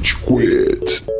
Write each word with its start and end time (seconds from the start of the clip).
Rage 0.00 0.16
Quit. 0.24 1.19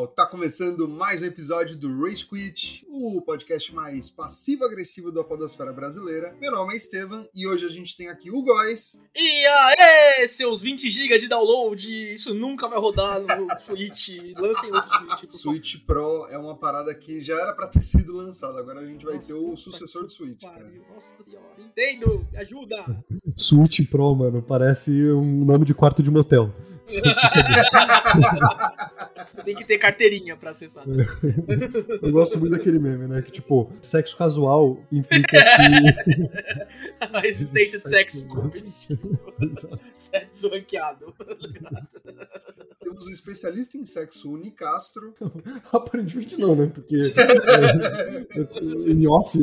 Mal! 0.00 0.06
Tá 0.06 0.26
começando 0.26 0.88
mais 0.88 1.22
um 1.22 1.26
episódio 1.26 1.76
do 1.76 2.02
Rage 2.02 2.24
Quit, 2.24 2.86
o 2.88 3.20
podcast 3.20 3.74
mais 3.74 4.08
passivo-agressivo 4.08 5.12
da 5.12 5.22
podosfera 5.22 5.72
brasileira. 5.72 6.34
Meu 6.40 6.52
nome 6.52 6.72
é 6.72 6.76
Estevam 6.76 7.28
e 7.34 7.46
hoje 7.46 7.66
a 7.66 7.68
gente 7.68 7.96
tem 7.96 8.08
aqui 8.08 8.30
o 8.30 8.42
Góis. 8.42 9.00
E 9.14 9.46
aê, 9.46 10.28
seus 10.28 10.62
20 10.62 10.88
GB 10.88 11.18
de 11.18 11.28
download, 11.28 12.14
isso 12.14 12.32
nunca 12.34 12.68
vai 12.68 12.78
rodar 12.78 13.20
no 13.20 13.48
Switch. 13.60 14.08
Lancem 14.38 14.72
outro 14.72 14.90
Switch. 14.90 15.30
Switch 15.30 15.76
Pro 15.86 16.26
é 16.30 16.38
uma 16.38 16.56
parada 16.56 16.94
que 16.94 17.20
já 17.20 17.34
era 17.34 17.52
pra 17.52 17.66
ter 17.66 17.82
sido 17.82 18.14
lançada, 18.14 18.58
agora 18.58 18.80
a 18.80 18.86
gente 18.86 19.04
vai 19.04 19.18
ter 19.18 19.34
o 19.34 19.56
sucessor 19.56 20.04
do 20.04 20.10
Switch, 20.10 20.40
cara. 20.40 20.64
Pariu, 20.64 20.82
Nossa 20.94 21.22
senhora. 21.22 21.46
Nintendo, 21.58 22.26
me 22.32 22.38
ajuda! 22.38 23.04
Switch 23.36 23.80
Pro, 23.90 24.14
mano, 24.14 24.42
parece 24.42 24.90
um 25.12 25.44
nome 25.44 25.64
de 25.64 25.74
quarto 25.74 26.02
de 26.02 26.10
motel. 26.10 26.52
Você 29.40 29.44
tem 29.44 29.54
que 29.56 29.64
ter 29.64 29.78
carteirinha 29.78 30.36
pra 30.36 30.50
acessar. 30.50 30.84
Eu 32.02 32.12
gosto 32.12 32.38
muito 32.38 32.52
daquele 32.52 32.78
meme, 32.78 33.06
né? 33.06 33.22
Que 33.22 33.32
tipo, 33.32 33.70
sexo 33.80 34.16
casual 34.16 34.82
implica 34.92 35.36
que. 35.36 37.00
A 37.16 37.26
existência 37.26 37.78
de 37.78 37.88
sexo 37.88 38.18
Sexo. 38.18 38.28
competitivo. 38.28 39.18
Sexo 39.94 40.48
ranqueado. 40.48 41.14
Temos 42.80 43.06
um 43.06 43.10
especialista 43.10 43.76
em 43.76 43.84
sexo 43.86 44.30
Unicastro. 44.32 45.14
Aparentemente 45.72 46.36
não, 46.38 46.54
né? 46.54 46.66
Porque. 46.72 47.14
é, 47.16 48.90
em 48.90 49.06
off. 49.06 49.38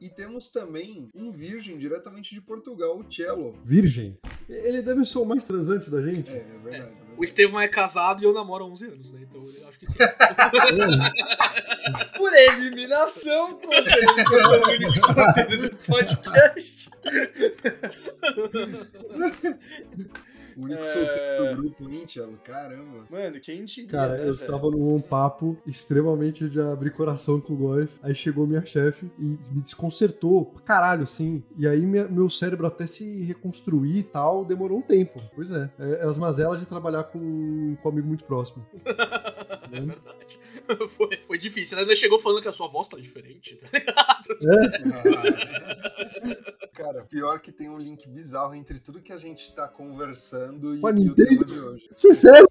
E 0.00 0.08
temos 0.10 0.48
também 0.48 1.10
um 1.14 1.30
virgem 1.30 1.76
diretamente 1.78 2.34
de 2.34 2.40
Portugal, 2.40 2.98
o 2.98 3.12
Cello. 3.12 3.54
Virgem. 3.64 4.18
Ele 4.48 4.82
deve 4.82 5.04
ser 5.04 5.18
o 5.18 5.24
mais 5.24 5.44
transante 5.44 5.90
da 5.90 6.02
gente. 6.02 6.30
É, 6.30 6.36
é 6.38 6.58
verdade. 6.62 6.92
é 7.00 7.03
O 7.16 7.24
Estevão 7.24 7.60
é 7.60 7.68
casado 7.68 8.22
e 8.22 8.24
eu 8.24 8.32
namoro 8.32 8.64
há 8.64 8.68
11 8.68 8.86
anos, 8.86 9.12
né? 9.12 9.20
Então 9.22 9.46
eu 9.48 9.68
acho 9.68 9.78
que 9.78 9.86
sim. 9.86 9.98
Por 12.16 12.34
eliminação, 12.34 13.56
que 13.56 13.66
eu 13.66 14.40
sou 14.40 14.60
o 14.60 14.68
único 14.68 14.98
solteiro 14.98 15.68
do 15.68 15.76
podcast. 15.76 16.90
O 20.56 20.64
único 20.64 20.82
É. 20.82 20.84
solteiro 20.84 21.44
do 21.50 21.56
grupo, 21.62 21.90
hein, 21.90 22.04
Cello? 22.06 22.38
Caramba. 22.44 23.04
Mano, 23.10 23.40
quem 23.40 23.64
diria, 23.64 23.88
Cara, 23.90 24.16
né, 24.18 24.28
eu 24.28 24.34
estava 24.34 24.70
num 24.70 25.00
papo 25.00 25.56
extremamente 25.66 26.48
de 26.48 26.60
abrir 26.60 26.90
coração 26.92 27.40
com 27.40 27.52
o 27.54 27.56
Góis. 27.56 27.98
Aí 28.02 28.14
chegou 28.14 28.46
minha 28.46 28.64
chefe 28.64 29.10
e 29.18 29.22
me 29.50 29.60
desconcertou 29.62 30.44
pra 30.46 30.62
caralho, 30.62 31.02
assim. 31.02 31.42
E 31.58 31.66
aí 31.66 31.84
minha- 31.84 32.08
meu 32.08 32.28
cérebro 32.30 32.66
até 32.66 32.86
se 32.86 33.22
reconstruir 33.24 33.98
e 33.98 34.02
tal, 34.02 34.44
demorou 34.44 34.78
um 34.78 34.82
tempo. 34.82 35.20
Pois 35.34 35.50
é. 35.50 35.70
É, 35.78 35.90
é 36.02 36.04
as 36.04 36.18
mazelas 36.18 36.60
de 36.60 36.66
trabalhar 36.66 37.04
com, 37.04 37.76
com 37.82 37.88
um 37.88 37.92
amigo 37.92 38.06
muito 38.08 38.24
próximo. 38.24 38.64
É 39.72 39.80
verdade. 39.80 40.38
Foi, 40.96 41.16
foi 41.26 41.38
difícil. 41.38 41.76
Ela 41.76 41.84
ainda 41.86 41.96
chegou 41.96 42.20
falando 42.20 42.42
que 42.42 42.48
a 42.48 42.52
sua 42.52 42.68
voz 42.68 42.88
tá 42.88 42.96
diferente, 42.96 43.56
tá 43.56 43.66
ligado? 43.72 44.38
Cara, 46.74 47.04
pior 47.04 47.38
que 47.40 47.52
tem 47.52 47.68
um 47.68 47.78
link 47.78 48.08
bizarro 48.08 48.54
entre 48.54 48.78
tudo 48.80 49.00
que 49.00 49.12
a 49.12 49.16
gente 49.16 49.54
tá 49.54 49.68
conversando 49.68 50.74
e, 50.74 50.84
a 50.84 50.88
e 50.88 50.92
o 50.92 50.94
Nintendo? 50.94 51.26
tema 51.26 51.44
de 51.44 51.58
hoje. 51.60 51.88
É 52.04 52.14
sério? 52.14 52.48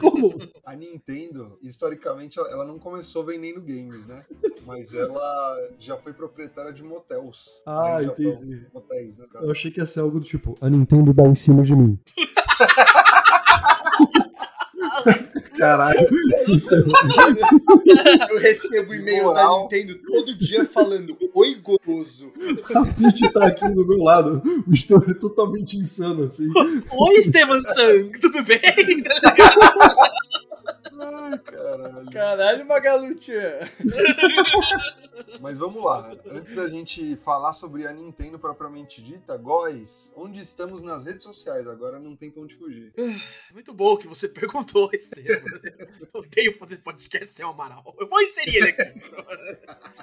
Como? 0.00 0.36
A 0.64 0.74
Nintendo, 0.74 1.58
historicamente, 1.62 2.38
ela- 2.40 2.64
não 2.64 2.78
começou 2.78 3.24
vendendo 3.24 3.60
games, 3.60 4.06
né? 4.06 4.24
Mas 4.66 4.94
ela 4.94 5.68
já 5.78 5.96
foi 5.96 6.12
proprietária 6.12 6.72
de 6.72 6.82
motels. 6.82 7.62
Ah, 7.66 7.72
Lá 7.72 7.98
no 7.98 8.04
Japão. 8.06 8.24
entendi. 8.32 8.66
Motéis, 8.74 9.18
né, 9.18 9.26
cara? 9.32 9.44
Eu 9.44 9.52
achei 9.52 9.70
que 9.70 9.78
ia 9.80 9.86
ser 9.86 10.00
algo 10.00 10.18
do 10.18 10.24
tipo, 10.26 10.56
a 10.60 10.68
Nintendo 10.68 11.12
dá 11.12 11.22
em 11.24 11.34
cima 11.34 11.62
de 11.62 11.74
mim. 11.76 11.98
Caralho. 15.62 16.08
Eu 18.30 18.38
recebo 18.40 18.92
e-mail 18.94 19.32
da 19.32 19.48
Nintendo 19.48 19.94
todo 20.04 20.36
dia 20.36 20.64
falando 20.64 21.16
Oi, 21.32 21.56
gozo. 21.86 22.32
A 22.74 22.84
Peach 22.84 23.32
tá 23.32 23.46
aqui 23.46 23.68
do 23.68 23.86
meu 23.86 23.98
lado. 23.98 24.42
O 24.66 24.72
Estevão 24.72 25.06
é 25.08 25.14
totalmente 25.14 25.78
insano, 25.78 26.24
assim. 26.24 26.48
Oi, 26.90 27.14
Estevan 27.14 27.62
Sang, 27.62 28.10
tudo 28.20 28.42
bem? 28.42 28.60
Ai, 31.02 31.38
caralho. 31.38 32.10
Caralho, 32.12 32.66
Magalutia. 32.66 33.70
Mas 35.40 35.58
vamos 35.58 35.84
lá. 35.84 36.16
Antes 36.30 36.54
da 36.54 36.68
gente 36.68 37.16
falar 37.16 37.52
sobre 37.52 37.86
a 37.86 37.92
Nintendo 37.92 38.38
propriamente 38.38 39.02
dita, 39.02 39.36
Góis, 39.36 40.12
onde 40.16 40.40
estamos 40.40 40.80
nas 40.82 41.04
redes 41.04 41.24
sociais? 41.24 41.66
Agora 41.66 41.98
não 41.98 42.14
tem 42.14 42.30
pra 42.30 42.42
onde 42.42 42.54
fugir. 42.56 42.92
Muito 43.52 43.74
bom 43.74 43.96
que 43.96 44.06
você 44.06 44.28
perguntou, 44.30 44.90
Estevam. 44.92 45.42
Eu 46.14 46.20
odeio 46.20 46.56
fazer 46.58 46.78
podcast 46.78 47.26
sem 47.26 47.44
o 47.44 47.50
Amaral. 47.50 47.94
Eu 47.98 48.08
vou 48.08 48.20
inserir 48.20 48.56
ele 48.56 48.68
aqui. 48.68 48.82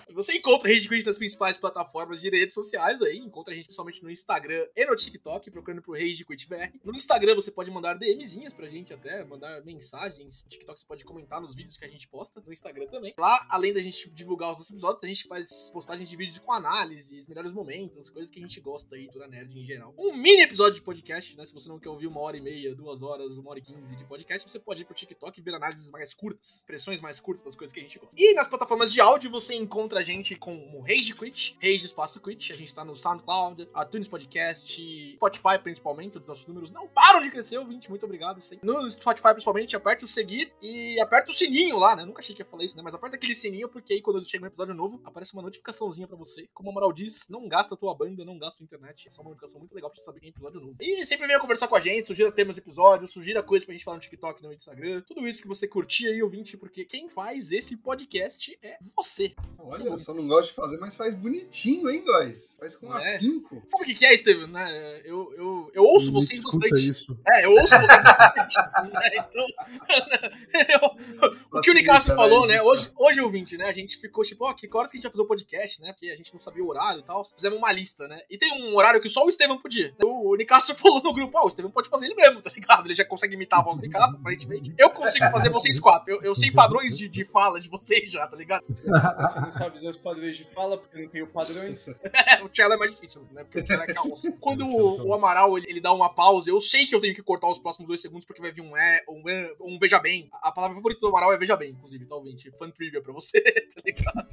Você 0.13 0.33
encontra 0.33 0.67
a 0.67 0.73
Rede 0.73 0.89
Quit 0.89 1.05
nas 1.05 1.17
principais 1.17 1.55
plataformas 1.55 2.19
de 2.19 2.29
redes 2.29 2.53
sociais 2.53 3.01
aí. 3.01 3.17
Encontra 3.19 3.53
a 3.53 3.55
gente 3.55 3.67
principalmente 3.67 4.03
no 4.03 4.09
Instagram 4.09 4.65
e 4.75 4.85
no 4.85 4.95
TikTok, 4.95 5.49
procurando 5.49 5.81
por 5.81 5.97
Rage 5.97 6.25
Quit 6.25 6.49
BR. 6.49 6.77
No 6.83 6.95
Instagram 6.95 7.35
você 7.35 7.51
pode 7.51 7.71
mandar 7.71 7.93
DMzinhas 7.93 8.51
pra 8.51 8.67
gente 8.67 8.93
até, 8.93 9.23
mandar 9.23 9.63
mensagens. 9.63 10.45
TikTok 10.49 10.79
você 10.79 10.85
pode 10.89 11.05
comentar 11.05 11.39
nos 11.39 11.53
vídeos 11.53 11.77
que 11.77 11.85
a 11.85 11.87
gente 11.87 12.07
posta. 12.07 12.41
No 12.43 12.51
Instagram 12.51 12.87
também. 12.87 13.13
Lá, 13.19 13.45
além 13.51 13.71
da 13.71 13.79
gente 13.79 14.09
divulgar 14.09 14.51
os 14.51 14.57
nossos 14.57 14.71
episódios, 14.71 15.03
a 15.03 15.07
gente 15.07 15.27
faz 15.27 15.69
postagens 15.71 16.09
de 16.09 16.17
vídeos 16.17 16.39
com 16.39 16.51
análises, 16.51 17.27
melhores 17.27 17.53
momentos, 17.53 18.09
coisas 18.09 18.31
que 18.31 18.39
a 18.39 18.41
gente 18.41 18.59
gosta 18.59 18.95
aí, 18.95 19.07
toda 19.07 19.27
nerd 19.27 19.55
em 19.55 19.63
geral. 19.63 19.93
Um 19.95 20.17
mini 20.17 20.41
episódio 20.41 20.73
de 20.73 20.81
podcast, 20.81 21.37
né? 21.37 21.45
Se 21.45 21.53
você 21.53 21.69
não 21.69 21.79
quer 21.79 21.89
ouvir 21.89 22.07
uma 22.07 22.19
hora 22.21 22.37
e 22.37 22.41
meia, 22.41 22.73
duas 22.73 23.03
horas, 23.03 23.37
uma 23.37 23.51
hora 23.51 23.59
e 23.59 23.61
quinze 23.61 23.95
de 23.95 24.03
podcast, 24.05 24.49
você 24.49 24.57
pode 24.57 24.81
ir 24.81 24.85
pro 24.85 24.95
TikTok 24.95 25.39
e 25.39 25.43
ver 25.43 25.53
análises 25.53 25.91
mais 25.91 26.11
curtas, 26.15 26.57
expressões 26.61 26.99
mais 26.99 27.19
curtas 27.19 27.45
das 27.45 27.55
coisas 27.55 27.71
que 27.71 27.79
a 27.79 27.83
gente 27.83 27.99
gosta. 27.99 28.15
E 28.17 28.33
nas 28.33 28.47
plataformas 28.47 28.91
de 28.91 28.99
áudio 28.99 29.29
você 29.29 29.53
encontra 29.53 29.99
a 29.99 30.03
gente 30.03 30.35
com 30.35 30.55
o 30.75 30.81
Rage 30.81 31.13
Quit, 31.13 31.55
Rage 31.61 31.85
Espaço 31.85 32.19
Quit. 32.19 32.51
A 32.51 32.57
gente 32.57 32.73
tá 32.73 32.83
no 32.83 32.95
SoundCloud, 32.95 33.69
iTunes 33.85 34.07
Podcast, 34.07 35.13
Spotify 35.13 35.59
principalmente, 35.61 36.17
os 36.17 36.25
nossos 36.25 36.47
números 36.47 36.71
não 36.71 36.87
param 36.87 37.21
de 37.21 37.29
crescer, 37.29 37.59
ouvinte, 37.59 37.89
muito 37.91 38.05
obrigado. 38.05 38.39
No 38.63 38.89
Spotify 38.89 39.33
principalmente, 39.33 39.75
aperta 39.75 40.03
o 40.03 40.07
seguir 40.07 40.51
e 40.59 40.78
aperta 41.01 41.31
o 41.31 41.33
sininho 41.33 41.77
lá, 41.77 41.95
né? 41.95 42.05
Nunca 42.05 42.19
achei 42.19 42.35
que 42.35 42.41
ia 42.41 42.45
falar 42.45 42.63
isso, 42.63 42.75
né? 42.75 42.83
Mas 42.83 42.93
aperta 42.93 43.15
aquele 43.15 43.35
sininho 43.35 43.69
porque 43.69 43.93
aí 43.93 44.01
quando 44.01 44.23
chega 44.27 44.43
um 44.43 44.47
episódio 44.47 44.73
novo, 44.73 45.01
aparece 45.03 45.33
uma 45.33 45.41
notificaçãozinha 45.41 46.07
pra 46.07 46.17
você. 46.17 46.47
Como 46.53 46.69
a 46.69 46.73
moral 46.73 46.91
diz, 46.91 47.27
não 47.29 47.47
gasta 47.47 47.73
a 47.73 47.77
tua 47.77 47.93
banda, 47.95 48.23
não 48.25 48.37
gasta 48.37 48.61
a 48.61 48.65
internet. 48.65 49.07
É 49.07 49.09
só 49.09 49.21
uma 49.21 49.29
notificação 49.29 49.59
muito 49.59 49.73
legal 49.73 49.89
pra 49.89 49.97
você 49.97 50.05
saber 50.05 50.19
que 50.19 50.25
tem 50.25 50.29
episódio 50.31 50.59
novo. 50.59 50.75
E 50.79 51.05
sempre 51.05 51.27
venha 51.27 51.39
conversar 51.39 51.67
com 51.67 51.75
a 51.75 51.79
gente, 51.79 52.05
sugira 52.07 52.31
temas 52.31 52.55
do 52.55 52.59
episódio, 52.59 53.07
sugira 53.07 53.41
coisas 53.43 53.65
pra 53.65 53.73
gente 53.73 53.83
falar 53.83 53.97
no 53.97 54.01
TikTok, 54.01 54.41
no 54.43 54.53
Instagram. 54.53 55.01
Tudo 55.01 55.27
isso 55.27 55.41
que 55.41 55.47
você 55.47 55.67
curtir 55.67 56.07
aí, 56.07 56.21
ouvinte, 56.21 56.57
porque 56.57 56.85
quem 56.85 57.09
faz 57.09 57.51
esse 57.51 57.77
podcast 57.77 58.57
é 58.61 58.77
você. 58.95 59.33
Olha, 59.57 59.97
só 59.97 60.13
não 60.13 60.27
gosto 60.27 60.49
de 60.49 60.55
fazer, 60.55 60.77
mas 60.77 60.95
faz 60.95 61.15
bonitinho, 61.15 61.89
hein, 61.89 62.03
Góis? 62.03 62.55
Faz 62.59 62.75
com 62.75 62.95
É. 62.97 63.15
afinco. 63.15 63.61
Sabe 63.67 63.83
o 63.83 63.85
que 63.87 63.95
que 63.95 64.05
é, 64.05 64.15
Steven? 64.17 64.47
Né? 64.47 65.01
Eu, 65.03 65.33
eu, 65.33 65.71
eu 65.73 65.83
ouço 65.83 66.07
Me 66.07 66.13
vocês 66.13 66.39
bastante. 66.41 66.89
isso. 66.89 67.19
É, 67.27 67.45
eu 67.45 67.51
ouço 67.51 67.67
vocês 67.67 68.03
bastante. 68.03 68.55
né? 68.93 69.09
Então, 69.15 69.45
eu- 70.69 71.35
o 71.51 71.61
que 71.61 71.71
o 71.71 71.73
Nicastro 71.73 72.13
Facilita, 72.13 72.15
falou, 72.15 72.47
né? 72.47 72.61
Hoje, 72.61 72.91
hoje, 72.97 73.21
ouvinte, 73.21 73.57
né? 73.57 73.65
A 73.65 73.73
gente 73.73 73.97
ficou 73.97 74.23
tipo, 74.23 74.45
ó, 74.45 74.53
que 74.53 74.69
horas 74.71 74.91
que 74.91 74.97
a 74.97 74.99
gente 74.99 75.03
vai 75.03 75.11
fazer 75.11 75.23
o 75.23 75.27
podcast, 75.27 75.81
né? 75.81 75.93
Porque 75.93 76.09
a 76.09 76.15
gente 76.15 76.31
não 76.33 76.39
sabia 76.39 76.63
o 76.63 76.67
horário 76.67 76.99
e 76.99 77.03
tal. 77.03 77.23
Fizemos 77.25 77.57
uma 77.57 77.71
lista, 77.71 78.07
né? 78.07 78.21
E 78.29 78.37
tem 78.37 78.51
um 78.63 78.75
horário 78.75 79.01
que 79.01 79.09
só 79.09 79.25
o 79.25 79.29
Estevam 79.29 79.57
podia. 79.57 79.95
O 80.03 80.35
Nicastro 80.35 80.75
falou 80.77 81.01
no 81.01 81.13
grupo, 81.13 81.37
ó, 81.37 81.45
o 81.45 81.47
Estevam 81.47 81.71
pode 81.71 81.89
fazer 81.89 82.05
ele 82.05 82.15
mesmo, 82.15 82.41
tá 82.41 82.51
ligado? 82.53 82.85
Ele 82.85 82.93
já 82.93 83.05
consegue 83.05 83.35
imitar 83.35 83.59
a 83.59 83.63
voz 83.63 83.77
do 83.77 83.81
Nicastro, 83.81 84.19
aparentemente. 84.19 84.73
Eu 84.77 84.89
consigo 84.89 85.29
fazer 85.31 85.49
vocês 85.49 85.79
quatro. 85.79 86.13
Eu, 86.13 86.21
eu 86.21 86.35
sei 86.35 86.51
padrões 86.51 86.97
de, 86.97 87.07
de 87.07 87.25
fala 87.25 87.59
de 87.59 87.69
vocês 87.69 88.11
já, 88.11 88.27
tá 88.27 88.35
ligado? 88.35 88.63
Você 88.69 89.39
não 89.39 89.53
sabe 89.53 89.87
os 89.87 89.97
padrões 89.97 90.37
de 90.37 90.43
fala 90.45 90.77
porque 90.77 90.97
eu 90.97 91.03
não 91.03 91.09
tenho 91.09 91.27
padrões. 91.27 91.87
É, 92.29 92.43
o 92.43 92.49
cello 92.53 92.73
é 92.73 92.77
mais 92.77 92.91
difícil, 92.91 93.25
né? 93.31 93.43
Porque 93.43 93.59
o 93.59 93.65
cello 93.65 93.83
é 93.83 93.87
caos. 93.87 94.21
Quando 94.39 94.65
o, 94.65 95.07
o 95.07 95.13
Amaral 95.13 95.57
ele, 95.57 95.67
ele 95.69 95.81
dá 95.81 95.91
uma 95.93 96.09
pausa, 96.13 96.49
eu 96.49 96.59
sei 96.59 96.85
que 96.85 96.93
eu 96.93 96.99
tenho 96.99 97.15
que 97.15 97.21
cortar 97.21 97.47
os 97.47 97.57
próximos 97.57 97.87
dois 97.87 98.01
segundos 98.01 98.25
porque 98.25 98.41
vai 98.41 98.51
vir 98.51 98.61
um 98.61 98.75
é, 98.75 99.03
um, 99.07 99.29
é, 99.29 99.53
um 99.61 99.79
veja 99.79 99.99
bem. 99.99 100.29
A 100.41 100.51
palavra 100.51 100.75
favorita 100.75 100.99
do 100.99 101.07
Amaral 101.07 101.33
é 101.33 101.37
veja 101.37 101.48
bem, 101.55 101.71
inclusive, 101.71 102.05
tá, 102.05 102.15
ouvinte? 102.15 102.51
Fã 102.57 102.69
trivia 102.69 103.01
pra 103.01 103.13
você, 103.13 103.41
tá 103.41 103.81
ligado? 103.85 104.27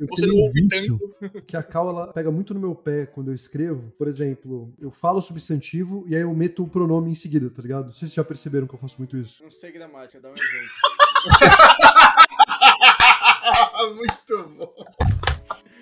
Eu 0.00 0.06
Você 0.08 0.22
tenho 0.26 0.36
não 0.36 0.48
um 0.48 0.52
vício 0.52 0.98
que 1.46 1.56
a 1.56 1.62
Cal 1.62 1.88
ela 1.88 2.12
pega 2.12 2.30
muito 2.30 2.54
no 2.54 2.60
meu 2.60 2.74
pé 2.74 3.06
quando 3.06 3.30
eu 3.30 3.34
escrevo. 3.34 3.92
Por 3.98 4.08
exemplo, 4.08 4.72
eu 4.80 4.90
falo 4.90 5.18
o 5.18 5.22
substantivo 5.22 6.04
e 6.08 6.14
aí 6.14 6.22
eu 6.22 6.34
meto 6.34 6.62
o 6.64 6.68
pronome 6.68 7.10
em 7.10 7.14
seguida, 7.14 7.50
tá 7.50 7.62
ligado? 7.62 7.86
Não 7.86 7.92
sei 7.92 8.06
se 8.08 8.14
vocês 8.14 8.14
já 8.14 8.24
perceberam 8.24 8.66
que 8.66 8.74
eu 8.74 8.78
faço 8.78 8.96
muito 8.98 9.16
isso. 9.16 9.42
Não 9.42 9.50
sei 9.50 9.70
gramática, 9.72 10.20
dá 10.20 10.30
um 10.30 10.32
exemplo. 10.32 11.24
Muito 13.96 14.48
bom. 14.56 14.74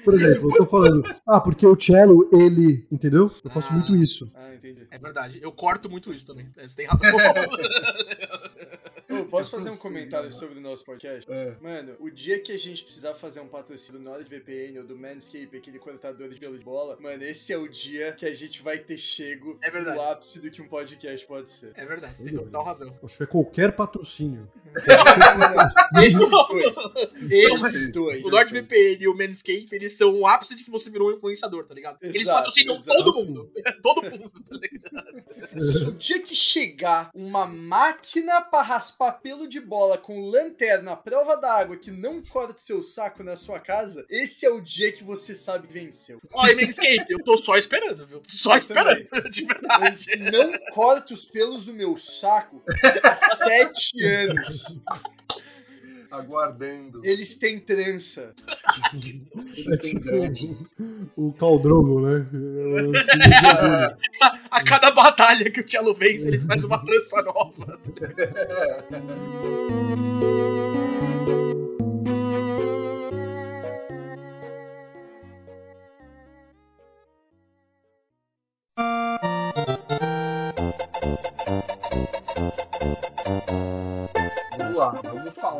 Por 0.05 0.14
exemplo, 0.14 0.50
eu 0.50 0.56
tô 0.58 0.67
falando, 0.67 1.02
ah, 1.26 1.40
porque 1.40 1.64
o 1.67 1.78
cello, 1.78 2.28
ele, 2.32 2.87
entendeu? 2.90 3.31
Eu 3.44 3.50
faço 3.50 3.70
Ah. 3.70 3.75
muito 3.76 3.94
isso. 3.94 4.31
Ah, 4.35 4.52
entendi. 4.55 4.87
É 4.90 4.99
verdade, 4.99 5.38
eu 5.40 5.52
corto 5.52 5.88
muito 5.88 6.12
isso 6.12 6.26
também. 6.26 6.49
Você 6.56 6.76
tem 6.76 6.87
razão. 6.87 7.08
Ô, 9.20 9.25
posso 9.26 9.50
fazer 9.50 9.70
um 9.70 9.76
comentário 9.76 10.29
mano. 10.29 10.38
sobre 10.41 10.59
o 10.59 10.62
nosso 10.62 10.85
podcast? 10.85 11.31
É. 11.31 11.56
Mano, 11.61 11.97
o 12.00 12.11
dia 12.11 12.38
que 12.41 12.53
a 12.53 12.59
gente 12.59 12.82
precisar 12.85 13.14
fazer 13.14 13.41
um 13.41 13.49
patrocínio 13.49 14.00
do 14.00 14.05
NordVPN 14.05 14.79
ou 14.79 14.85
do 14.85 14.97
Manscape, 14.97 15.56
aquele 15.56 15.79
cortador 15.79 16.29
de 16.29 16.38
pelo 16.38 16.59
de 16.59 16.64
bola, 16.64 16.97
mano, 17.00 17.23
esse 17.25 17.53
é 17.53 17.56
o 17.59 17.69
dia 17.69 18.12
que 18.12 18.26
a 18.26 18.35
gente 18.35 18.62
vai 18.62 18.79
ter 18.79 18.99
chego 18.99 19.59
É 19.62 19.70
verdade. 19.70 19.97
no 19.97 20.03
ápice 20.03 20.41
do 20.41 20.50
que 20.50 20.61
um 20.62 20.69
podcast 20.69 21.26
pode 21.26 21.50
ser. 21.50 21.73
É 21.75 21.85
verdade, 21.85 22.17
você 22.17 22.25
tem 22.25 22.35
total 22.35 22.64
razão. 22.64 22.99
Acho 23.03 23.17
que 23.17 23.23
é 23.23 23.26
qualquer 23.26 23.73
patrocínio. 23.73 24.49
Esses 26.03 26.29
dois. 26.29 26.76
Esses 27.31 27.93
dois. 27.93 28.25
O 28.25 28.31
NordVPN 28.31 28.99
e 29.00 29.09
o 29.09 29.17
Manscape, 29.17 29.69
eles 29.73 29.93
são 29.97 30.14
o 30.20 30.26
ápice 30.26 30.55
de 30.56 30.64
que 30.64 30.70
você 30.70 30.91
virou 30.91 31.11
um 31.11 31.17
influenciador, 31.17 31.64
tá 31.64 31.75
ligado? 31.75 31.99
Eles 32.03 32.23
Exato, 32.23 32.38
patrocinam 32.38 32.76
exato. 32.76 33.05
todo 33.05 33.26
mundo. 33.26 33.53
todo 33.82 34.03
mundo, 34.03 34.32
tá 34.49 34.56
ligado? 34.56 35.88
O 35.88 35.93
dia 35.93 36.20
que 36.20 36.35
chegar 36.35 37.11
uma 37.14 37.47
máquina 37.47 38.41
pra 38.41 38.62
raspar 38.62 39.01
pelo 39.10 39.49
de 39.49 39.60
bola 39.60 39.99
com 39.99 40.28
lanterna 40.28 40.93
à 40.93 40.96
prova 40.96 41.34
d'água 41.37 41.76
que 41.76 41.90
não 41.90 42.22
corta 42.22 42.58
seu 42.58 42.82
saco 42.82 43.25
na 43.25 43.34
sua 43.37 43.58
casa, 43.58 44.04
esse 44.08 44.46
é 44.46 44.50
o 44.50 44.60
dia 44.60 44.93
que 44.93 45.02
você 45.02 45.34
sabe 45.34 45.66
que 45.66 45.72
venceu. 45.75 46.20
Ó, 46.32 46.46
e 46.46 46.54
Manscape, 46.54 47.06
eu 47.08 47.25
tô 47.25 47.37
só 47.37 47.56
esperando, 47.56 48.06
viu? 48.06 48.22
Só 48.28 48.52
Eu 48.52 48.58
esperando, 48.58 49.31
de 49.31 49.44
verdade. 49.44 50.06
Eu 50.10 50.31
não 50.31 50.52
corto 50.72 51.14
os 51.14 51.25
pelos 51.25 51.64
do 51.64 51.72
meu 51.72 51.96
saco 51.96 52.62
há 53.02 53.16
sete 53.16 54.04
anos. 54.04 54.62
Aguardando. 56.10 57.00
Eles 57.04 57.38
têm 57.38 57.58
trança. 57.58 58.34
Eles 59.56 59.78
têm 59.78 59.99
dreads. 59.99 60.75
O 61.16 61.32
Caldrogo, 61.32 62.06
né? 62.06 62.26
A 64.52 64.62
cada 64.62 64.90
batalha 64.90 65.50
que 65.50 65.62
o 65.62 65.66
Cello 65.66 65.94
vence, 65.94 66.28
ele 66.28 66.38
faz 66.38 66.62
uma 66.62 66.84
trança 66.84 67.22
nova. 67.22 67.81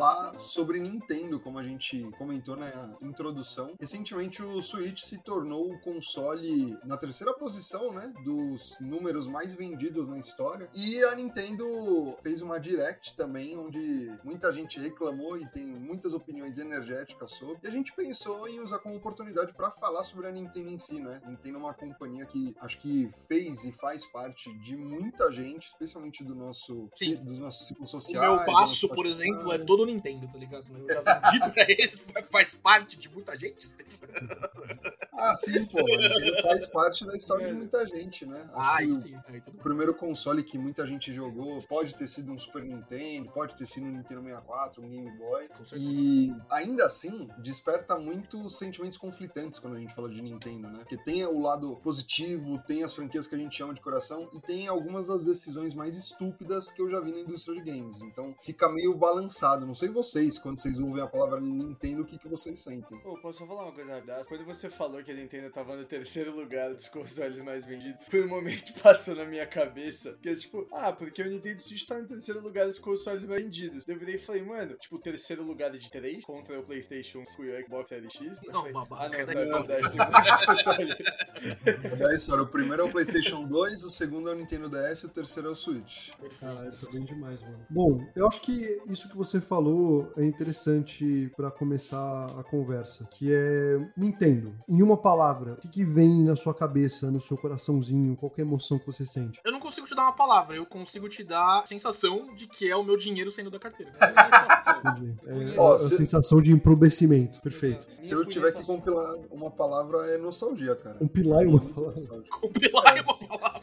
Falar 0.03 0.37
sobre 0.37 0.81
Nintendo, 0.81 1.39
como 1.39 1.61
a 1.61 1.63
gente 1.63 2.11
comentou 2.19 2.57
na 2.57 2.97
introdução. 3.01 3.77
Recentemente 3.79 4.43
o 4.43 4.61
Switch 4.61 4.99
se 4.99 5.19
tornou 5.19 5.73
o 5.73 5.79
console 5.79 6.77
na 6.85 6.97
terceira 6.97 7.33
posição, 7.33 7.93
né, 7.93 8.13
dos 8.25 8.75
números 8.81 9.29
mais 9.29 9.55
vendidos 9.55 10.09
na 10.09 10.19
história. 10.19 10.69
E 10.75 11.01
a 11.05 11.15
Nintendo 11.15 12.17
fez 12.21 12.43
uma 12.43 12.59
direct 12.59 13.15
também, 13.15 13.57
onde 13.57 14.13
muita 14.25 14.51
gente 14.53 14.81
reclamou 14.81 15.39
e 15.39 15.47
tem 15.47 15.65
muitas 15.65 16.15
opiniões 16.15 16.59
energéticas 16.59 17.31
sobre. 17.31 17.59
E 17.63 17.69
a 17.69 17.71
gente 17.71 17.93
pensou 17.93 18.49
em 18.49 18.59
usar 18.59 18.81
como 18.81 18.97
oportunidade 18.97 19.53
para 19.53 19.71
falar 19.71 20.03
sobre 20.03 20.27
a 20.27 20.33
Nintendo 20.33 20.69
em 20.69 20.81
si, 20.81 21.01
né? 21.01 21.23
Nintendo 21.25 21.59
é 21.59 21.61
uma 21.61 21.75
companhia 21.75 22.27
que 22.27 22.57
acho 22.61 22.77
que 22.79 23.09
fez 23.29 23.63
e 23.63 23.71
faz 23.71 24.05
parte 24.07 24.53
de 24.59 24.77
muita 24.77 25.31
gente, 25.31 25.69
especialmente 25.69 26.25
do 26.25 26.35
nosso, 26.35 26.91
Sim. 26.97 27.15
dos 27.23 27.39
nossos 27.39 27.69
ciclos 27.69 27.89
O 27.89 28.01
sociais. 28.01 28.29
meu 28.29 28.45
passo, 28.45 28.89
por 28.89 29.07
exemplo, 29.07 29.53
é 29.53 29.59
todo 29.59 29.92
Nintendo, 29.93 30.29
tá 30.29 30.39
ligado? 30.39 30.65
Eu 30.77 31.05
já 31.05 31.31
vendi 31.31 31.53
pra 31.53 31.65
eles, 31.69 32.05
faz 32.31 32.55
parte 32.55 32.97
de 32.97 33.09
muita 33.09 33.39
gente. 33.39 33.69
Ah, 35.15 35.37
sim, 35.37 35.65
pô. 35.67 35.79
Nintendo 35.79 36.43
faz 36.43 36.67
parte 36.67 37.05
da 37.07 37.15
história 37.17 37.47
de 37.49 37.53
muita 37.53 37.87
gente, 37.87 38.25
né? 38.25 38.41
Acho 38.53 38.53
Ah, 38.55 38.77
que 38.79 38.83
aí 38.83 38.91
o 38.91 38.95
sim, 38.95 39.15
aí 39.29 39.41
tudo 39.41 39.59
O 39.59 39.63
primeiro 39.63 39.95
console 39.95 40.43
que 40.43 40.57
muita 40.59 40.87
gente 40.87 41.13
jogou 41.13 41.63
pode 41.63 41.95
ter 41.95 42.07
sido 42.07 42.33
um 42.33 42.39
Super 42.39 42.63
Nintendo, 42.65 43.31
pode 43.31 43.55
ter 43.55 43.67
sido 43.67 43.87
um 43.87 43.91
Nintendo 43.91 44.23
64, 44.23 44.83
um 44.83 44.89
Game 44.89 45.11
Boy. 45.19 45.49
Com 45.49 45.65
certeza. 45.65 45.83
E 45.83 46.35
ainda 46.51 46.87
assim, 46.87 47.29
desperta 47.39 47.99
muitos 47.99 48.59
sentimentos 48.59 48.99
conflitantes 48.99 49.59
quando 49.59 49.77
a 49.77 49.81
gente 49.81 49.95
fala 49.95 50.09
de 50.09 50.23
Nintendo, 50.23 50.69
né? 50.69 50.79
Porque 50.79 50.97
tem 50.97 51.25
o 51.27 51.41
lado 51.41 51.77
positivo, 51.83 52.59
tem 52.67 52.83
as 52.83 52.95
franquias 52.95 53.27
que 53.27 53.35
a 53.35 53.39
gente 53.39 53.55
chama 53.57 53.75
de 53.75 53.81
coração 53.81 54.29
e 54.33 54.41
tem 54.41 54.67
algumas 54.67 55.07
das 55.07 55.25
decisões 55.27 55.75
mais 55.75 55.97
estúpidas 55.97 56.71
que 56.71 56.81
eu 56.81 56.91
já 56.91 57.01
vi 57.01 57.13
na 57.13 57.21
indústria 57.21 57.63
de 57.63 57.71
games. 57.71 58.03
Então 58.03 58.35
fica 58.41 58.69
meio 58.69 58.95
balançado. 58.97 59.67
Não 59.67 59.75
sei 59.75 59.89
vocês, 59.89 60.39
quando 60.39 60.61
vocês 60.61 60.79
ouvem 60.79 61.03
a 61.03 61.07
palavra 61.07 61.41
Nintendo, 61.41 62.03
o 62.03 62.05
que, 62.05 62.19
que 62.19 62.29
vocês 62.29 62.59
sentem. 62.61 62.99
Pô, 63.01 63.17
posso 63.19 63.41
só 63.41 63.47
falar 63.47 63.65
uma 63.65 63.73
coisa 63.73 63.93
rápida? 63.95 64.23
Quando 64.27 64.45
você 64.45 64.71
falou 64.71 65.03
que 65.03 65.11
a 65.13 65.17
Nintendo 65.17 65.51
tava 65.51 65.77
no 65.77 65.85
terceiro 65.85 66.35
lugar 66.35 66.75
dos 66.75 66.89
consoles 66.89 67.39
mais 67.39 67.65
vendidos, 67.65 68.05
por 68.09 68.21
um 68.21 68.29
momento 68.29 68.73
passou 68.83 69.15
na 69.15 69.25
minha 69.25 69.47
cabeça 69.47 70.17
que 70.21 70.29
é 70.29 70.35
tipo, 70.35 70.67
ah, 70.73 70.93
porque 70.93 71.23
o 71.23 71.29
Nintendo 71.29 71.61
Switch 71.61 71.85
tá 71.85 71.99
no 71.99 72.07
terceiro 72.07 72.41
lugar 72.41 72.67
dos 72.67 72.79
consoles 72.79 73.25
mais 73.25 73.43
vendidos. 73.43 73.87
Eu 73.89 73.99
virei 73.99 74.17
e 74.17 74.19
falei, 74.19 74.43
mano, 74.43 74.75
tipo, 74.75 74.97
o 74.97 74.99
terceiro 74.99 75.43
lugar 75.43 75.71
de 75.71 75.91
três 75.91 76.25
contra 76.25 76.59
o 76.59 76.63
PlayStation 76.63 77.25
5 77.25 77.45
e 77.45 77.51
o 77.51 77.65
Xbox 77.65 77.89
Series 77.89 78.13
X. 78.13 78.41
Não, 78.47 78.61
falei, 78.61 78.73
babaca, 78.73 79.23
Ah, 79.23 79.45
não, 79.45 79.63
tem 79.65 79.77
um 79.77 80.11
monte 80.11 80.39
de 80.39 80.47
console. 80.47 81.99
Da 81.99 82.15
história, 82.15 82.43
o 82.43 82.47
primeiro 82.47 82.83
é 82.83 82.85
o 82.85 82.91
PlayStation 82.91 83.45
2, 83.45 83.85
o 83.85 83.91
segundo 83.91 84.31
é 84.31 84.33
o 84.33 84.37
Nintendo 84.37 84.69
DS 84.69 85.01
e 85.01 85.07
o 85.07 85.09
terceiro 85.09 85.49
é 85.49 85.53
o 85.53 85.55
Switch. 85.55 86.11
Caralho, 86.41 86.71
tá 86.71 86.93
bem 86.93 87.05
demais, 87.05 87.43
mano. 87.43 87.67
Bom, 87.69 88.07
eu 88.15 88.27
acho 88.27 88.41
que 88.43 88.81
isso 88.87 89.09
que 89.09 89.17
você 89.17 89.41
falou 89.41 90.13
é 90.17 90.25
interessante 90.25 91.31
pra 91.37 91.51
começar 91.51 92.27
a 92.39 92.45
conversa, 92.45 93.09
que 93.11 93.33
é 93.33 93.91
Nintendo. 93.97 94.55
Em 94.69 94.83
uma 94.83 94.92
palavra, 94.97 95.53
o 95.55 95.57
que, 95.57 95.69
que 95.69 95.85
vem 95.85 96.25
na 96.25 96.37
sua 96.37 96.55
cabeça, 96.55 97.11
no 97.11 97.21
seu 97.21 97.37
coraçãozinho, 97.37 98.17
qualquer 98.17 98.43
emoção 98.43 98.79
que 98.79 98.87
você 98.87 99.05
sente? 99.07 99.41
Eu 99.45 99.53
não 99.53 99.61
consigo 99.61 99.87
te 99.87 99.95
dar 99.95 100.03
uma 100.03 100.13
palavra, 100.17 100.57
eu 100.57 100.67
consigo 100.67 101.09
te 101.09 101.23
dar 101.25 101.61
a 101.61 101.67
sensação 101.67 102.35
de 102.35 102.47
que 102.47 102.71
é 102.71 102.77
o 102.77 102.83
meu 102.85 102.97
dinheiro 102.97 103.31
saindo 103.31 103.51
da 103.51 103.59
carteira. 103.59 103.93
Entendi. 104.85 105.15
É 105.27 105.59
Ó, 105.59 105.73
a, 105.73 105.77
a 105.77 105.79
se- 105.79 105.97
sensação 105.97 106.41
de 106.41 106.53
emprobecimento. 106.53 107.41
Perfeito. 107.41 107.87
Se 108.01 108.13
eu 108.13 108.25
tiver 108.27 108.53
que 108.53 108.63
compilar 108.65 109.15
uma 109.31 109.51
palavra, 109.51 110.07
é 110.11 110.19
nostalgia, 110.19 110.75
cara. 110.77 110.97
Compilar 110.97 111.43
em 111.43 111.47
uma 111.49 111.59
Muito 111.61 111.75
palavra. 111.75 112.23
Compilar 112.41 112.97
é 112.97 113.03
uma 113.03 113.19
palavra. 113.19 113.62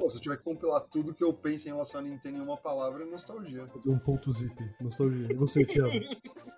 Pô, 0.00 0.08
se 0.08 0.16
eu 0.16 0.22
tiver 0.22 0.38
que 0.38 0.44
compilar 0.44 0.80
tudo 0.90 1.12
que 1.12 1.22
eu 1.22 1.30
penso 1.30 1.68
em 1.68 1.72
relação 1.72 2.00
a 2.00 2.02
Nintendo 2.02 2.38
em 2.38 2.40
uma 2.40 2.56
palavra, 2.56 3.04
é 3.04 3.06
nostalgia. 3.06 3.68
Um 3.86 3.98
ponto 3.98 4.32
zip. 4.32 4.54
Nostalgia. 4.80 5.28
E 5.30 5.34
você, 5.34 5.62
Thiago? 5.62 5.92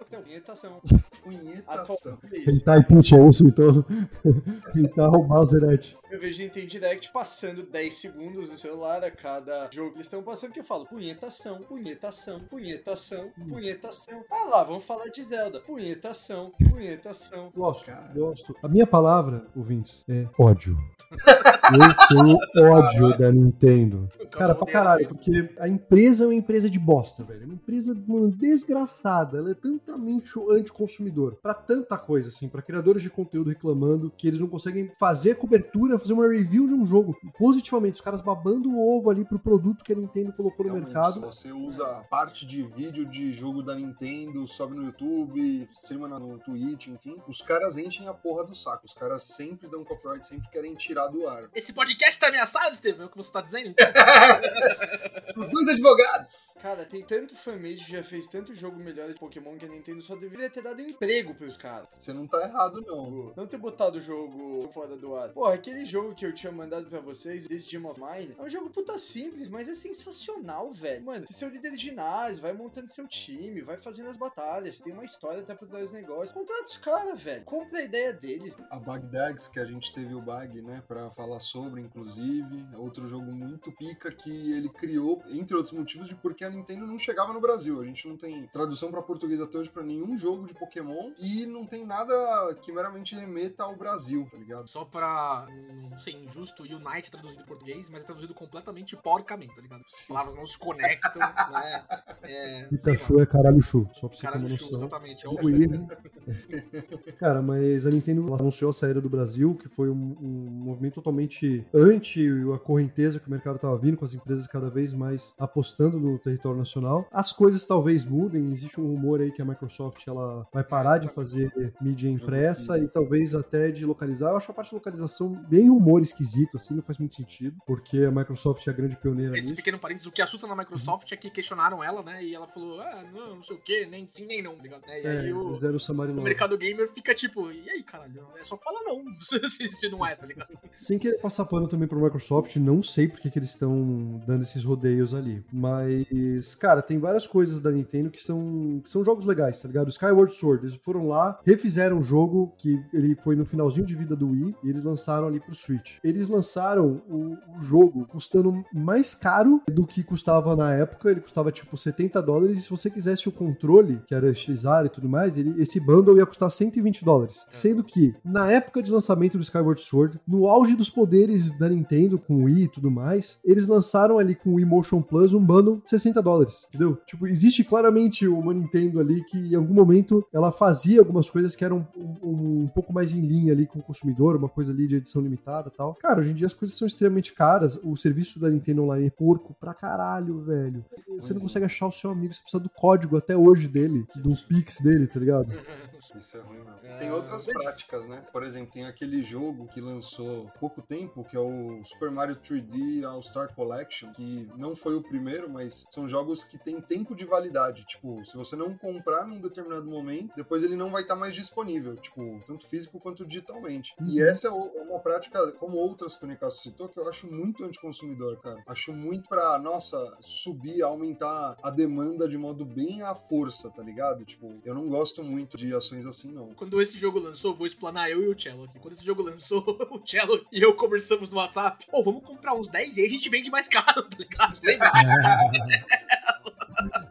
Punhetação. 0.08 0.80
Isso. 0.84 2.18
Hentai 2.48 2.84
Pitch, 2.84 3.12
é 3.12 3.28
isso, 3.28 3.44
então? 3.44 3.84
Hentai 4.76 5.08
o 5.08 5.24
Bowserete. 5.24 5.98
Eu 6.08 6.20
vejo 6.20 6.42
Nintendo 6.42 6.66
Direct 6.66 7.10
passando 7.12 7.64
10 7.64 7.94
segundos 7.94 8.48
no 8.48 8.56
celular 8.56 9.02
a 9.02 9.10
cada 9.10 9.68
jogo 9.72 9.90
que 9.90 9.96
eles 9.96 10.06
estão 10.06 10.22
passando, 10.22 10.52
que 10.52 10.60
eu 10.60 10.64
falo 10.64 10.86
punhetação, 10.86 11.62
punhetação, 11.62 12.38
punhetação, 12.40 13.32
punhetação. 13.48 14.24
Ah 14.30 14.44
lá, 14.44 14.62
vamos 14.62 14.84
falar 14.84 15.08
de 15.08 15.22
Zelda. 15.22 15.60
Punhetação, 15.60 16.52
punhetação. 16.70 17.50
Gosto, 17.56 17.86
Cara. 17.86 18.12
gosto. 18.14 18.54
A 18.62 18.68
minha 18.68 18.86
palavra, 18.86 19.46
ouvintes, 19.56 20.04
é 20.08 20.28
ódio. 20.38 20.76
Eu 21.72 22.06
tenho 22.08 22.70
ódio 22.70 23.18
da 23.18 23.31
Nintendo. 23.32 24.08
Cara, 24.30 24.54
pra 24.54 24.66
caralho, 24.66 25.08
porque 25.08 25.50
a 25.58 25.68
empresa 25.68 26.24
é 26.24 26.26
uma 26.28 26.34
empresa 26.34 26.68
de 26.70 26.78
bosta, 26.78 27.22
velho. 27.24 27.42
É 27.42 27.44
uma 27.44 27.54
empresa, 27.54 27.94
mano, 28.06 28.30
desgraçada. 28.30 29.38
Ela 29.38 29.50
é 29.50 29.54
tantamente 29.54 30.30
anticonsumidor. 30.50 31.36
Pra 31.42 31.54
tanta 31.54 31.96
coisa, 31.98 32.28
assim, 32.28 32.48
pra 32.48 32.62
criadores 32.62 33.02
de 33.02 33.10
conteúdo 33.10 33.50
reclamando 33.50 34.10
que 34.16 34.26
eles 34.28 34.38
não 34.38 34.48
conseguem 34.48 34.90
fazer 34.98 35.36
cobertura, 35.36 35.98
fazer 35.98 36.12
uma 36.12 36.28
review 36.28 36.66
de 36.66 36.74
um 36.74 36.86
jogo 36.86 37.16
positivamente. 37.38 37.96
Os 37.96 38.00
caras 38.00 38.20
babando 38.20 38.70
o 38.70 38.96
ovo 38.96 39.10
ali 39.10 39.24
pro 39.24 39.38
produto 39.38 39.84
que 39.84 39.92
a 39.92 39.96
Nintendo 39.96 40.32
colocou 40.32 40.66
no 40.66 40.72
Realmente, 40.72 40.94
mercado. 40.94 41.14
se 41.14 41.20
você 41.20 41.52
usa 41.52 41.84
parte 42.10 42.46
de 42.46 42.62
vídeo 42.62 43.04
de 43.06 43.32
jogo 43.32 43.62
da 43.62 43.74
Nintendo, 43.74 44.46
sobe 44.46 44.74
no 44.74 44.84
YouTube, 44.84 45.68
streama 45.72 46.08
no 46.18 46.38
Twitch, 46.38 46.88
enfim, 46.88 47.16
os 47.28 47.40
caras 47.42 47.76
enchem 47.76 48.08
a 48.08 48.14
porra 48.14 48.44
do 48.44 48.54
saco. 48.54 48.86
Os 48.86 48.94
caras 48.94 49.22
sempre 49.22 49.68
dão 49.68 49.84
copyright, 49.84 50.26
sempre 50.26 50.48
querem 50.50 50.74
tirar 50.74 51.08
do 51.08 51.26
ar. 51.26 51.48
Esse 51.54 51.72
podcast 51.72 52.18
tá 52.18 52.28
ameaçado, 52.28 52.72
Estevam? 52.72 53.08
Você 53.22 53.32
tá 53.32 53.40
dizendo? 53.40 53.74
Os 55.36 55.48
dois 55.48 55.68
advogados! 55.68 56.56
Cara, 56.60 56.84
tem 56.84 57.02
tanto 57.04 57.34
fanmade 57.34 57.84
que 57.84 57.92
já 57.92 58.02
fez 58.02 58.26
tanto 58.26 58.54
jogo 58.54 58.76
melhor 58.78 59.08
de 59.08 59.18
Pokémon 59.18 59.56
que 59.56 59.64
a 59.64 59.68
Nintendo 59.68 60.02
só 60.02 60.14
deveria 60.14 60.50
ter 60.50 60.62
dado 60.62 60.80
emprego 60.80 61.34
pros 61.34 61.56
caras. 61.56 61.88
Você 61.98 62.12
não 62.12 62.26
tá 62.26 62.42
errado, 62.42 62.82
não. 62.86 63.28
Tipo, 63.28 63.32
Não 63.36 63.46
ter 63.46 63.56
botado 63.56 63.98
o 63.98 64.00
jogo 64.00 64.68
fora 64.72 64.96
do 64.96 65.16
ar. 65.16 65.30
Porra, 65.30 65.54
aquele 65.54 65.84
jogo 65.84 66.14
que 66.14 66.26
eu 66.26 66.34
tinha 66.34 66.52
mandado 66.52 66.86
pra 66.86 67.00
vocês, 67.00 67.46
This 67.46 67.66
Gem 67.66 67.84
of 67.86 67.98
Mine, 68.00 68.36
é 68.38 68.42
um 68.42 68.48
jogo 68.48 68.68
puta 68.70 68.98
simples, 68.98 69.48
mas 69.48 69.68
é 69.68 69.72
sensacional, 69.72 70.70
velho. 70.72 71.04
Mano, 71.04 71.24
você 71.28 71.44
é 71.44 71.48
o 71.48 71.50
líder 71.50 71.72
de 71.72 71.78
ginásio, 71.78 72.42
vai 72.42 72.52
montando 72.52 72.90
seu 72.90 73.08
time, 73.08 73.62
vai 73.62 73.76
fazendo 73.78 74.10
as 74.10 74.16
batalhas, 74.16 74.78
tem 74.78 74.92
uma 74.92 75.04
história 75.04 75.40
até 75.40 75.54
por 75.54 75.66
trás 75.66 75.84
dos 75.84 75.92
negócios. 75.92 76.32
Contrata 76.32 76.64
os 76.64 76.76
caras, 76.76 77.20
velho. 77.20 77.44
Compra 77.44 77.78
a 77.78 77.82
ideia 77.82 78.12
deles. 78.12 78.56
A 78.70 78.78
Bagdags, 78.78 79.48
que 79.48 79.58
a 79.58 79.64
gente 79.64 79.92
teve 79.92 80.14
o 80.14 80.20
Bag, 80.20 80.60
né, 80.62 80.82
pra 80.86 81.10
falar 81.10 81.40
sobre, 81.40 81.80
inclusive, 81.80 82.66
outro 82.76 83.06
jogo 83.12 83.32
muito 83.32 83.70
pica 83.72 84.10
que 84.10 84.52
ele 84.52 84.68
criou, 84.68 85.22
entre 85.30 85.56
outros 85.56 85.76
motivos, 85.76 86.08
de 86.08 86.14
porque 86.14 86.44
a 86.44 86.50
Nintendo 86.50 86.86
não 86.86 86.98
chegava 86.98 87.32
no 87.32 87.40
Brasil. 87.40 87.80
A 87.80 87.84
gente 87.84 88.06
não 88.08 88.16
tem 88.16 88.46
tradução 88.48 88.90
pra 88.90 89.02
português 89.02 89.40
até 89.40 89.58
hoje 89.58 89.70
pra 89.70 89.82
nenhum 89.82 90.16
jogo 90.16 90.46
de 90.46 90.54
Pokémon 90.54 91.12
e 91.18 91.46
não 91.46 91.66
tem 91.66 91.84
nada 91.84 92.14
que 92.62 92.72
meramente 92.72 93.14
remeta 93.14 93.62
ao 93.64 93.76
Brasil, 93.76 94.26
tá 94.30 94.36
ligado? 94.36 94.68
Só 94.68 94.84
pra 94.84 95.46
não 95.90 95.98
ser 95.98 96.12
injusto, 96.12 96.62
Unite 96.62 97.10
traduzido 97.10 97.42
em 97.42 97.46
português, 97.46 97.88
mas 97.90 98.02
é 98.02 98.06
traduzido 98.06 98.34
completamente 98.34 98.96
porcamente, 98.96 99.54
tá 99.54 99.62
ligado? 99.62 99.82
As 99.86 100.06
palavras 100.06 100.34
não 100.34 100.46
se 100.46 100.58
conectam, 100.58 101.20
né? 101.20 101.84
É, 102.24 102.66
sei. 102.68 102.78
Pikachu 102.78 103.20
é 103.20 103.26
caralho 103.26 103.60
chu, 103.60 103.88
só 103.94 104.08
pra 104.08 104.16
você 104.16 104.22
ter 104.22 104.26
Caralho, 104.28 104.42
uma 104.42 104.48
chu, 104.48 104.62
noção. 104.64 104.78
exatamente. 104.78 105.26
É 105.26 105.28
horrível. 105.28 105.86
Wii- 106.50 107.12
Cara, 107.18 107.42
mas 107.42 107.86
a 107.86 107.90
Nintendo 107.90 108.34
anunciou 108.34 108.70
a 108.70 108.72
saída 108.72 109.00
do 109.00 109.08
Brasil, 109.08 109.54
que 109.54 109.68
foi 109.68 109.88
um, 109.90 110.16
um 110.20 110.50
movimento 110.64 110.94
totalmente 110.94 111.64
anti 111.74 112.28
a 112.54 112.58
correnteza 113.02 113.18
que 113.20 113.26
o 113.26 113.30
mercado 113.30 113.56
estava 113.56 113.76
vindo, 113.76 113.96
com 113.96 114.04
as 114.04 114.14
empresas 114.14 114.46
cada 114.46 114.70
vez 114.70 114.92
mais 114.92 115.34
apostando 115.38 115.98
no 115.98 116.18
território 116.18 116.58
nacional. 116.58 117.06
As 117.10 117.32
coisas 117.32 117.66
talvez 117.66 118.04
mudem, 118.04 118.52
existe 118.52 118.80
um 118.80 118.86
rumor 118.86 119.20
aí 119.20 119.32
que 119.32 119.42
a 119.42 119.44
Microsoft 119.44 120.06
ela 120.06 120.46
vai 120.52 120.62
parar 120.62 120.98
de 120.98 121.08
fazer 121.08 121.52
mídia 121.80 122.08
impressa 122.08 122.78
e 122.78 122.88
talvez 122.88 123.34
até 123.34 123.70
de 123.70 123.84
localizar. 123.84 124.30
Eu 124.30 124.36
acho 124.36 124.50
a 124.50 124.54
parte 124.54 124.68
de 124.68 124.74
localização 124.74 125.30
bem 125.48 125.68
rumor 125.68 126.00
esquisito, 126.00 126.56
assim, 126.56 126.74
não 126.74 126.82
faz 126.82 126.98
muito 126.98 127.14
sentido, 127.14 127.56
porque 127.66 128.04
a 128.04 128.10
Microsoft 128.10 128.66
é 128.66 128.70
a 128.70 128.72
grande 128.72 128.96
pioneira 128.96 129.36
Esse 129.36 129.48
nisso. 129.48 129.56
pequeno 129.56 129.78
parênteses, 129.78 130.06
o 130.06 130.12
que 130.12 130.22
assusta 130.22 130.46
na 130.46 130.54
Microsoft 130.54 131.10
é 131.10 131.16
que 131.16 131.30
questionaram 131.30 131.82
ela, 131.82 132.02
né? 132.02 132.22
E 132.22 132.34
ela 132.34 132.46
falou, 132.46 132.80
ah, 132.80 133.04
não, 133.12 133.36
não 133.36 133.42
sei 133.42 133.56
o 133.56 133.60
que, 133.60 133.86
nem 133.86 134.06
sim, 134.06 134.26
nem 134.26 134.42
não, 134.42 134.56
tá 134.56 134.62
ligado? 134.62 134.82
E 134.86 135.06
É, 135.06 135.20
aí 135.20 135.32
o, 135.32 135.52
o 135.52 136.22
mercado 136.22 136.56
gamer 136.56 136.88
fica 136.92 137.14
tipo, 137.14 137.50
e 137.50 137.68
aí, 137.68 137.82
caralho? 137.82 138.26
É 138.38 138.44
só 138.44 138.56
falar 138.56 138.80
não, 138.84 139.02
se, 139.48 139.72
se 139.72 139.88
não 139.88 140.06
é, 140.06 140.14
tá 140.14 140.26
ligado? 140.26 140.58
Sem 140.72 140.98
querer 140.98 141.18
passar 141.18 141.44
pano 141.46 141.66
também 141.68 141.88
pro 141.88 142.00
Microsoft, 142.00 142.56
não 142.56 142.82
sei 142.92 143.08
porque 143.08 143.30
que 143.30 143.38
eles 143.38 143.50
estão 143.50 144.20
dando 144.26 144.42
esses 144.42 144.64
rodeios 144.64 145.14
ali. 145.14 145.44
Mas, 145.52 146.54
cara, 146.54 146.82
tem 146.82 146.98
várias 146.98 147.26
coisas 147.26 147.60
da 147.60 147.70
Nintendo 147.70 148.10
que 148.10 148.22
são, 148.22 148.80
que 148.82 148.90
são 148.90 149.04
jogos 149.04 149.26
legais, 149.26 149.60
tá 149.60 149.68
ligado? 149.68 149.88
Skyward 149.88 150.34
Sword, 150.34 150.66
eles 150.66 150.76
foram 150.76 151.08
lá, 151.08 151.40
refizeram 151.44 151.98
o 151.98 152.02
jogo 152.02 152.54
que 152.58 152.80
ele 152.92 153.14
foi 153.16 153.36
no 153.36 153.44
finalzinho 153.44 153.86
de 153.86 153.94
vida 153.94 154.14
do 154.14 154.30
Wii 154.30 154.54
e 154.62 154.68
eles 154.68 154.82
lançaram 154.82 155.26
ali 155.26 155.40
pro 155.40 155.54
Switch. 155.54 155.96
Eles 156.04 156.28
lançaram 156.28 157.02
o, 157.08 157.36
o 157.58 157.62
jogo 157.62 158.06
custando 158.06 158.64
mais 158.72 159.14
caro 159.14 159.62
do 159.70 159.86
que 159.86 160.02
custava 160.02 160.54
na 160.54 160.74
época, 160.74 161.10
ele 161.10 161.20
custava 161.20 161.50
tipo 161.50 161.76
70 161.76 162.20
dólares 162.22 162.58
e 162.58 162.60
se 162.60 162.70
você 162.70 162.90
quisesse 162.90 163.28
o 163.28 163.32
controle, 163.32 164.00
que 164.06 164.14
era 164.14 164.30
estilizado 164.30 164.86
e 164.86 164.90
tudo 164.90 165.08
mais, 165.08 165.36
ele, 165.36 165.60
esse 165.60 165.80
bundle 165.80 166.16
ia 166.16 166.26
custar 166.26 166.50
120 166.50 167.04
dólares. 167.04 167.46
Sendo 167.50 167.82
que, 167.82 168.14
na 168.24 168.50
época 168.50 168.82
de 168.82 168.90
lançamento 168.90 169.38
do 169.38 169.42
Skyward 169.42 169.80
Sword, 169.80 170.20
no 170.26 170.46
auge 170.46 170.74
dos 170.76 170.90
poderes 170.90 171.56
da 171.58 171.68
Nintendo 171.68 172.18
com 172.18 172.34
o 172.34 172.44
Wii 172.44 172.68
tudo 172.72 172.90
mais, 172.90 173.38
eles 173.44 173.66
lançaram 173.66 174.18
ali 174.18 174.34
com 174.34 174.50
o 174.50 174.54
Wii 174.54 174.64
Motion 174.64 175.00
Plus 175.02 175.32
um 175.34 175.44
bundle 175.44 175.80
de 175.84 175.90
60 175.90 176.20
dólares, 176.22 176.66
entendeu? 176.68 176.98
Tipo, 177.06 177.26
existe 177.26 177.62
claramente 177.64 178.26
uma 178.26 178.52
Nintendo 178.54 179.00
ali 179.00 179.22
que 179.24 179.38
em 179.38 179.54
algum 179.54 179.74
momento 179.74 180.24
ela 180.32 180.50
fazia 180.50 181.00
algumas 181.00 181.28
coisas 181.30 181.54
que 181.56 181.64
eram 181.64 181.86
um, 181.96 182.28
um- 182.28 182.62
um 182.62 182.68
pouco 182.68 182.92
mais 182.92 183.12
em 183.12 183.20
linha 183.20 183.52
ali 183.52 183.66
com 183.66 183.78
o 183.78 183.82
consumidor, 183.82 184.36
uma 184.36 184.48
coisa 184.48 184.72
ali 184.72 184.86
de 184.86 184.96
edição 184.96 185.22
limitada 185.22 185.70
e 185.72 185.76
tal. 185.76 185.94
Cara, 185.96 186.20
hoje 186.20 186.30
em 186.30 186.34
dia 186.34 186.46
as 186.46 186.54
coisas 186.54 186.76
são 186.76 186.86
extremamente 186.86 187.32
caras, 187.34 187.78
o 187.82 187.96
serviço 187.96 188.38
da 188.40 188.48
Nintendo 188.48 188.82
Online 188.82 189.06
é 189.06 189.10
porco 189.10 189.54
pra 189.60 189.74
caralho, 189.74 190.40
velho. 190.42 190.84
Você 191.18 191.32
não 191.32 191.40
é. 191.40 191.42
consegue 191.42 191.66
achar 191.66 191.86
o 191.86 191.92
seu 191.92 192.10
amigo, 192.10 192.32
você 192.32 192.40
precisa 192.40 192.62
do 192.62 192.70
código 192.70 193.16
até 193.16 193.36
hoje 193.36 193.68
dele, 193.68 194.04
do 194.16 194.34
Pix 194.48 194.80
dele, 194.80 195.06
tá 195.06 195.18
ligado? 195.20 195.48
Isso 196.16 196.36
é 196.36 196.40
ruim, 196.40 196.58
não. 196.58 196.74
É, 196.82 196.96
Tem 196.98 197.10
outras 197.12 197.46
práticas, 197.46 198.06
né? 198.08 198.24
Por 198.32 198.42
exemplo, 198.42 198.72
tem 198.72 198.86
aquele 198.86 199.22
jogo 199.22 199.68
que 199.68 199.80
lançou 199.80 200.46
há 200.48 200.58
pouco 200.58 200.82
tempo, 200.82 201.24
que 201.24 201.36
é 201.36 201.40
o 201.40 201.82
Super 201.84 202.10
Mario 202.10 202.36
3D 202.36 203.04
All-Star 203.04 203.54
Collection, 203.54 204.10
que 204.12 204.50
não 204.56 204.74
foi 204.74 204.94
o 204.94 205.02
primeiro, 205.02 205.48
mas 205.50 205.86
são 205.90 206.08
jogos 206.08 206.44
que 206.44 206.58
têm 206.58 206.80
tempo 206.80 207.14
de 207.14 207.24
validade. 207.24 207.84
Tipo, 207.86 208.24
se 208.24 208.36
você 208.36 208.56
não 208.56 208.76
comprar 208.76 209.26
num 209.26 209.40
determinado 209.40 209.86
momento, 209.86 210.34
depois 210.36 210.62
ele 210.62 210.76
não 210.76 210.90
vai 210.90 211.02
estar 211.02 211.16
mais 211.16 211.34
disponível, 211.34 211.96
tipo, 211.96 212.42
tanto 212.46 212.66
físico 212.66 212.98
quanto 213.00 213.24
digitalmente. 213.26 213.94
E 214.00 214.20
Uhum. 214.20 214.28
essa 214.28 214.48
é 214.48 214.52
é 214.52 214.82
uma 214.82 214.98
prática, 215.00 215.52
como 215.52 215.76
outras 215.76 216.14
que 216.16 216.24
o 216.24 216.28
Nicasso 216.28 216.60
citou, 216.62 216.88
que 216.88 216.98
eu 216.98 217.08
acho 217.08 217.26
muito 217.30 217.64
anticonsumidor, 217.64 218.38
cara. 218.40 218.62
Acho 218.66 218.92
muito 218.92 219.28
pra, 219.28 219.58
nossa, 219.58 220.16
subir, 220.20 220.82
aumentar 220.82 221.56
a 221.62 221.70
demanda 221.70 222.28
de 222.28 222.36
modo 222.38 222.64
bem 222.64 223.02
à 223.02 223.14
força, 223.14 223.70
tá 223.70 223.82
ligado? 223.82 224.24
Tipo, 224.24 224.60
eu 224.64 224.74
não 224.74 224.88
gosto 224.88 225.22
muito 225.24 225.56
de 225.56 225.72
ações 225.92 226.06
assim, 226.06 226.32
não. 226.32 226.54
Quando 226.54 226.80
esse 226.80 226.98
jogo 226.98 227.18
lançou, 227.18 227.54
vou 227.54 227.66
explanar 227.66 228.10
eu 228.10 228.22
e 228.22 228.28
o 228.28 228.38
Cello 228.38 228.64
aqui. 228.64 228.78
Quando 228.78 228.94
esse 228.94 229.04
jogo 229.04 229.22
lançou, 229.22 229.62
o 229.90 230.00
Cello 230.06 230.44
e 230.50 230.60
eu 230.62 230.74
conversamos 230.74 231.30
no 231.30 231.36
WhatsApp. 231.36 231.86
Pô, 231.90 232.02
vamos 232.02 232.24
comprar 232.24 232.54
uns 232.54 232.68
10 232.68 232.96
e 232.96 233.00
aí 233.00 233.06
a 233.06 233.10
gente 233.10 233.28
vende 233.28 233.50
mais 233.50 233.68
caro, 233.68 234.02
tá 234.08 234.16
ligado? 234.18 234.58
Lembra? 234.62 234.90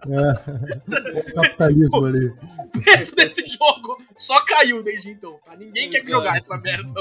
É, 0.09 1.19
o 1.19 1.33
capitalismo 1.35 2.05
ali. 2.05 2.27
O 2.75 2.81
preço 2.81 3.15
desse 3.15 3.45
jogo 3.45 4.03
só 4.17 4.43
caiu 4.43 4.83
desde 4.83 5.11
então, 5.11 5.39
tá? 5.45 5.55
Ninguém 5.55 5.89
quer 5.89 5.99
Exato. 5.99 6.11
jogar 6.11 6.37
essa 6.37 6.57
merda. 6.57 6.91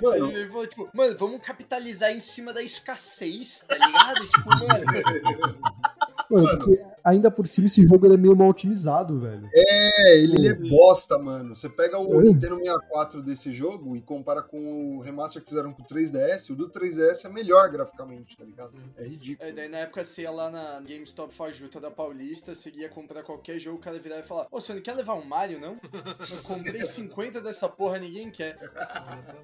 Mano, 0.00 0.30
Ele 0.30 0.48
falou, 0.48 0.66
tipo, 0.66 0.88
mano, 0.92 1.16
vamos 1.18 1.40
capitalizar 1.42 2.12
em 2.12 2.20
cima 2.20 2.52
da 2.52 2.62
escassez, 2.62 3.64
tá 3.66 3.74
ligado? 3.74 4.20
tipo, 4.20 4.48
mano. 4.50 5.58
Mano, 6.30 6.48
porque 6.58 6.80
ainda 7.04 7.30
por 7.30 7.46
cima 7.46 7.66
esse 7.66 7.84
jogo 7.86 8.06
ele 8.06 8.14
é 8.14 8.16
meio 8.16 8.36
mal 8.36 8.48
otimizado, 8.48 9.20
velho. 9.20 9.48
É, 9.54 10.18
ele, 10.18 10.34
ele 10.36 10.48
é 10.48 10.54
bosta, 10.54 11.18
mano. 11.18 11.54
Você 11.54 11.68
pega 11.68 11.98
o 11.98 12.18
Hum. 12.18 12.22
Nintendo 12.22 12.56
64 12.56 13.22
desse 13.22 13.52
jogo 13.52 13.96
e 13.96 14.00
compara 14.00 14.42
com 14.42 14.96
o 14.96 15.00
remaster 15.00 15.42
que 15.42 15.48
fizeram 15.48 15.72
com 15.72 15.82
o 15.82 15.86
3DS, 15.86 16.50
o 16.50 16.56
do 16.56 16.68
3DS 16.70 17.24
é 17.26 17.28
melhor 17.28 17.68
graficamente, 17.70 18.36
tá 18.36 18.44
ligado? 18.44 18.72
É 18.96 19.04
ridículo. 19.04 19.48
É, 19.48 19.52
daí 19.52 19.68
na 19.68 19.78
época 19.78 20.02
você 20.04 20.22
ia 20.22 20.30
lá 20.30 20.50
na 20.50 20.80
GameStop 20.80 21.34
Fajuta 21.34 21.80
da 21.80 21.90
Paulista, 21.90 22.54
você 22.54 22.70
ia 22.70 22.88
comprar 22.88 23.22
qualquer 23.22 23.58
jogo, 23.58 23.78
o 23.78 23.80
cara 23.80 23.98
virava 23.98 24.22
e 24.22 24.26
falava, 24.26 24.48
ô, 24.50 24.60
você 24.60 24.74
não 24.74 24.80
quer 24.80 24.94
levar 24.94 25.14
um 25.14 25.24
Mario, 25.24 25.60
não? 25.60 25.78
Eu 25.92 26.42
comprei 26.42 26.80
50 26.86 27.40
dessa 27.40 27.68
porra, 27.68 27.98
ninguém 27.98 28.30
quer. 28.30 28.56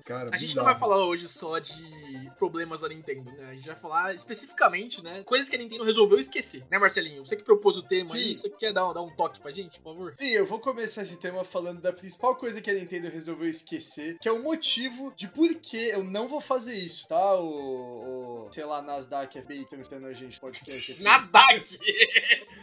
Cara, 0.04 0.30
A 0.32 0.37
gente 0.37 0.56
não 0.56 0.64
vai 0.64 0.78
falar 0.78 1.04
hoje 1.04 1.28
só 1.28 1.58
de 1.58 2.30
problemas 2.38 2.80
da 2.80 2.88
Nintendo, 2.88 3.30
né? 3.32 3.49
A 3.50 3.54
gente 3.54 3.66
vai 3.66 3.76
falar 3.76 4.14
especificamente, 4.14 5.02
né? 5.02 5.23
Coisas 5.25 5.49
que 5.49 5.56
a 5.56 5.58
Nintendo 5.58 5.84
resolveu 5.84 6.18
esquecer, 6.18 6.64
né, 6.70 6.78
Marcelinho? 6.78 7.25
Você 7.25 7.37
que 7.37 7.44
propôs 7.54 7.76
o 7.76 7.82
tema 7.82 8.11
Sim. 8.11 8.16
aí, 8.16 8.34
você 8.34 8.50
quer 8.50 8.73
dar, 8.73 8.92
dar 8.92 9.02
um 9.02 9.11
toque 9.11 9.40
pra 9.40 9.52
gente, 9.52 9.80
por 9.80 9.94
favor? 9.94 10.14
Sim, 10.14 10.28
eu 10.28 10.46
vou 10.46 10.58
começar 10.58 11.02
esse 11.02 11.16
tema 11.16 11.44
falando 11.44 11.80
da 11.80 11.92
principal 11.92 12.34
coisa 12.37 12.61
que 12.61 12.70
a 12.70 12.75
Nintendo 12.75 13.08
resolveu 13.08 13.49
esquecer, 13.49 14.18
que 14.20 14.28
é 14.28 14.32
o 14.32 14.42
motivo 14.42 15.12
de 15.16 15.28
por 15.28 15.54
que 15.56 15.88
eu 15.88 16.02
não 16.02 16.26
vou 16.26 16.40
fazer 16.40 16.75
isso, 16.75 17.06
tá? 17.06 17.34
O, 17.37 18.46
o 18.46 18.52
sei 18.52 18.64
lá, 18.64 18.82
Nasdaq, 18.82 19.40
FBI 19.40 19.62
estão 19.62 19.80
estando 19.80 20.06
a 20.06 20.12
gente 20.12 20.40
podcast 20.40 20.92
aqui. 20.92 21.02
Nasdaq! 21.02 21.78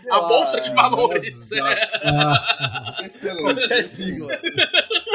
A 0.09 0.17
lá, 0.17 0.27
bolsa 0.27 0.61
de 0.61 0.73
valores! 0.73 1.49
Nasdaq. 1.51 1.81
Ah, 2.03 2.97
Excelente. 3.05 3.41
Qualquer 3.41 3.83
sigla. 3.83 4.39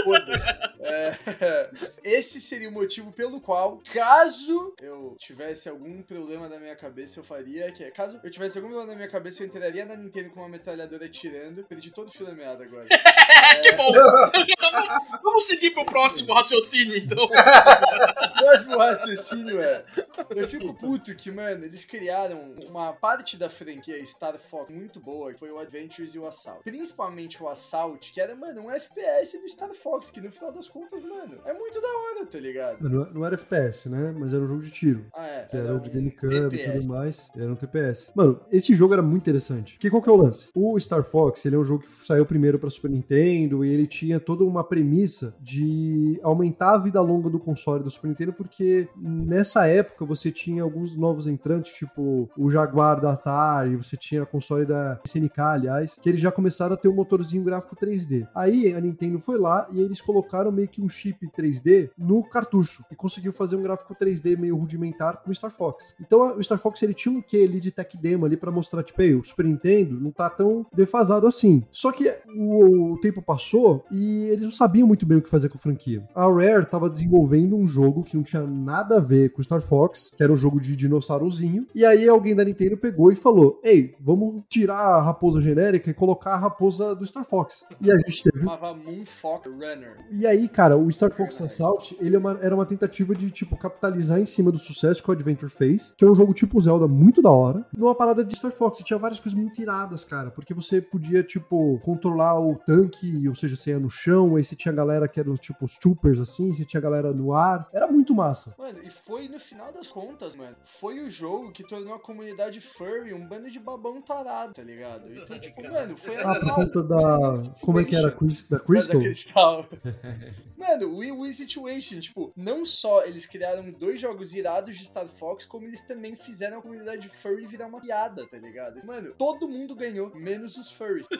Foda-se. 0.05 0.76
É, 0.87 1.71
esse 2.05 2.41
seria 2.41 2.69
o 2.69 2.73
motivo 2.73 3.13
pelo 3.13 3.41
qual, 3.41 3.81
caso 3.93 4.75
eu 4.81 5.17
tivesse 5.19 5.69
algum 5.69 6.03
problema 6.03 6.49
na 6.49 6.59
minha 6.59 6.77
cabeça, 6.77 7.21
eu 7.21 7.25
faria. 7.25 7.73
Que 7.73 7.85
é, 7.85 7.91
caso 7.91 8.21
eu 8.23 8.31
tivesse 8.31 8.59
algum 8.59 8.71
problema 8.71 8.93
na 8.93 8.97
minha 8.97 9.11
cabeça, 9.11 9.43
eu 9.43 9.47
entraria 9.47 9.85
na 9.85 9.97
Nintendo 9.97 10.31
com 10.31 10.41
uma 10.41 10.49
metralhadora 10.49 11.07
atirando. 11.07 11.65
Perdi 11.65 11.91
todo 11.91 12.09
o 12.09 12.11
fio 12.11 12.27
da 12.27 12.33
meada 12.33 12.65
agora. 12.65 12.87
que 13.63 13.73
bom! 13.73 13.93
Vamos 15.23 15.47
seguir 15.47 15.71
pro 15.71 15.85
próximo 15.85 16.33
raciocínio, 16.33 16.97
então. 16.97 17.25
O 17.25 18.39
próximo 18.39 18.79
raciocínio 18.79 19.61
é. 19.61 19.85
Eu 20.31 20.49
fico 20.49 20.75
puto 20.75 21.15
que, 21.15 21.31
mano, 21.31 21.65
eles 21.65 21.85
criaram 21.85 22.55
uma 22.67 22.93
parte 22.93 23.37
da 23.37 23.49
franquia 23.49 24.05
Star 24.05 24.39
Fox 24.39 24.73
muito 24.73 25.01
boa, 25.01 25.33
que 25.33 25.39
foi 25.39 25.51
o 25.51 25.59
Adventures 25.59 26.15
e 26.15 26.19
o 26.19 26.27
Assault. 26.27 26.63
Principalmente 26.63 27.43
o 27.43 27.49
Assault, 27.49 28.13
que 28.13 28.21
era, 28.21 28.35
mano, 28.35 28.63
um 28.63 28.71
FPS 28.71 29.39
do 29.39 29.49
Star 29.49 29.73
Fox, 29.75 30.11
que 30.11 30.21
no 30.21 30.31
final 30.31 30.53
das 30.53 30.69
contas, 30.77 31.03
mano, 31.03 31.35
é 31.45 31.53
muito 31.55 31.81
da 31.81 31.89
hora, 31.89 32.27
tá 32.27 32.39
ligado? 32.39 32.89
não, 32.89 33.13
não 33.13 33.25
era 33.25 33.35
FPS, 33.35 33.89
né? 33.89 34.15
Mas 34.19 34.33
era 34.33 34.43
um 34.43 34.47
jogo 34.47 34.63
de 34.63 34.71
tiro. 34.71 35.07
Ah, 35.15 35.27
é. 35.27 35.43
Que 35.45 35.57
era 35.57 35.75
o 35.75 35.81
de 35.81 35.91
GameCube 35.91 36.57
e 36.57 36.73
tudo 36.73 36.89
mais. 36.89 37.31
Era 37.37 37.51
um 37.51 37.57
TPS. 37.57 38.11
Mano, 38.15 38.41
esse 38.51 38.75
jogo 38.75 38.93
era 38.93 39.03
muito 39.03 39.23
interessante. 39.23 39.75
Porque 39.75 39.91
qual 39.91 40.03
que 40.03 40.09
é 40.09 40.13
o 40.13 40.17
lance? 40.17 40.51
O 40.55 40.79
Star 40.79 41.03
Fox, 41.05 41.45
ele 41.45 41.57
é 41.57 41.59
um 41.59 41.65
jogo 41.65 41.85
que 41.85 42.07
saiu 42.07 42.27
primeiro 42.27 42.59
pra 42.59 42.69
Super 42.69 42.91
Nintendo 42.91 43.65
e 43.65 43.73
ele 43.73 43.87
tinha 43.87 44.21
toda 44.21 44.45
uma 44.45 44.65
premissa 44.65 45.35
de 45.41 46.19
aumentar 46.23 46.75
a 46.75 46.79
vida 46.79 47.01
longa 47.01 47.31
do 47.31 47.39
console 47.39 47.83
do 47.83 47.91
Super 47.91 48.09
Nintendo, 48.09 48.33
porque 48.33 48.89
nessa 48.97 49.67
época 49.67 50.05
você 50.05 50.31
tinha 50.31 50.63
alguns 50.63 50.97
novos 50.97 51.27
entrantes, 51.27 51.73
tipo 51.73 52.29
o 52.37 52.51
Jaguar 52.51 53.01
da 53.01 53.13
Atari, 53.13 53.77
você 53.77 53.97
tinha 53.97 54.23
a 54.23 54.27
console 54.27 54.67
da 54.67 55.01
SNK, 55.05 55.41
aliás, 55.41 55.97
que 55.97 56.09
eles 56.09 56.21
já 56.21 56.31
começaram 56.31 56.75
a 56.75 56.77
ter 56.77 56.89
um 56.89 56.95
motorzinho 56.95 57.45
gráfico 57.45 57.77
3D. 57.77 58.27
Aí 58.35 58.75
a 58.75 58.81
Nintendo 58.81 59.19
foi 59.21 59.39
lá 59.39 59.69
e 59.73 59.81
eles 59.81 60.01
colocaram 60.01 60.51
meio 60.51 60.66
que 60.67 60.81
um 60.81 60.89
chip 60.89 61.27
3D 61.37 61.91
no 61.97 62.23
cartucho 62.25 62.85
e 62.91 62.95
conseguiu 62.95 63.33
fazer 63.33 63.57
um 63.57 63.63
gráfico 63.63 63.95
3D 63.95 64.37
meio 64.37 64.57
rudimentar 64.57 65.23
com 65.23 65.31
o 65.31 65.35
Star 65.35 65.51
Fox. 65.51 65.95
Então 66.01 66.37
o 66.37 66.43
Star 66.43 66.59
Fox 66.59 66.83
ele 66.83 66.95
tinha 66.95 67.17
um 67.17 67.23
quê 67.23 67.45
ali 67.49 67.61
de 67.61 67.71
tech 67.71 67.97
demo 67.97 68.27
ali 68.27 68.37
pra 68.37 68.51
mostrar 68.51 68.83
tipo, 68.83 69.03
o 69.03 69.25
Super 69.25 69.45
Nintendo 69.45 70.01
não 70.01 70.11
tá 70.11 70.31
tão 70.31 70.67
defasado 70.73 71.27
assim. 71.27 71.63
Só 71.71 71.93
que 71.93 72.13
o, 72.35 72.95
o 72.95 73.01
tempo 73.01 73.21
passou 73.21 73.85
e 73.91 74.25
eles 74.29 74.43
não 74.43 74.51
sabiam 74.51 74.87
muito 74.87 75.05
bem 75.05 75.19
o 75.19 75.23
que 75.23 75.29
fazer 75.29 75.49
com 75.49 75.59
a 75.59 75.61
franquia. 75.61 76.03
A 76.15 76.27
Rare 76.27 76.67
tava 76.67 76.89
desenvolvendo 76.89 77.57
um 77.57 77.67
jogo 77.67 78.03
que 78.03 78.17
não 78.17 78.23
tinha 78.23 78.43
nada 78.43 78.97
a 78.97 79.01
ver 79.01 79.31
com 79.31 79.43
Star 79.43 79.61
Fox, 79.61 80.15
que 80.17 80.23
era 80.23 80.33
um 80.33 80.37
jogo 80.37 80.61
de 80.61 80.75
dinossaurozinho. 80.75 81.67
E 81.75 81.85
aí 81.85 82.09
alguém 82.09 82.35
da 82.35 82.45
Nintendo 82.45 82.77
pegou 82.77 83.13
e 83.13 83.17
falou: 83.17 83.61
Ei, 83.63 83.95
vamos 84.01 84.43
tirar 84.49 84.79
a 84.79 85.03
raposa 85.03 85.41
genérica 85.41 85.91
e 85.91 85.95
colocar 85.95 86.33
a 86.35 86.39
raposa 86.39 86.95
do 86.95 87.07
Star 87.07 87.25
Fox. 87.25 87.65
E 87.81 87.91
a 87.91 87.97
gente 87.97 88.23
teve. 88.23 88.41
Chamava 88.41 88.75
Moonfox 88.75 89.47
Runner. 89.47 89.97
E 90.11 90.27
aí, 90.27 90.49
cara, 90.57 90.77
o 90.77 90.91
Star 90.91 91.13
Fox 91.13 91.41
Assault, 91.43 91.95
ele 92.01 92.17
é 92.17 92.19
uma- 92.19 92.39
era 92.41 92.55
uma 92.55 92.65
tentativa 92.65 93.15
de, 93.15 93.31
tipo, 93.31 93.57
capitalizar 93.57 94.19
em 94.19 94.25
cima 94.25 94.51
do 94.51 94.59
sucesso 94.59 95.03
que 95.03 95.11
o 95.11 95.13
Adventure 95.13 95.51
fez, 95.53 95.93
que 95.97 96.05
é 96.05 96.09
um 96.11 96.15
jogo 96.15 96.33
tipo 96.33 96.59
Zelda 96.61 96.89
muito 96.89 97.21
da 97.21 97.31
hora, 97.31 97.65
numa 97.77 97.95
parada 97.95 98.25
de 98.25 98.35
Star 98.37 98.51
Fox. 98.51 98.81
E 98.81 98.85
tinha 98.85 98.99
várias 98.99 99.21
coisas 99.21 99.39
muito 99.39 99.61
iradas, 99.61 100.03
cara, 100.05 100.31
porque 100.31 100.55
você 100.55 100.81
podia, 100.81 101.23
tipo, 101.23 101.79
controlar 101.85 102.41
o 102.41 102.57
tanque, 102.57 103.29
ou 103.29 103.35
seja, 103.35 103.55
você 103.55 103.71
ia 103.71 103.79
no 103.79 103.91
chão, 103.91 104.37
aí 104.37 104.43
você 104.45 104.57
tinha 104.57 104.73
galera 104.73 105.07
que 105.07 105.21
eram, 105.21 105.35
tipo, 105.37 105.65
os 105.67 105.77
troopers, 105.77 106.19
assim, 106.19 106.55
você 106.55 106.65
tinha 106.65 106.81
galera 106.81 107.13
no 107.13 107.35
ar. 107.35 107.69
Era 107.73 107.87
muito 107.87 108.15
massa. 108.15 108.55
Mano, 108.59 108.79
e 108.83 108.91
foi 108.91 109.29
no 109.29 109.39
final 109.39 109.71
das 109.73 109.89
contas, 109.89 110.35
mano, 110.35 110.57
foi 110.65 111.01
o 111.01 111.11
jogo 111.11 111.53
que 111.53 111.63
tornou 111.63 111.95
a 111.95 112.01
comunidade 112.01 112.61
furry 112.61 113.13
um 113.13 113.27
bando 113.29 113.51
de 113.51 113.59
babão 113.61 114.01
tarado, 114.01 114.55
tá 114.55 114.63
ligado? 114.63 115.05
Então, 115.13 115.39
tipo, 115.39 115.61
mano, 115.71 115.97
foi 115.97 116.17
Ah, 116.23 116.35
por 116.41 116.55
conta 116.55 116.83
da... 116.83 117.35
Como 117.61 117.79
é 117.79 117.85
que 117.85 117.95
era? 117.95 118.07
Da 118.51 118.59
Crystal? 118.61 118.99
Da 118.99 119.05
Crystal. 119.05 119.67
Mano, 120.57 120.89
o 120.89 121.01
Win-Win 121.01 121.33
Situation, 121.33 122.01
tipo, 122.01 122.33
não 122.37 122.65
só 122.65 123.05
eles 123.05 123.27
criaram 123.27 123.71
dois 123.73 124.01
jogos 124.01 124.35
irados 124.35 124.77
de 124.77 124.85
Star 124.85 125.09
Fox, 125.09 125.45
como 125.45 125.67
eles 125.67 125.81
também 125.83 126.15
fizeram 126.15 126.59
a 126.59 126.63
comunidade 126.63 127.09
furry 127.09 127.47
virar 127.47 127.67
uma 127.67 127.81
piada, 127.81 128.27
tá 128.27 128.39
ligado? 128.39 128.85
Mano, 128.85 129.15
todo 129.17 129.49
mundo 129.49 129.75
ganhou, 129.75 130.15
menos 130.15 130.57
os 130.57 130.71
furries. 130.71 131.07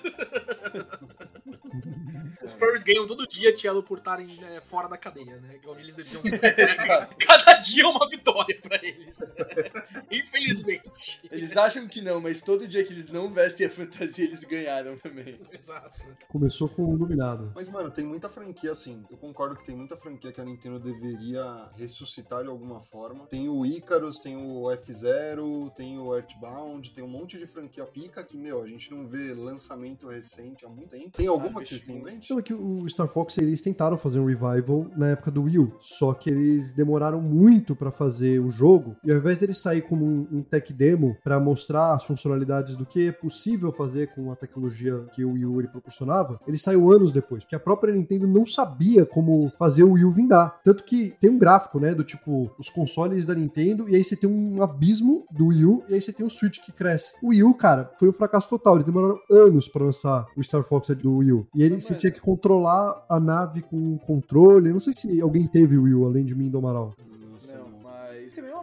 Os 2.47 2.53
furries 2.53 2.85
ganham 2.85 3.07
todo 3.09 3.27
dia, 3.27 3.53
Tielo, 3.53 3.83
por 3.83 3.99
estarem 3.99 4.29
né, 4.41 4.61
fora 4.61 4.89
da 4.89 4.97
cadeia, 4.97 5.37
né? 5.41 5.59
É 5.63 5.69
onde 5.69 5.83
eles 5.83 5.97
deviam. 5.97 6.23
Cada 7.19 7.55
dia 7.55 7.83
é 7.83 7.87
uma 7.87 8.09
vitória 8.09 8.61
pra 8.61 8.79
eles. 8.83 9.19
Infelizmente. 10.11 11.23
Eles 11.31 11.57
acham 11.57 11.89
que 11.89 12.01
não, 12.01 12.21
mas 12.21 12.43
todo 12.43 12.69
dia 12.69 12.85
que 12.85 12.93
eles 12.93 13.07
não 13.07 13.33
vestem 13.33 13.67
a 13.67 13.71
fantasia, 13.71 14.25
eles 14.25 14.45
ganharam 14.45 14.97
também. 14.99 15.41
Exato. 15.53 16.07
Começou 16.29 16.69
com 16.69 16.85
o 16.85 16.95
Iluminado. 16.95 17.53
Mas, 17.55 17.69
mano, 17.69 17.91
tem 17.91 18.05
muita 18.05 18.29
franquia 18.29 18.71
assim. 18.71 19.05
Eu 19.11 19.17
concordo 19.17 19.57
que 19.57 19.65
tem 19.65 19.77
muita 19.77 19.97
franquia 19.97 20.33
que 20.33 20.41
a 20.41 20.45
Nintendo 20.45 20.79
deveria 20.79 21.69
ressuscitar 21.77 22.43
de 22.43 22.49
alguma 22.49 22.81
forma. 22.81 23.27
Tem 23.27 23.49
o 23.49 23.65
Icarus, 23.65 24.19
tem 24.19 24.37
o 24.37 24.71
F-Zero, 24.71 25.71
tem 25.77 25.99
o 25.99 26.15
Earthbound, 26.15 26.91
tem 26.93 27.05
um 27.05 27.09
monte 27.09 27.39
de 27.39 27.47
franquia 27.47 27.85
pica 27.85 28.23
que, 28.25 28.37
meu, 28.37 28.63
a 28.63 28.67
gente 28.67 28.91
não 28.91 29.07
vê 29.07 29.33
lançamento 29.35 30.09
recente 30.09 30.65
há 30.65 30.69
muito 30.69 30.91
tempo. 30.91 31.11
Tem 31.17 31.27
alguma 31.27 31.61
Ah, 31.61 31.63
que 31.63 31.69
vocês 31.69 31.83
têm 31.83 31.99
em 31.99 32.03
mente? 32.03 32.27
Então 32.27 32.39
é 32.39 32.43
que 32.43 32.55
o 32.55 32.89
Star 32.89 33.09
Fox 33.09 33.39
eles 33.39 33.61
tentaram 33.61 33.97
fazer 33.97 34.19
um 34.19 34.27
revival 34.27 34.87
na 34.97 35.09
época 35.11 35.31
do 35.31 35.43
Wii 35.43 35.59
U, 35.59 35.73
só 35.81 36.13
que 36.13 36.31
eles 36.31 36.73
demoraram 36.73 37.21
muito 37.21 37.75
pra 37.75 37.91
fazer 37.91 38.41
o 38.41 38.51
jogo 38.51 38.97
e 39.05 39.11
ao 39.11 39.19
invés 39.19 39.39
deles 39.39 39.59
sair 39.59 39.83
como 39.83 40.05
um, 40.05 40.29
um 40.33 40.43
tech 40.43 40.73
demo 40.73 41.17
pra 41.23 41.39
mostrar 41.41 41.95
as 41.95 42.05
funcionalidades 42.05 42.77
do 42.77 42.85
que 42.85 43.09
é 43.09 43.13
possível 43.13 43.73
fazer 43.73 44.09
com 44.15 44.31
a 44.31 44.37
tecnologia 44.37 45.07
que 45.13 45.25
o 45.25 45.33
Wii 45.33 45.47
U 45.47 45.61
ele 45.61 45.69
proporcionava, 45.69 46.41
ele 46.47 46.59
saiu 46.59 46.91
anos 46.91 47.13
depois, 47.13 47.45
porque 47.45 47.57
a 47.57 47.61
própria 47.61 47.95
Nintendo 47.95 48.27
não 48.27 48.45
sabia 48.45 48.96
como 49.05 49.51
fazer 49.59 49.85
o 49.85 49.93
Wii 49.93 50.05
U 50.05 50.11
vingar. 50.11 50.61
Tanto 50.63 50.85
que 50.85 51.15
tem 51.21 51.31
um 51.31 51.39
gráfico, 51.39 51.79
né, 51.79 51.95
do 51.95 52.05
tipo 52.05 52.51
os 52.59 52.71
consoles 52.71 53.27
da 53.27 53.35
Nintendo 53.35 53.89
e 53.89 53.97
aí 53.97 54.05
você 54.05 54.17
tem 54.17 54.29
um 54.29 54.63
abismo 54.63 55.25
do 55.31 55.49
Wii 55.49 55.65
U 55.65 55.83
e 55.89 55.95
aí 55.95 56.01
você 56.01 56.13
tem 56.13 56.25
o 56.25 56.31
Switch 56.31 56.61
que 56.61 56.73
cresce. 56.73 57.15
O 57.23 57.29
Wii 57.29 57.45
U, 57.45 57.55
cara, 57.55 57.91
foi 57.99 58.09
um 58.09 58.13
fracasso 58.13 58.49
total. 58.49 58.75
Eles 58.75 58.87
demoraram 58.87 59.19
anos 59.31 59.69
pra 59.69 59.85
lançar 59.85 60.27
o 60.37 60.43
Star 60.43 60.63
Fox 60.63 60.89
do 60.89 61.17
Wii 61.19 61.33
U. 61.33 61.47
E 61.55 61.63
ele 61.63 61.81
você 61.81 61.95
tinha 61.95 62.13
que 62.13 62.21
controlar 62.21 63.05
a 63.09 63.19
nave 63.21 63.63
com 63.63 63.77
um 63.77 63.99
controle. 63.99 64.69
Eu 64.69 64.75
não 64.75 64.81
sei 64.81 64.93
se 64.95 65.21
alguém 65.21 65.47
teve 65.47 65.77
o 65.77 65.83
Wii 65.83 65.95
U 65.95 66.07
além 66.07 66.25
de 66.25 66.35
mim 66.35 66.49
do 66.49 66.59
Amaral. 66.59 66.95
Nossa, 67.31 67.66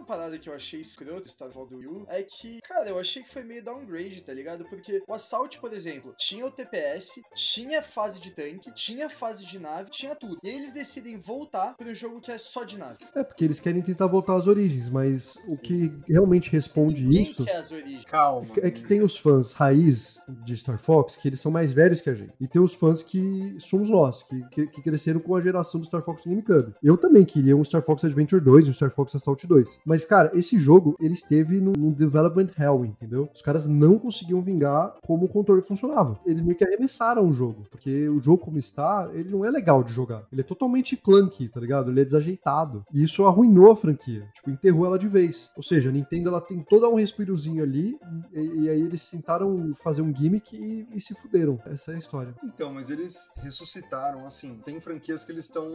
parada 0.04 0.38
que 0.38 0.48
eu 0.48 0.54
achei 0.54 0.80
escroto 0.80 1.22
do 1.22 1.28
Star 1.28 1.50
Fox 1.50 1.70
do 1.70 1.78
Wii 1.78 1.86
U 1.86 2.06
é 2.08 2.22
que, 2.22 2.60
cara, 2.62 2.88
eu 2.88 2.98
achei 2.98 3.22
que 3.22 3.32
foi 3.32 3.42
meio 3.42 3.64
downgrade, 3.64 4.22
tá 4.22 4.32
ligado? 4.32 4.64
Porque 4.64 5.02
o 5.06 5.14
Assault, 5.14 5.58
por 5.60 5.72
exemplo, 5.72 6.14
tinha 6.18 6.46
o 6.46 6.50
TPS, 6.50 7.20
tinha 7.34 7.82
fase 7.82 8.20
de 8.20 8.30
tanque, 8.30 8.72
tinha 8.74 9.08
fase 9.08 9.44
de 9.44 9.58
nave, 9.58 9.90
tinha 9.90 10.14
tudo. 10.14 10.38
E 10.42 10.48
aí 10.48 10.56
eles 10.56 10.72
decidem 10.72 11.16
voltar 11.16 11.74
para 11.76 11.88
um 11.88 11.94
jogo 11.94 12.20
que 12.20 12.30
é 12.30 12.38
só 12.38 12.64
de 12.64 12.78
nave. 12.78 12.98
É, 13.14 13.22
porque 13.22 13.44
eles 13.44 13.60
querem 13.60 13.82
tentar 13.82 14.06
voltar 14.06 14.36
às 14.36 14.46
origens, 14.46 14.88
mas 14.88 15.36
o 15.46 15.56
Sim. 15.56 15.62
que 15.62 15.92
realmente 16.08 16.50
responde 16.50 17.02
Ninguém 17.02 17.22
isso 17.22 17.44
quer 17.44 17.56
as 17.56 17.70
origens. 17.70 18.04
Calma. 18.04 18.48
é 18.56 18.70
que 18.70 18.84
tem 18.84 19.02
os 19.02 19.18
fãs 19.18 19.52
raiz 19.52 20.20
de 20.44 20.56
Star 20.56 20.78
Fox, 20.78 21.16
que 21.16 21.28
eles 21.28 21.40
são 21.40 21.50
mais 21.50 21.72
velhos 21.72 22.00
que 22.00 22.10
a 22.10 22.14
gente. 22.14 22.32
E 22.40 22.46
tem 22.46 22.60
os 22.60 22.74
fãs 22.74 23.02
que 23.02 23.54
somos 23.58 23.90
nós, 23.90 24.22
que, 24.22 24.42
que, 24.50 24.66
que 24.66 24.82
cresceram 24.82 25.20
com 25.20 25.34
a 25.34 25.40
geração 25.40 25.80
do 25.80 25.86
Star 25.86 26.02
Fox 26.02 26.24
no 26.24 26.30
GameCube. 26.30 26.74
Eu 26.82 26.96
também 26.96 27.24
queria 27.24 27.56
um 27.56 27.64
Star 27.64 27.82
Fox 27.82 28.04
Adventure 28.04 28.42
2 28.42 28.66
e 28.66 28.70
um 28.70 28.72
Star 28.72 28.90
Fox 28.90 29.14
Assault 29.14 29.46
2. 29.46 29.80
Mas, 29.84 29.93
cara, 30.02 30.30
esse 30.32 30.58
jogo, 30.58 30.96
ele 30.98 31.12
esteve 31.12 31.60
num, 31.60 31.74
num 31.76 31.92
development 31.92 32.48
hell, 32.58 32.86
entendeu? 32.86 33.28
Os 33.34 33.42
caras 33.42 33.66
não 33.66 33.98
conseguiam 33.98 34.40
vingar 34.40 34.94
como 35.06 35.26
o 35.26 35.28
controle 35.28 35.60
funcionava. 35.60 36.18
Eles 36.24 36.40
meio 36.40 36.56
que 36.56 36.64
arremessaram 36.64 37.28
o 37.28 37.32
jogo, 37.32 37.66
porque 37.70 38.08
o 38.08 38.22
jogo 38.22 38.38
como 38.38 38.56
está, 38.56 39.10
ele 39.12 39.30
não 39.30 39.44
é 39.44 39.50
legal 39.50 39.84
de 39.84 39.92
jogar. 39.92 40.26
Ele 40.32 40.40
é 40.40 40.44
totalmente 40.44 40.96
clunky, 40.96 41.48
tá 41.48 41.60
ligado? 41.60 41.90
Ele 41.90 42.00
é 42.00 42.04
desajeitado. 42.04 42.84
E 42.92 43.02
isso 43.02 43.26
arruinou 43.26 43.70
a 43.70 43.76
franquia. 43.76 44.26
Tipo, 44.34 44.50
enterrou 44.50 44.86
ela 44.86 44.98
de 44.98 45.08
vez. 45.08 45.50
Ou 45.56 45.62
seja, 45.62 45.90
a 45.90 45.92
Nintendo, 45.92 46.30
ela 46.30 46.40
tem 46.40 46.62
todo 46.62 46.88
um 46.88 46.94
respirozinho 46.94 47.62
ali, 47.62 47.98
e, 48.32 48.62
e 48.62 48.70
aí 48.70 48.80
eles 48.80 49.08
tentaram 49.10 49.74
fazer 49.82 50.00
um 50.00 50.14
gimmick 50.14 50.56
e, 50.56 50.86
e 50.94 51.00
se 51.00 51.14
fuderam. 51.14 51.60
Essa 51.66 51.92
é 51.92 51.96
a 51.96 51.98
história. 51.98 52.34
Então, 52.42 52.72
mas 52.72 52.88
eles 52.88 53.30
ressuscitaram, 53.36 54.26
assim, 54.26 54.60
tem 54.64 54.80
franquias 54.80 55.24
que 55.24 55.32
eles 55.32 55.44
estão 55.44 55.68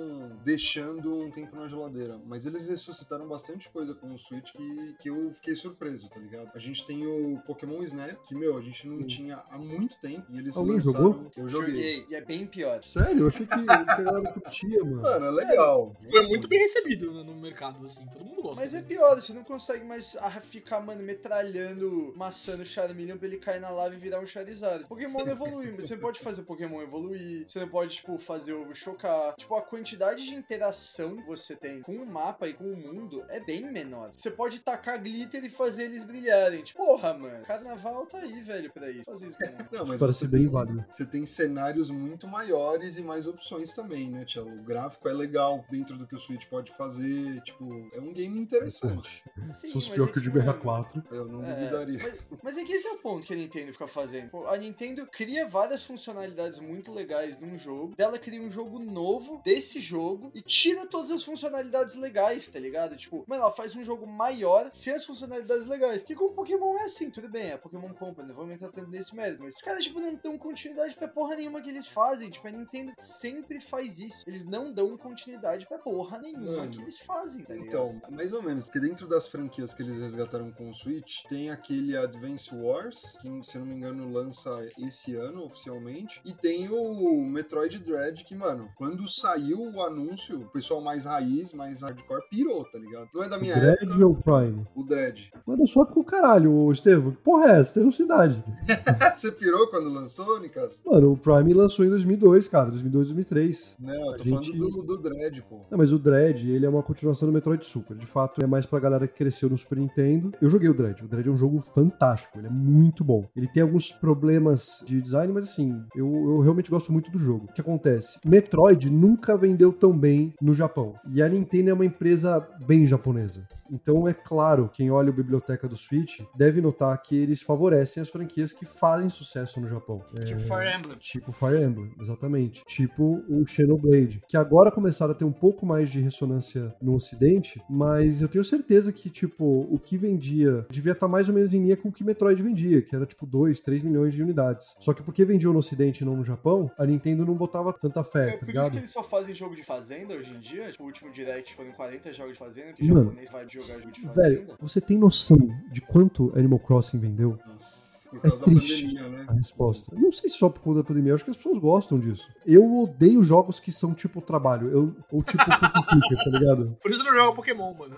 deixando 0.43 1.19
um 1.19 1.29
tempo 1.29 1.55
na 1.55 1.67
geladeira, 1.67 2.19
mas 2.25 2.45
eles 2.45 2.67
ressuscitaram 2.67 3.27
bastante 3.27 3.69
coisa 3.69 3.93
com 3.93 4.08
o 4.15 4.17
Switch 4.17 4.51
que, 4.51 4.95
que 4.99 5.09
eu 5.09 5.31
fiquei 5.33 5.55
surpreso, 5.55 6.09
tá 6.09 6.19
ligado? 6.19 6.51
A 6.53 6.59
gente 6.59 6.85
tem 6.85 7.05
o 7.05 7.39
Pokémon 7.45 7.81
Snap, 7.83 8.21
que, 8.27 8.35
meu, 8.35 8.57
a 8.57 8.61
gente 8.61 8.87
não 8.87 8.97
Sim. 8.97 9.07
tinha 9.07 9.43
há 9.49 9.57
muito 9.57 9.97
tempo, 9.99 10.25
e 10.29 10.37
eles 10.37 10.57
Alguém 10.57 10.75
lançaram... 10.75 11.13
jogou? 11.13 11.31
Eu 11.35 11.47
joguei. 11.47 12.05
E 12.09 12.15
é 12.15 12.21
bem 12.21 12.45
pior. 12.45 12.83
Sério? 12.83 13.21
Eu 13.21 13.27
achei 13.27 13.45
que, 13.45 13.63
que 13.63 13.71
a 13.71 14.01
galera 14.01 14.33
curtia, 14.33 14.83
mano. 14.83 15.01
Mano, 15.01 15.25
é 15.25 15.31
legal. 15.31 15.95
Foi 16.11 16.27
muito 16.27 16.47
bem 16.47 16.59
recebido 16.59 17.11
no 17.11 17.29
no 17.29 17.39
mercado, 17.39 17.85
assim. 17.85 18.05
Todo 18.07 18.25
mundo 18.25 18.41
gosta. 18.41 18.61
Mas 18.61 18.73
é 18.73 18.81
né? 18.81 18.87
pior, 18.87 19.15
você 19.15 19.33
não 19.33 19.43
consegue 19.43 19.85
mais 19.85 20.17
ah, 20.17 20.41
ficar, 20.41 20.79
mano, 20.81 21.01
metralhando 21.03 22.13
maçã 22.15 22.57
no 22.57 22.65
Charmeleon 22.65 23.17
pra 23.17 23.27
ele 23.27 23.37
cair 23.37 23.61
na 23.61 23.69
lava 23.69 23.95
e 23.95 23.97
virar 23.97 24.19
um 24.19 24.25
Charizard. 24.25 24.85
Pokémon 24.87 25.23
não 25.25 25.31
evolui, 25.31 25.71
você 25.71 25.95
não 25.95 26.01
pode 26.01 26.19
fazer 26.19 26.43
Pokémon 26.43 26.81
evoluir, 26.81 27.47
você 27.47 27.59
não 27.59 27.69
pode, 27.69 27.95
tipo, 27.95 28.17
fazer 28.17 28.53
ovo 28.53 28.73
chocar. 28.73 29.35
Tipo, 29.35 29.55
a 29.55 29.61
quantidade 29.61 30.25
de 30.25 30.33
interação 30.33 31.15
que 31.17 31.27
você 31.27 31.55
tem 31.55 31.81
com 31.81 31.95
o 31.95 32.05
mapa 32.05 32.47
e 32.47 32.53
com 32.53 32.65
o 32.65 32.75
mundo 32.75 33.23
é 33.29 33.39
bem 33.39 33.69
menor. 33.71 33.98
Você 34.11 34.31
pode 34.31 34.59
tacar 34.59 35.01
glitter 35.01 35.43
e 35.43 35.49
fazer 35.49 35.85
eles 35.85 36.03
brilharem. 36.03 36.63
Tipo, 36.63 36.85
porra, 36.85 37.13
mano, 37.13 37.45
carnaval 37.45 38.05
tá 38.05 38.19
aí, 38.19 38.41
velho, 38.41 38.71
pra 38.71 38.89
isso. 38.89 39.03
Fazer 39.05 39.27
isso. 39.27 39.37
Não, 39.71 39.85
mas 39.85 39.99
Parece 39.99 40.27
bem 40.27 40.41
tem, 40.41 40.49
válido. 40.49 40.85
você 40.89 41.05
tem 41.05 41.25
cenários 41.25 41.89
muito 41.89 42.27
maiores 42.27 42.97
e 42.97 43.01
mais 43.03 43.27
opções 43.27 43.73
também, 43.73 44.09
né, 44.09 44.25
Tchelo? 44.25 44.49
O 44.53 44.63
gráfico 44.63 45.07
é 45.09 45.13
legal 45.13 45.65
dentro 45.69 45.97
do 45.97 46.07
que 46.07 46.15
o 46.15 46.19
Switch 46.19 46.45
pode 46.47 46.71
fazer, 46.71 47.41
tipo, 47.41 47.89
é 47.93 47.99
um 47.99 48.13
game 48.13 48.39
interessante. 48.39 49.23
Sim, 49.37 49.53
Se 49.67 49.73
fosse 49.73 49.91
pior 49.91 50.07
é 50.09 50.11
que 50.11 50.17
o 50.17 50.21
de 50.21 50.29
mano, 50.29 50.41
64. 50.41 51.03
Eu 51.11 51.25
não 51.27 51.43
É, 51.45 51.53
duvidaria. 51.53 51.99
Mas, 52.01 52.39
mas 52.43 52.57
é 52.57 52.63
que 52.63 52.73
esse 52.73 52.87
é 52.87 52.91
o 52.91 52.97
ponto 52.97 53.25
que 53.25 53.33
a 53.33 53.35
Nintendo 53.37 53.71
fica 53.73 53.87
fazendo. 53.87 54.29
Pô, 54.29 54.47
A 54.47 54.57
Nintendo 54.57 55.05
cria 55.07 55.47
várias 55.47 55.83
funcionalidades 55.83 56.59
muito 56.59 56.91
legais 56.93 57.39
num 57.39 57.57
jogo, 57.57 57.95
dela 57.95 58.17
cria 58.17 58.41
um 58.41 58.49
jogo 58.51 58.79
novo 58.79 59.41
desse 59.43 59.79
jogo 59.79 60.31
e 60.33 60.41
tira 60.41 60.85
todas 60.85 61.11
as 61.11 61.23
funcionalidades 61.23 61.95
legais, 61.95 62.47
tá 62.47 62.59
ligado? 62.59 62.95
Tipo, 62.95 63.23
mano, 63.27 63.41
ela 63.43 63.51
faz 63.51 63.75
um 63.75 63.83
jogo 63.89 64.07
maior 64.07 64.69
sem 64.73 64.93
as 64.93 65.05
funcionalidades 65.05 65.67
legais. 65.67 66.03
Que 66.03 66.15
com 66.15 66.25
o 66.25 66.33
Pokémon 66.33 66.77
é 66.77 66.83
assim, 66.83 67.09
tudo 67.09 67.29
bem, 67.29 67.51
é 67.51 67.57
Pokémon 67.57 67.93
Company, 67.93 68.27
não 68.29 68.35
vamos 68.35 68.53
entrar 68.53 68.69
tanto 68.69 68.89
nesse 68.89 69.15
mérito, 69.15 69.41
mas 69.41 69.55
os 69.55 69.61
caras, 69.61 69.83
tipo, 69.83 69.99
não 69.99 70.15
dão 70.15 70.37
continuidade 70.37 70.95
pra 70.95 71.07
porra 71.07 71.35
nenhuma 71.35 71.61
que 71.61 71.69
eles 71.69 71.87
fazem. 71.87 72.29
Tipo, 72.29 72.47
a 72.47 72.51
Nintendo 72.51 72.93
sempre 72.97 73.59
faz 73.59 73.99
isso. 73.99 74.23
Eles 74.27 74.45
não 74.45 74.71
dão 74.71 74.97
continuidade 74.97 75.67
pra 75.67 75.77
porra 75.77 76.19
nenhuma 76.19 76.57
Mano, 76.57 76.71
que 76.71 76.81
eles 76.81 76.99
fazem, 76.99 77.43
tá 77.43 77.53
ligado? 77.53 77.67
Então, 77.67 78.01
mais 78.11 78.31
ou 78.31 78.41
menos, 78.41 78.63
porque 78.63 78.79
dentro 78.79 79.07
das 79.07 79.27
franquias 79.27 79.73
que 79.73 79.81
eles 79.81 79.99
resgataram 79.99 80.51
com 80.51 80.69
o 80.69 80.73
Switch, 80.73 81.23
tem 81.27 81.49
aquele 81.49 81.97
Advance 81.97 82.53
Wars, 82.55 83.17
que 83.21 83.29
se 83.43 83.57
eu 83.57 83.61
não 83.61 83.67
me 83.67 83.75
engano 83.75 84.11
lança 84.11 84.49
esse 84.77 85.15
ano 85.15 85.43
oficialmente, 85.45 86.21
e 86.25 86.33
tem 86.33 86.69
o 86.69 87.25
Metroid 87.25 87.79
Dread, 87.79 88.23
que, 88.23 88.35
mano, 88.35 88.71
quando 88.75 89.07
saiu 89.07 89.59
o 89.59 89.81
anúncio, 89.81 90.41
o 90.41 90.49
pessoal 90.49 90.81
mais 90.81 91.05
raiz, 91.05 91.53
mais 91.53 91.81
hardcore, 91.81 92.27
pirou, 92.29 92.63
tá 92.65 92.77
ligado? 92.77 93.09
Não 93.13 93.23
é 93.23 93.29
da 93.29 93.37
minha 93.37 93.55
Dread? 93.55 93.78
Dread 93.85 94.03
ou 94.03 94.15
Prime? 94.15 94.65
O 94.75 94.83
Dread. 94.83 95.31
Manda 95.45 95.65
só 95.67 95.85
com 95.85 95.99
o 96.01 96.03
caralho, 96.03 96.51
ô 96.53 96.71
Estevam. 96.71 97.11
Que 97.11 97.17
porra 97.17 97.47
é 97.51 97.59
essa? 97.59 97.79
Tem 97.79 97.89
cidade. 97.91 98.43
Você 99.13 99.31
pirou 99.31 99.67
quando 99.67 99.89
lançou, 99.89 100.39
Nicas? 100.39 100.81
Mano, 100.85 101.13
o 101.13 101.17
Prime 101.17 101.53
lançou 101.53 101.85
em 101.85 101.89
2002, 101.89 102.47
cara. 102.47 102.69
2002, 102.69 103.07
2003. 103.07 103.75
Não, 103.79 103.93
eu 104.11 104.17
tô 104.17 104.23
gente- 104.23 104.57
falando 104.57 104.75
do, 104.77 104.83
do 104.83 104.97
Dread, 105.01 105.41
pô. 105.49 105.61
Não, 105.69 105.77
mas 105.77 105.91
o 105.91 105.99
Dread, 105.99 106.49
ele 106.49 106.65
é 106.65 106.69
uma 106.69 106.83
continuação 106.83 107.27
do 107.27 107.33
Metroid 107.33 107.65
Super. 107.65 107.97
De 107.97 108.05
fato, 108.05 108.41
é 108.43 108.47
mais 108.47 108.65
pra 108.65 108.79
galera 108.79 109.07
que 109.07 109.15
cresceu 109.15 109.49
no 109.49 109.57
Super 109.57 109.77
Nintendo. 109.79 110.31
Eu 110.41 110.49
joguei 110.49 110.69
o 110.69 110.73
Dread. 110.73 111.03
O 111.03 111.07
Dread 111.07 111.27
é 111.27 111.31
um 111.31 111.37
jogo 111.37 111.61
fantástico. 111.73 112.37
Ele 112.37 112.47
é 112.47 112.51
muito 112.51 113.03
bom. 113.03 113.27
Ele 113.35 113.47
tem 113.47 113.63
alguns 113.63 113.91
problemas 113.91 114.83
de 114.85 115.01
design, 115.01 115.33
mas 115.33 115.45
assim, 115.45 115.81
eu, 115.95 116.07
eu 116.07 116.39
realmente 116.39 116.69
gosto 116.69 116.91
muito 116.91 117.11
do 117.11 117.17
jogo. 117.19 117.45
O 117.49 117.53
que 117.53 117.61
acontece? 117.61 118.19
Metroid 118.25 118.89
nunca 118.89 119.35
vendeu 119.37 119.71
tão 119.71 119.97
bem 119.97 120.33
no 120.41 120.53
Japão. 120.53 120.93
E 121.11 121.21
a 121.21 121.29
Nintendo 121.29 121.69
é 121.69 121.73
uma 121.73 121.85
empresa 121.85 122.45
bem 122.65 122.85
japonesa. 122.85 123.47
Então, 123.71 124.07
é 124.07 124.13
claro, 124.13 124.69
quem 124.71 124.91
olha 124.91 125.09
a 125.09 125.13
biblioteca 125.13 125.67
do 125.67 125.77
Switch 125.77 126.21
deve 126.35 126.61
notar 126.61 127.01
que 127.01 127.15
eles 127.15 127.41
favorecem 127.41 128.01
as 128.01 128.09
franquias 128.09 128.53
que 128.53 128.65
fazem 128.65 129.09
sucesso 129.09 129.59
no 129.59 129.67
Japão. 129.67 130.03
É, 130.15 130.25
Tipo 130.25 130.41
Fire 130.41 130.75
Emblem. 130.77 130.97
Tipo 130.99 131.31
Fire 131.31 131.63
Emblem, 131.63 131.91
exatamente. 131.99 132.63
Tipo 132.65 133.23
o 133.29 133.45
Xenoblade, 133.45 134.21
que 134.27 134.37
agora 134.37 134.71
começaram 134.71 135.11
a 135.11 135.15
ter 135.15 135.25
um 135.25 135.31
pouco 135.31 135.65
mais 135.65 135.89
de 135.89 135.99
ressonância 135.99 136.73
no 136.81 136.95
ocidente, 136.95 137.61
mas 137.69 138.21
eu 138.21 138.27
tenho 138.27 138.43
certeza 138.43 138.91
que, 138.91 139.09
tipo, 139.09 139.67
o 139.69 139.79
que 139.79 139.97
vendia 139.97 140.65
devia 140.69 140.91
estar 140.93 141.07
mais 141.07 141.27
ou 141.29 141.35
menos 141.35 141.53
em 141.53 141.61
linha 141.61 141.77
com 141.77 141.89
o 141.89 141.91
que 141.91 142.03
Metroid 142.03 142.41
vendia, 142.41 142.81
que 142.81 142.95
era 142.95 143.05
tipo 143.05 143.25
2, 143.25 143.59
3 143.61 143.81
milhões 143.83 144.13
de 144.13 144.21
unidades. 144.23 144.75
Só 144.79 144.93
que 144.93 145.01
porque 145.03 145.25
vendia 145.25 145.49
no 145.51 145.59
ocidente 145.59 146.01
e 146.03 146.05
não 146.05 146.15
no 146.15 146.23
Japão, 146.23 146.71
a 146.77 146.85
Nintendo 146.85 147.25
não 147.25 147.35
botava 147.35 147.73
tanta 147.73 148.03
fé, 148.03 148.29
É 148.29 148.31
tá 148.31 148.37
por 148.37 148.43
isso 148.43 148.45
ligado? 148.51 148.71
que 148.71 148.77
eles 148.77 148.89
só 148.89 149.03
fazem 149.03 149.33
jogo 149.33 149.55
de 149.55 149.63
fazenda 149.63 150.13
hoje 150.13 150.29
em 150.31 150.39
dia. 150.39 150.71
Tipo, 150.71 150.83
o 150.83 150.87
último 150.87 151.11
Direct 151.11 151.55
foram 151.55 151.71
40 151.71 152.11
jogos 152.13 152.33
de 152.33 152.39
fazenda, 152.39 152.73
que 152.73 152.83
o 152.83 152.85
japonês 152.95 153.31
vai 153.31 153.45
jogar 153.61 153.79
jogo 153.79 153.91
de 153.91 154.01
fazenda. 154.01 154.21
Velho, 154.21 154.47
você 154.59 154.81
tem 154.81 154.97
noção 154.97 155.37
de 155.71 155.81
quanto 155.81 156.31
Animal 156.35 156.59
Crossing 156.59 156.99
vendeu? 156.99 157.37
Nossa, 157.47 158.09
por 158.09 158.17
É 158.17 158.21
causa 158.29 158.37
da 158.37 158.45
triste. 158.45 158.85
pandemia, 158.87 159.09
né? 159.09 159.25
A 159.27 159.33
resposta. 159.33 159.95
Não 159.95 160.11
sei 160.11 160.29
se 160.29 160.37
só 160.37 160.49
por 160.49 160.61
conta 160.61 160.77
da 160.79 160.83
pandemia, 160.83 161.13
acho 161.13 161.23
que 161.23 161.31
as 161.31 161.37
pessoas 161.37 161.59
gostam 161.59 161.99
disso. 161.99 162.29
Eu 162.45 162.79
odeio 162.81 163.21
jogos 163.23 163.59
que 163.59 163.71
são 163.71 163.93
tipo 163.93 164.21
trabalho, 164.21 164.69
eu, 164.69 164.95
ou 165.11 165.21
tipo 165.23 165.43
cookie 165.45 166.15
tá 166.23 166.29
ligado? 166.39 166.77
Por 166.81 166.91
isso 166.91 167.01
eu 167.01 167.11
não 167.11 167.17
jogo 167.19 167.35
Pokémon, 167.35 167.73
mano. 167.73 167.95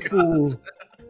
Tipo, 0.00 0.58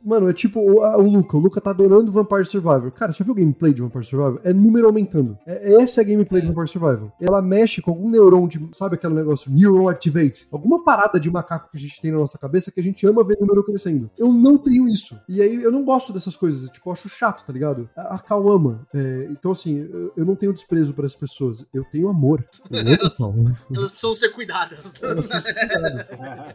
Mano, 0.04 0.28
é 0.28 0.32
tipo 0.32 0.60
o, 0.60 0.82
a- 0.82 0.96
o 0.98 1.02
Luca. 1.08 1.36
O 1.36 1.40
Luca 1.40 1.60
tá 1.60 1.70
adorando 1.70 2.12
Vampire 2.12 2.44
Survivor. 2.44 2.90
Cara, 2.92 3.10
você 3.12 3.18
já 3.18 3.24
viu 3.24 3.32
o 3.32 3.36
gameplay 3.36 3.72
de 3.72 3.80
Vampire 3.80 4.04
Survivor? 4.04 4.40
É 4.44 4.52
número 4.52 4.86
aumentando. 4.86 5.38
É, 5.46 5.82
essa 5.82 6.00
é 6.00 6.04
a 6.04 6.06
gameplay 6.06 6.42
de 6.42 6.48
Vampire 6.48 6.68
Survivor. 6.68 7.10
Ela 7.20 7.40
mexe 7.40 7.80
com 7.80 7.90
algum 7.90 8.10
neurônio 8.10 8.48
de. 8.48 8.68
Sabe 8.72 8.96
aquele 8.96 9.14
negócio? 9.14 9.50
Neuron 9.52 9.88
Activate. 9.88 10.46
Alguma 10.52 10.84
parada 10.84 11.18
de 11.18 11.30
macaco 11.30 11.70
que 11.70 11.76
a 11.76 11.80
gente 11.80 12.00
tem 12.00 12.12
na 12.12 12.18
nossa 12.18 12.38
cabeça 12.38 12.70
que 12.70 12.80
a 12.80 12.82
gente 12.82 13.06
ama 13.06 13.24
ver 13.24 13.38
número 13.40 13.64
crescendo. 13.64 14.10
Eu 14.18 14.32
não 14.32 14.58
tenho 14.58 14.88
isso. 14.88 15.18
E 15.28 15.40
aí 15.40 15.54
eu 15.62 15.72
não 15.72 15.84
gosto 15.84 16.12
dessas 16.12 16.36
coisas. 16.36 16.68
Tipo, 16.70 16.88
eu 16.88 16.92
acho 16.92 17.08
chato, 17.08 17.44
tá 17.46 17.52
ligado? 17.52 17.88
A, 17.96 18.16
a 18.16 18.18
Cal 18.18 18.48
ama. 18.50 18.86
É, 18.94 19.28
então, 19.30 19.52
assim, 19.52 19.88
eu, 19.90 20.12
eu 20.18 20.24
não 20.24 20.36
tenho 20.36 20.52
desprezo 20.52 20.92
para 20.92 21.06
as 21.06 21.16
pessoas. 21.16 21.64
Eu 21.72 21.84
tenho 21.84 22.08
amor. 22.08 22.44
Eu 22.70 23.26
amo. 23.26 23.44
Elas 23.74 23.90
precisam 23.90 24.14
ser 24.14 24.28
cuidadas. 24.30 24.94
Elas 25.02 25.26
precisam 25.28 25.40
ser 25.40 25.54
cuidadas. 25.54 26.10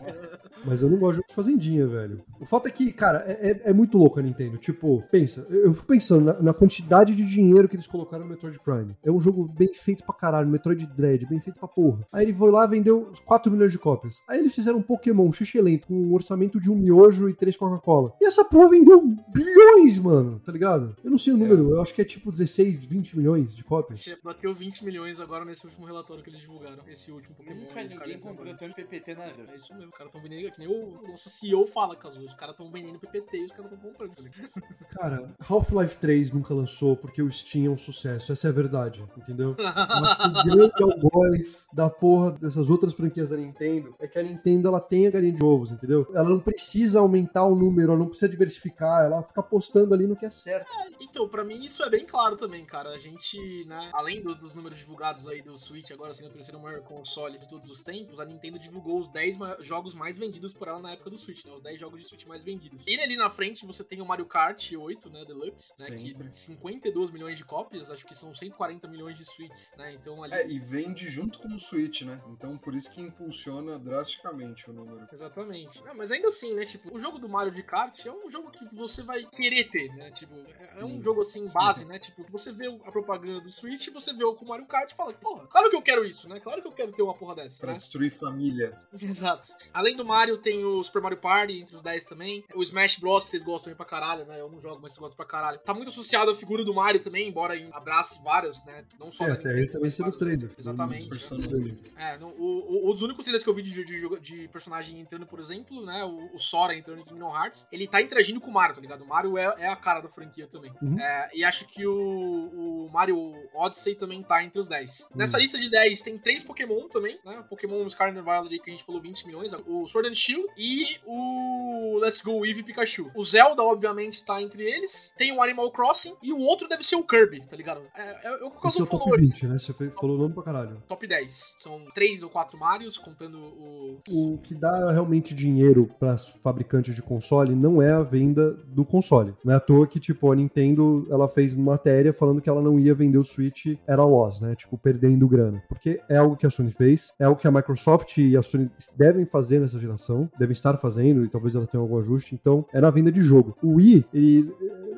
Mas 0.66 0.82
eu 0.82 0.90
não 0.90 0.98
gosto 0.98 1.24
de 1.26 1.34
fazendinha, 1.34 1.88
velho. 1.88 2.22
O 2.40 2.46
fato 2.46 2.68
é 2.68 2.72
que, 2.72 2.92
cara, 2.92 3.24
é, 3.26 3.39
é- 3.40 3.62
é 3.70 3.74
muito 3.74 3.98
louco 3.98 4.20
a 4.20 4.24
Nintendo. 4.24 4.58
Tipo, 4.58 5.04
pensa, 5.12 5.46
eu, 5.50 5.74
fico 5.74 5.88
pensando 5.88 6.26
na, 6.26 6.42
na 6.42 6.54
quantidade 6.54 7.16
de 7.16 7.26
dinheiro 7.26 7.68
que 7.68 7.76
eles 7.76 7.88
colocaram 7.88 8.24
no 8.24 8.30
Metroid 8.30 8.60
Prime. 8.60 8.96
É 9.04 9.12
um 9.12 9.20
jogo 9.20 9.48
bem 9.48 9.74
feito 9.74 10.04
pra 10.04 10.16
caralho, 10.16 10.48
Metroid 10.50 10.86
Dread, 10.88 11.26
bem 11.28 11.40
feito 11.40 11.60
pra 11.60 11.68
porra. 11.68 12.08
Aí 12.12 12.26
ele 12.26 12.34
foi 12.34 12.52
lá 12.52 12.66
e 12.66 12.70
vendeu 12.70 13.12
4 13.26 13.52
milhões 13.52 13.72
de 13.72 13.80
cópias. 13.80 14.22
Aí 14.28 14.40
eles 14.40 14.54
fizeram 14.54 14.80
um 14.80 14.82
Pokémon 14.82 15.32
xixelento 15.32 15.88
com 15.88 15.94
um 15.94 16.14
orçamento 16.14 16.60
de 16.60 16.70
um 16.70 16.76
miojo 16.76 17.30
e 17.30 17.34
três 17.34 17.56
Coca-Cola. 17.58 18.14
E 18.22 18.26
essa 18.26 18.44
porra 18.44 18.70
vendeu 18.70 19.00
bilhões, 19.34 20.00
mano, 20.00 20.40
tá 20.40 20.52
ligado? 20.52 20.96
Eu 21.04 21.12
não 21.12 21.18
sei 21.18 21.34
o 21.34 21.38
número, 21.38 21.70
eu 21.72 21.82
acho 21.82 21.94
que 21.94 22.02
é 22.02 22.06
tipo 22.06 22.32
16, 22.32 22.86
20 22.86 23.18
milhões 23.18 23.56
de 23.56 23.64
cópias. 23.64 24.04
Bateu 24.24 24.54
20 24.54 24.84
milhões 24.86 25.20
agora 25.20 25.46
nesse 25.46 25.66
último 25.66 25.86
relatório 25.86 26.24
que 26.24 26.30
eles 26.30 26.42
divulgaram. 26.42 26.84
Esse 26.88 27.12
último 27.12 27.36
Pokémon. 27.36 27.60
Nunca 27.60 27.74
cara 27.74 27.88
ninguém 27.88 28.14
é 28.14 28.18
comprou 28.18 28.56
tanto 28.58 28.76
PPT 28.76 29.16
na 29.16 29.28
vida. 29.28 29.52
É 29.52 29.56
isso 29.58 29.74
mesmo, 29.74 29.90
os 29.90 29.98
caras 29.98 30.12
tão 30.12 30.22
vendendo, 30.22 30.52
que 30.52 30.60
nem 30.60 30.68
o 30.68 31.08
nosso 31.08 31.30
CEO 31.30 31.66
fala, 31.68 31.96
Caso, 31.96 32.24
os 32.24 32.34
caras 32.34 32.56
tão 32.56 32.72
vendendo 32.72 33.00
PPT 33.00 33.29
e 33.38 33.46
os 33.46 33.52
caras 33.52 33.70
tão 33.72 33.80
comprando, 33.80 34.16
tá 34.16 34.22
ligado? 34.22 34.50
Cara, 34.92 35.36
Half-Life 35.48 35.98
3 35.98 36.32
nunca 36.32 36.54
lançou 36.54 36.96
porque 36.98 37.22
o 37.22 37.32
Steam 37.32 37.66
é 37.68 37.70
um 37.70 37.78
sucesso, 37.78 38.32
essa 38.32 38.48
é 38.48 38.50
a 38.50 38.54
verdade, 38.54 39.04
entendeu? 39.18 39.56
Eu 39.58 39.68
acho 39.68 40.18
que 40.18 40.28
o 40.28 40.44
grande 40.44 40.84
algoz 40.84 41.68
da 41.74 41.90
porra 41.90 42.32
dessas 42.32 42.70
outras 42.70 42.94
franquias 42.94 43.30
da 43.30 43.38
Nintendo 43.38 43.96
é 44.00 44.08
que 44.08 44.18
a 44.20 44.24
Nintendo 44.24 44.68
ela 44.68 44.80
tem 44.82 45.08
a 45.08 45.12
galinha 45.12 45.34
de 45.34 45.44
ovos, 45.44 45.72
entendeu? 45.72 46.08
Ela 46.14 46.30
não 46.30 46.40
precisa 46.40 47.00
aumentar 47.00 47.46
o 47.46 47.56
número, 47.56 47.92
ela 47.92 48.00
não 48.00 48.08
precisa 48.08 48.30
diversificar, 48.30 49.06
ela 49.06 49.24
fica 49.24 49.40
apostando 49.42 49.94
ali 49.94 50.08
no 50.08 50.16
que 50.16 50.26
é 50.26 50.30
certo. 50.30 50.70
Então, 51.00 51.28
pra 51.28 51.44
mim 51.44 51.64
isso 51.64 51.84
é 51.84 51.90
bem 51.90 52.06
claro 52.06 52.36
também, 52.38 52.66
cara. 52.66 52.90
A 52.90 52.98
gente, 53.00 53.66
né, 53.66 53.90
além 53.94 54.22
do- 54.22 54.36
dos 54.36 54.54
números 54.54 54.78
divulgados 54.80 55.28
aí 55.28 55.42
do 55.42 55.58
Switch, 55.58 55.92
agora 55.92 56.14
sendo 56.14 56.30
o 56.30 56.34
terceiro 56.34 56.60
maior 56.60 56.82
console 56.82 57.38
de 57.38 57.48
todos 57.48 57.70
os 57.70 57.82
tempos, 57.84 58.20
a 58.20 58.26
Nintendo 58.26 58.58
divulgou 58.60 59.00
os 59.00 59.08
10 59.10 59.38
ma- 59.38 59.58
jogos 59.60 59.94
mais 59.94 60.18
vendidos 60.18 60.54
por 60.54 60.68
ela 60.68 60.80
na 60.80 60.92
época 60.92 61.10
do 61.10 61.18
Switch, 61.18 61.46
né? 61.46 61.52
Os 61.54 61.62
10 61.64 61.80
jogos 61.80 62.02
de 62.02 62.08
Switch 62.08 62.26
mais 62.26 62.44
vendidos. 62.44 62.86
E 62.88 63.00
ali 63.00 63.16
na 63.20 63.30
frente 63.30 63.66
você 63.66 63.84
tem 63.84 64.02
o 64.02 64.06
Mario 64.06 64.26
Kart 64.26 64.72
8, 64.72 65.10
né, 65.10 65.26
Deluxe, 65.26 65.74
né, 65.80 65.92
que 65.92 66.08
Sempre. 66.10 66.30
52 66.34 67.12
milhões 67.12 67.38
de 67.38 67.44
cópias, 67.46 67.90
acho 67.92 68.06
que 68.06 68.16
são 68.16 68.34
140 68.34 68.88
milhões 68.88 69.18
de 69.18 69.26
Switches, 69.26 69.74
né? 69.78 69.94
Então 69.94 70.24
ali 70.24 70.34
É, 70.34 70.48
e 70.50 70.60
vende 70.60 71.10
junto 71.10 71.40
com 71.40 71.50
o 71.54 71.60
Switch, 71.60 72.02
né? 72.04 72.22
Então 72.30 72.58
por 72.58 72.74
isso 72.74 72.92
que 72.92 73.02
impulsiona 73.02 73.78
drasticamente 73.78 74.70
o 74.70 74.74
número. 74.74 75.08
Exatamente. 75.12 75.84
Não, 75.84 75.94
mas 75.96 76.12
ainda 76.12 76.30
assim, 76.30 76.54
né? 76.54 76.66
Tipo, 76.66 76.96
o 76.96 77.00
jogo 77.00 77.20
do 77.20 77.28
Mario 77.30 77.54
de 77.54 77.62
kart 77.64 78.06
é 78.06 78.12
um 78.12 78.30
jogo 78.32 78.52
que 78.52 78.66
você 78.74 79.04
vai 79.04 79.26
querer 79.26 79.66
ter, 79.70 79.94
né? 79.96 80.12
Tipo, 80.12 80.36
é, 80.36 80.80
é 80.80 80.86
um 80.86 81.02
jogo 81.04 81.22
assim, 81.22 81.46
base, 81.48 81.86
né? 81.86 82.00
Tipo, 82.00 82.24
que 82.24 82.32
você 82.32 82.52
vê 82.52 82.68
a 82.68 82.92
propaganda 82.92 83.42
do 83.42 83.52
Switch, 83.52 83.90
você 83.90 84.14
vê 84.14 84.24
o 84.24 84.34
com 84.34 84.46
o 84.46 84.48
Mario 84.48 84.66
Kart 84.66 84.92
e 84.92 84.96
fala, 84.96 85.14
porra, 85.14 85.46
claro 85.48 85.70
que 85.70 85.76
eu 85.76 85.82
quero 85.82 86.06
isso, 86.06 86.30
né? 86.30 86.40
Claro 86.40 86.62
que 86.62 86.68
eu 86.68 86.72
quero 86.72 86.92
ter 86.94 87.02
uma 87.02 87.14
porra 87.14 87.36
dessa, 87.36 87.60
Pra 87.60 87.72
né? 87.72 87.78
destruir 87.78 88.12
famílias. 88.12 88.88
Exato. 89.02 89.50
Além 89.74 89.96
do 89.96 90.06
Mario, 90.06 90.38
tem 90.38 90.64
o 90.64 90.82
Super 90.84 91.02
Mario 91.02 91.18
Party 91.18 91.60
entre 91.60 91.76
os 91.76 91.82
10 91.82 92.06
também. 92.06 92.46
O 92.56 92.64
Smash 92.64 92.99
Bros, 93.00 93.24
que 93.24 93.30
vocês 93.32 93.44
gostam 93.44 93.72
aí 93.72 93.76
pra 93.76 93.86
caralho, 93.86 94.26
né? 94.26 94.40
Eu 94.40 94.50
não 94.50 94.60
jogo, 94.62 94.80
mas 94.82 94.92
vocês 94.92 95.00
gostam 95.00 95.18
pra 95.18 95.26
caralho. 95.26 95.60
Tá 95.60 95.74
muito 95.74 95.90
associado 95.90 96.32
à 96.32 96.36
figura 96.36 96.64
do 96.64 96.74
Mario 96.74 97.02
também, 97.02 97.28
embora 97.28 97.56
em- 97.56 97.70
abrace 97.74 98.20
várias, 98.24 98.64
né? 98.66 98.84
Não 99.00 99.12
só 99.12 99.26
É, 99.26 99.28
da 99.30 99.34
até 99.36 99.50
aí 99.50 99.68
também 99.68 99.90
sendo 99.92 100.12
trailer. 100.12 100.52
Exatamente. 100.58 101.08
Personagem. 101.10 101.78
É, 101.98 102.18
não, 102.18 102.30
o, 102.30 102.88
o- 102.88 102.92
os 102.92 103.02
únicos 103.02 103.24
trailers 103.26 103.44
que 103.44 103.50
eu 103.50 103.54
vi 103.54 103.62
de, 103.62 103.84
de, 103.84 104.20
de, 104.20 104.48
personagem 104.50 105.00
entrando, 105.00 105.26
por 105.26 105.40
exemplo, 105.40 105.86
né? 105.86 106.04
O, 106.04 106.36
o 106.36 106.40
Sora 106.40 106.76
entrando 106.76 107.02
em 107.02 107.06
Kingdom 107.06 107.34
Hearts, 107.36 107.68
ele 107.72 107.88
tá 107.88 108.02
interagindo 108.02 108.40
com 108.42 108.50
o 108.50 108.54
Mario, 108.54 108.76
tá 108.76 108.82
ligado? 108.82 109.04
O 109.04 109.08
Mario 109.08 109.38
é, 109.38 109.56
é 109.60 109.68
a 109.68 109.76
cara 109.76 110.02
da 110.02 110.10
franquia 110.10 110.48
também. 110.48 110.72
Uhum. 110.82 111.00
É, 111.00 111.30
e 111.34 111.44
acho 111.44 111.68
que 111.68 111.86
o, 111.86 111.94
o 111.94 112.90
Mario 112.92 113.18
Odyssey 113.54 113.96
também 113.96 114.22
tá 114.24 114.44
entre 114.44 114.60
os 114.60 114.68
10. 114.68 115.02
Uhum. 115.02 115.08
Nessa 115.16 115.38
lista 115.38 115.58
de 115.58 115.70
10 115.70 116.02
tem 116.02 116.18
três 116.18 116.44
Pokémon 116.44 116.88
também, 116.88 117.20
né? 117.26 117.40
O 117.40 117.44
Pokémon 117.44 117.88
Scarlet 117.90 118.18
and 118.20 118.24
Violet 118.24 118.60
que 118.60 118.70
a 118.70 118.74
gente 118.74 118.84
falou 118.84 119.02
20 119.02 119.26
milhões, 119.26 119.54
o 119.54 119.88
Sword 119.88 120.10
and 120.10 120.16
Shield 120.16 120.48
e 120.58 120.98
o 121.06 121.98
Let's 122.00 122.22
Go 122.22 122.46
Eevee 122.46 122.64
Pikachu. 122.64 122.89
O 123.14 123.24
Zelda, 123.24 123.64
obviamente, 123.64 124.24
tá 124.24 124.42
entre 124.42 124.64
eles. 124.64 125.14
Tem 125.18 125.32
o 125.32 125.42
Animal 125.42 125.72
Crossing 125.72 126.16
e 126.22 126.34
o 126.34 126.40
outro 126.40 126.68
deve 126.68 126.84
ser 126.84 126.96
o 126.96 127.04
Kirby, 127.04 127.42
tá 127.42 127.56
ligado? 127.56 127.82
É, 127.96 128.02
é, 128.02 128.42
é 128.42 128.46
o 128.46 128.52
que 128.52 128.66
o 128.66 128.68
Esse 128.68 128.82
é 128.82 128.84
o 128.84 128.88
falou 128.88 129.06
top 129.06 129.14
hoje. 129.14 129.26
20, 129.28 129.48
né? 129.48 129.58
Você 129.58 129.74
falou 129.74 130.16
o 130.16 130.20
nome 130.20 130.34
pra 130.34 130.44
caralho. 130.44 130.82
Top 130.88 131.06
10. 131.06 131.56
São 131.60 131.86
três 131.94 132.24
ou 132.24 132.30
quatro 132.30 132.58
Marios, 132.58 132.98
contando 132.98 133.38
o. 133.38 134.00
O 134.10 134.38
que 134.40 134.56
dá 134.56 134.92
realmente 134.92 135.34
dinheiro 135.34 135.90
para 136.00 136.14
as 136.14 136.30
fabricantes 136.30 136.96
de 136.96 137.02
console 137.02 137.56
não 137.56 137.82
é 137.82 137.92
a 137.92 138.02
venda 138.02 138.54
do 138.68 138.86
console. 138.86 139.34
Não 139.44 139.54
é 139.54 139.58
à 139.58 139.60
toa 139.60 139.88
que, 139.88 140.00
tipo, 140.00 140.32
a 140.32 140.36
Nintendo, 140.36 141.08
ela 141.10 141.28
fez 141.28 141.56
matéria 141.56 142.14
falando 142.14 142.42
que 142.42 142.50
ela 142.50 142.62
não 142.62 142.80
ia 142.80 142.94
vender 142.96 143.18
o 143.18 143.24
Switch, 143.24 143.78
era 143.88 144.04
loss, 144.04 144.42
né? 144.42 144.56
Tipo, 144.56 144.78
perdendo 144.78 145.28
grana. 145.28 145.64
Porque 145.68 146.02
é 146.10 146.18
algo 146.18 146.36
que 146.36 146.46
a 146.46 146.50
Sony 146.50 146.72
fez, 146.72 147.14
é 147.20 147.26
algo 147.26 147.40
que 147.40 147.48
a 147.48 147.52
Microsoft 147.52 148.18
e 148.18 148.36
a 148.36 148.42
Sony 148.42 148.70
devem 148.98 149.26
fazer 149.26 149.60
nessa 149.60 149.80
geração, 149.80 150.30
devem 150.38 150.54
estar 150.54 150.78
fazendo, 150.78 151.24
e 151.24 151.30
talvez 151.30 151.56
ela 151.56 151.68
tenha 151.68 151.82
algum 151.82 152.00
ajuste, 152.00 152.36
então 152.36 152.66
é 152.74 152.79
na 152.82 152.90
venda 152.90 153.12
de 153.12 153.22
jogo. 153.22 153.56
O 153.62 153.76
Wii, 153.76 154.06
ele 154.14 154.52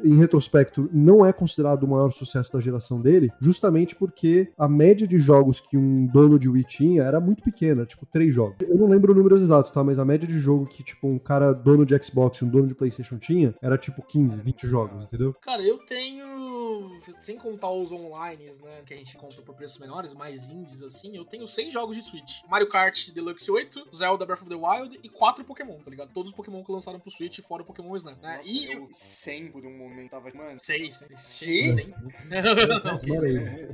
em 0.04 0.18
retrospecto, 0.18 0.90
não 0.92 1.26
é 1.26 1.34
considerado 1.34 1.84
o 1.84 1.88
maior 1.88 2.12
sucesso 2.12 2.52
da 2.52 2.60
geração 2.60 3.02
dele, 3.02 3.32
justamente 3.40 3.96
porque 3.96 4.52
a 4.58 4.68
média 4.68 5.08
de 5.08 5.20
jogos 5.20 5.62
que 5.62 5.78
um 5.78 6.06
dono 6.08 6.38
de 6.38 6.50
Wii 6.50 6.64
tinha 6.64 7.04
era 7.04 7.20
muito 7.20 7.44
pequena, 7.44 7.86
tipo, 7.86 8.06
três 8.06 8.34
jogos. 8.34 8.58
Eu 8.62 8.78
não 8.78 8.88
lembro 8.88 9.14
números 9.14 9.42
exatos, 9.42 9.72
tá? 9.72 9.84
Mas 9.84 10.00
a 10.00 10.06
média 10.06 10.28
de 10.28 10.40
jogo 10.40 10.66
que, 10.66 10.84
tipo, 10.84 11.08
um 11.08 11.20
cara 11.20 11.54
dono 11.54 11.86
de 11.86 11.98
Xbox 12.04 12.38
e 12.38 12.46
um 12.46 12.50
dono 12.50 12.68
de 12.68 12.76
PlayStation 12.76 13.18
tinha 13.18 13.56
era, 13.62 13.78
tipo, 13.78 14.02
15, 14.02 14.40
20 14.40 14.68
jogos, 14.68 15.06
entendeu? 15.06 15.34
Cara, 15.42 15.62
eu 15.62 15.78
tenho. 15.80 17.00
Sem 17.20 17.38
contar 17.38 17.72
os 17.72 17.92
online, 17.92 18.46
né? 18.46 18.82
Que 18.86 18.94
a 18.94 18.98
gente 18.98 19.18
compra 19.18 19.42
por 19.42 19.56
preços 19.56 19.80
menores, 19.80 20.14
mais 20.14 20.50
indies 20.50 20.82
assim, 20.82 21.16
eu 21.16 21.26
tenho 21.26 21.48
seis 21.48 21.72
jogos 21.74 21.96
de 21.96 22.04
Switch: 22.04 22.42
Mario 22.50 22.70
Kart 22.70 23.10
Deluxe 23.12 23.50
8, 23.50 23.88
Zelda 23.96 24.26
Breath 24.26 24.42
of 24.42 24.50
the 24.50 24.56
Wild 24.56 25.00
e 25.04 25.10
quatro 25.10 25.44
Pokémon, 25.44 25.78
tá 25.80 25.90
ligado? 25.90 26.12
Todos 26.14 26.32
os 26.32 26.36
Pokémon 26.36 26.64
que 26.64 26.72
lançaram 26.72 27.00
pro 27.00 27.12
Switch, 27.12 27.40
fora 27.42 27.64
o 27.64 27.66
Pokémon 27.66 27.96
Snap, 27.98 28.22
né? 28.22 28.38
Nossa, 28.38 28.50
e. 28.50 28.72
eu 28.72 28.88
100 28.92 29.52
por 29.52 29.66
um 29.66 29.78
momento 29.78 29.91
tava, 30.10 30.30
mano, 30.34 30.60
Seis, 30.62 30.96
seis. 30.98 31.22
Sim. 31.22 31.94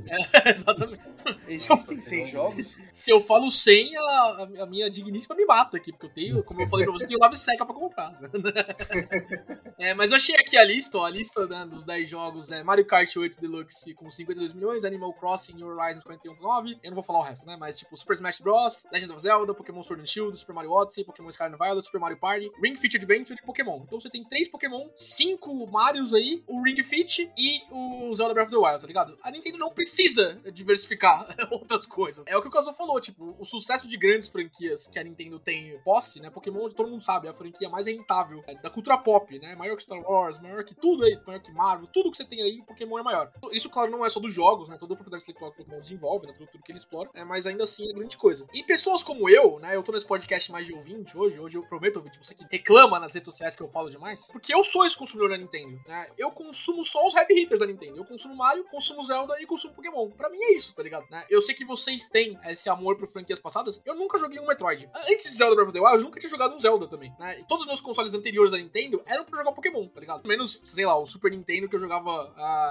É, 0.08 0.50
exatamente. 0.50 1.02
Existem 1.48 2.00
seis 2.00 2.30
jogos? 2.30 2.76
Se 2.92 3.12
eu 3.12 3.20
falo 3.22 3.50
100, 3.50 3.96
a, 3.96 4.48
a 4.60 4.66
minha 4.66 4.90
digníssima 4.90 5.34
me 5.34 5.44
mata 5.44 5.76
aqui, 5.76 5.92
porque 5.92 6.06
eu 6.06 6.10
tenho, 6.10 6.44
como 6.44 6.60
eu 6.60 6.68
falei 6.68 6.86
pra 6.86 6.94
você, 6.94 7.04
eu 7.04 7.08
tenho 7.08 7.20
lave 7.20 7.36
seca 7.36 7.64
pra 7.64 7.74
comprar. 7.74 8.18
é, 9.78 9.94
mas 9.94 10.10
eu 10.10 10.16
achei 10.16 10.36
aqui 10.36 10.56
a 10.56 10.64
lista, 10.64 10.98
ó, 10.98 11.04
a 11.04 11.10
lista 11.10 11.46
né, 11.46 11.66
dos 11.66 11.84
10 11.84 12.08
jogos 12.08 12.50
é 12.50 12.62
Mario 12.62 12.86
Kart 12.86 13.14
8 13.14 13.40
Deluxe 13.40 13.94
com 13.94 14.10
52 14.10 14.52
milhões, 14.52 14.84
Animal 14.84 15.12
Crossing 15.14 15.54
New 15.54 15.68
Horizons 15.68 16.04
41.9, 16.04 16.78
eu 16.82 16.90
não 16.90 16.94
vou 16.94 17.04
falar 17.04 17.20
o 17.20 17.22
resto, 17.22 17.46
né, 17.46 17.56
mas 17.58 17.78
tipo 17.78 17.96
Super 17.96 18.14
Smash 18.14 18.40
Bros, 18.40 18.86
Legend 18.92 19.12
of 19.12 19.22
Zelda, 19.22 19.54
Pokémon 19.54 19.82
Sword 19.82 20.02
and 20.02 20.06
Shield, 20.06 20.38
Super 20.38 20.54
Mario 20.54 20.72
Odyssey, 20.72 21.04
Pokémon 21.04 21.30
Scarlet 21.30 21.54
and 21.54 21.64
Violet, 21.64 21.84
Super 21.84 22.00
Mario 22.00 22.18
Party, 22.18 22.50
Ring 22.62 22.76
Fit 22.76 22.96
Adventure 22.96 23.38
e 23.40 23.46
Pokémon. 23.46 23.82
Então 23.84 24.00
você 24.00 24.10
tem 24.10 24.24
três 24.24 24.48
Pokémon, 24.48 24.88
cinco 24.96 25.66
Marios 25.66 26.07
aí, 26.14 26.42
o 26.46 26.62
Ring 26.62 26.82
Fit 26.82 27.30
e 27.36 27.62
o 27.70 28.14
Zelda 28.14 28.34
Breath 28.34 28.48
of 28.48 28.56
the 28.56 28.66
Wild, 28.66 28.80
tá 28.80 28.86
ligado? 28.86 29.18
A 29.22 29.30
Nintendo 29.30 29.58
não 29.58 29.70
precisa 29.70 30.40
diversificar 30.52 31.28
outras 31.50 31.86
coisas. 31.86 32.26
É 32.26 32.36
o 32.36 32.42
que 32.42 32.48
o 32.48 32.50
Kazu 32.50 32.72
falou, 32.74 33.00
tipo, 33.00 33.36
o 33.38 33.44
sucesso 33.44 33.86
de 33.86 33.96
grandes 33.96 34.28
franquias 34.28 34.88
que 34.88 34.98
a 34.98 35.04
Nintendo 35.04 35.38
tem 35.38 35.78
posse, 35.84 36.20
né? 36.20 36.30
Pokémon, 36.30 36.68
todo 36.70 36.90
mundo 36.90 37.02
sabe, 37.02 37.26
é 37.26 37.30
a 37.30 37.34
franquia 37.34 37.68
mais 37.68 37.86
rentável 37.86 38.42
é, 38.46 38.54
da 38.54 38.70
cultura 38.70 38.98
pop, 38.98 39.38
né? 39.38 39.54
Maior 39.54 39.76
que 39.76 39.82
Star 39.82 40.00
Wars, 40.00 40.38
maior 40.40 40.64
que 40.64 40.74
tudo 40.74 41.04
aí, 41.04 41.18
maior 41.26 41.40
que 41.40 41.52
Marvel, 41.52 41.88
tudo 41.88 42.10
que 42.10 42.16
você 42.16 42.24
tem 42.24 42.42
aí, 42.42 42.62
Pokémon 42.62 42.98
é 42.98 43.02
maior. 43.02 43.32
Isso, 43.52 43.68
claro, 43.68 43.90
não 43.90 44.04
é 44.04 44.10
só 44.10 44.20
dos 44.20 44.32
jogos, 44.32 44.68
né? 44.68 44.76
Toda 44.78 44.94
a 44.94 44.96
propriedade 44.96 45.22
intelectual 45.22 45.52
que 45.52 45.60
o 45.60 45.64
Pokémon 45.64 45.80
desenvolve, 45.80 46.26
né? 46.26 46.32
Tudo, 46.32 46.48
tudo 46.50 46.62
que 46.62 46.72
ele 46.72 46.78
explora, 46.78 47.10
é, 47.14 47.24
mas 47.24 47.46
ainda 47.46 47.64
assim 47.64 47.88
é 47.88 47.92
grande 47.92 48.16
coisa. 48.16 48.46
E 48.52 48.62
pessoas 48.62 49.02
como 49.02 49.28
eu, 49.28 49.58
né? 49.58 49.74
Eu 49.74 49.82
tô 49.82 49.92
nesse 49.92 50.06
podcast 50.06 50.50
mais 50.52 50.66
de 50.66 50.72
ouvinte 50.72 51.16
hoje, 51.16 51.38
hoje 51.38 51.56
eu 51.56 51.62
prometo, 51.62 51.96
ouvinte, 51.96 52.18
você 52.18 52.34
que 52.34 52.44
reclama 52.50 52.98
nas 52.98 53.14
redes 53.14 53.26
sociais 53.26 53.54
que 53.54 53.62
eu 53.62 53.68
falo 53.68 53.90
demais, 53.90 54.30
porque 54.32 54.54
eu 54.54 54.62
sou 54.64 54.84
esse 54.84 54.96
consumidor 54.96 55.30
da 55.30 55.36
Nintendo, 55.36 55.80
né? 55.86 55.97
Eu 56.16 56.30
consumo 56.30 56.84
só 56.84 57.06
os 57.06 57.14
heavy 57.14 57.34
hitters 57.34 57.60
da 57.60 57.66
Nintendo. 57.66 57.96
Eu 57.96 58.04
consumo 58.04 58.34
Mario, 58.34 58.64
consumo 58.70 59.02
Zelda 59.02 59.34
e 59.40 59.46
consumo 59.46 59.74
Pokémon. 59.74 60.10
Pra 60.10 60.28
mim 60.30 60.38
é 60.40 60.52
isso, 60.54 60.74
tá 60.74 60.82
ligado? 60.82 61.04
Né? 61.10 61.24
Eu 61.30 61.40
sei 61.42 61.54
que 61.54 61.64
vocês 61.64 62.08
têm 62.08 62.38
esse 62.46 62.68
amor 62.68 62.96
por 62.96 63.08
franquias 63.08 63.38
passadas. 63.38 63.80
Eu 63.84 63.94
nunca 63.94 64.18
joguei 64.18 64.38
um 64.40 64.46
Metroid. 64.46 64.88
Antes 65.10 65.30
de 65.30 65.36
Zelda 65.36 65.54
Breath 65.54 65.68
of 65.68 65.78
the 65.78 65.84
Wild, 65.84 65.98
eu 65.98 66.04
nunca 66.04 66.20
tinha 66.20 66.30
jogado 66.30 66.54
um 66.54 66.60
Zelda 66.60 66.86
também, 66.86 67.12
né? 67.18 67.40
E 67.40 67.44
todos 67.46 67.64
os 67.64 67.68
meus 67.68 67.80
consoles 67.80 68.14
anteriores 68.14 68.52
da 68.52 68.58
Nintendo 68.58 69.02
eram 69.06 69.24
pra 69.24 69.38
jogar 69.38 69.52
Pokémon, 69.52 69.86
tá 69.88 70.00
ligado? 70.00 70.26
Menos, 70.26 70.60
sei 70.64 70.84
lá, 70.86 70.96
o 70.98 71.06
Super 71.06 71.30
Nintendo 71.30 71.68
que 71.68 71.74
eu 71.76 71.80
jogava 71.80 72.10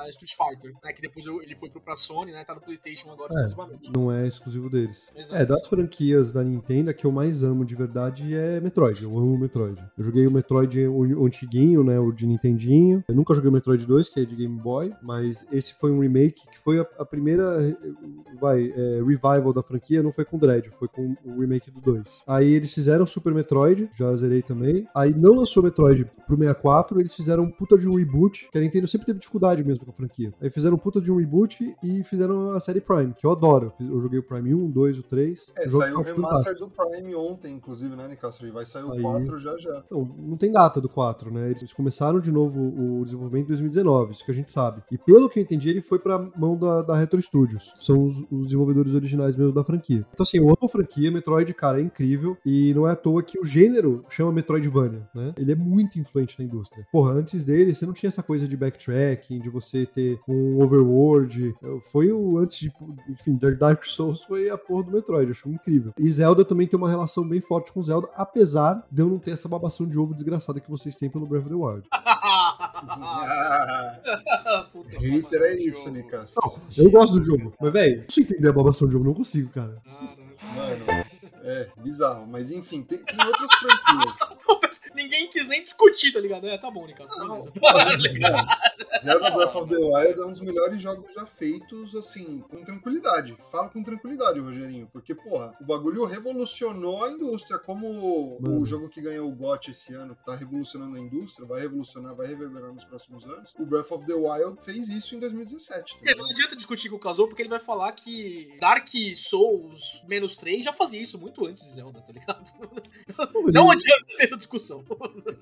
uh, 0.05 0.09
Street 0.09 0.33
Fighter, 0.35 0.73
né? 0.83 0.93
Que 0.93 1.01
depois 1.01 1.25
eu, 1.25 1.41
ele 1.41 1.55
foi 1.55 1.69
pro 1.69 1.81
pra 1.81 1.95
Sony, 1.95 2.31
né? 2.31 2.43
Tá 2.43 2.53
no 2.55 2.61
PlayStation 2.61 3.11
agora 3.11 3.31
É, 3.33 3.45
exclusivamente. 3.45 3.91
não 3.95 4.11
é 4.11 4.27
exclusivo 4.27 4.69
deles. 4.69 5.11
Exato. 5.15 5.35
É, 5.41 5.45
das 5.45 5.67
franquias 5.67 6.31
da 6.31 6.43
Nintendo, 6.43 6.89
a 6.89 6.93
que 6.93 7.05
eu 7.05 7.11
mais 7.11 7.43
amo 7.43 7.63
de 7.65 7.75
verdade 7.75 8.35
é 8.35 8.59
Metroid. 8.59 9.03
Eu 9.03 9.17
amo 9.17 9.33
o 9.33 9.39
Metroid. 9.39 9.81
Eu 9.97 10.03
joguei 10.03 10.25
o 10.27 10.31
Metroid 10.31 10.87
o 10.87 11.25
antiguinho, 11.25 11.83
né? 11.83 11.99
O 11.99 12.11
de 12.11 12.25
Nintendinho. 12.25 13.03
Eu 13.09 13.15
nunca 13.15 13.33
joguei 13.33 13.49
o 13.49 13.53
Metroid 13.53 13.85
2, 13.85 14.09
que 14.09 14.19
é 14.19 14.25
de 14.25 14.35
Game 14.35 14.59
Boy, 14.59 14.93
mas 15.01 15.45
esse 15.49 15.73
foi 15.75 15.93
um 15.93 16.01
remake 16.01 16.45
que 16.51 16.59
foi 16.59 16.77
a, 16.77 16.85
a 16.99 17.05
primeira 17.05 17.73
vai, 18.37 18.69
é, 18.69 18.97
revival 18.97 19.53
da 19.53 19.63
franquia, 19.63 20.03
não 20.03 20.11
foi 20.11 20.25
com 20.25 20.35
o 20.35 20.39
Dread, 20.41 20.69
foi 20.71 20.89
com 20.89 21.15
o 21.23 21.39
remake 21.39 21.71
do 21.71 21.79
2. 21.79 22.23
Aí 22.27 22.51
eles 22.51 22.73
fizeram 22.73 23.05
Super 23.05 23.33
Metroid, 23.33 23.89
já 23.95 24.13
zerei 24.13 24.41
também. 24.41 24.85
Aí 24.93 25.13
não 25.13 25.35
lançou 25.35 25.63
Metroid 25.63 26.03
pro 26.27 26.35
64, 26.35 26.99
eles 26.99 27.15
fizeram 27.15 27.43
um 27.43 27.49
puta 27.49 27.77
de 27.77 27.87
um 27.87 27.95
reboot, 27.95 28.49
que 28.51 28.57
a 28.57 28.61
Nintendo 28.61 28.85
sempre 28.87 29.05
teve 29.05 29.19
dificuldade 29.19 29.63
mesmo 29.63 29.85
com 29.85 29.91
a 29.91 29.93
franquia. 29.93 30.33
Aí 30.41 30.49
fizeram 30.49 30.75
um 30.75 30.79
puta 30.79 30.99
de 30.99 31.09
um 31.09 31.15
reboot 31.15 31.77
e 31.81 32.03
fizeram 32.03 32.49
a 32.49 32.59
série 32.59 32.81
Prime, 32.81 33.13
que 33.13 33.25
eu 33.25 33.31
adoro. 33.31 33.71
Eu 33.79 34.01
joguei 34.01 34.19
o 34.19 34.23
Prime 34.23 34.53
1, 34.53 34.69
2, 34.69 34.99
o 34.99 35.03
3. 35.03 35.53
É, 35.55 35.69
saiu 35.69 35.99
o 35.99 36.01
remaster 36.01 36.57
do 36.57 36.69
Prime 36.69 37.15
ontem, 37.15 37.53
inclusive, 37.53 37.95
né, 37.95 38.05
Nicastro? 38.05 38.45
E 38.45 38.51
vai 38.51 38.65
sair 38.65 38.83
o 38.83 38.91
Aí. 38.91 39.01
4 39.01 39.39
já 39.39 39.57
já. 39.57 39.81
Então, 39.85 40.13
não 40.19 40.35
tem 40.35 40.51
data 40.51 40.81
do 40.81 40.89
4, 40.89 41.31
né? 41.31 41.51
Eles 41.51 41.71
começaram 41.71 42.19
de 42.19 42.33
novo 42.33 42.59
o 42.59 42.96
desenvolvimento 43.03 43.45
em 43.45 43.47
2019, 43.47 44.13
isso 44.13 44.25
que 44.25 44.31
a 44.31 44.33
gente 44.33 44.51
sabe. 44.51 44.81
E 44.91 44.97
pelo 44.97 45.29
que 45.29 45.39
eu 45.39 45.43
entendi, 45.43 45.69
ele 45.69 45.81
foi 45.81 45.99
pra 45.99 46.19
mão 46.35 46.57
da, 46.57 46.81
da 46.81 46.97
Retro 46.97 47.21
Studios. 47.21 47.73
São 47.75 48.05
os, 48.05 48.15
os 48.31 48.45
desenvolvedores 48.45 48.93
originais 48.93 49.35
mesmo 49.35 49.53
da 49.53 49.63
franquia. 49.63 50.05
Então, 50.13 50.23
assim, 50.23 50.37
eu 50.37 50.45
amo 50.45 50.57
a 50.63 50.69
franquia, 50.69 51.11
Metroid, 51.11 51.53
cara, 51.53 51.79
é 51.79 51.83
incrível. 51.83 52.37
E 52.45 52.73
não 52.73 52.87
é 52.87 52.91
à 52.91 52.95
toa 52.95 53.23
que 53.23 53.39
o 53.39 53.45
gênero 53.45 54.03
chama 54.09 54.31
Metroidvania, 54.31 55.07
né? 55.13 55.33
Ele 55.37 55.51
é 55.51 55.55
muito 55.55 55.99
influente 55.99 56.37
na 56.39 56.45
indústria. 56.45 56.85
Porra, 56.91 57.11
antes 57.11 57.43
dele, 57.43 57.73
você 57.73 57.85
não 57.85 57.93
tinha 57.93 58.07
essa 58.07 58.23
coisa 58.23 58.47
de 58.47 58.57
backtracking, 58.57 59.39
de 59.39 59.49
você 59.49 59.85
ter 59.85 60.19
um 60.27 60.61
overworld. 60.63 61.55
Foi 61.91 62.11
o 62.11 62.37
antes 62.37 62.59
de. 62.59 62.71
Enfim, 63.09 63.37
Dark 63.57 63.83
Souls 63.85 64.23
foi 64.23 64.49
a 64.49 64.57
porra 64.57 64.83
do 64.83 64.91
Metroid, 64.91 65.31
acho 65.31 65.49
incrível. 65.49 65.93
E 65.97 66.09
Zelda 66.09 66.43
também 66.43 66.67
tem 66.67 66.77
uma 66.77 66.89
relação 66.89 67.27
bem 67.27 67.41
forte 67.41 67.71
com 67.71 67.81
Zelda, 67.81 68.09
apesar 68.15 68.85
de 68.91 69.01
eu 69.01 69.07
não 69.07 69.19
ter 69.19 69.31
essa 69.31 69.47
babação 69.47 69.87
de 69.87 69.97
ovo 69.97 70.13
desgraçada 70.13 70.59
que 70.59 70.69
vocês 70.69 70.95
têm 70.95 71.09
pelo 71.09 71.25
Breath 71.25 71.45
of 71.45 71.49
the 71.49 71.55
Wild. 71.55 71.87
Ah, 74.09 74.69
hater 74.99 75.41
é 75.41 75.55
isso, 75.55 75.91
Nicastro. 75.91 76.41
Eu 76.77 76.89
gosto 76.89 77.19
do 77.19 77.23
jogo, 77.23 77.53
mas, 77.59 77.73
velho, 77.73 77.97
não 77.97 78.05
consigo 78.05 78.27
entender 78.31 78.49
a 78.49 78.53
babação 78.53 78.87
do 78.87 78.91
jogo, 78.91 79.05
não 79.05 79.13
consigo, 79.13 79.49
cara. 79.49 79.81
Mano, 80.55 80.85
é 81.47 81.69
bizarro. 81.77 82.27
Mas 82.27 82.51
enfim, 82.51 82.83
tem, 82.83 82.99
tem 82.99 83.25
outras 83.25 83.51
franquias. 83.53 84.17
Ninguém 84.95 85.29
quis 85.29 85.47
nem 85.47 85.61
discutir, 85.61 86.11
tá 86.11 86.19
ligado? 86.19 86.47
É, 86.47 86.57
tá 86.57 86.71
bom, 86.71 86.85
Nicasso. 86.85 87.17
Não, 87.19 87.41
beleza. 87.41 88.31
Tá 89.05 89.29
Breath 89.35 89.55
of 89.55 89.69
the 89.69 89.77
Wild 89.77 90.19
é 90.19 90.25
um 90.25 90.31
dos 90.31 90.41
melhores 90.41 90.81
jogos 90.81 91.13
já 91.13 91.25
feitos, 91.25 91.95
assim, 91.95 92.39
com 92.49 92.63
tranquilidade. 92.63 93.37
Falo 93.51 93.69
com 93.69 93.83
tranquilidade, 93.83 94.39
Rogerinho, 94.39 94.89
porque, 94.91 95.13
porra, 95.13 95.55
o 95.61 95.65
bagulho 95.65 96.05
revolucionou 96.05 97.03
a 97.03 97.09
indústria. 97.09 97.59
Como 97.59 98.39
Mano. 98.39 98.61
o 98.61 98.65
jogo 98.65 98.89
que 98.89 99.01
ganhou 99.01 99.29
o 99.29 99.35
GOT 99.35 99.71
esse 99.71 99.93
ano 99.93 100.17
tá 100.25 100.35
revolucionando 100.35 100.97
a 100.97 100.99
indústria, 100.99 101.47
vai 101.47 101.61
revolucionar, 101.61 102.15
vai 102.15 102.27
reverberar 102.27 102.73
nos 102.73 102.83
próximos 102.83 103.25
anos. 103.25 103.53
O 103.59 103.65
Breath 103.65 103.91
of 103.91 104.05
the 104.05 104.13
Wild 104.13 104.59
fez 104.63 104.89
isso 104.89 105.15
em 105.15 105.19
2017. 105.19 105.99
tá 105.99 106.11
É? 106.11 106.15
Não 106.15 106.29
adianta 106.29 106.55
discutir 106.55 106.89
com 106.89 106.95
o 106.95 106.99
Kazuo, 106.99 107.27
porque 107.27 107.41
ele 107.41 107.49
vai 107.49 107.59
falar 107.59 107.91
que 107.91 108.57
Dark 108.59 108.89
Souls 109.15 110.01
menos 110.07 110.35
3 110.35 110.63
já 110.63 110.73
fazia 110.73 111.01
isso 111.01 111.17
muito 111.19 111.36
antes 111.45 111.63
de 111.63 111.71
Zelda, 111.71 112.01
tá 112.01 112.13
ligado? 112.13 112.51
Não 113.51 113.69
adianta 113.69 114.05
ter 114.15 114.23
essa 114.23 114.37
discussão. 114.37 114.83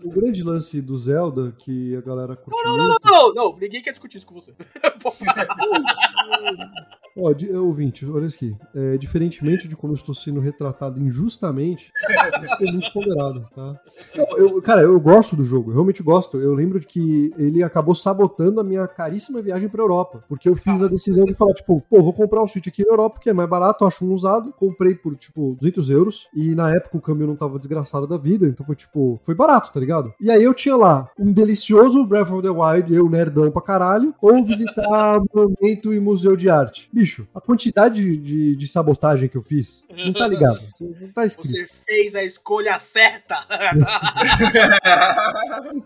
O 0.03 0.09
grande 0.09 0.43
lance 0.43 0.81
do 0.81 0.97
Zelda, 0.97 1.53
que 1.57 1.95
a 1.95 2.01
galera 2.01 2.35
curte 2.35 2.63
Não, 2.63 2.77
não, 2.77 2.87
muito... 2.87 2.99
não, 3.03 3.33
não, 3.33 3.57
ninguém 3.57 3.81
quer 3.81 3.91
discutir 3.91 4.17
isso 4.17 4.25
com 4.25 4.35
você. 4.35 4.53
Ó, 7.17 7.31
é, 7.31 7.57
ouvinte, 7.57 8.05
olha 8.05 8.27
aqui. 8.27 8.55
É, 8.75 8.97
diferentemente 8.97 9.69
de 9.69 9.75
como 9.75 9.93
eu 9.93 9.95
estou 9.95 10.13
sendo 10.13 10.41
retratado 10.41 10.99
injustamente, 10.99 11.89
eu 12.35 12.43
estou 12.43 12.71
muito 12.73 12.91
ponderado, 12.91 13.47
tá? 13.55 13.79
Não, 14.17 14.37
eu- 14.37 14.61
cara, 14.61 14.81
eu 14.81 14.99
gosto 14.99 15.33
do 15.33 15.43
jogo, 15.45 15.69
eu 15.71 15.75
realmente 15.75 16.03
gosto. 16.03 16.41
Eu 16.41 16.53
lembro 16.53 16.77
de 16.77 16.85
que 16.85 17.31
ele 17.37 17.63
acabou 17.63 17.95
sabotando 17.95 18.59
a 18.59 18.63
minha 18.65 18.85
caríssima 18.85 19.41
viagem 19.41 19.69
pra 19.69 19.81
Europa. 19.81 20.25
Porque 20.27 20.49
eu 20.49 20.57
fiz 20.57 20.81
a 20.81 20.87
decisão 20.89 21.23
de 21.23 21.33
falar, 21.33 21.53
tipo, 21.53 21.81
pô, 21.89 22.01
vou 22.03 22.11
comprar 22.11 22.41
o 22.43 22.47
Switch 22.49 22.67
aqui 22.67 22.83
na 22.83 22.91
Europa, 22.91 23.15
porque 23.15 23.29
é 23.29 23.33
mais 23.33 23.49
barato, 23.49 23.85
eu 23.85 23.87
acho 23.87 24.03
um 24.05 24.11
usado. 24.13 24.51
Comprei 24.51 24.93
por, 24.93 25.15
tipo, 25.15 25.55
200 25.57 25.89
euros. 25.89 26.27
E 26.35 26.53
na 26.53 26.69
época 26.75 26.97
o 26.97 27.01
câmbio 27.01 27.25
não 27.27 27.35
tava 27.37 27.57
desgraçado 27.57 28.05
da 28.07 28.17
vida, 28.17 28.45
então 28.45 28.65
foi, 28.65 28.75
tipo, 28.75 29.17
foi 29.23 29.33
barato, 29.33 29.71
tá 29.71 29.79
ligado? 29.79 30.13
E 30.19 30.29
aí 30.29 30.43
eu 30.43 30.53
tinha 30.53 30.75
lá 30.75 31.09
um 31.17 31.31
delicioso 31.31 32.05
Breath 32.05 32.29
of 32.31 32.41
the 32.41 32.49
Wild, 32.49 32.93
eu 32.93 33.09
nerdão 33.09 33.49
pra 33.51 33.61
caralho, 33.61 34.13
ou 34.21 34.43
visitar 34.43 35.21
monumento 35.33 35.93
e 35.93 35.99
museu 36.01 36.35
de 36.35 36.49
arte. 36.49 36.89
Bicho, 36.91 37.04
a 37.33 37.41
quantidade 37.41 37.95
de, 38.01 38.17
de- 38.17 38.55
de 38.55 38.67
sabotagem 38.67 39.27
que 39.29 39.35
eu 39.37 39.41
fiz, 39.41 39.83
não 39.89 40.13
tá 40.13 40.27
ligado. 40.27 40.59
Não 41.01 41.11
tá 41.11 41.25
escrito. 41.25 41.49
Você 41.49 41.67
fez 41.85 42.15
a 42.15 42.23
escolha 42.23 42.77
certa. 42.79 43.35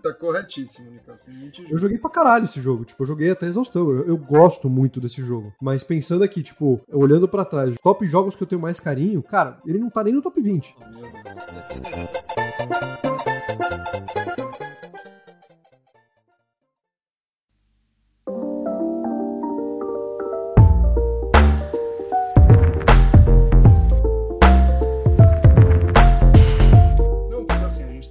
tá 0.02 0.14
corretíssimo, 0.14 1.00
te 1.52 1.66
Eu 1.70 1.78
joguei 1.78 1.98
pra 1.98 2.10
caralho 2.10 2.46
esse 2.46 2.62
jogo, 2.62 2.86
tipo, 2.86 3.02
eu 3.04 3.08
joguei 3.08 3.30
até 3.32 3.46
exaustão. 3.48 3.90
Eu, 3.92 4.06
eu 4.08 4.18
gosto 4.18 4.70
muito 4.70 5.00
desse 5.00 5.22
jogo. 5.24 5.54
Mas 5.62 5.84
pensando 5.84 6.24
aqui, 6.24 6.42
tipo, 6.44 6.82
olhando 6.92 7.28
pra 7.28 7.46
trás, 7.46 7.76
top 7.82 8.06
jogos 8.08 8.36
que 8.36 8.44
eu 8.44 8.48
tenho 8.48 8.62
mais 8.62 8.80
carinho, 8.80 9.22
cara, 9.24 9.58
ele 9.66 9.80
não 9.80 9.90
tá 9.90 10.04
nem 10.04 10.14
no 10.14 10.22
top 10.22 10.42
20. 10.42 10.76
Oh, 10.80 10.90
meu 10.90 11.02
Deus. 11.02 13.00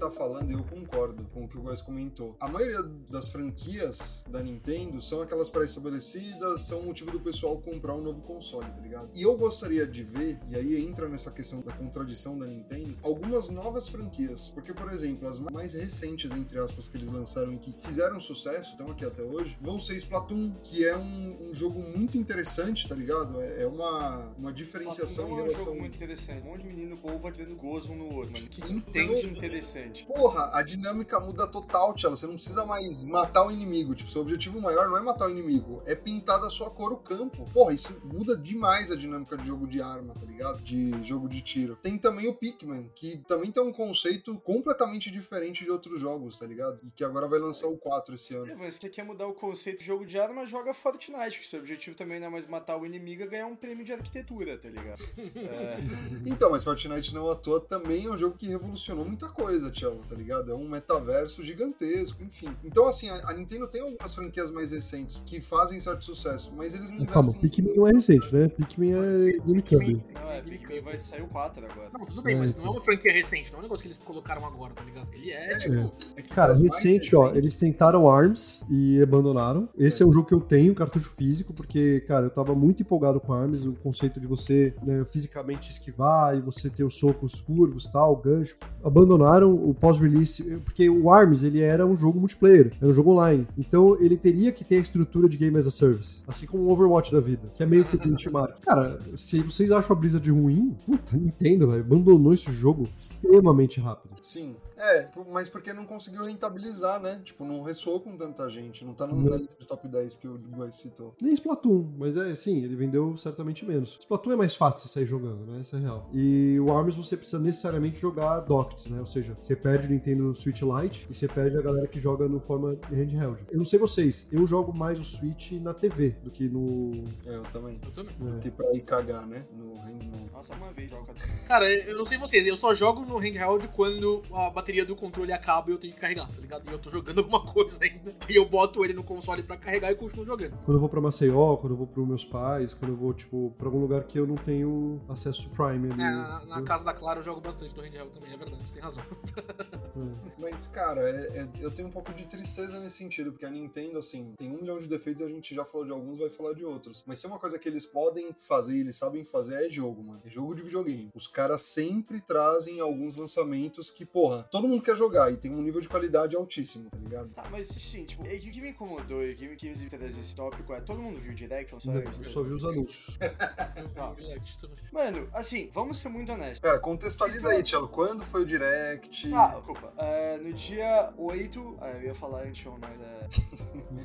tá 0.09 0.17
falando 0.17 0.51
e 0.51 0.55
eu 0.55 0.65
concordo 0.65 1.25
com 1.33 1.45
o 1.45 1.49
que 1.49 1.57
o 1.59 1.63
Góis 1.63 1.81
comentou. 1.81 2.37
A 2.41 2.49
maioria 2.49 2.83
das 3.11 3.29
franquias 3.29 4.25
da 4.29 4.43
Nintendo 4.43 5.01
são 5.03 5.23
aquelas 5.23 5.51
pré-estabelecidas, 5.51 6.63
são 6.63 6.83
motivo 6.83 7.11
do 7.11 7.21
pessoal 7.21 7.59
comprar 7.59 7.95
um 7.95 8.03
novo 8.03 8.21
console, 8.23 8.67
tá 8.71 8.81
ligado? 8.81 9.09
E 9.15 9.23
eu 9.23 9.37
gostaria 9.37 9.87
de 9.87 10.03
ver, 10.03 10.39
e 10.49 10.57
aí 10.57 10.85
entra 10.85 11.09
nessa 11.09 11.31
questão 11.31 11.61
da 11.61 11.73
contradição 11.73 12.39
da 12.39 12.47
Nintendo, 12.47 12.97
algumas 13.03 13.49
novas 13.49 13.89
franquias. 13.89 14.49
Porque, 14.49 14.73
por 14.73 14.91
exemplo, 14.93 15.29
as 15.29 15.39
mais 15.39 15.75
recentes, 15.75 16.31
entre 16.33 16.59
aspas, 16.59 16.89
que 16.89 16.97
eles 16.97 17.11
lançaram 17.11 17.53
e 17.53 17.59
que 17.59 17.73
fizeram 17.79 18.19
sucesso, 18.21 18.73
estão 18.73 18.91
aqui 18.91 19.05
até 19.05 19.23
hoje, 19.23 19.57
vão 19.61 19.79
ser 19.79 19.97
Splatoon, 19.97 20.53
que 20.63 20.85
é 20.87 20.97
um, 20.97 21.49
um 21.51 21.55
jogo 21.55 21.81
muito 21.81 22.17
interessante, 22.19 22.89
tá 22.89 22.95
ligado? 22.95 23.41
É, 23.41 23.63
é 23.63 23.67
uma, 23.67 24.29
uma 24.39 24.53
diferenciação 24.53 25.29
em 25.29 25.31
é 25.31 25.35
um 25.35 25.37
relação. 25.37 25.65
jogo 25.67 25.81
muito 25.81 25.97
interessante. 25.97 26.43
Um 26.47 26.51
monte 26.51 26.63
de 26.63 26.69
menino 26.69 26.97
povo 26.97 27.27
atirando 27.27 27.55
gozo 27.57 27.93
um 27.93 27.97
no 27.97 28.15
outro, 28.15 28.33
mano. 28.33 28.47
Que 28.49 28.61
Então- 28.61 28.77
entende 28.77 29.27
interessante. 29.27 29.98
Porra, 30.07 30.51
a 30.53 30.63
dinâmica 30.63 31.19
muda 31.21 31.47
total, 31.47 31.95
Tchela. 31.95 32.17
Você 32.17 32.27
não 32.27 32.35
precisa 32.35 32.65
mais 32.65 33.05
matar 33.05 33.47
o 33.47 33.51
inimigo. 33.51 33.95
Tipo, 33.95 34.11
seu 34.11 34.23
objetivo 34.23 34.61
maior 34.61 34.89
não 34.89 34.97
é 34.97 35.01
matar 35.01 35.27
o 35.27 35.31
inimigo, 35.31 35.83
é 35.87 35.95
pintar 35.95 36.41
da 36.41 36.51
sua 36.51 36.71
cor 36.71 36.93
o 36.93 36.97
campo. 36.97 37.49
Porra, 37.53 37.73
isso 37.73 38.01
muda 38.05 38.37
demais 38.37 38.91
a 38.91 38.97
dinâmica 38.97 39.37
de 39.37 39.47
jogo 39.47 39.67
de 39.67 39.81
arma, 39.81 40.15
tá 40.15 40.27
ligado? 40.27 40.61
De 40.63 41.03
jogo 41.05 41.29
de 41.29 41.41
tiro. 41.41 41.77
Tem 41.77 41.99
também 41.99 42.29
o 42.29 42.35
Pikmin, 42.35 42.91
que 42.95 43.19
também 43.27 43.51
tem 43.51 43.63
um 43.63 43.73
conceito 43.73 44.39
completamente 44.41 45.11
diferente 45.11 45.65
de 45.65 45.71
outros 45.71 46.01
jogos, 46.01 46.39
tá 46.39 46.47
ligado? 46.47 46.81
E 46.83 46.91
que 46.91 47.05
agora 47.05 47.29
vai 47.29 47.39
lançar 47.39 47.67
o 47.69 47.77
4 47.77 48.15
esse 48.15 48.35
ano. 48.35 48.51
É, 48.51 48.55
mas 48.55 48.75
você 48.75 48.89
quer 48.89 49.05
mudar 49.05 49.27
o 49.27 49.35
conceito 49.35 49.81
de 49.81 49.87
jogo 49.87 50.05
de 50.05 50.19
arma, 50.19 50.47
joga 50.47 50.75
Fortnite, 50.75 51.41
que 51.41 51.47
seu 51.47 51.61
objetivo 51.61 51.97
também 51.97 52.21
não 52.21 52.29
é 52.29 52.31
mais 52.31 52.47
matar 52.47 52.77
o 52.77 52.87
inimigo, 52.87 53.23
é 53.23 53.27
ganhar 53.27 53.47
um 53.47 53.57
prêmio 53.57 53.85
de 53.85 53.93
arquitetura, 53.93 54.59
tá 54.59 54.69
ligado? 54.69 55.03
É. 55.49 55.79
Então, 56.27 56.51
mas 56.51 56.65
Fortnite 56.65 57.15
não 57.15 57.31
à 57.31 57.35
toa 57.35 57.61
também 57.61 58.07
é 58.07 58.11
um 58.11 58.17
jogo 58.17 58.37
que 58.37 58.47
revolucionou 58.47 59.05
muita 59.05 59.29
coisa, 59.29 59.71
Tchelo, 59.71 59.88
tá 60.09 60.15
ligado? 60.15 60.51
É 60.51 60.55
um 60.55 60.69
metaverso 60.69 61.43
gigantesco, 61.43 62.23
enfim. 62.23 62.49
Então, 62.65 62.87
assim, 62.87 63.09
a, 63.09 63.31
a 63.31 63.33
Nintendo 63.33 63.67
tem 63.67 63.81
algumas 63.81 64.15
franquias 64.15 64.51
mais 64.51 64.71
recentes 64.71 65.21
que 65.25 65.41
fazem 65.41 65.79
certo 65.81 66.05
sucesso, 66.05 66.53
mas 66.57 66.75
eles 66.75 66.91
não 66.91 67.07
Calma, 67.07 67.29
investem... 67.29 67.41
Pikmin 67.41 67.75
não 67.75 67.89
é 67.89 67.93
recente, 67.93 68.35
né? 68.35 68.49
Pikmin 68.49 68.93
é 68.93 69.39
GameCube. 69.39 70.05
Não, 70.15 70.31
é, 70.31 70.43
Pikmin 70.43 70.81
vai 70.81 70.99
sair 70.99 71.23
o 71.23 71.29
4 71.29 71.65
agora. 71.65 71.91
Não, 71.93 72.07
tudo 72.07 72.23
bem, 72.23 72.37
É, 72.37 72.39
mas 72.39 72.51
então. 72.53 72.65
não 72.65 72.73
é 72.73 72.75
uma 72.77 72.85
franquia 72.85 73.13
recente, 73.13 73.51
não 73.51 73.59
é 73.59 73.61
um 73.61 73.63
negócio 73.63 73.83
que 73.83 73.89
eles 73.89 73.99
colocaram 73.99 74.45
agora, 74.45 74.73
tá 74.75 74.85
ligado? 74.85 75.09
Ele 75.13 75.31
é, 75.31 75.53
É, 75.53 75.59
tipo. 75.59 75.93
É 76.17 76.23
que 76.23 76.29
Cara, 76.29 76.55
recente, 76.55 77.15
ó, 77.17 77.35
eles 77.35 77.57
tentaram 77.57 78.09
ARMS 78.09 78.65
e 78.71 79.03
abandonaram. 79.03 79.69
Esse 79.77 80.03
é. 80.03 80.07
um 80.07 80.13
jogo 80.13 80.27
que 80.27 80.35
eu 80.35 80.41
tenho, 80.41 80.75
cartucho 80.75 81.11
físico, 81.11 81.53
porque, 81.53 82.01
cara, 82.07 82.27
eu 82.27 82.31
tava 82.31 82.55
muito 82.55 82.83
empolgado 82.83 83.21
com 83.21 83.33
ARMS, 83.33 83.67
o 83.67 83.73
conceito 83.75 84.21
de 84.21 84.27
você 84.27 84.75
né, 84.83 85.05
fisicamente 85.07 85.71
esquivar 85.71 86.37
e 86.37 86.41
você 86.41 86.69
ter 86.71 86.85
os 86.85 86.99
socos 86.99 87.41
curvos 87.41 87.87
tal, 87.87 88.17
gancho. 88.17 88.57
Abandonaram 88.83 89.53
o 89.53 89.75
pós-release, 89.79 90.43
porque 90.65 90.89
o 90.89 91.11
ARMS, 91.11 91.45
ele 91.45 91.61
era 91.61 91.87
um 91.87 91.97
jogo 91.97 92.19
multiplayer, 92.19 92.73
era 92.81 92.91
um 92.91 92.95
jogo 92.95 93.13
online. 93.13 93.47
Então, 93.57 93.97
ele 94.01 94.17
teria 94.17 94.53
que 94.53 94.65
ter 94.65 94.77
a 94.77 94.81
estrutura 94.81 95.29
de 95.29 95.37
Game 95.37 95.57
as 95.57 95.67
a 95.67 95.71
Service, 95.71 96.23
assim 96.27 96.47
como 96.47 96.65
o 96.65 96.71
Overwatch 96.71 97.13
da 97.13 97.21
vida, 97.21 97.51
que 97.55 97.63
é 97.63 97.67
meio 97.67 97.85
que 97.85 97.97
o 97.97 97.99
benchmark. 97.99 98.61
Cara, 98.63 99.01
se 99.15 99.43
vocês 99.43 99.71
acham 99.71 99.97
a 99.97 99.99
brisa 99.99 100.21
de 100.21 100.31
ruim, 100.31 100.77
puta, 100.85 101.17
Nintendo, 101.17 101.69
velho, 101.69 101.81
abandonou 101.81 102.33
esse 102.33 102.53
jogo 102.53 102.89
extremamente 102.97 103.81
rápido. 103.81 104.15
Sim. 104.23 104.57
É, 104.79 105.09
mas 105.31 105.49
porque 105.49 105.73
não 105.73 105.85
conseguiu 105.85 106.25
rentabilizar, 106.25 107.01
né? 107.01 107.21
Tipo, 107.25 107.45
não 107.45 107.63
ressoou 107.63 108.01
com 108.01 108.17
tanta 108.17 108.49
gente. 108.49 108.85
Não 108.85 108.95
tá 108.95 109.07
na 109.07 109.15
Não. 109.15 109.37
lista 109.37 109.59
de 109.59 109.67
top 109.67 109.87
10 109.89 110.17
que 110.17 110.29
o 110.29 110.39
Guay 110.39 110.71
citou. 110.73 111.15
Nem 111.21 111.33
Splatoon, 111.35 111.93
mas 111.99 112.17
é 112.17 112.35
sim, 112.35 112.63
ele 112.63 112.77
vendeu 112.77 113.17
certamente 113.17 113.65
menos. 113.65 113.97
Splatoon 114.01 114.33
é 114.33 114.37
mais 114.37 114.55
fácil 114.55 114.87
você 114.87 114.95
sair 114.95 115.07
jogando, 115.07 115.45
né? 115.47 115.61
Essa 115.61 115.77
é 115.77 115.79
a 115.79 115.83
real. 115.83 116.11
E 116.15 116.59
o 116.61 116.73
ARMS 116.77 116.97
você 116.97 117.17
precisa 117.17 117.39
necessariamente 117.39 118.01
jogar 118.01 118.41
docked, 118.41 118.91
né? 118.91 119.01
Ou 119.01 119.07
seja, 119.07 119.37
você 119.41 119.57
perde 119.57 119.87
o 119.87 119.91
Nintendo 119.91 120.35
Switch 120.35 120.63
Lite 120.63 121.07
e 121.11 121.15
você 121.15 121.27
perde 121.29 121.57
a 121.57 121.63
galera 121.63 121.87
que 121.87 121.99
joga 121.99 122.29
no 122.29 122.41
forma 122.41 122.77
de 122.77 122.95
handheld. 122.95 123.45
Eu 123.51 123.59
não 123.59 123.65
sei 123.65 123.79
vocês, 123.79 124.29
eu 124.31 124.47
jogo 124.47 124.73
mais 124.77 124.99
o 125.01 125.05
Switch 125.05 125.53
na 125.53 125.75
TV 125.75 126.11
do 126.23 126.31
que 126.31 126.49
no. 126.49 127.05
É, 127.27 127.35
eu 127.37 127.43
também. 127.45 127.81
Eu 127.85 127.91
também. 127.91 128.15
é. 128.37 128.39
Que 128.41 128.51
pra 128.51 128.71
ir 128.73 128.81
cagar, 128.83 129.27
né? 129.27 129.45
No 129.57 129.77
Hand- 129.77 130.05
no- 130.05 130.29
Nossa, 130.33 130.55
uma 130.55 130.73
vez 130.73 130.91
joga. 130.91 131.13
Cara, 131.47 131.69
eu 131.69 131.97
não 131.99 132.07
sei 132.07 132.17
vocês, 132.19 132.47
eu 132.47 132.57
só 132.57 132.73
jogo 132.73 133.05
no 133.05 133.17
handheld 133.19 133.67
quando 133.69 134.23
a 134.33 134.51
bateria 134.51 134.68
do 134.85 134.95
controle 134.97 135.33
acaba 135.33 135.71
e 135.71 135.73
eu 135.73 135.79
tenho 135.79 135.95
que 135.95 136.01
carregar, 136.01 136.29
tá 136.31 136.41
ligado? 136.41 136.69
E 136.69 136.73
eu 136.73 136.79
tô 136.79 136.91
jogando 136.91 137.19
alguma 137.19 137.45
coisa 137.45 137.83
ainda. 137.85 138.15
E 138.29 138.37
eu 138.37 138.47
boto 138.49 138.85
ele 138.85 138.93
no 138.93 139.03
console 139.03 139.43
pra 139.43 139.57
carregar 139.57 139.91
e 139.91 139.95
continuo 139.95 140.25
jogando. 140.27 140.57
Quando 140.65 140.77
eu 140.77 140.81
vou 140.81 140.89
pra 140.89 141.01
Maceió, 141.01 141.57
quando 141.57 141.73
eu 141.73 141.77
vou 141.79 141.87
pros 141.87 142.07
meus 142.07 142.25
pais, 142.25 142.75
quando 142.75 142.93
eu 142.93 142.97
vou, 142.97 143.13
tipo, 143.15 143.55
pra 143.57 143.67
algum 143.69 143.81
lugar 143.81 144.05
que 144.05 144.19
eu 144.19 144.27
não 144.27 144.35
tenho 144.37 145.01
acesso 145.09 145.49
Prime 145.51 145.91
ali. 145.93 146.03
É, 146.03 146.11
na, 146.11 146.45
na 146.45 146.59
eu- 146.59 146.65
casa 146.65 146.85
da 146.85 146.93
Clara 146.93 147.21
eu 147.21 147.25
jogo 147.25 147.41
bastante 147.41 147.75
no 147.75 147.83
handheld 147.83 148.11
também, 148.13 148.33
é 148.33 148.37
verdade, 148.37 148.67
você 148.69 148.75
tem 148.75 148.83
razão. 148.83 149.03
é. 149.37 150.29
Mas, 150.41 150.67
cara, 150.69 151.01
é- 151.01 151.39
é- 151.41 151.49
eu 151.61 151.71
tenho 151.71 151.89
um 151.89 151.91
pouco 151.91 152.13
de 152.13 152.27
tristeza 152.27 152.79
nesse 152.81 152.99
sentido, 152.99 153.33
porque 153.33 153.47
a 153.47 153.51
Nintendo, 153.51 153.99
assim, 153.99 154.35
tem 154.37 154.51
um 154.51 154.57
milhão 154.61 154.79
de 154.79 154.87
defeitos 154.87 155.23
e 155.23 155.25
a 155.25 155.29
gente 155.29 155.55
já 155.55 155.65
falou 155.65 155.87
de 155.87 155.93
alguns, 155.93 156.19
vai 156.19 156.29
falar 156.31 156.53
de 156.53 156.65
outros. 156.65 157.03
Mas 157.07 157.19
se 157.19 157.27
é 157.27 157.29
uma 157.29 157.39
coisa 157.39 157.59
que 157.59 157.69
eles 157.69 157.87
podem 157.87 158.33
fazer 158.37 158.77
e 158.77 158.81
eles 158.81 158.97
sabem 158.97 159.25
fazer, 159.25 159.67
é 159.67 159.71
jogo, 159.71 160.03
mano. 160.03 160.21
É 160.25 160.29
jogo 160.31 160.55
de 160.55 160.63
videogame. 160.63 161.09
Os 161.15 161.27
caras 161.27 161.63
sempre 161.63 162.21
trazem 162.21 162.81
alguns 162.81 163.17
lançamentos 163.17 163.91
que, 163.91 164.05
porra, 164.05 164.47
todo 164.61 164.69
mundo 164.69 164.83
quer 164.83 164.97
jogar 164.97 165.33
e 165.33 165.37
tem 165.37 165.51
um 165.51 165.63
nível 165.63 165.81
de 165.81 165.89
qualidade 165.89 166.37
altíssimo, 166.37 166.91
tá 166.91 166.99
ligado? 166.99 167.29
Tá, 167.31 167.45
mas 167.51 167.67
sim, 167.69 168.05
tipo, 168.05 168.23
o 168.23 168.27
que 168.27 168.61
me 168.61 168.71
incomodou 168.71 169.25
e 169.25 169.33
o 169.33 169.37
que 169.37 169.49
me 169.49 169.57
quis 169.57 169.83
trazer 169.89 170.21
esse 170.21 170.35
tópico 170.35 170.73
é, 170.73 170.81
todo 170.81 171.01
mundo 171.01 171.21
viu 171.21 171.33
o 171.33 171.35
Direct 171.35 171.75
ou 171.75 171.81
só 171.81 171.91
Não, 171.91 172.01
eu? 172.01 172.07
eu 172.07 172.25
só 172.25 172.43
vi 172.43 172.53
os 172.53 172.65
anúncios. 172.65 173.19
Eu 173.21 174.15
vi 174.15 174.25
Direct 174.25 174.59
também. 174.59 174.77
Mano, 174.93 175.29
assim, 175.33 175.71
vamos 175.73 175.99
ser 175.99 176.09
muito 176.09 176.33
honestos. 176.33 176.61
Cara, 176.61 176.79
contextualiza 176.79 177.51
aí, 177.51 177.63
Tchelo. 177.63 177.89
Quando 177.89 178.25
foi 178.25 178.43
o 178.43 178.47
Direct? 178.47 179.33
Ah, 179.35 179.55
desculpa. 179.57 179.93
É, 179.99 180.39
no 180.39 180.53
dia 180.53 181.13
8, 181.17 181.79
é, 181.83 181.97
eu 181.97 182.03
ia 182.03 182.15
falar 182.15 182.43
antes, 182.45 182.65
mas 182.81 183.01
é. 183.01 183.29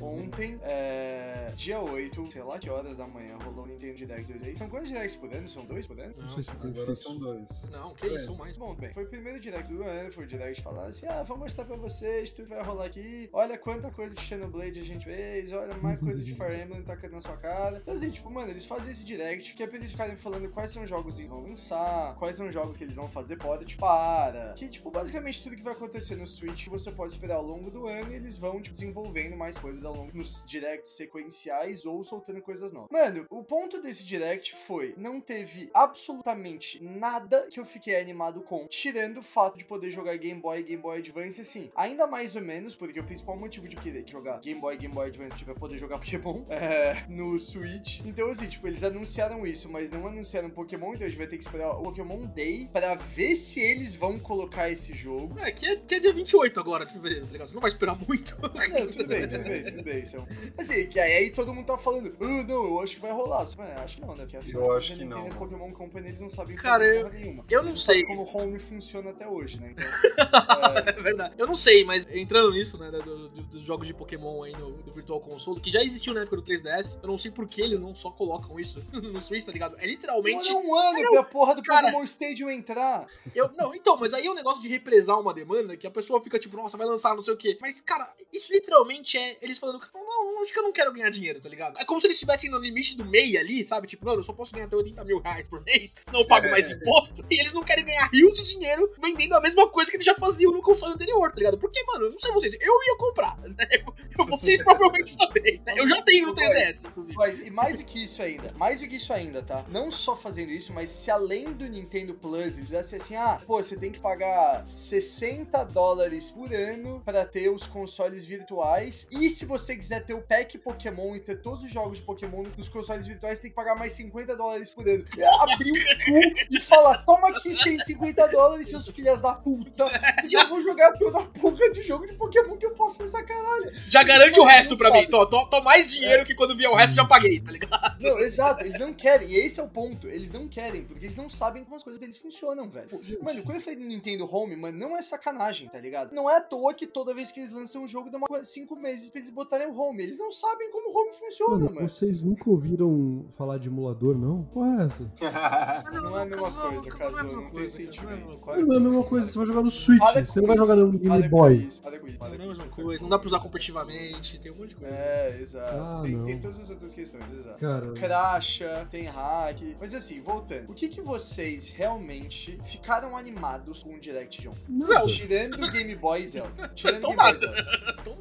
Ontem, 0.00 0.58
é, 0.62 1.52
dia 1.56 1.80
8, 1.80 2.32
sei 2.32 2.42
lá 2.42 2.58
que 2.58 2.68
horas 2.70 2.96
da 2.96 3.06
manhã, 3.06 3.36
rolou 3.42 3.64
o 3.64 3.66
Nintendo 3.66 3.94
Direct 3.94 4.32
2 4.32 4.42
aí. 4.44 4.56
São 4.56 4.68
quantos 4.68 4.88
Directs 4.88 5.16
por 5.16 5.32
ano? 5.32 5.48
São 5.48 5.64
dois 5.64 5.86
por 5.86 5.98
ano? 5.98 6.14
Não 6.18 6.28
sei 6.28 6.44
se 6.44 6.54
tem 6.56 6.70
Agora 6.70 6.94
são 6.94 7.18
dois. 7.18 7.68
Não, 7.70 7.94
que 7.94 8.06
É. 8.06 8.14
isso, 8.14 8.26
são 8.26 8.36
mais. 8.36 8.56
Bom, 8.56 8.74
bem, 8.74 8.92
foi 8.92 9.04
o 9.04 9.08
primeiro 9.08 9.40
direct 9.40 9.72
do 9.72 9.82
ano, 9.82 10.12
foi 10.12 10.24
o 10.24 10.26
direct 10.26 10.43
falar 10.62 10.86
assim, 10.86 11.06
ah, 11.06 11.22
vou 11.22 11.36
mostrar 11.36 11.64
pra 11.64 11.76
vocês, 11.76 12.32
tudo 12.32 12.48
vai 12.48 12.62
rolar 12.62 12.86
aqui, 12.86 13.28
olha 13.32 13.56
quanta 13.56 13.90
coisa 13.90 14.14
de 14.14 14.20
Xenoblade 14.20 14.80
a 14.80 14.84
gente 14.84 15.04
fez, 15.04 15.52
olha 15.52 15.76
mais 15.76 15.98
coisa 16.00 16.22
de 16.22 16.34
Fire 16.34 16.60
Emblem 16.60 16.82
tacando 16.82 17.14
na 17.14 17.20
sua 17.20 17.36
cara. 17.36 17.78
Então 17.78 17.94
assim, 17.94 18.10
tipo, 18.10 18.30
mano, 18.30 18.50
eles 18.50 18.64
fazem 18.64 18.92
esse 18.92 19.04
direct 19.04 19.54
que 19.54 19.62
é 19.62 19.66
pra 19.66 19.76
eles 19.76 19.90
ficarem 19.90 20.16
falando 20.16 20.50
quais 20.50 20.70
são 20.70 20.82
os 20.82 20.88
jogos 20.88 21.16
que 21.16 21.26
vão 21.26 21.42
lançar, 21.42 22.14
quais 22.16 22.36
são 22.36 22.48
os 22.48 22.54
jogos 22.54 22.76
que 22.76 22.84
eles 22.84 22.94
vão 22.94 23.08
fazer 23.08 23.36
port 23.36 23.76
para, 23.76 24.52
que, 24.54 24.68
tipo, 24.68 24.90
basicamente 24.90 25.42
tudo 25.42 25.56
que 25.56 25.62
vai 25.62 25.72
acontecer 25.72 26.16
no 26.16 26.26
Switch 26.26 26.66
você 26.66 26.90
pode 26.90 27.12
esperar 27.12 27.36
ao 27.36 27.44
longo 27.44 27.70
do 27.70 27.86
ano 27.86 28.12
e 28.12 28.16
eles 28.16 28.36
vão, 28.36 28.60
tipo, 28.60 28.74
desenvolvendo 28.74 29.36
mais 29.36 29.58
coisas 29.58 29.84
ao 29.84 29.94
longo 29.94 30.10
nos 30.14 30.44
directs 30.46 30.90
sequenciais 30.90 31.86
ou 31.86 32.02
soltando 32.04 32.40
coisas 32.42 32.72
novas. 32.72 32.90
Mano, 32.90 33.26
o 33.30 33.42
ponto 33.42 33.80
desse 33.80 34.04
direct 34.04 34.54
foi, 34.54 34.94
não 34.96 35.20
teve 35.20 35.70
absolutamente 35.72 36.82
nada 36.82 37.46
que 37.50 37.60
eu 37.60 37.64
fiquei 37.64 37.98
animado 38.00 38.40
com, 38.42 38.66
tirando 38.66 39.18
o 39.18 39.22
fato 39.22 39.56
de 39.56 39.64
poder 39.64 39.90
jogar 39.90 40.16
Game 40.16 40.33
Boy 40.40 40.60
e 40.60 40.62
Game 40.62 40.82
Boy 40.82 40.98
Advance, 40.98 41.40
assim, 41.40 41.70
ainda 41.76 42.06
mais 42.06 42.34
ou 42.36 42.42
menos, 42.42 42.74
porque 42.74 42.98
o 43.00 43.04
principal 43.04 43.36
motivo 43.36 43.68
de 43.68 43.76
querer 43.76 44.04
jogar 44.06 44.40
Game 44.40 44.60
Boy 44.60 44.74
e 44.74 44.78
Game 44.78 44.94
Boy 44.94 45.08
Advance 45.08 45.36
tipo, 45.36 45.50
é 45.50 45.54
poder 45.54 45.78
jogar 45.78 45.98
Pokémon 45.98 46.42
é, 46.50 47.04
no 47.08 47.38
Switch. 47.38 48.00
Então, 48.04 48.28
assim, 48.30 48.46
tipo, 48.46 48.66
eles 48.66 48.82
anunciaram 48.84 49.46
isso, 49.46 49.68
mas 49.70 49.90
não 49.90 50.06
anunciaram 50.06 50.50
Pokémon, 50.50 50.94
então 50.94 51.06
a 51.06 51.08
gente 51.08 51.18
vai 51.18 51.26
ter 51.26 51.36
que 51.38 51.44
esperar 51.44 51.70
o 51.72 51.82
Pokémon 51.82 52.20
Day 52.26 52.68
pra 52.72 52.94
ver 52.94 53.34
se 53.36 53.60
eles 53.60 53.94
vão 53.94 54.18
colocar 54.18 54.70
esse 54.70 54.92
jogo. 54.94 55.38
É, 55.40 55.50
que 55.52 55.66
é, 55.66 55.76
que 55.76 55.94
é 55.96 56.00
dia 56.00 56.12
28 56.12 56.58
agora 56.60 56.84
de 56.86 56.92
fevereiro, 56.92 57.26
tá 57.26 57.32
ligado? 57.32 57.48
Você 57.48 57.54
não 57.54 57.62
vai 57.62 57.70
esperar 57.70 57.96
muito. 57.96 58.36
Não, 58.74 58.86
tudo 58.86 59.06
bem, 59.06 59.28
tudo 59.28 59.44
bem, 59.44 59.64
tudo 59.64 59.82
bem. 59.82 59.98
Então, 60.06 60.26
assim, 60.58 60.86
que 60.86 60.98
aí, 60.98 61.12
aí 61.14 61.30
todo 61.30 61.52
mundo 61.52 61.66
tá 61.66 61.76
falando, 61.76 62.14
ah, 62.20 62.42
não, 62.42 62.64
eu 62.64 62.80
acho 62.80 62.94
que 62.96 63.00
vai 63.00 63.12
rolar. 63.12 63.44
Só, 63.46 63.58
mano, 63.58 63.72
acho 63.80 63.96
que 63.96 64.00
não, 64.02 64.14
né? 64.16 64.26
Porque 64.30 64.36
Eu 64.56 64.72
acho 64.72 64.90
contas, 64.92 64.98
que 64.98 65.04
não, 65.04 65.16
Nintendo 65.18 65.34
e 65.36 65.38
mano. 65.38 65.50
Pokémon 65.50 65.72
Company, 65.72 66.08
eles 66.08 66.20
não 66.20 66.30
sabem 66.30 66.56
Cara, 66.56 66.84
eu- 66.84 67.10
nenhuma. 67.10 67.44
eu 67.50 67.62
não 67.62 67.70
Eles 67.70 67.82
sei. 67.84 68.02
como 68.04 68.22
o 68.22 68.36
home 68.36 68.58
funciona 68.58 69.10
até 69.10 69.26
hoje, 69.28 69.60
né? 69.60 69.72
Então, 69.72 69.84
É 70.86 70.92
verdade. 71.00 71.34
Eu 71.38 71.46
não 71.46 71.56
sei, 71.56 71.84
mas 71.84 72.06
entrando 72.10 72.50
nisso, 72.52 72.76
né, 72.78 72.90
do- 72.90 73.28
do- 73.28 73.42
dos 73.42 73.62
jogos 73.62 73.86
de 73.86 73.94
Pokémon 73.94 74.42
aí 74.42 74.52
no, 74.52 74.72
do 74.82 74.92
Virtual 74.92 75.20
Console, 75.20 75.60
que 75.60 75.70
já 75.70 75.82
existiu 75.82 76.12
na 76.14 76.20
época 76.22 76.36
do 76.36 76.42
3DS, 76.42 76.98
eu 77.02 77.08
não 77.08 77.16
sei 77.16 77.30
por 77.30 77.46
que 77.48 77.60
eles 77.60 77.80
não 77.80 77.94
só 77.94 78.10
colocam 78.10 78.58
isso 78.58 78.82
no 78.92 79.20
Switch, 79.22 79.44
tá 79.44 79.52
ligado? 79.52 79.76
É 79.78 79.86
literalmente. 79.86 80.48
Demorou 80.48 80.68
um 80.70 80.74
ano 80.78 81.00
Não, 81.00 81.12
pra 81.12 81.22
porra 81.24 81.54
do 81.54 81.62
cara. 81.62 81.86
Pokémon 81.86 82.04
Stadium 82.04 82.50
entrar. 82.50 83.06
Eu, 83.34 83.50
não, 83.56 83.74
então, 83.74 83.96
mas 83.96 84.12
aí 84.14 84.26
é 84.26 84.30
um 84.30 84.34
negócio 84.34 84.60
de 84.62 84.68
represar 84.68 85.18
uma 85.20 85.32
demanda 85.32 85.76
que 85.76 85.86
a 85.86 85.90
pessoa 85.90 86.22
fica 86.22 86.38
tipo, 86.38 86.56
nossa, 86.56 86.76
vai 86.76 86.86
lançar 86.86 87.14
não 87.14 87.22
sei 87.22 87.34
o 87.34 87.36
quê. 87.36 87.56
Mas, 87.60 87.80
cara, 87.80 88.12
isso 88.32 88.52
literalmente 88.52 89.16
é 89.16 89.36
eles 89.40 89.58
falando, 89.58 89.80
não, 89.94 90.04
não, 90.34 90.42
acho 90.42 90.52
que 90.52 90.58
eu 90.58 90.62
não 90.62 90.72
quero 90.72 90.92
ganhar 90.92 91.10
dinheiro, 91.10 91.40
tá 91.40 91.48
ligado? 91.48 91.78
É 91.78 91.84
como 91.84 92.00
se 92.00 92.06
eles 92.06 92.16
estivessem 92.16 92.50
no 92.50 92.58
limite 92.58 92.96
do 92.96 93.04
MEI 93.04 93.38
ali, 93.38 93.64
sabe? 93.64 93.86
Tipo, 93.86 94.04
mano, 94.06 94.20
eu 94.20 94.24
só 94.24 94.32
posso 94.32 94.52
ganhar 94.52 94.66
até 94.66 94.76
80 94.76 95.04
mil 95.04 95.18
reais 95.20 95.46
por 95.48 95.62
mês, 95.64 95.94
senão 96.04 96.20
eu 96.20 96.26
pago 96.26 96.50
mais 96.50 96.70
imposto. 96.70 97.24
E 97.30 97.40
eles 97.40 97.52
não 97.52 97.62
querem 97.64 97.84
ganhar 97.84 98.08
rios 98.12 98.36
de 98.36 98.44
dinheiro 98.44 98.92
vendendo 99.00 99.34
a 99.34 99.40
mesma 99.40 99.68
coisa 99.68 99.90
que 99.90 99.96
eles 99.96 100.03
já 100.04 100.14
faziam 100.14 100.52
no 100.52 100.62
console 100.62 100.94
anterior, 100.94 101.30
tá 101.30 101.38
ligado? 101.38 101.58
Porque, 101.58 101.82
mano, 101.84 102.10
não 102.10 102.18
sei 102.18 102.30
vocês, 102.32 102.56
eu 102.60 102.82
ia 102.86 102.96
comprar, 102.96 103.38
né? 103.38 103.54
Eu, 104.16 104.26
vocês 104.26 104.62
provavelmente 104.62 105.16
também. 105.18 105.60
né? 105.66 105.74
Eu 105.76 105.88
já 105.88 106.00
tenho 106.02 106.28
no 106.28 106.34
3DS, 106.34 106.86
inclusive. 106.86 107.16
Mas, 107.16 107.40
e 107.40 107.50
mais 107.50 107.78
do 107.78 107.84
que 107.84 108.04
isso 108.04 108.22
ainda, 108.22 108.52
mais 108.56 108.80
do 108.80 108.86
que 108.86 108.94
isso 108.96 109.12
ainda, 109.12 109.42
tá? 109.42 109.64
Não 109.68 109.90
só 109.90 110.14
fazendo 110.14 110.50
isso, 110.52 110.72
mas 110.72 110.88
se 110.88 111.10
além 111.10 111.46
do 111.52 111.66
Nintendo 111.66 112.14
Plus, 112.14 112.56
eles 112.56 112.68
fizessem 112.68 112.98
assim, 112.98 113.16
ah, 113.16 113.40
pô, 113.44 113.60
você 113.60 113.76
tem 113.76 113.90
que 113.90 113.98
pagar 113.98 114.62
60 114.68 115.64
dólares 115.64 116.30
por 116.30 116.52
ano 116.54 117.02
pra 117.04 117.24
ter 117.24 117.48
os 117.48 117.66
consoles 117.66 118.24
virtuais. 118.24 119.06
E 119.10 119.28
se 119.28 119.46
você 119.46 119.76
quiser 119.76 120.04
ter 120.04 120.14
o 120.14 120.22
pack 120.22 120.58
Pokémon 120.58 121.16
e 121.16 121.20
ter 121.20 121.40
todos 121.42 121.64
os 121.64 121.72
jogos 121.72 121.98
de 121.98 122.04
Pokémon 122.04 122.44
nos 122.56 122.68
consoles 122.68 123.06
virtuais, 123.06 123.40
tem 123.40 123.50
que 123.50 123.56
pagar 123.56 123.76
mais 123.76 123.92
50 123.92 124.36
dólares 124.36 124.70
por 124.70 124.88
ano. 124.88 125.04
Abriu 125.40 125.74
cu 125.74 126.54
e 126.54 126.60
fala: 126.60 126.98
toma 126.98 127.28
aqui 127.30 127.52
150 127.54 128.28
dólares, 128.28 128.68
seus 128.68 128.88
filhas 128.88 129.20
da 129.20 129.34
puta. 129.34 129.86
E 130.30 130.34
eu 130.34 130.48
vou 130.48 130.60
jogar 130.60 130.92
toda 130.94 131.18
a 131.18 131.22
porra 131.26 131.70
de 131.70 131.82
jogo 131.82 132.06
de 132.06 132.14
Pokémon 132.14 132.56
que 132.56 132.64
eu 132.66 132.70
posso 132.72 133.02
nessa 133.02 133.22
caralho. 133.22 133.70
Já 133.88 134.02
garante 134.02 134.40
o 134.40 134.44
resto 134.44 134.76
pra 134.76 134.88
Sabe? 134.88 135.02
mim. 135.02 135.10
Tô, 135.10 135.26
tô, 135.26 135.46
tô 135.46 135.62
mais 135.62 135.90
dinheiro 135.92 136.24
que 136.24 136.34
quando 136.34 136.56
vier 136.56 136.70
o 136.70 136.74
resto 136.74 136.94
já 136.96 137.04
paguei, 137.04 137.40
tá 137.40 137.52
ligado? 137.52 138.00
Não, 138.00 138.18
exato, 138.18 138.64
eles 138.64 138.78
não 138.80 138.92
querem, 138.92 139.28
e 139.30 139.36
esse 139.36 139.60
é 139.60 139.62
o 139.62 139.68
ponto. 139.68 140.08
Eles 140.08 140.32
não 140.32 140.48
querem, 140.48 140.84
porque 140.84 141.04
eles 141.06 141.16
não 141.16 141.28
sabem 141.28 141.62
como 141.64 141.76
as 141.76 141.82
coisas 141.82 142.00
deles 142.00 142.16
funcionam, 142.16 142.68
velho. 142.68 142.88
Mano, 143.22 143.42
quando 143.42 143.56
eu 143.56 143.60
falei 143.62 143.78
do 143.78 143.84
Nintendo 143.84 144.28
Home, 144.34 144.56
mano, 144.56 144.78
não 144.78 144.96
é 144.96 145.02
sacanagem, 145.02 145.68
tá 145.68 145.78
ligado? 145.78 146.12
Não 146.14 146.28
é 146.30 146.36
à 146.36 146.40
toa 146.40 146.72
que 146.74 146.86
toda 146.86 147.14
vez 147.14 147.30
que 147.30 147.40
eles 147.40 147.52
lançam 147.52 147.82
um 147.84 147.88
jogo 147.88 148.10
demora 148.10 148.42
cinco 148.44 148.74
meses 148.76 149.08
pra 149.10 149.20
eles 149.20 149.30
botarem 149.30 149.66
o 149.66 149.76
Home. 149.78 150.02
Eles 150.02 150.18
não 150.18 150.30
sabem 150.30 150.70
como 150.70 150.90
o 150.90 150.98
Home 150.98 151.12
funciona, 151.18 151.54
Mano, 151.56 151.74
mano. 151.74 151.88
vocês 151.88 152.22
nunca 152.22 152.48
ouviram 152.48 153.26
falar 153.36 153.58
de 153.58 153.68
emulador, 153.68 154.16
não? 154.16 154.44
Qual 154.52 154.64
é 154.66 154.84
essa? 154.86 155.04
Não 155.92 156.18
é 156.18 156.22
a 156.22 156.24
mesma 156.26 156.50
coisa, 156.50 156.88
Caso, 156.98 157.36
não 157.36 157.50
tem 157.50 157.68
sentimento. 157.68 158.38
Claro 158.38 158.66
Não 158.66 158.74
é 158.74 158.76
a 158.78 158.80
mesma 158.80 159.04
coisa, 159.04 159.26
você 159.30 159.38
vai 159.38 159.46
jogar 159.46 159.62
no 159.62 159.70
Switch, 159.84 159.98
Para 160.12 160.24
você 160.26 160.40
não 160.40 160.46
vai 160.48 160.56
jogar 160.56 160.76
no 160.76 160.92
Game 160.98 161.28
Boy. 161.28 161.54
isso, 161.68 161.80
para 161.80 161.98
com 161.98 162.06
isso, 162.08 162.18
para 162.18 162.28
Não 162.30 162.36
com 162.36 162.42
a 162.42 162.46
mesma 162.46 162.64
isso. 162.64 162.74
coisa. 162.74 163.02
Não 163.02 163.08
dá 163.10 163.18
pra 163.18 163.26
usar 163.26 163.38
competitivamente, 163.40 164.38
tem 164.38 164.52
um 164.52 164.56
monte 164.56 164.68
de 164.70 164.74
coisa. 164.76 164.94
É, 164.94 165.38
exato. 165.40 165.74
Ah, 165.76 166.00
tem, 166.02 166.16
não. 166.16 166.24
tem 166.24 166.38
todas 166.40 166.58
as 166.60 166.70
outras 166.70 166.94
questões, 166.94 167.24
exato. 167.38 167.58
Cara, 167.60 167.92
Cracha, 167.92 168.86
tem 168.90 169.04
hack. 169.04 169.60
Mas 169.80 169.94
assim, 169.94 170.20
voltando. 170.20 170.70
O 170.70 170.74
que 170.74 170.88
que 170.88 171.00
vocês 171.00 171.68
realmente 171.68 172.58
ficaram 172.64 173.16
animados 173.16 173.82
com 173.82 173.94
o 173.94 174.00
Direct 174.00 174.40
John? 174.42 174.54
nada. 174.68 175.06
Tirando 175.06 175.62
o 175.64 175.70
Game 175.70 175.94
Boy 175.96 176.22
e 176.22 176.26
Zelda. 176.28 176.68
Tirando 176.74 177.04
o 177.04 177.08
Game 177.08 177.16
Tomada. 177.16 177.38
Boy 177.38 177.54
Zelda. 177.54 177.62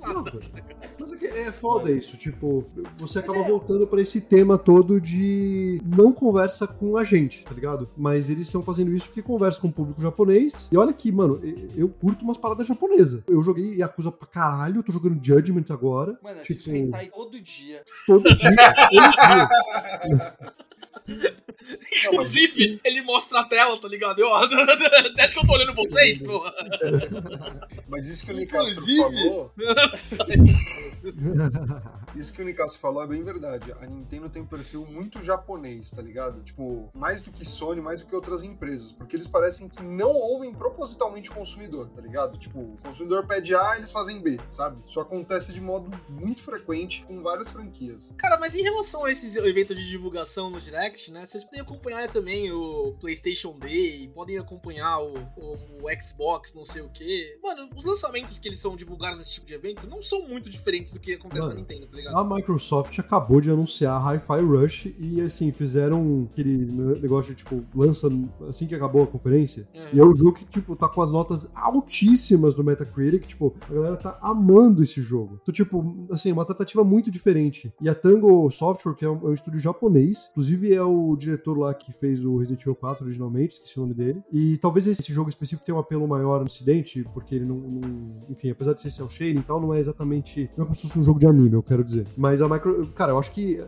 Nada. 0.02 0.14
Nada. 0.14 0.40
Mas 1.00 1.12
é, 1.14 1.18
que 1.18 1.26
é 1.26 1.52
foda 1.52 1.92
isso, 1.92 2.18
tipo, 2.18 2.66
você 2.98 3.20
acaba 3.20 3.40
é- 3.40 3.48
voltando 3.48 3.88
pra 3.88 4.02
esse 4.02 4.20
tema 4.22 4.58
todo 4.58 5.00
de 5.00 5.82
não 5.86 6.12
conversa 6.14 6.68
com 6.68 6.98
a 6.98 7.04
gente, 7.04 7.44
tá 7.44 7.54
ligado? 7.54 7.90
Mas 7.96 8.30
eles 8.30 8.48
estão 8.48 8.62
fazendo 8.64 8.94
isso 8.94 9.08
porque 9.08 9.22
conversa 9.22 9.60
com 9.62 9.68
o 9.68 9.72
público 9.72 10.02
japonês. 10.02 10.68
E 10.72 10.78
olha 10.78 10.92
que, 10.94 11.12
mano, 11.12 11.40
eu 11.76 11.90
curto 11.90 12.24
umas 12.24 12.38
paradas 12.38 12.68
japonesas. 12.68 13.22
Eu 13.28 13.44
joguei 13.44 13.76
Yakuza 13.78 14.12
pra 14.12 14.28
caralho, 14.28 14.78
eu 14.78 14.84
tô 14.84 14.92
jogando 14.92 15.24
Judgment 15.24 15.66
agora. 15.70 16.18
Mano, 16.22 16.42
Tipo- 16.42 16.54
assisto 16.60 16.72
hentai 16.72 17.10
todo 17.10 17.40
dia. 17.42 17.84
Todo 18.06 18.24
dia, 18.36 18.56
todo 18.56 20.08
dia. 20.08 20.32
Inclusive, 22.06 22.80
ele 22.84 23.02
mostra 23.02 23.42
a 23.42 23.44
tela, 23.46 23.80
tá 23.80 23.88
ligado? 23.88 24.20
Eu, 24.20 24.30
você 25.14 25.22
acha 25.22 25.34
que 25.34 25.40
eu 25.40 25.44
tô 25.46 25.54
olhando 25.54 25.74
vocês? 25.76 26.22
Tô... 26.22 26.44
Mas 27.88 28.08
isso 28.08 28.26
que 28.26 28.32
o 28.32 28.36
Nicastro 28.36 28.72
Inclusive- 28.72 29.02
falou. 29.02 29.52
Isso 32.16 32.32
que 32.32 32.42
o 32.42 32.46
Nicastro 32.46 32.80
falou 32.80 33.04
é 33.04 33.08
bem 33.08 33.24
verdade. 33.24 33.72
A 33.82 33.86
Nintendo 33.86 34.30
tem 34.30 34.42
um 34.42 34.46
perfil 34.46 34.86
muito 34.86 35.22
japonês, 35.22 35.90
tá 35.92 36.02
ligado? 36.02 36.42
Tipo, 36.44 36.90
mais 36.94 37.22
do 37.22 37.32
que 37.32 37.44
Sony, 37.44 37.82
mais 37.82 38.02
do 38.02 38.08
que 38.08 38.16
outras 38.16 38.44
empresas. 38.44 38.92
Porque 38.92 39.16
eles 39.16 39.28
parecem 39.28 39.68
que 39.68 39.82
não 39.84 40.12
ouvem 40.12 40.54
propositalmente 40.54 41.30
o 41.32 41.34
consumidor, 41.34 41.90
tá 41.90 42.02
ligado? 42.02 42.38
Tipo, 42.38 42.60
o 42.60 42.78
consumidor 42.84 43.26
pede 43.26 43.56
A, 43.56 43.78
eles 43.78 43.92
fazem 43.92 44.22
B, 44.22 44.40
sabe? 44.48 44.78
Isso 44.88 45.00
acontece 45.00 45.54
de 45.54 45.60
modo 45.60 45.92
muito 46.08 46.42
frequente 46.44 47.04
com 47.08 47.22
várias 47.22 47.52
franquias. 47.52 48.14
Cara, 48.18 48.38
mas 48.40 48.54
em 48.56 48.62
relação 48.62 49.06
a 49.06 49.12
esses 49.12 49.36
eventos 49.36 49.76
de 49.76 49.90
divulgação 49.90 50.50
no 50.52 50.62
Direct, 50.62 50.93
né? 51.12 51.26
Vocês 51.26 51.44
podem 51.44 51.62
acompanhar 51.62 52.10
também 52.10 52.52
o 52.52 52.94
PlayStation 53.00 53.58
Day, 53.58 54.10
podem 54.14 54.38
acompanhar 54.38 55.00
o, 55.00 55.14
o- 55.38 55.58
o 55.84 56.02
Xbox, 56.02 56.54
não 56.54 56.66
sei 56.66 56.82
o 56.82 56.90
quê. 56.90 57.38
Mano, 57.44 57.70
os 57.76 57.84
lançamentos 57.84 58.38
que 58.38 58.48
eles 58.48 58.60
são 58.60 58.76
divulgados 58.76 59.18
nesse 59.20 59.34
tipo 59.34 59.46
de 59.48 59.54
evento 59.54 59.88
não 59.88 60.02
são 60.02 60.28
muito 60.28 60.50
diferentes 60.50 60.94
do 60.94 61.00
que 61.00 61.14
acontece 61.14 61.42
Mano, 61.42 61.54
na 61.56 61.60
Nintendo, 61.60 61.88
tá 61.88 61.98
ligado? 61.98 62.18
A 62.18 62.36
Microsoft 62.36 62.98
acabou 63.00 63.42
de 63.42 63.50
anunciar 63.50 64.00
Hi-Fi 64.02 64.42
Rush 64.42 64.86
e, 65.00 65.22
assim, 65.22 65.52
fizeram 65.52 66.30
aquele 66.32 66.58
negócio 67.02 67.34
de, 67.36 67.44
tipo, 67.44 67.64
lança 67.76 68.10
assim 68.48 68.68
que 68.68 68.76
acabou 68.76 69.04
a 69.04 69.08
conferência. 69.08 69.68
E 69.92 70.00
é 70.00 70.04
um 70.04 70.16
jogo 70.16 70.34
que, 70.34 70.46
tipo, 70.46 70.76
tá 70.76 70.88
com 70.88 71.02
as 71.02 71.12
notas 71.12 71.50
altíssimas 71.56 72.54
do 72.56 72.64
Metacritic, 72.64 73.26
tipo, 73.26 73.54
a 73.70 73.74
galera 73.74 73.98
tá 73.98 74.18
amando 74.22 74.82
esse 74.84 75.02
jogo. 75.02 75.40
Então, 75.42 75.54
tipo, 75.54 76.08
assim, 76.12 76.32
uma 76.32 76.46
tratativa 76.46 76.84
muito 76.84 77.12
diferente. 77.12 77.74
E 77.82 77.90
a 77.90 77.96
Tango 77.96 78.50
Software, 78.50 78.96
que 78.96 79.06
é 79.06 79.10
um, 79.10 79.18
é 79.28 79.30
um 79.30 79.34
estúdio 79.34 79.60
japonês, 79.60 80.28
inclusive 80.32 80.74
é 80.74 80.83
o 80.86 81.16
diretor 81.16 81.58
lá 81.58 81.74
que 81.74 81.92
fez 81.92 82.24
o 82.26 82.38
Resident 82.38 82.62
Evil 82.62 82.76
4 82.76 83.06
originalmente, 83.06 83.54
esqueci 83.54 83.78
o 83.78 83.82
nome 83.82 83.94
dele. 83.94 84.22
E 84.32 84.58
talvez 84.58 84.88
esse 84.88 85.12
jogo 85.14 85.30
específico 85.30 85.66
tenha 85.66 85.76
um 85.76 85.80
apelo 85.80 86.08
maior 86.08 86.40
no 86.40 86.46
ocidente, 86.46 87.06
porque 87.14 87.36
ele 87.36 87.46
não, 87.46 87.58
não- 87.58 87.82
enfim, 88.30 88.50
apesar 88.52 88.74
de 88.74 88.82
ser 88.82 88.90
cel 88.92 89.10
shading 89.10 89.40
e 89.40 89.44
tal, 89.44 89.60
não 89.62 89.74
é 89.74 89.80
exatamente, 89.80 90.50
não 90.58 90.64
é 90.64 90.66
como 90.68 90.76
se 90.76 90.84
fosse 90.84 91.00
um 91.00 91.04
jogo 91.06 91.20
de 91.20 91.28
anime, 91.28 91.54
eu 91.54 91.64
quero 91.64 91.84
dizer. 91.84 92.08
Mas 92.18 92.42
a 92.42 92.48
Micro, 92.50 92.88
cara, 92.94 93.12
eu 93.12 93.18
acho 93.20 93.32
que 93.32 93.60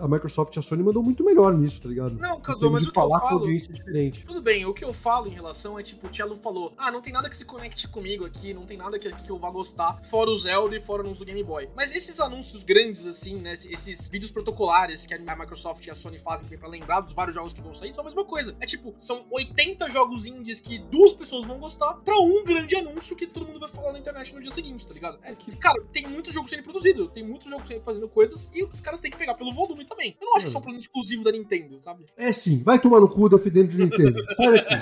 a 0.00 0.08
Microsoft 0.08 0.54
e 0.56 0.58
a 0.58 0.62
Sony 0.62 0.82
mandou 0.82 1.02
muito 1.02 1.24
melhor 1.24 1.54
nisso, 1.54 1.80
tá 1.82 1.88
ligado? 1.88 2.14
Não, 2.16 2.40
termos 2.40 2.72
mas 2.72 2.82
o 2.82 2.84
que 2.84 2.90
eu 2.90 2.94
falar 2.94 3.20
com 3.20 3.26
a 3.26 3.28
falo- 3.30 3.40
audiência 3.42 3.72
diferente. 3.72 4.24
Tudo 4.24 4.42
bem, 4.42 4.64
o 4.66 4.74
que 4.74 4.84
eu 4.84 4.92
falo 4.92 5.26
em 5.26 5.30
relação 5.30 5.78
é 5.78 5.82
tipo, 5.82 6.06
o 6.06 6.10
Tchelo 6.10 6.36
falou: 6.36 6.72
ah, 6.76 6.90
não 6.90 7.00
tem 7.00 7.12
nada 7.12 7.28
que 7.28 7.36
se 7.36 7.44
conecte 7.44 7.86
comigo 7.88 8.24
aqui, 8.24 8.52
não 8.54 8.62
tem 8.64 8.76
nada 8.76 8.98
que, 8.98 9.10
que 9.12 9.30
eu 9.30 9.38
vá 9.38 9.50
gostar, 9.50 10.02
fora 10.04 10.30
o 10.30 10.36
Zelda 10.38 10.76
e 10.76 10.80
fora 10.80 11.02
o 11.02 11.04
anúncio 11.06 11.24
do 11.24 11.26
Game 11.28 11.42
Boy. 11.42 11.68
Mas 11.74 11.94
esses 11.94 12.20
anúncios 12.20 12.62
grandes, 12.62 13.06
assim, 13.06 13.36
né? 13.40 13.54
Esses 13.54 14.08
vídeos 14.08 14.30
protocolares 14.30 15.06
que 15.06 15.14
a 15.14 15.18
Microsoft 15.36 15.86
e 15.86 15.90
a 15.90 15.94
Sony 15.94 16.18
fazem 16.18 16.44
também 16.44 16.58
pra 16.58 16.68
lembrar 16.68 17.00
dos 17.00 17.12
vários 17.12 17.34
jogos 17.34 17.52
que 17.52 17.60
vão 17.60 17.74
sair, 17.74 17.92
são 17.94 18.02
a 18.02 18.04
mesma 18.04 18.24
coisa. 18.24 18.56
É 18.60 18.66
tipo, 18.66 18.94
são 18.98 19.24
80 19.30 19.90
jogos 19.90 20.26
indies 20.26 20.60
que 20.60 20.78
duas 20.78 21.12
pessoas 21.12 21.46
vão 21.46 21.58
gostar 21.58 21.94
pra 21.94 22.18
um 22.18 22.44
grande 22.44 22.76
anúncio 22.76 23.16
que 23.16 23.26
todo 23.26 23.46
mundo 23.46 23.60
vai 23.60 23.68
falar 23.68 23.92
na 23.92 23.98
internet 23.98 24.34
no 24.34 24.40
dia 24.40 24.50
seguinte, 24.50 24.86
tá 24.86 24.94
ligado? 24.94 25.18
É 25.22 25.34
que, 25.34 25.54
cara, 25.56 25.82
tem 25.92 26.06
muito 26.06 26.30
jogo 26.32 26.48
sendo 26.48 26.62
produzido, 26.62 27.08
tem 27.08 27.22
muito 27.24 27.48
jogo 27.48 27.66
sendo 27.66 27.82
fazendo 27.82 28.08
coisas 28.08 28.50
e 28.54 28.64
os 28.64 28.80
caras 28.80 29.00
têm 29.00 29.10
que 29.10 29.16
pegar 29.16 29.34
pelo 29.34 29.52
volume 29.52 29.83
também. 29.84 30.16
Eu 30.20 30.26
não 30.26 30.36
acho 30.36 30.44
que 30.44 30.48
isso 30.48 30.56
é 30.56 30.60
um 30.60 30.62
produto 30.62 30.82
exclusivo 30.82 31.24
da 31.24 31.32
Nintendo, 31.32 31.78
sabe? 31.80 32.04
É 32.16 32.32
sim, 32.32 32.62
vai 32.62 32.78
tomar 32.78 33.00
no 33.00 33.08
cu 33.08 33.28
defendendo 33.28 33.68
de 33.68 33.78
Nintendo. 33.78 34.24
Sai 34.34 34.52
daqui. 34.52 34.74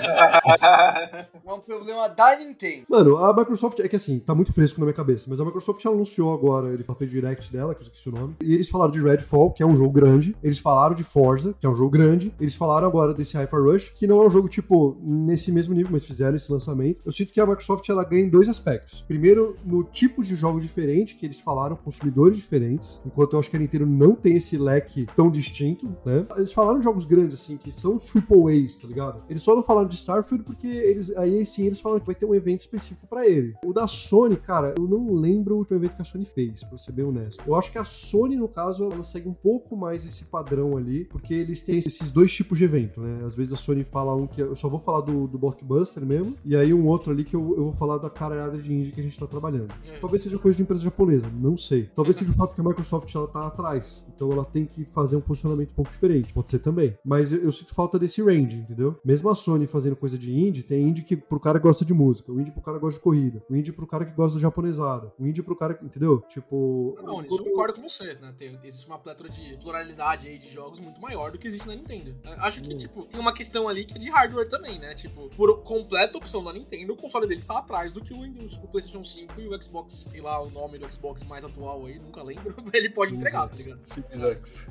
É 1.45 1.53
um 1.53 1.59
problema 1.59 2.07
da 2.07 2.37
Nintendo. 2.37 2.85
Mano, 2.89 3.17
a 3.17 3.33
Microsoft, 3.33 3.79
é 3.79 3.87
que 3.87 3.95
assim, 3.95 4.19
tá 4.19 4.33
muito 4.33 4.53
fresco 4.53 4.79
na 4.79 4.85
minha 4.85 4.95
cabeça, 4.95 5.25
mas 5.29 5.39
a 5.39 5.45
Microsoft 5.45 5.85
anunciou 5.85 6.33
agora, 6.33 6.73
ele 6.73 6.83
fez 6.83 7.09
direct 7.09 7.51
dela, 7.51 7.73
que 7.73 7.81
eu 7.81 7.83
esqueci 7.83 8.09
o 8.09 8.11
nome, 8.11 8.35
e 8.41 8.53
eles 8.53 8.69
falaram 8.69 8.91
de 8.91 9.01
Redfall, 9.01 9.51
que 9.51 9.63
é 9.63 9.65
um 9.65 9.75
jogo 9.75 9.91
grande, 9.91 10.35
eles 10.43 10.59
falaram 10.59 10.95
de 10.95 11.03
Forza, 11.03 11.55
que 11.59 11.65
é 11.65 11.69
um 11.69 11.75
jogo 11.75 11.89
grande, 11.89 12.33
eles 12.39 12.55
falaram 12.55 12.87
agora 12.87 13.13
desse 13.13 13.35
Hyper 13.35 13.61
Rush, 13.61 13.91
que 13.95 14.07
não 14.07 14.21
é 14.21 14.27
um 14.27 14.29
jogo, 14.29 14.47
tipo, 14.47 14.97
nesse 15.01 15.51
mesmo 15.51 15.73
nível, 15.73 15.91
mas 15.91 16.05
fizeram 16.05 16.35
esse 16.35 16.51
lançamento. 16.51 17.01
Eu 17.05 17.11
sinto 17.11 17.33
que 17.33 17.41
a 17.41 17.45
Microsoft, 17.45 17.87
ela 17.89 18.03
ganha 18.03 18.23
em 18.23 18.29
dois 18.29 18.47
aspectos. 18.47 19.01
Primeiro, 19.01 19.57
no 19.65 19.83
tipo 19.83 20.23
de 20.23 20.35
jogo 20.35 20.61
diferente, 20.61 21.15
que 21.15 21.25
eles 21.25 21.39
falaram, 21.39 21.75
consumidores 21.75 22.37
diferentes, 22.37 23.01
enquanto 23.05 23.33
eu 23.33 23.39
acho 23.39 23.49
que 23.49 23.55
a 23.55 23.59
Nintendo 23.59 23.85
não 23.85 24.15
tem 24.15 24.35
esse 24.35 24.57
leque 24.57 24.92
tão 25.15 25.29
distinto, 25.29 25.87
né? 26.05 26.25
Eles 26.37 26.53
falaram 26.53 26.79
de 26.79 26.83
jogos 26.83 27.05
grandes, 27.05 27.35
assim, 27.35 27.57
que 27.57 27.71
são 27.71 27.97
triple 27.97 28.65
A's, 28.65 28.77
tá 28.77 28.87
ligado? 28.87 29.23
Eles 29.29 29.41
só 29.41 29.55
não 29.55 29.63
falaram 29.63 29.87
de 29.87 29.95
Starfield 29.95 30.43
porque 30.43 30.67
eles, 30.67 31.15
aí 31.17 31.45
sim 31.45 31.65
eles 31.65 31.81
falaram 31.81 31.99
que 31.99 32.05
vai 32.05 32.15
ter 32.15 32.25
um 32.25 32.35
evento 32.35 32.61
específico 32.61 33.07
pra 33.07 33.27
ele. 33.27 33.55
O 33.63 33.73
da 33.73 33.87
Sony, 33.87 34.35
cara, 34.35 34.73
eu 34.77 34.87
não 34.87 35.13
lembro 35.13 35.55
o 35.55 35.57
último 35.59 35.77
evento 35.77 35.95
que 35.95 36.01
a 36.01 36.05
Sony 36.05 36.25
fez, 36.25 36.63
pra 36.63 36.77
ser 36.77 36.91
bem 36.91 37.05
honesto. 37.05 37.43
Eu 37.45 37.55
acho 37.55 37.71
que 37.71 37.77
a 37.77 37.83
Sony, 37.83 38.35
no 38.35 38.47
caso, 38.47 38.83
ela 38.91 39.03
segue 39.03 39.27
um 39.27 39.33
pouco 39.33 39.75
mais 39.75 40.05
esse 40.05 40.25
padrão 40.25 40.77
ali, 40.77 41.05
porque 41.05 41.33
eles 41.33 41.61
têm 41.61 41.77
esses 41.77 42.11
dois 42.11 42.33
tipos 42.33 42.57
de 42.57 42.63
evento, 42.63 43.01
né? 43.01 43.23
Às 43.25 43.35
vezes 43.35 43.53
a 43.53 43.57
Sony 43.57 43.83
fala 43.83 44.15
um 44.15 44.27
que 44.27 44.41
eu 44.41 44.55
só 44.55 44.69
vou 44.69 44.79
falar 44.79 45.01
do, 45.01 45.27
do 45.27 45.37
Blockbuster 45.37 46.05
mesmo, 46.05 46.35
e 46.45 46.55
aí 46.55 46.73
um 46.73 46.85
outro 46.87 47.11
ali 47.11 47.23
que 47.23 47.35
eu, 47.35 47.55
eu 47.57 47.63
vou 47.65 47.73
falar 47.73 47.97
da 47.97 48.09
caralhada 48.09 48.57
de 48.57 48.73
indie 48.73 48.91
que 48.91 48.99
a 48.99 49.03
gente 49.03 49.17
tá 49.17 49.27
trabalhando. 49.27 49.73
É. 49.87 49.97
Talvez 49.99 50.21
seja 50.21 50.37
coisa 50.37 50.55
de 50.55 50.63
empresa 50.63 50.81
japonesa, 50.81 51.27
não 51.33 51.57
sei. 51.57 51.89
Talvez 51.95 52.17
seja 52.17 52.31
o 52.31 52.33
fato 52.33 52.53
que 52.53 52.61
a 52.61 52.63
Microsoft 52.63 53.13
ela 53.13 53.27
tá 53.27 53.47
atrás. 53.47 54.05
Então 54.15 54.31
ela 54.31 54.45
tem 54.45 54.65
que 54.65 54.82
fazer 54.85 55.15
um 55.15 55.21
posicionamento 55.21 55.71
um 55.71 55.73
pouco 55.75 55.91
diferente. 55.91 56.33
Pode 56.33 56.49
ser 56.49 56.59
também. 56.59 56.97
Mas 57.03 57.31
eu, 57.31 57.43
eu 57.43 57.51
sinto 57.51 57.73
falta 57.73 57.97
desse 57.99 58.21
range, 58.21 58.57
entendeu? 58.57 58.99
Mesmo 59.03 59.29
a 59.29 59.35
Sony 59.35 59.67
fazendo 59.67 59.95
coisa 59.95 60.17
de 60.17 60.31
indie, 60.31 60.63
tem 60.63 60.81
indie 60.87 61.03
que 61.03 61.15
pro 61.15 61.39
cara 61.39 61.59
que 61.59 61.63
gosta 61.63 61.83
de 61.85 61.93
música, 61.93 62.31
o 62.31 62.39
indie 62.39 62.51
pro 62.51 62.61
cara 62.61 62.77
que 62.77 62.81
gosta 62.81 62.97
de 62.99 63.03
corrida, 63.03 63.43
o 63.49 63.55
indie 63.55 63.71
pro 63.71 63.87
cara 63.87 64.05
que 64.05 64.11
gosta 64.15 64.37
de 64.37 64.41
japonesada, 64.41 65.11
o 65.19 65.25
indie 65.27 65.41
pro 65.43 65.55
cara 65.55 65.73
que. 65.73 65.85
Entendeu? 65.85 66.21
Tipo. 66.29 66.95
Não, 67.03 67.21
nisso 67.21 67.33
eu 67.33 67.35
enquanto- 67.37 67.43
concordo 67.43 67.73
com 67.75 67.87
você, 67.89 68.13
né? 68.15 68.33
Tem- 68.37 68.57
existe 68.63 68.87
uma 68.87 68.97
plétora 68.97 69.29
de 69.29 69.57
pluralidade 69.57 70.27
aí 70.27 70.37
de 70.37 70.51
jogos 70.51 70.79
muito 70.79 70.99
maior 71.01 71.31
do 71.31 71.37
que 71.37 71.47
existe 71.47 71.67
na 71.67 71.75
Nintendo. 71.75 72.15
Eu 72.25 72.31
Acho 72.43 72.61
que, 72.61 72.73
Hum. 72.73 72.77
tipo, 72.77 73.03
tem 73.05 73.19
uma 73.19 73.33
questão 73.33 73.67
ali 73.67 73.85
que 73.85 73.95
é 73.95 73.99
de 73.99 74.09
hardware 74.09 74.47
também, 74.49 74.79
né? 74.79 74.93
Tipo, 74.95 75.29
por 75.35 75.61
completa 75.63 76.17
opção 76.17 76.43
da 76.43 76.51
Nintendo, 76.53 76.93
o 76.93 76.95
console 76.95 77.27
deles 77.27 77.45
tá 77.45 77.57
atrás 77.59 77.91
do 77.93 78.01
que 78.01 78.13
o 78.13 78.21
Windows, 78.21 78.53
o 78.63 78.67
PlayStation 78.67 79.03
5 79.03 79.39
e 79.39 79.47
o 79.47 79.61
Xbox, 79.63 80.07
sei 80.09 80.21
lá, 80.21 80.41
o 80.41 80.49
nome 80.49 80.77
do 80.77 80.91
Xbox 80.91 81.23
mais 81.23 81.43
atual 81.43 81.85
aí, 81.85 81.99
nunca 81.99 82.21
lembro, 82.23 82.55
ele 82.73 82.89
pode 82.89 83.15
entregar, 83.15 83.47
tá 83.47 83.55
ligado? 83.55 83.81
Series 83.81 84.23
X. 84.23 84.69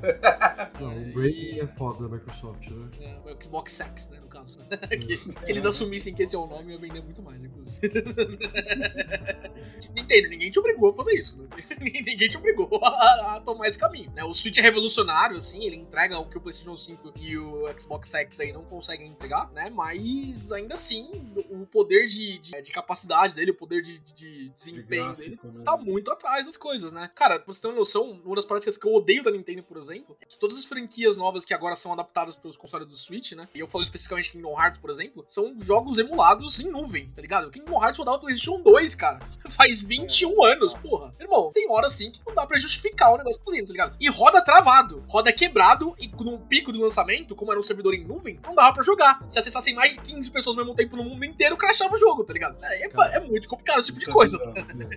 Não, 0.79 1.13
o 1.13 1.25
e- 1.25 1.59
é 1.59 1.67
foda 1.67 2.07
da 2.07 2.15
Microsoft, 2.15 2.67
né? 2.69 2.89
É, 3.01 3.17
o 3.31 3.41
Xbox 3.43 3.71
Sex, 3.71 4.09
né, 4.09 4.19
no 4.19 4.27
caso. 4.27 4.59
que, 4.89 5.17
que 5.17 5.51
eles 5.51 5.65
assumissem 5.65 6.13
que 6.13 6.23
esse 6.23 6.35
é 6.35 6.37
o 6.37 6.45
nome, 6.47 6.71
ia 6.73 6.77
vender 6.77 7.01
muito 7.01 7.21
mais, 7.21 7.43
inclusive. 7.43 7.73
Nintendo, 9.95 10.29
ninguém 10.29 10.51
te 10.51 10.59
obrigou 10.59 10.91
a 10.91 10.95
fazer 10.95 11.15
isso. 11.19 11.37
Né? 11.37 11.47
ninguém 11.79 12.29
te 12.29 12.37
obrigou 12.37 12.67
a, 12.83 13.35
a 13.35 13.41
tomar 13.41 13.67
esse 13.67 13.77
caminho. 13.77 14.11
Né? 14.11 14.23
O 14.23 14.33
Switch 14.33 14.57
é 14.57 14.61
revolucionário, 14.61 15.37
assim, 15.37 15.63
ele 15.63 15.75
entrega 15.75 16.17
o 16.17 16.27
que 16.27 16.37
o 16.37 16.41
PlayStation 16.41 16.75
5 16.75 17.13
e 17.17 17.37
o 17.37 17.65
Xbox 17.79 18.13
X 18.13 18.39
aí 18.39 18.51
não 18.51 18.63
conseguem 18.65 19.07
entregar, 19.07 19.51
né? 19.51 19.69
Mas 19.69 20.51
ainda 20.51 20.73
assim, 20.73 21.09
o 21.49 21.65
poder 21.65 22.07
de, 22.07 22.39
de, 22.39 22.61
de 22.61 22.71
capacidade 22.71 23.35
dele, 23.35 23.51
o 23.51 23.55
poder 23.55 23.81
de, 23.81 23.99
de- 23.99 24.13
de 24.13 24.33
De 24.43 24.49
desempenho 24.49 25.13
dele 25.15 25.29
gráfico, 25.35 25.47
né? 25.47 25.63
tá 25.63 25.77
muito 25.77 26.11
atrás 26.11 26.45
das 26.45 26.57
coisas, 26.57 26.91
né? 26.91 27.09
Cara, 27.13 27.39
pra 27.39 27.53
você 27.53 27.61
ter 27.61 27.67
uma 27.67 27.75
noção, 27.75 28.19
uma 28.25 28.35
das 28.35 28.45
práticas 28.45 28.77
que 28.77 28.87
eu 28.87 28.93
odeio 28.93 29.23
da 29.23 29.31
Nintendo, 29.31 29.63
por 29.63 29.77
exemplo, 29.77 29.92
exemplo, 29.93 30.17
é 30.21 30.25
todas 30.39 30.57
as 30.57 30.65
franquias 30.65 31.15
novas 31.15 31.45
que 31.45 31.53
agora 31.53 31.75
são 31.75 31.93
adaptadas 31.93 32.35
pelos 32.35 32.57
consoles 32.57 32.87
do 32.87 32.97
Switch, 32.97 33.33
né? 33.33 33.47
E 33.53 33.59
eu 33.59 33.67
falo 33.67 33.83
especificamente 33.83 34.31
Kingdom 34.31 34.59
Hearts, 34.59 34.79
por 34.79 34.89
exemplo, 34.89 35.23
são 35.27 35.55
jogos 35.61 35.97
emulados 35.97 36.59
em 36.59 36.69
nuvem, 36.69 37.09
tá 37.09 37.21
ligado? 37.21 37.47
O 37.47 37.51
Kingdom 37.51 37.81
Hearts 37.81 37.97
rodava 37.97 38.17
o 38.17 38.19
PlayStation 38.21 38.61
2, 38.61 38.95
cara. 38.95 39.19
Faz 39.49 39.81
21 39.81 40.43
anos, 40.43 40.73
porra. 40.75 41.13
Irmão, 41.19 41.51
tem 41.53 41.69
hora 41.69 41.87
assim 41.87 42.11
que 42.11 42.21
não 42.25 42.33
dá 42.33 42.45
pra 42.45 42.57
justificar 42.57 43.13
o 43.13 43.17
negócio 43.17 43.41
fazendo, 43.45 43.67
tá 43.67 43.71
ligado? 43.71 43.97
E 43.99 44.09
roda 44.09 44.43
travado, 44.43 45.03
roda 45.07 45.31
quebrado 45.31 45.95
e 45.99 46.07
no 46.23 46.39
pico 46.39 46.71
do 46.71 46.79
lançamento, 46.79 47.35
como 47.35 47.51
era 47.51 47.59
um 47.59 47.63
servidor 47.63 47.93
em 47.93 48.05
nuvem, 48.05 48.39
não 48.43 48.55
dava 48.55 48.73
pra 48.73 48.83
jogar. 48.83 49.23
Se 49.29 49.37
acessassem 49.37 49.75
mais 49.75 49.93
de 49.93 49.99
15 49.99 50.31
pessoas 50.31 50.57
ao 50.57 50.63
mesmo 50.63 50.75
tempo 50.75 50.95
no 50.95 51.03
mundo 51.03 51.23
inteiro, 51.25 51.57
crashava 51.57 51.93
o 51.95 51.97
jogo, 51.97 52.23
tá 52.23 52.33
ligado? 52.33 52.57
É, 52.63 52.85
é, 52.85 53.17
é 53.17 53.19
muito 53.19 53.47
complicado 53.47 53.79
esse 53.79 53.87
tipo 53.87 53.99
de 53.99 54.09
é 54.09 54.13
coisa. 54.13 54.37
bizarro. 54.37 54.53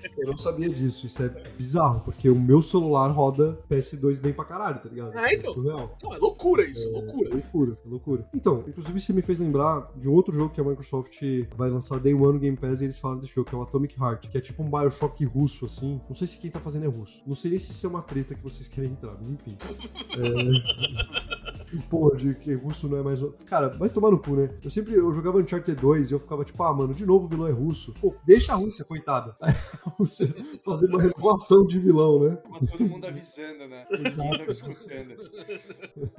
Eu 0.16 0.26
não 0.28 0.36
sabia 0.36 0.68
disso, 0.68 1.06
isso 1.06 1.22
é 1.22 1.28
bizarro, 1.28 2.00
porque 2.00 2.28
o 2.28 2.34
meu 2.34 2.62
celular 2.62 3.08
roda 3.08 3.58
PS2 3.70 4.18
bem 4.18 4.32
pra 4.32 4.44
caralho, 4.44 4.78
tá 4.78 4.85
ligado? 4.88 5.18
É, 5.18 5.34
então. 5.34 5.52
surreal. 5.54 5.96
Não, 6.02 6.14
é 6.14 6.18
loucura 6.18 6.64
isso, 6.64 6.86
É 6.88 6.90
loucura. 6.90 7.30
loucura, 7.30 7.78
é 7.84 7.88
loucura. 7.88 8.28
Então, 8.34 8.64
inclusive 8.66 9.00
você 9.00 9.12
me 9.12 9.22
fez 9.22 9.38
lembrar 9.38 9.90
de 9.96 10.08
um 10.08 10.12
outro 10.12 10.34
jogo 10.34 10.52
que 10.52 10.60
a 10.60 10.64
Microsoft 10.64 11.20
vai 11.56 11.70
lançar 11.70 11.98
Day 11.98 12.14
One 12.14 12.34
no 12.34 12.38
Game 12.38 12.56
Pass 12.56 12.80
e 12.80 12.84
eles 12.84 12.98
falaram 12.98 13.20
desse 13.20 13.34
jogo, 13.34 13.48
que 13.48 13.54
é 13.54 13.58
o 13.58 13.62
Atomic 13.62 13.96
Heart, 14.00 14.28
que 14.28 14.38
é 14.38 14.40
tipo 14.40 14.62
um 14.62 14.70
Bioshock 14.70 15.24
russo, 15.24 15.66
assim. 15.66 16.00
Não 16.08 16.14
sei 16.16 16.26
se 16.26 16.38
quem 16.38 16.50
tá 16.50 16.60
fazendo 16.60 16.84
é 16.84 16.88
russo. 16.88 17.22
Não 17.26 17.34
sei 17.34 17.50
nem 17.50 17.60
se 17.60 17.72
isso 17.72 17.86
é 17.86 17.88
uma 17.90 18.02
treta 18.02 18.34
que 18.34 18.42
vocês 18.42 18.68
querem 18.68 18.90
entrar, 18.90 19.16
mas 19.18 19.30
enfim. 19.30 19.56
É... 20.16 21.45
Porra, 21.90 22.16
de 22.16 22.34
que 22.34 22.54
russo 22.54 22.88
não 22.88 22.98
é 22.98 23.02
mais. 23.02 23.20
Cara, 23.46 23.68
vai 23.68 23.88
tomar 23.88 24.10
no 24.10 24.18
cu, 24.18 24.36
né? 24.36 24.50
Eu 24.62 24.70
sempre 24.70 24.94
eu 24.94 25.12
jogava 25.12 25.38
Uncharted 25.38 25.80
2 25.80 26.10
e 26.10 26.14
eu 26.14 26.20
ficava 26.20 26.44
tipo, 26.44 26.62
ah, 26.62 26.72
mano, 26.72 26.94
de 26.94 27.04
novo 27.04 27.26
o 27.26 27.28
vilão 27.28 27.48
é 27.48 27.52
russo. 27.52 27.92
Pô, 28.00 28.14
deixa 28.24 28.52
a 28.52 28.56
Rússia, 28.56 28.84
coitada. 28.84 29.36
Aí 29.40 29.52
a 29.84 29.90
Rússia 29.90 30.34
fazer 30.64 30.86
uma 30.86 31.02
renovação 31.02 31.66
de 31.66 31.78
vilão, 31.78 32.20
né? 32.20 32.36
Com 32.36 32.66
todo 32.66 32.84
mundo 32.84 33.06
avisando, 33.06 33.66
né? 33.68 33.86
Todo 33.90 34.24
mundo 34.24 34.50
escutando. 34.50 35.16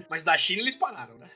Mas 0.09 0.23
da 0.23 0.37
China 0.37 0.61
eles 0.61 0.75
pararam, 0.75 1.15
né? 1.17 1.29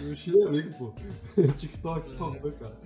Eu 0.00 0.12
achei 0.12 0.42
amigo, 0.42 0.72
pô. 0.78 0.94
TikTok, 1.58 2.10
por 2.10 2.16
favor, 2.16 2.52
cara. 2.52 2.76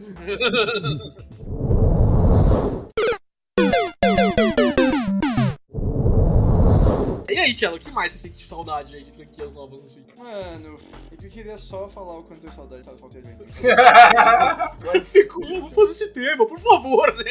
Aí, 7.43 7.55
Tchelo, 7.55 7.77
o 7.77 7.81
que 7.81 7.91
mais 7.91 8.13
você 8.13 8.19
sente 8.19 8.47
saudade 8.47 8.95
aí 8.95 9.03
de 9.03 9.13
franquias 9.13 9.53
novas 9.53 9.83
no 9.83 9.89
Switch? 9.89 10.15
Mano, 10.17 10.79
é 11.11 11.17
que 11.17 11.27
eu 11.27 11.31
queria 11.31 11.59
só 11.59 11.89
falar 11.89 12.19
o 12.19 12.23
quanto 12.23 12.45
eu 12.45 12.53
saudade 12.53 12.83
de 12.83 12.99
Falta 12.99 13.21
de 13.21 13.29
Mas 14.87 15.13
ficou, 15.13 15.45
vamos 15.47 15.71
fazer 15.71 15.91
esse 15.91 16.09
tema, 16.09 16.47
por 16.47 16.59
favor, 16.59 17.15
né? 17.17 17.25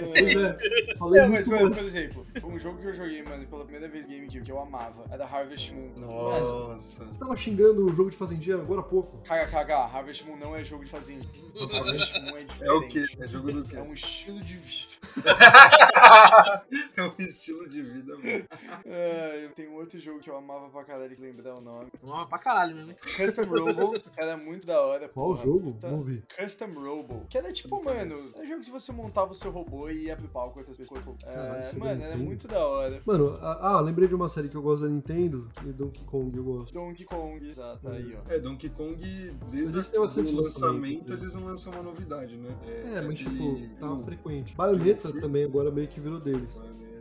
Pois 0.00 0.36
é, 0.36 0.96
falei 0.98 1.20
É, 1.20 1.26
mas, 1.26 1.46
mano, 1.46 1.70
por 1.70 1.78
exemplo, 1.78 2.26
um 2.44 2.58
jogo 2.58 2.78
que 2.78 2.86
eu 2.88 2.94
joguei, 2.94 3.22
mano, 3.22 3.46
pela 3.46 3.64
primeira 3.64 3.88
vez 3.88 4.06
no 4.06 4.14
GameCube, 4.14 4.42
que 4.42 4.52
eu 4.52 4.60
amava, 4.60 5.04
era 5.10 5.24
Harvest 5.24 5.72
Moon. 5.72 5.90
Nossa. 5.96 7.04
Você 7.04 7.18
tava 7.18 7.36
xingando 7.36 7.86
o 7.86 7.92
jogo 7.92 8.10
de 8.10 8.16
Fazendinha 8.16 8.56
agora 8.56 8.80
há 8.80 8.84
pouco. 8.84 9.18
KKK, 9.18 9.72
Harvest 9.72 10.24
Moon 10.24 10.36
não 10.36 10.56
é 10.56 10.64
jogo 10.64 10.84
de 10.84 10.90
fazenda. 10.90 11.24
Harvest 11.72 12.20
Moon 12.20 12.36
é 12.36 12.44
diferente. 12.44 12.58
É 12.68 12.72
o 12.72 12.88
quê? 12.88 13.04
É 13.20 13.28
jogo 13.28 13.52
do 13.52 13.64
quê? 13.64 13.76
É 13.76 13.82
um 13.82 13.94
estilo 13.94 14.40
de 14.40 14.56
vida. 14.56 14.88
É 16.96 17.02
um 17.02 17.14
estilo 17.18 17.68
de 17.68 17.82
vida, 17.82 18.16
mano. 18.16 18.44
É, 18.90 19.48
tem 19.54 19.68
um 19.68 19.74
outro 19.76 19.98
jogo 19.98 20.20
que 20.20 20.30
eu 20.30 20.36
amava 20.36 20.68
pra 20.70 20.84
caralho, 20.84 21.14
que 21.14 21.20
lembrar 21.20 21.56
o 21.56 21.60
nome. 21.60 21.90
Nossa, 22.02 22.26
pra 22.26 22.38
caralho 22.38 22.74
mesmo. 22.74 22.94
Custom 22.94 23.42
Robo, 23.44 24.02
era 24.16 24.36
muito 24.36 24.66
da 24.66 24.80
hora. 24.80 25.08
Qual 25.08 25.28
porra. 25.28 25.42
jogo? 25.44 25.72
Puta- 25.72 25.90
Não 25.90 26.02
vi. 26.02 26.22
Custom 26.38 26.72
Robo. 26.74 27.26
Que 27.28 27.38
era 27.38 27.52
tipo, 27.52 27.82
mano, 27.84 28.14
é 28.36 28.40
um 28.40 28.46
jogo 28.46 28.60
que 28.62 28.70
você 28.70 28.92
montava 28.92 29.32
o 29.32 29.34
seu 29.34 29.50
robô 29.50 29.88
e 29.90 30.04
ia 30.04 30.16
pro 30.16 30.28
palco 30.28 30.54
com 30.54 30.58
outras 30.60 30.76
pessoas. 30.78 31.02
Caralho, 31.22 31.62
É, 31.64 31.70
é 31.70 31.78
mano, 31.78 32.02
era 32.02 32.16
muito 32.16 32.48
da 32.48 32.66
hora. 32.66 33.00
Mano, 33.04 33.34
ah, 33.40 33.80
lembrei 33.80 34.08
de 34.08 34.14
uma 34.14 34.28
série 34.28 34.48
que 34.48 34.56
eu 34.56 34.62
gosto 34.62 34.82
da 34.84 34.88
Nintendo, 34.88 35.48
que 35.54 35.68
é 35.68 35.72
Donkey 35.72 36.04
Kong, 36.04 36.36
eu 36.36 36.44
gosto. 36.44 36.72
Donkey 36.72 37.04
Kong, 37.04 37.48
exato, 37.48 37.88
aí, 37.88 38.16
ó. 38.16 38.32
É, 38.32 38.38
Donkey 38.38 38.70
Kong, 38.70 38.96
Mas 39.40 39.50
desde 39.50 39.96
o 39.96 40.00
lançamento, 40.02 40.36
lançamento, 40.36 41.12
né? 41.12 41.18
eles 41.20 41.34
não 41.34 41.44
lançam 41.44 41.72
uma 41.72 41.82
novidade, 41.82 42.36
né? 42.36 42.48
É, 42.66 43.00
mas 43.02 43.20
aquele- 43.20 43.38
tipo, 43.64 43.74
tava 43.80 43.94
não, 43.96 44.04
frequente. 44.04 44.54
Bayonetta 44.54 45.12
também 45.20 45.44
agora 45.44 45.70
meio 45.70 45.88
que 45.88 46.00
virou 46.00 46.20
deles. 46.20 46.58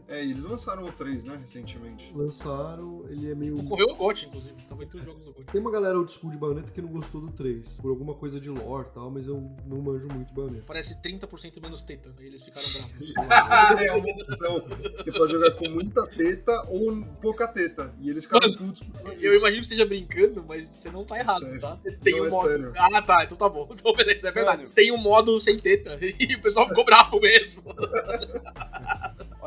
É, 0.07 0.23
e 0.23 0.31
eles 0.31 0.43
lançaram 0.43 0.83
o 0.85 0.91
3, 0.91 1.23
né, 1.25 1.35
recentemente. 1.35 2.11
Lançaram, 2.15 3.05
ele 3.09 3.29
é 3.29 3.35
meio. 3.35 3.61
Correu 3.63 3.89
o 3.89 3.95
GOT, 3.95 4.25
inclusive. 4.27 4.55
Tava 4.67 4.83
entre 4.83 4.99
os 4.99 5.05
jogos 5.05 5.23
do 5.23 5.33
GOT. 5.33 5.51
Tem 5.51 5.59
uma 5.59 5.69
galera 5.71 5.97
old 5.97 6.09
school 6.11 6.31
de 6.31 6.37
Bayonetta 6.37 6.71
que 6.71 6.81
não 6.81 6.89
gostou 6.89 7.19
do 7.19 7.31
3, 7.31 7.81
por 7.81 7.89
alguma 7.89 8.13
coisa 8.13 8.39
de 8.39 8.49
lore 8.49 8.87
e 8.89 8.93
tal, 8.93 9.11
mas 9.11 9.27
eu 9.27 9.51
não 9.65 9.81
manjo 9.81 10.07
muito 10.07 10.33
Bayonetta. 10.33 10.63
Parece 10.65 10.95
30% 11.01 11.61
menos 11.61 11.83
teta. 11.83 12.13
Aí 12.19 12.27
eles 12.27 12.41
ficaram 12.43 12.67
bravos. 12.67 13.81
é 13.83 13.91
uma 13.91 14.09
opção. 14.09 14.65
Você 14.97 15.11
pode 15.11 15.31
jogar 15.33 15.51
com 15.51 15.69
muita 15.69 16.07
teta 16.07 16.65
ou 16.69 17.03
pouca 17.21 17.47
teta. 17.47 17.93
E 17.99 18.09
eles 18.09 18.23
ficaram 18.23 18.53
putos 18.55 18.83
por 18.83 19.11
Eu 19.21 19.37
imagino 19.37 19.59
que 19.59 19.65
esteja 19.65 19.85
brincando, 19.85 20.43
mas 20.47 20.67
você 20.67 20.89
não 20.89 21.03
tá 21.03 21.19
errado, 21.19 21.41
sério. 21.41 21.59
tá? 21.59 21.77
Tem 22.01 22.15
Não, 22.15 22.23
um 22.23 22.27
é 22.27 22.29
modo. 22.29 22.47
sério. 22.47 22.73
Ah, 22.77 23.01
tá, 23.01 23.23
então 23.25 23.37
tá 23.37 23.49
bom. 23.49 23.67
Então, 23.77 23.93
beleza, 23.95 24.29
é 24.29 24.31
verdade. 24.31 24.63
Mano. 24.63 24.73
Tem 24.73 24.91
um 24.91 24.97
modo 24.97 25.39
sem 25.39 25.59
teta. 25.59 25.97
E 26.17 26.35
o 26.35 26.41
pessoal 26.41 26.67
ficou 26.67 26.83
bravo 26.85 27.19
mesmo. 27.19 27.63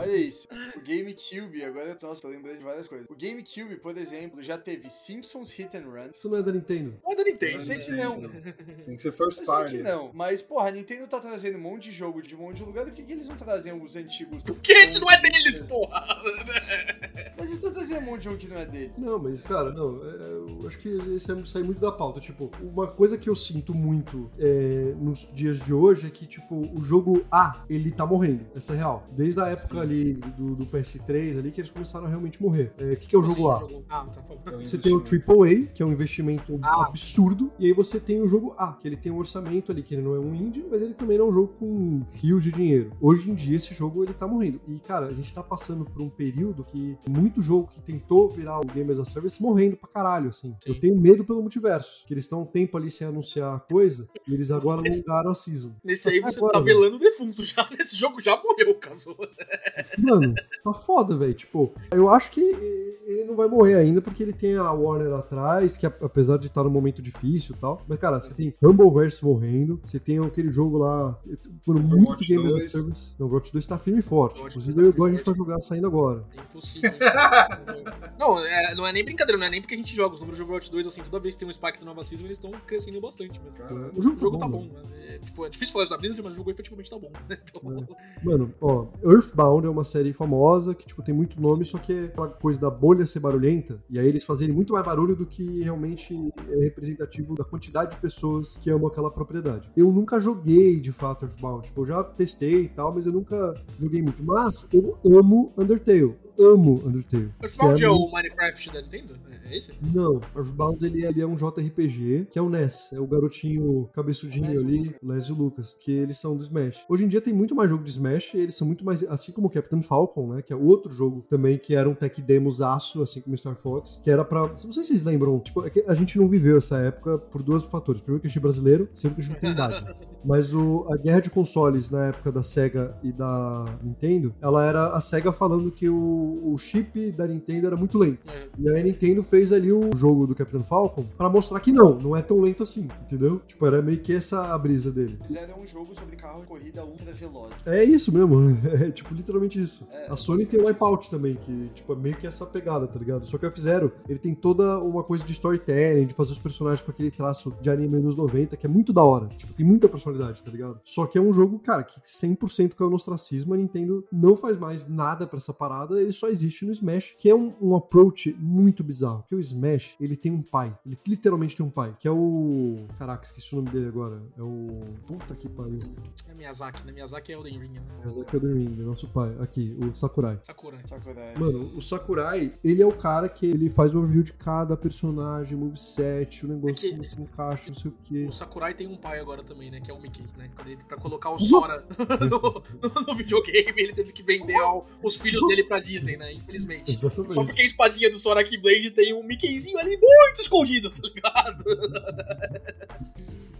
Olha 0.00 0.16
isso. 0.16 0.48
O 0.76 0.80
GameCube, 0.80 1.64
agora, 1.64 1.98
nossa, 2.02 2.22
tô 2.22 2.28
lembrando 2.28 2.58
de 2.58 2.64
várias 2.64 2.88
coisas. 2.88 3.06
O 3.10 3.14
GameCube, 3.14 3.76
por 3.76 3.96
exemplo, 3.96 4.42
já 4.42 4.56
teve 4.56 4.88
Simpsons 4.88 5.50
Hit 5.50 5.76
and 5.76 5.88
Run. 5.88 6.10
Isso 6.12 6.28
não 6.28 6.38
é 6.38 6.42
da 6.42 6.52
Nintendo. 6.52 6.98
Não 7.04 7.12
é 7.12 7.16
da 7.16 7.24
Nintendo. 7.24 7.52
Eu 7.52 7.60
sei 7.60 7.78
que 7.78 7.92
não. 7.92 8.20
Tem 8.20 8.96
que 8.96 9.02
ser 9.02 9.08
Eu 9.08 9.12
first 9.12 9.38
sei 9.38 9.46
party. 9.46 9.76
que 9.76 9.82
não, 9.82 10.10
mas 10.12 10.40
porra, 10.40 10.68
a 10.68 10.72
Nintendo 10.72 11.06
tá 11.06 11.20
trazendo 11.20 11.58
um 11.58 11.60
monte 11.60 11.84
de 11.84 11.92
jogo 11.92 12.22
de 12.22 12.34
um 12.34 12.38
monte 12.38 12.56
de 12.56 12.64
lugar, 12.64 12.84
por 12.84 12.94
que, 12.94 13.02
que 13.02 13.12
eles 13.12 13.26
não 13.26 13.36
trazem 13.36 13.72
os 13.72 13.96
antigos? 13.96 14.42
Porque 14.42 14.72
esse 14.72 14.98
não 14.98 15.10
é 15.10 15.20
deles, 15.20 15.60
porra. 15.60 16.00
Mas 17.36 17.48
eles 17.48 17.52
estão 17.52 17.72
trazendo 17.72 18.00
um 18.00 18.04
monte 18.04 18.18
de 18.18 18.24
jogo 18.24 18.36
que 18.38 18.48
não 18.48 18.58
é 18.58 18.66
dele. 18.66 18.92
Não, 18.98 19.18
mas, 19.18 19.42
cara, 19.42 19.72
não, 19.72 20.04
é, 20.04 20.60
eu 20.60 20.66
acho 20.66 20.78
que 20.78 20.88
esse 21.14 21.32
é 21.32 21.44
sai 21.44 21.62
muito 21.62 21.80
da 21.80 21.90
pauta. 21.90 22.20
Tipo, 22.20 22.50
uma 22.60 22.86
coisa 22.86 23.16
que 23.16 23.30
eu 23.30 23.34
sinto 23.34 23.74
muito 23.74 24.30
é, 24.38 24.94
nos 24.98 25.26
dias 25.32 25.58
de 25.58 25.72
hoje 25.72 26.06
é 26.06 26.10
que, 26.10 26.26
tipo, 26.26 26.54
o 26.54 26.82
jogo 26.82 27.24
A, 27.30 27.64
ele 27.68 27.90
tá 27.90 28.04
morrendo. 28.04 28.46
Essa 28.54 28.74
é 28.74 28.76
real. 28.76 29.06
Desde 29.12 29.40
a 29.40 29.48
época 29.48 29.74
Sim. 29.74 29.80
Ali 29.90 30.14
do, 30.14 30.54
do 30.56 30.66
PS3 30.66 31.38
ali 31.38 31.50
que 31.50 31.60
eles 31.60 31.70
começaram 31.70 32.06
a 32.06 32.08
realmente 32.08 32.40
morrer. 32.42 32.72
É, 32.78 32.92
O 32.92 32.96
que, 32.96 33.08
que 33.08 33.16
é 33.16 33.18
o 33.18 33.22
jogo 33.22 33.50
A? 33.50 33.60
Jogo- 33.60 33.84
Ah, 33.88 34.04
tá 34.06 34.22
falando. 34.22 34.60
É 34.60 34.64
Você 34.64 34.78
tem 34.78 34.92
o. 34.94 34.98
AAA, 35.00 35.66
que 35.74 35.82
é 35.82 35.86
um 35.86 35.92
investimento 35.92 36.58
Ah. 36.62 36.86
absurdo, 36.88 37.50
e 37.58 37.66
aí 37.66 37.72
você 37.72 37.98
tem 38.00 38.20
o 38.20 38.28
jogo 38.28 38.54
A, 38.56 38.72
que 38.74 38.86
ele 38.86 38.96
tem 38.96 39.10
um 39.12 39.16
orçamento 39.18 39.70
ali, 39.72 39.82
que 39.82 39.94
ele 39.94 40.02
não 40.02 40.14
é 40.14 40.18
um 40.18 40.34
indie, 40.34 40.64
mas 40.70 40.80
ele 40.82 40.94
também 40.94 41.18
não 41.18 41.26
é 41.26 41.28
um 41.28 41.32
jogo 41.32 41.48
com 41.58 42.02
rios 42.12 42.42
de 42.44 42.52
dinheiro. 42.52 42.92
Hoje 43.00 43.30
em 43.30 43.34
dia, 43.34 43.56
esse 43.56 43.74
jogo 43.74 44.02
ele 44.04 44.14
tá 44.14 44.26
morrendo. 44.26 44.60
E, 44.68 44.78
cara, 44.78 45.06
a 45.06 45.12
gente 45.12 45.32
tá 45.34 45.42
passando 45.42 45.84
por 45.84 46.00
um 46.00 46.08
período 46.08 46.64
que 46.64 46.96
muito 47.08 47.42
jogo 47.42 47.68
que 47.72 47.80
tentou 47.80 48.28
virar 48.30 48.58
o 48.60 48.64
Game 48.66 48.90
as 48.90 48.98
a 48.98 49.04
Service 49.04 49.40
morrendo 49.42 49.76
pra 49.76 49.88
caralho, 49.88 50.28
assim. 50.28 50.50
Sim. 50.50 50.56
Eu 50.72 50.78
tenho 50.80 50.96
medo 50.98 51.24
pelo 51.24 51.40
multiverso, 51.40 52.04
que 52.06 52.14
eles 52.14 52.24
estão 52.24 52.42
um 52.42 52.46
tempo 52.46 52.76
ali 52.76 52.90
sem 52.90 53.06
anunciar 53.06 53.54
a 53.54 53.58
coisa, 53.60 54.08
e 54.28 54.34
eles 54.34 54.50
agora 54.50 54.80
alongaram 54.80 55.30
a 55.30 55.34
season. 55.34 55.72
Nesse 55.84 56.08
aí 56.08 56.20
você 56.20 56.38
Agora, 56.38 56.54
tá 56.54 56.60
velando 56.60 56.96
o 56.96 56.98
defunto 56.98 57.42
já. 57.44 57.68
Nesse 57.78 57.96
jogo 57.96 58.20
já 58.20 58.40
morreu, 58.42 58.74
caso. 58.76 59.16
Mano, 59.98 60.34
tá 60.64 60.72
foda, 60.72 61.16
velho. 61.16 61.34
Tipo, 61.34 61.72
eu 61.90 62.08
acho 62.08 62.30
que 62.30 62.40
ele 62.40 63.24
não 63.24 63.34
vai 63.34 63.48
morrer 63.48 63.74
ainda 63.74 64.00
porque 64.00 64.22
ele 64.22 64.32
tem 64.32 64.54
a 64.56 64.70
Warner 64.72 65.12
atrás, 65.14 65.76
que 65.76 65.84
apesar 65.86 66.36
de 66.38 66.46
estar 66.46 66.62
num 66.62 66.70
momento 66.70 67.02
difícil 67.02 67.54
e 67.56 67.58
tal. 67.58 67.82
Mas, 67.88 67.98
cara, 67.98 68.20
você 68.20 68.32
tem 68.32 68.54
Humbleverse 68.62 69.24
morrendo, 69.24 69.80
você 69.84 69.98
tem 69.98 70.18
aquele 70.18 70.50
jogo 70.50 70.78
lá, 70.78 71.18
por 71.64 71.74
muito 71.74 71.94
Overwatch 71.96 72.28
Game 72.28 72.42
as 72.46 72.48
a 72.48 72.56
2. 72.56 72.70
Service. 72.70 73.14
Não, 73.18 73.26
o 73.26 73.28
Overwatch 73.28 73.52
2 73.52 73.66
tá 73.66 73.78
firme 73.78 73.98
e 74.00 74.02
forte. 74.02 74.34
Overwatch 74.34 74.58
Inclusive, 74.58 74.74
2 74.74 74.86
eu 74.86 74.92
tá 74.92 74.96
igual 74.96 75.08
a 75.08 75.10
gente 75.10 75.20
e 75.20 75.24
vai 75.24 75.34
forte. 75.34 75.38
jogar 75.48 75.60
saindo 75.60 75.86
agora. 75.86 76.24
É 76.36 76.40
impossível. 76.40 76.90
não, 78.18 78.38
é, 78.44 78.74
não 78.74 78.86
é 78.86 78.92
nem 78.92 79.04
brincadeira, 79.04 79.38
não 79.38 79.46
é 79.46 79.50
nem 79.50 79.60
porque 79.60 79.74
a 79.74 79.78
gente 79.78 79.94
joga. 79.94 80.14
Os 80.14 80.20
números 80.20 80.36
de 80.38 80.42
Overwatch 80.44 80.70
2, 80.70 80.86
assim, 80.86 81.02
toda 81.02 81.18
vez 81.20 81.34
que 81.34 81.40
tem 81.40 81.48
um 81.48 81.52
spike 81.52 81.84
nova 81.84 82.04
season, 82.04 82.24
eles 82.24 82.38
estão 82.38 82.50
crescendo 82.66 83.00
bastante 83.00 83.40
mesmo. 83.42 83.58
Cara, 83.58 83.90
O 83.94 84.00
jogo, 84.02 84.16
O 84.16 84.20
jogo 84.20 84.38
tá 84.38 84.46
mano. 84.48 84.68
bom, 84.68 84.72
né? 84.72 84.82
É, 85.14 85.18
tipo, 85.18 85.44
é 85.44 85.48
difícil 85.48 85.72
falar 85.72 85.84
isso 85.84 85.92
da 85.92 85.98
Blizzard, 85.98 86.22
mas 86.22 86.32
o 86.34 86.36
jogo 86.36 86.50
efetivamente 86.50 86.90
tá 86.90 86.98
bom. 86.98 87.10
Então, 87.50 87.96
Mano, 88.22 88.54
ó, 88.60 88.86
Earthbound 89.04 89.59
é 89.66 89.70
uma 89.70 89.84
série 89.84 90.12
famosa 90.12 90.74
que, 90.74 90.86
tipo, 90.86 91.02
tem 91.02 91.14
muito 91.14 91.40
nome, 91.40 91.64
só 91.64 91.78
que 91.78 91.92
é 91.92 92.04
aquela 92.04 92.28
coisa 92.28 92.60
da 92.60 92.70
bolha 92.70 93.06
ser 93.06 93.20
barulhenta, 93.20 93.82
e 93.88 93.98
aí 93.98 94.06
eles 94.06 94.24
fazerem 94.24 94.54
muito 94.54 94.72
mais 94.72 94.84
barulho 94.84 95.14
do 95.14 95.26
que 95.26 95.62
realmente 95.62 96.14
é 96.48 96.64
representativo 96.64 97.34
da 97.34 97.44
quantidade 97.44 97.92
de 97.92 98.00
pessoas 98.00 98.56
que 98.56 98.70
amam 98.70 98.88
aquela 98.88 99.10
propriedade. 99.10 99.70
Eu 99.76 99.90
nunca 99.92 100.18
joguei, 100.18 100.78
de 100.80 100.92
fato, 100.92 101.24
Earthbound. 101.24 101.66
Tipo, 101.66 101.82
eu 101.82 101.86
já 101.86 102.04
testei 102.04 102.62
e 102.62 102.68
tal, 102.68 102.94
mas 102.94 103.06
eu 103.06 103.12
nunca 103.12 103.54
joguei 103.78 104.02
muito. 104.02 104.22
Mas 104.22 104.68
eu 104.72 104.98
amo 105.04 105.52
Undertale. 105.56 106.14
Amo 106.40 106.80
Undertale. 106.84 107.30
Earthbound 107.42 107.82
é 107.82 107.86
é 107.86 107.90
o 107.90 108.10
Minecraft 108.10 108.72
da 108.72 108.82
Nintendo? 108.82 109.14
É, 109.30 109.54
é 109.54 109.58
esse? 109.58 109.72
Não, 109.80 110.20
Earthbound 110.36 110.84
ele, 110.84 111.04
é- 111.04 111.08
ele 111.08 111.20
é 111.20 111.26
um 111.26 111.34
JRPG, 111.36 112.26
que 112.30 112.38
é 112.38 112.42
o 112.42 112.48
Ness, 112.48 112.88
é 112.92 113.00
o 113.00 113.06
garotinho 113.06 113.88
cabeçudinho 113.92 114.56
o 114.56 114.60
ali, 114.64 114.78
Lucas. 114.78 115.00
Les 115.02 115.24
e 115.24 115.32
o 115.32 115.34
Lucas, 115.34 115.76
que 115.80 115.92
eles 115.92 116.18
são 116.18 116.36
do 116.36 116.42
Smash. 116.42 116.84
Hoje 116.88 117.04
em 117.04 117.08
dia 117.08 117.20
tem 117.20 117.32
muito 117.32 117.54
mais 117.54 117.70
jogo 117.70 117.82
de 117.84 117.90
Smash, 117.90 118.34
e 118.34 118.38
eles 118.38 118.54
são 118.54 118.66
muito 118.66 118.84
mais, 118.84 119.02
assim 119.04 119.32
como 119.32 119.46
o 119.46 119.50
Captain 119.50 119.82
Falcon, 119.82 120.34
né, 120.34 120.42
que 120.42 120.52
é 120.52 120.56
outro 120.56 120.90
jogo 120.92 121.24
também, 121.28 121.58
que 121.58 121.74
era 121.74 121.88
um 121.88 121.94
tech 121.94 122.20
demosaço, 122.22 123.02
assim 123.02 123.20
como 123.20 123.36
Star 123.36 123.56
Fox, 123.56 124.00
que 124.02 124.10
era 124.10 124.24
pra, 124.24 124.46
não 124.48 124.56
sei 124.56 124.70
se 124.72 124.84
vocês 124.90 125.02
lembram, 125.04 125.38
tipo, 125.40 125.64
é 125.64 125.70
que 125.70 125.84
a 125.86 125.94
gente 125.94 126.18
não 126.18 126.28
viveu 126.28 126.56
essa 126.58 126.78
época 126.78 127.18
por 127.18 127.42
dois 127.42 127.64
fatores. 127.64 128.00
Primeiro 128.00 128.20
que 128.20 128.26
a 128.26 128.30
gente 128.30 128.38
é 128.38 128.40
brasileiro, 128.42 128.88
sempre 128.94 129.16
que 129.16 129.20
a 129.22 129.24
gente 129.24 129.32
não 129.34 129.40
tem 129.40 129.50
idade. 129.52 129.84
Mas 130.24 130.52
o, 130.52 130.86
a 130.92 130.96
guerra 130.98 131.20
de 131.20 131.30
consoles 131.30 131.88
na 131.90 132.06
época 132.08 132.30
da 132.30 132.42
Sega 132.42 132.94
e 133.02 133.10
da 133.10 133.64
Nintendo, 133.82 134.34
ela 134.40 134.64
era 134.66 134.88
a 134.94 135.00
Sega 135.00 135.32
falando 135.32 135.70
que 135.70 135.88
o, 135.88 136.29
o 136.30 136.56
chip 136.58 137.12
da 137.12 137.26
Nintendo 137.26 137.66
era 137.66 137.76
muito 137.76 137.98
lento. 137.98 138.28
É. 138.28 138.48
E 138.58 138.68
aí 138.68 138.80
a 138.80 138.84
Nintendo 138.84 139.22
fez 139.22 139.52
ali 139.52 139.72
o 139.72 139.90
jogo 139.96 140.26
do 140.26 140.34
Capitão 140.34 140.62
Falcon 140.62 141.04
pra 141.16 141.28
mostrar 141.28 141.60
que 141.60 141.72
não, 141.72 141.98
não 141.98 142.16
é 142.16 142.22
tão 142.22 142.40
lento 142.40 142.62
assim, 142.62 142.88
entendeu? 143.02 143.40
Tipo, 143.46 143.66
era 143.66 143.82
meio 143.82 144.00
que 144.00 144.14
essa 144.14 144.52
a 144.52 144.58
brisa 144.58 144.90
dele. 144.90 145.18
Fizeram 145.22 145.60
um 145.60 145.66
jogo 145.66 145.94
sobre 145.94 146.16
carro 146.16 146.40
de 146.40 146.46
corrida 146.46 146.84
ultra 146.84 147.12
veloz. 147.12 147.52
É 147.66 147.84
isso 147.84 148.12
mesmo, 148.12 148.58
é 148.80 148.90
tipo 148.90 149.14
literalmente 149.14 149.60
isso. 149.60 149.86
É. 149.90 150.06
A 150.10 150.16
Sony 150.16 150.46
tem 150.46 150.60
o 150.60 150.66
Wipeout 150.66 151.10
também, 151.10 151.34
que 151.36 151.70
tipo, 151.74 151.92
é 151.92 151.96
meio 151.96 152.16
que 152.16 152.26
essa 152.26 152.46
pegada, 152.46 152.86
tá 152.86 152.98
ligado? 152.98 153.26
Só 153.26 153.38
que 153.38 153.46
a 153.46 153.50
fizeram, 153.50 153.90
ele 154.08 154.18
tem 154.18 154.34
toda 154.34 154.78
uma 154.78 155.02
coisa 155.02 155.24
de 155.24 155.32
storytelling, 155.32 156.06
de 156.06 156.14
fazer 156.14 156.32
os 156.32 156.38
personagens 156.38 156.82
com 156.82 156.90
aquele 156.90 157.10
traço 157.10 157.52
de 157.60 157.70
anime 157.70 157.96
anos 157.96 158.16
90, 158.16 158.56
que 158.56 158.66
é 158.66 158.68
muito 158.68 158.92
da 158.92 159.02
hora. 159.02 159.28
Tipo, 159.28 159.52
tem 159.52 159.66
muita 159.66 159.88
personalidade, 159.88 160.42
tá 160.42 160.50
ligado? 160.50 160.80
Só 160.84 161.06
que 161.06 161.18
é 161.18 161.20
um 161.20 161.32
jogo, 161.32 161.58
cara, 161.58 161.82
que 161.82 162.00
100% 162.00 162.74
caiu 162.74 162.88
no 162.88 162.96
ostracismo, 162.96 163.54
a 163.54 163.56
Nintendo 163.56 164.04
não 164.12 164.36
faz 164.36 164.58
mais 164.58 164.88
nada 164.88 165.26
pra 165.26 165.38
essa 165.38 165.52
parada, 165.52 166.00
ele 166.00 166.12
só 166.20 166.28
existe 166.28 166.64
no 166.64 166.72
Smash, 166.72 167.14
que 167.18 167.28
é 167.28 167.34
um, 167.34 167.52
um 167.60 167.74
approach 167.74 168.34
muito 168.38 168.84
bizarro. 168.84 169.20
Porque 169.20 169.34
o 169.34 169.40
Smash, 169.40 169.96
ele 170.00 170.16
tem 170.16 170.30
um 170.32 170.42
pai, 170.42 170.76
ele 170.86 170.98
literalmente 171.06 171.56
tem 171.56 171.64
um 171.64 171.70
pai, 171.70 171.94
que 171.98 172.06
é 172.06 172.10
o... 172.10 172.86
Caraca, 172.98 173.24
esqueci 173.24 173.52
o 173.54 173.56
nome 173.56 173.70
dele 173.70 173.88
agora. 173.88 174.22
É 174.38 174.42
o... 174.42 174.80
Puta 175.06 175.34
que 175.34 175.48
pariu. 175.48 175.80
É 176.28 176.34
Miyazaki, 176.34 176.84
né? 176.86 176.92
Miyazaki 176.92 177.32
é 177.32 177.34
Elden 177.36 177.58
Ring, 177.58 177.72
né? 177.74 177.82
É 178.04 178.08
o 178.08 178.12
Zack 178.12 178.36
Elden 178.36 178.54
Ring, 178.54 178.82
nosso 178.82 179.08
pai. 179.08 179.34
Aqui, 179.40 179.76
o 179.80 179.94
Sakurai. 179.94 180.38
Sakurai. 180.42 180.80
Sakurai. 180.86 181.34
Mano, 181.38 181.72
o 181.76 181.80
Sakurai, 181.82 182.54
ele 182.62 182.82
é 182.82 182.86
o 182.86 182.92
cara 182.92 183.28
que 183.28 183.46
ele 183.46 183.70
faz 183.70 183.94
uma 183.94 184.06
review 184.06 184.22
de 184.22 184.32
cada 184.32 184.76
personagem, 184.76 185.56
moveset, 185.56 186.44
o 186.44 186.48
negócio 186.48 186.76
É 186.76 186.80
que- 186.80 186.90
como 186.90 187.04
se 187.04 187.20
encaixa, 187.20 187.64
não 187.68 187.74
sei 187.74 187.90
o 187.90 187.94
quê. 188.02 188.26
O 188.28 188.32
Sakurai 188.32 188.74
tem 188.74 188.86
um 188.86 188.96
pai 188.96 189.18
agora 189.20 189.42
também, 189.42 189.70
né? 189.70 189.80
Que 189.80 189.90
é 189.90 189.94
o 189.94 190.00
Mickey, 190.00 190.24
né? 190.36 190.50
Pra 190.86 190.96
colocar 190.96 191.30
o 191.30 191.38
Sora 191.38 191.84
no, 191.98 192.40
no- 192.82 193.06
no 193.06 193.16
videogame, 193.16 193.72
ele 193.80 193.92
teve 193.92 194.12
que 194.12 194.22
vender 194.22 194.56
ao- 194.56 194.86
os 195.02 195.16
filhos 195.16 195.46
dele 195.48 195.64
pra 195.64 195.80
Disney, 195.80 195.99
né? 196.04 196.32
Infelizmente. 196.32 196.96
Só 196.96 197.06
Exatamente. 197.08 197.34
porque 197.34 197.62
a 197.62 197.64
espadinha 197.64 198.10
do 198.10 198.18
Sora 198.18 198.44
Keyblade 198.44 198.90
tem 198.90 199.14
um 199.14 199.22
Mickeyzinho 199.22 199.78
ali 199.78 199.96
muito 199.96 200.40
escondido, 200.40 200.90
tá 200.90 201.08
ligado? 201.08 201.64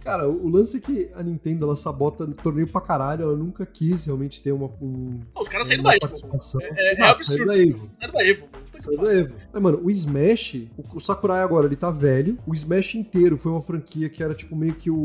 Cara, 0.03 0.27
o 0.27 0.49
lance 0.49 0.77
é 0.77 0.79
que 0.79 1.11
a 1.13 1.21
Nintendo, 1.21 1.65
ela 1.65 1.75
sabota 1.75 2.25
torneio 2.27 2.67
pra 2.67 2.81
caralho, 2.81 3.23
ela 3.23 3.35
nunca 3.35 3.65
quis 3.67 4.05
realmente 4.05 4.41
ter 4.41 4.51
uma, 4.51 4.65
um, 4.81 5.19
Os 5.35 5.47
caras 5.47 5.67
saíram 5.67 5.83
da 5.83 5.95
Evo. 5.95 6.11
É, 6.59 6.93
é, 6.93 6.99
é 6.99 7.03
absurdo. 7.03 7.37
saiu 7.37 7.45
da 7.45 7.57
Evo. 7.57 7.89
Saíram 7.99 8.13
da 8.13 8.25
Evo, 8.25 8.49
que 8.71 8.97
da 8.97 9.13
Evo. 9.13 9.33
Mas, 9.53 9.61
mano, 9.63 9.79
o 9.83 9.89
Smash, 9.91 10.67
o, 10.77 10.97
o 10.97 10.99
Sakurai 10.99 11.41
agora, 11.41 11.65
ele 11.65 11.75
tá 11.75 11.91
velho. 11.91 12.37
O 12.47 12.53
Smash 12.53 12.95
inteiro 12.95 13.37
foi 13.37 13.51
uma 13.51 13.61
franquia 13.61 14.09
que 14.09 14.23
era, 14.23 14.33
tipo, 14.33 14.55
meio 14.55 14.73
que 14.75 14.89
o, 14.89 14.97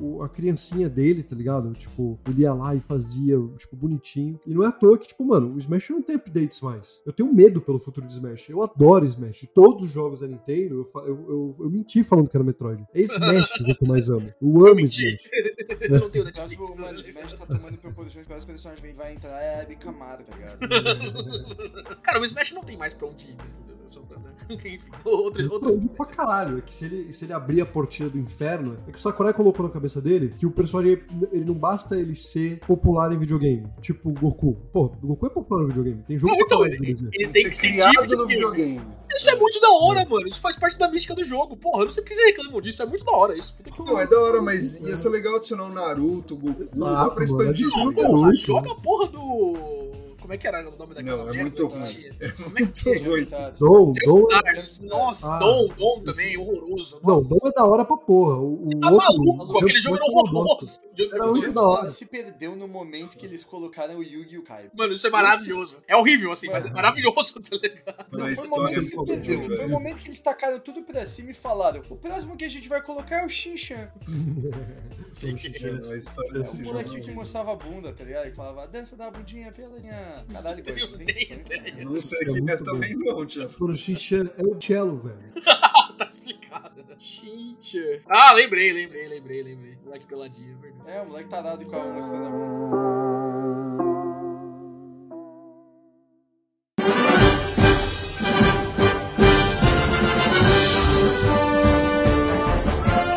o- 0.00 0.22
a 0.22 0.28
criancinha 0.28 0.88
dele, 0.88 1.22
tá 1.22 1.34
ligado? 1.36 1.72
Tipo, 1.74 2.18
ele 2.28 2.42
ia 2.42 2.52
lá 2.54 2.74
e 2.74 2.80
fazia, 2.80 3.36
tipo, 3.58 3.76
bonitinho. 3.76 4.38
E 4.46 4.54
não 4.54 4.64
é 4.64 4.68
à 4.68 4.72
toa 4.72 4.98
que, 4.98 5.08
tipo, 5.08 5.24
mano, 5.24 5.54
o 5.54 5.58
Smash 5.58 5.90
não 5.90 6.02
tem 6.02 6.16
updates 6.16 6.60
mais. 6.60 7.00
Eu 7.06 7.12
tenho 7.12 7.32
medo 7.32 7.60
pelo 7.60 7.78
futuro 7.78 8.06
do 8.06 8.12
Smash. 8.12 8.48
Eu 8.48 8.62
adoro 8.62 9.04
Smash. 9.06 9.46
Todos 9.54 9.84
os 9.84 9.92
jogos 9.92 10.20
da 10.20 10.26
Nintendo, 10.26 10.88
eu, 10.94 11.00
eu, 11.02 11.26
eu, 11.28 11.56
eu 11.60 11.70
menti 11.70 12.02
falando 12.04 12.28
que 12.28 12.36
era 12.36 12.44
Metroid. 12.44 12.84
É 12.94 13.00
Smash 13.02 13.52
que 13.52 13.70
eu 13.70 13.88
mais 13.88 14.08
amo. 14.08 14.32
Eu 14.40 14.66
amo. 14.66 14.80
Smash. 14.80 15.28
Eu 15.80 15.98
não 16.00 16.10
tenho 16.10 16.24
Netflix. 16.24 16.70
Smash 17.08 17.34
tá 17.34 17.46
tomando 17.46 17.78
proposições 17.78 18.26
para 18.26 18.36
os 18.38 18.44
personagens 18.44 18.84
que 18.86 18.92
vai 18.92 19.14
entrar 19.14 19.40
é 19.40 19.60
a 19.60 19.62
Abby 19.62 19.76
Camaro, 19.76 20.22
tá 20.24 20.36
ligado? 20.36 20.58
Cara, 22.02 22.20
o 22.20 22.24
Smash 22.24 22.52
não 22.52 22.62
tem 22.62 22.76
mais 22.76 22.92
pra 23.10 23.12
onde 23.12 23.26
ir. 23.26 23.36
né? 23.36 24.30
Enfim, 24.50 24.78
outros. 25.04 25.44
Eu 25.46 25.52
outros... 25.52 25.76
tô 25.76 25.88
pra 25.90 26.06
caralho. 26.06 26.58
É 26.58 26.60
que 26.60 26.74
se 26.74 26.84
ele, 26.84 27.12
se 27.12 27.24
ele 27.24 27.32
abrir 27.32 27.60
a 27.60 27.66
portinha 27.66 28.08
do 28.08 28.18
inferno, 28.18 28.76
é 28.88 28.90
que 28.90 28.98
o 28.98 29.00
Sakurai 29.00 29.32
colocou 29.32 29.64
na 29.64 29.70
cabeça 29.72 30.00
dele 30.00 30.34
que 30.36 30.44
o 30.44 30.50
personagem, 30.50 31.00
ele 31.30 31.44
não 31.44 31.54
basta 31.54 31.96
ele 31.96 32.14
ser 32.16 32.58
popular 32.66 33.12
em 33.12 33.18
videogame. 33.18 33.66
Tipo 33.80 34.10
o 34.10 34.12
Goku. 34.12 34.56
Pô, 34.72 34.86
o 34.86 35.06
Goku 35.06 35.26
é 35.26 35.30
popular 35.30 35.62
no 35.62 35.68
videogame. 35.68 36.02
Tem 36.02 36.18
jogo 36.18 36.32
Não, 36.32 36.46
pra 36.46 36.56
então, 36.56 36.68
de 36.68 36.78
desenho. 36.78 37.10
Ele 37.12 37.28
tem 37.28 37.44
que 37.48 37.54
ser 37.56 37.68
criado 37.72 37.92
tipo 37.92 38.06
de 38.08 38.16
no 38.16 38.26
videogame. 38.26 38.80
Isso 39.14 39.30
é 39.30 39.34
muito 39.36 39.60
da 39.60 39.70
hora, 39.70 40.04
mano. 40.08 40.26
Isso 40.26 40.40
faz 40.40 40.56
parte 40.56 40.78
da 40.78 40.90
mística 40.90 41.14
do 41.14 41.22
jogo. 41.24 41.56
Porra, 41.56 41.82
eu 41.82 41.86
não 41.86 41.92
sei 41.92 42.02
porque 42.02 42.14
vocês 42.16 42.26
reclamam 42.36 42.60
disso. 42.60 42.82
É 42.82 42.86
muito 42.86 43.04
da 43.04 43.12
hora 43.12 43.36
isso. 43.38 43.56
Puta 43.56 43.70
que 43.70 43.82
Não, 43.82 43.98
é 44.00 44.06
da 44.06 44.20
hora, 44.20 44.40
mas 44.42 44.80
ia 44.80 44.96
ser 44.96 45.10
legal 45.10 45.36
adicionar 45.36 45.64
o 45.64 45.72
Naruto, 45.72 46.34
o 46.34 46.38
Goku, 46.38 46.62
Exato, 46.62 46.80
dá 46.92 47.10
pra 47.10 47.24
expandir 47.24 47.50
adiciona 47.50 47.90
isso. 47.92 48.00
o 48.00 48.04
Porra, 48.06 48.20
Naruto. 48.22 48.46
joga 48.46 48.72
a 48.72 48.74
porra 48.76 49.06
do. 49.08 49.89
Como 50.30 50.36
é 50.36 50.38
que 50.38 50.46
era 50.46 50.60
o 50.60 50.76
nome 50.78 50.94
daquela 50.94 51.24
Não, 51.24 51.28
é 51.28 51.32
merda 51.32 51.42
muito 51.42 51.66
ruim. 51.66 51.80
É 52.20 52.28
Como 52.30 52.56
é 52.56 52.66
que 52.66 52.88
muito 52.88 53.10
ruim. 53.10 53.24
Dom, 53.58 53.92
Dom. 54.04 54.26
Stars. 54.28 54.78
Nossa, 54.80 55.34
Ah, 55.34 55.38
Dom, 55.40 55.68
Dom 55.76 56.02
também, 56.04 56.38
horroroso. 56.38 57.00
Não. 57.02 57.20
Dom 57.28 57.48
é 57.48 57.50
da 57.50 57.64
hora 57.66 57.84
pra 57.84 57.96
porra. 57.96 58.36
O, 58.36 58.64
o 58.68 58.80
Tá 58.80 58.92
outro. 58.92 59.24
maluco? 59.24 59.52
o 59.54 59.58
Aquele 59.58 59.80
jogo 59.80 59.96
era 59.96 60.04
é 60.04 60.08
horroroso. 60.08 60.80
Era 61.12 61.26
O 61.26 61.30
muito 61.32 61.52
da 61.52 61.62
hora. 61.68 61.88
se 61.88 62.06
perdeu 62.06 62.54
no 62.54 62.68
momento 62.68 63.16
que 63.16 63.26
eles 63.26 63.44
colocaram 63.44 63.96
o 63.98 64.04
Yugi 64.04 64.34
e 64.34 64.38
o 64.38 64.44
Kaiba. 64.44 64.70
Mano, 64.72 64.92
isso 64.94 65.04
é 65.08 65.10
maravilhoso. 65.10 65.78
É 65.88 65.96
horrível, 65.96 66.30
assim, 66.30 66.46
mas 66.48 66.64
é 66.64 66.70
maravilhoso, 66.70 67.40
tá 67.40 67.56
ligado? 67.56 68.06
Não, 68.12 68.20
foi 68.20 68.28
o 68.30 68.32
história 68.32 68.62
momento 68.62 68.78
é 68.78 68.82
que 68.84 69.04
perdeu. 69.04 69.56
Foi 69.56 69.66
o 69.66 69.68
momento 69.68 69.96
que 70.00 70.06
eles 70.08 70.20
tacaram 70.20 70.60
tudo 70.60 70.82
pra 70.82 71.04
cima 71.04 71.32
e 71.32 71.34
falaram: 71.34 71.82
o 71.90 71.96
próximo 71.96 72.36
que 72.36 72.44
a 72.44 72.48
gente 72.48 72.68
vai 72.68 72.80
colocar 72.80 73.22
é 73.22 73.26
o 73.26 73.28
Shinchan. 73.28 73.90
Mano, 74.06 75.92
A 75.92 75.96
história 75.96 76.32
desse 76.34 76.62
O 76.62 76.64
jogo. 76.66 76.76
molequinho 76.78 77.02
que 77.02 77.10
mostrava 77.12 77.52
a 77.52 77.56
bunda, 77.56 77.92
tá 77.92 78.04
ligado? 78.04 78.28
E 78.28 78.32
falava: 78.32 78.66
dança 78.68 78.94
da 78.96 79.10
bundinha 79.10 79.50
pela 79.52 79.78
minha. 79.80 80.19
Caralho, 80.32 80.62
Tem 80.62 80.74
ideia. 80.76 81.36
né? 81.48 81.74
Eu 81.82 81.90
não 81.90 82.00
sei 82.00 82.18
É 82.20 82.24
quem 82.24 82.50
é 82.50 82.56
também 82.56 82.94
não, 82.96 83.26
Thiago. 83.26 83.52
Mano, 83.58 83.72
o 83.72 83.76
Xinxan 83.76 84.30
é 84.36 84.42
o 84.42 84.60
cello, 84.60 84.98
velho. 84.98 85.32
tá 85.98 86.08
explicado. 86.10 86.84
Xincha. 86.98 88.02
Ah, 88.08 88.32
lembrei, 88.32 88.72
lembrei, 88.72 89.08
lembrei, 89.08 89.42
lembrei. 89.42 89.78
Moleque 89.84 90.06
peladinho, 90.06 90.56
é 90.58 90.60
verdade. 90.62 90.90
É, 90.90 91.00
o 91.02 91.06
moleque 91.06 91.28
tarado 91.30 91.64
com 91.64 91.76
a 91.76 91.84
mostrando 91.92 92.26
a 92.26 92.30
bunda. 92.30 93.80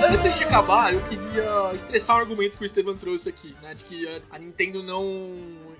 Antes 0.10 0.38
de 0.38 0.44
acabar, 0.44 0.94
eu 0.94 1.02
queria 1.08 1.72
estressar 1.74 2.18
um 2.18 2.20
argumento 2.20 2.58
que 2.58 2.64
o 2.64 2.66
Estevam 2.66 2.96
trouxe 2.96 3.30
aqui, 3.30 3.56
né? 3.62 3.74
De 3.74 3.84
que 3.86 4.08
a 4.30 4.38
Nintendo 4.40 4.84
não 4.84 5.04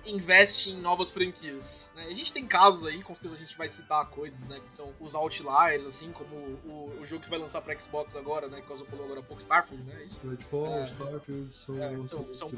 investe 0.06 0.70
em 0.72 0.78
novas 0.82 1.10
franquias. 1.10 1.92
né? 1.96 2.06
A 2.06 2.14
gente 2.14 2.32
tem 2.34 2.46
casos 2.46 2.86
aí, 2.86 3.02
com 3.02 3.14
certeza 3.14 3.36
a 3.36 3.38
gente 3.38 3.58
vai 3.58 3.70
citar 3.70 4.06
coisas, 4.10 4.40
né? 4.48 4.60
Que 4.60 4.72
são 4.72 4.92
os 5.00 5.16
outliers, 5.16 5.86
assim, 5.86 6.12
como 6.12 6.36
o, 6.36 6.98
o 7.02 7.06
jogo 7.06 7.24
que 7.24 7.30
vai 7.30 7.40
lançar 7.40 7.62
pra 7.62 7.78
Xbox 7.80 8.16
agora, 8.16 8.48
né? 8.48 8.62
Que 8.62 8.68
você 8.68 8.84
falou 8.86 9.06
agora 9.06 9.20
há 9.22 9.24
pouco, 9.24 9.42
Starfield, 9.42 9.84
né? 9.86 10.04
Isso. 10.04 10.20
Redfall, 10.28 10.68
É. 10.68 10.86
Starfield 10.88 11.54
são, 11.54 11.78
É, 11.82 11.94
então, 11.94 12.34
são. 12.34 12.52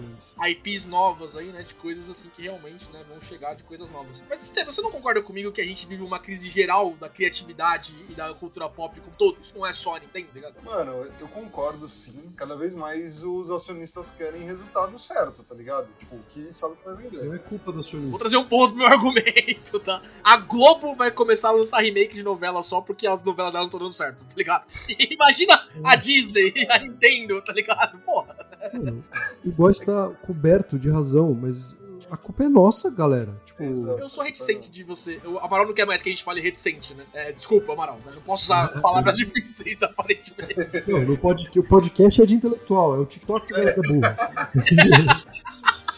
IPs 0.50 0.86
novas 0.86 1.36
aí, 1.38 1.52
né? 1.52 1.64
De 1.64 1.74
coisas 1.76 2.10
assim 2.10 2.30
que 2.30 2.41
realmente 2.41 2.89
né, 2.91 3.04
vão 3.08 3.20
chegar 3.22 3.56
de 3.56 3.64
coisas 3.64 3.89
novas. 3.89 4.24
Mas, 4.30 4.41
Estevam, 4.43 4.72
você 4.72 4.82
não 4.82 4.91
concorda 4.91 5.22
comigo 5.22 5.52
que 5.52 5.62
a 5.62 5.66
gente 5.66 5.86
vive 5.86 6.04
uma 6.04 6.20
crise 6.20 6.50
geral 6.50 6.91
da 6.96 7.10
criatividade 7.10 7.96
e 8.10 8.14
da 8.14 8.34
cultura 8.34 8.68
pop 8.70 9.00
como 9.00 9.16
todo? 9.16 9.39
Isso 9.41 9.54
não 9.56 9.66
é 9.66 9.74
só 9.74 9.96
a 9.96 10.00
Nintendo, 10.00 10.28
tá 10.28 10.34
ligado? 10.34 10.64
Mano, 10.64 11.12
eu 11.20 11.28
concordo 11.28 11.88
sim. 11.89 12.34
Cada 12.36 12.56
vez 12.56 12.74
mais 12.76 13.24
os 13.24 13.50
acionistas 13.52 14.10
querem 14.10 14.43
resultado 14.43 14.98
certo, 14.98 15.43
tá 15.43 15.54
ligado? 15.56 15.88
Tipo, 16.00 16.18
que 16.30 16.52
sabe 16.54 16.76
que 16.76 16.86
vai 16.86 16.96
vender. 16.96 17.35
Não 17.36 17.40
é 17.40 17.40
culpa 17.40 17.66
da 17.66 17.72
Vou 17.74 17.82
acionista. 17.82 18.18
trazer 18.20 18.38
um 18.38 18.46
ponto 18.46 18.74
pro 18.74 18.78
meu 18.78 18.88
argumento, 18.88 19.80
tá? 19.80 20.02
A 20.24 20.38
Globo 20.38 20.96
vai 20.96 21.12
começar 21.12 21.50
a 21.50 21.52
lançar 21.52 21.82
remake 21.82 22.16
de 22.16 22.24
novela 22.24 22.64
só 22.64 22.80
porque 22.82 23.06
as 23.06 23.22
novelas 23.22 23.52
dela 23.52 23.64
não 23.64 23.68
estão 23.68 23.80
dando 23.80 23.94
certo, 23.94 24.24
tá 24.26 24.36
ligado? 24.38 24.66
Imagina 25.12 25.68
a 25.84 25.96
Disney, 25.96 26.54
a 26.70 26.80
Nintendo, 26.80 27.42
tá 27.42 27.52
ligado? 27.54 27.98
Porra. 28.00 28.36
Mano, 28.74 29.04
o 29.46 29.52
Góis 29.52 29.80
tá 29.80 30.10
coberto 30.26 30.80
de 30.80 30.90
razão, 30.90 31.34
mas 31.40 31.78
a 32.10 32.18
culpa 32.18 32.44
é 32.46 32.50
nossa, 32.50 32.90
galera. 32.90 33.36
Tipo. 33.46 33.64
Eu 33.64 34.10
sou 34.10 34.24
reticente 34.24 34.72
de 34.72 34.84
você. 34.84 35.20
O 35.26 35.38
Amaral 35.40 35.68
não 35.68 35.74
quer 35.74 35.86
mais 35.86 36.02
que 36.02 36.10
a 36.10 36.12
gente 36.12 36.24
fale 36.24 36.40
reticente, 36.40 36.94
né? 36.94 37.04
É, 37.14 37.32
desculpa, 37.32 37.74
Amaral. 37.74 38.00
Eu 38.06 38.14
não 38.14 38.22
posso 38.22 38.46
usar 38.46 38.68
palavras 38.82 39.18
difíceis, 39.18 39.82
aparentemente. 39.84 40.56
não, 40.88 41.02
no 41.02 41.18
pod, 41.18 41.50
o 41.58 41.64
podcast 41.64 42.22
é 42.22 42.26
de 42.26 42.36
intelectual, 42.36 42.96
é 42.96 43.00
o 43.00 43.06
TikTok 43.06 43.48
que 43.48 43.60
é 43.60 43.76
burro. 43.76 44.02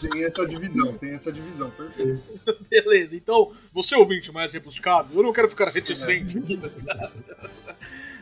Tem 0.00 0.24
essa 0.24 0.46
divisão, 0.46 0.96
tem 0.96 1.12
essa 1.12 1.32
divisão, 1.32 1.70
perfeito. 1.70 2.20
Beleza, 2.70 3.16
então, 3.16 3.52
você 3.72 3.96
ouvinte 3.96 4.32
mais 4.32 4.52
rebuscado, 4.52 5.14
eu 5.14 5.22
não 5.22 5.32
quero 5.32 5.48
ficar 5.48 5.68
reticente 5.68 6.38
aqui, 6.38 6.56
tá 6.56 6.68
ligado? 6.68 7.24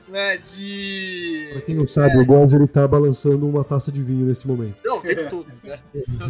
Né, 0.08 0.36
de... 0.36 1.50
Pra 1.52 1.62
quem 1.62 1.74
não 1.74 1.86
sabe, 1.86 2.18
o 2.18 2.24
Góis 2.24 2.52
ele 2.52 2.66
tá 2.66 2.86
balançando 2.86 3.48
uma 3.48 3.64
taça 3.64 3.90
de 3.90 4.02
vinho 4.02 4.26
nesse 4.26 4.46
momento. 4.46 4.76
Não, 4.84 4.98
o 4.98 5.02
tempo 5.02 5.30
todo, 5.30 5.46
né? 5.64 5.80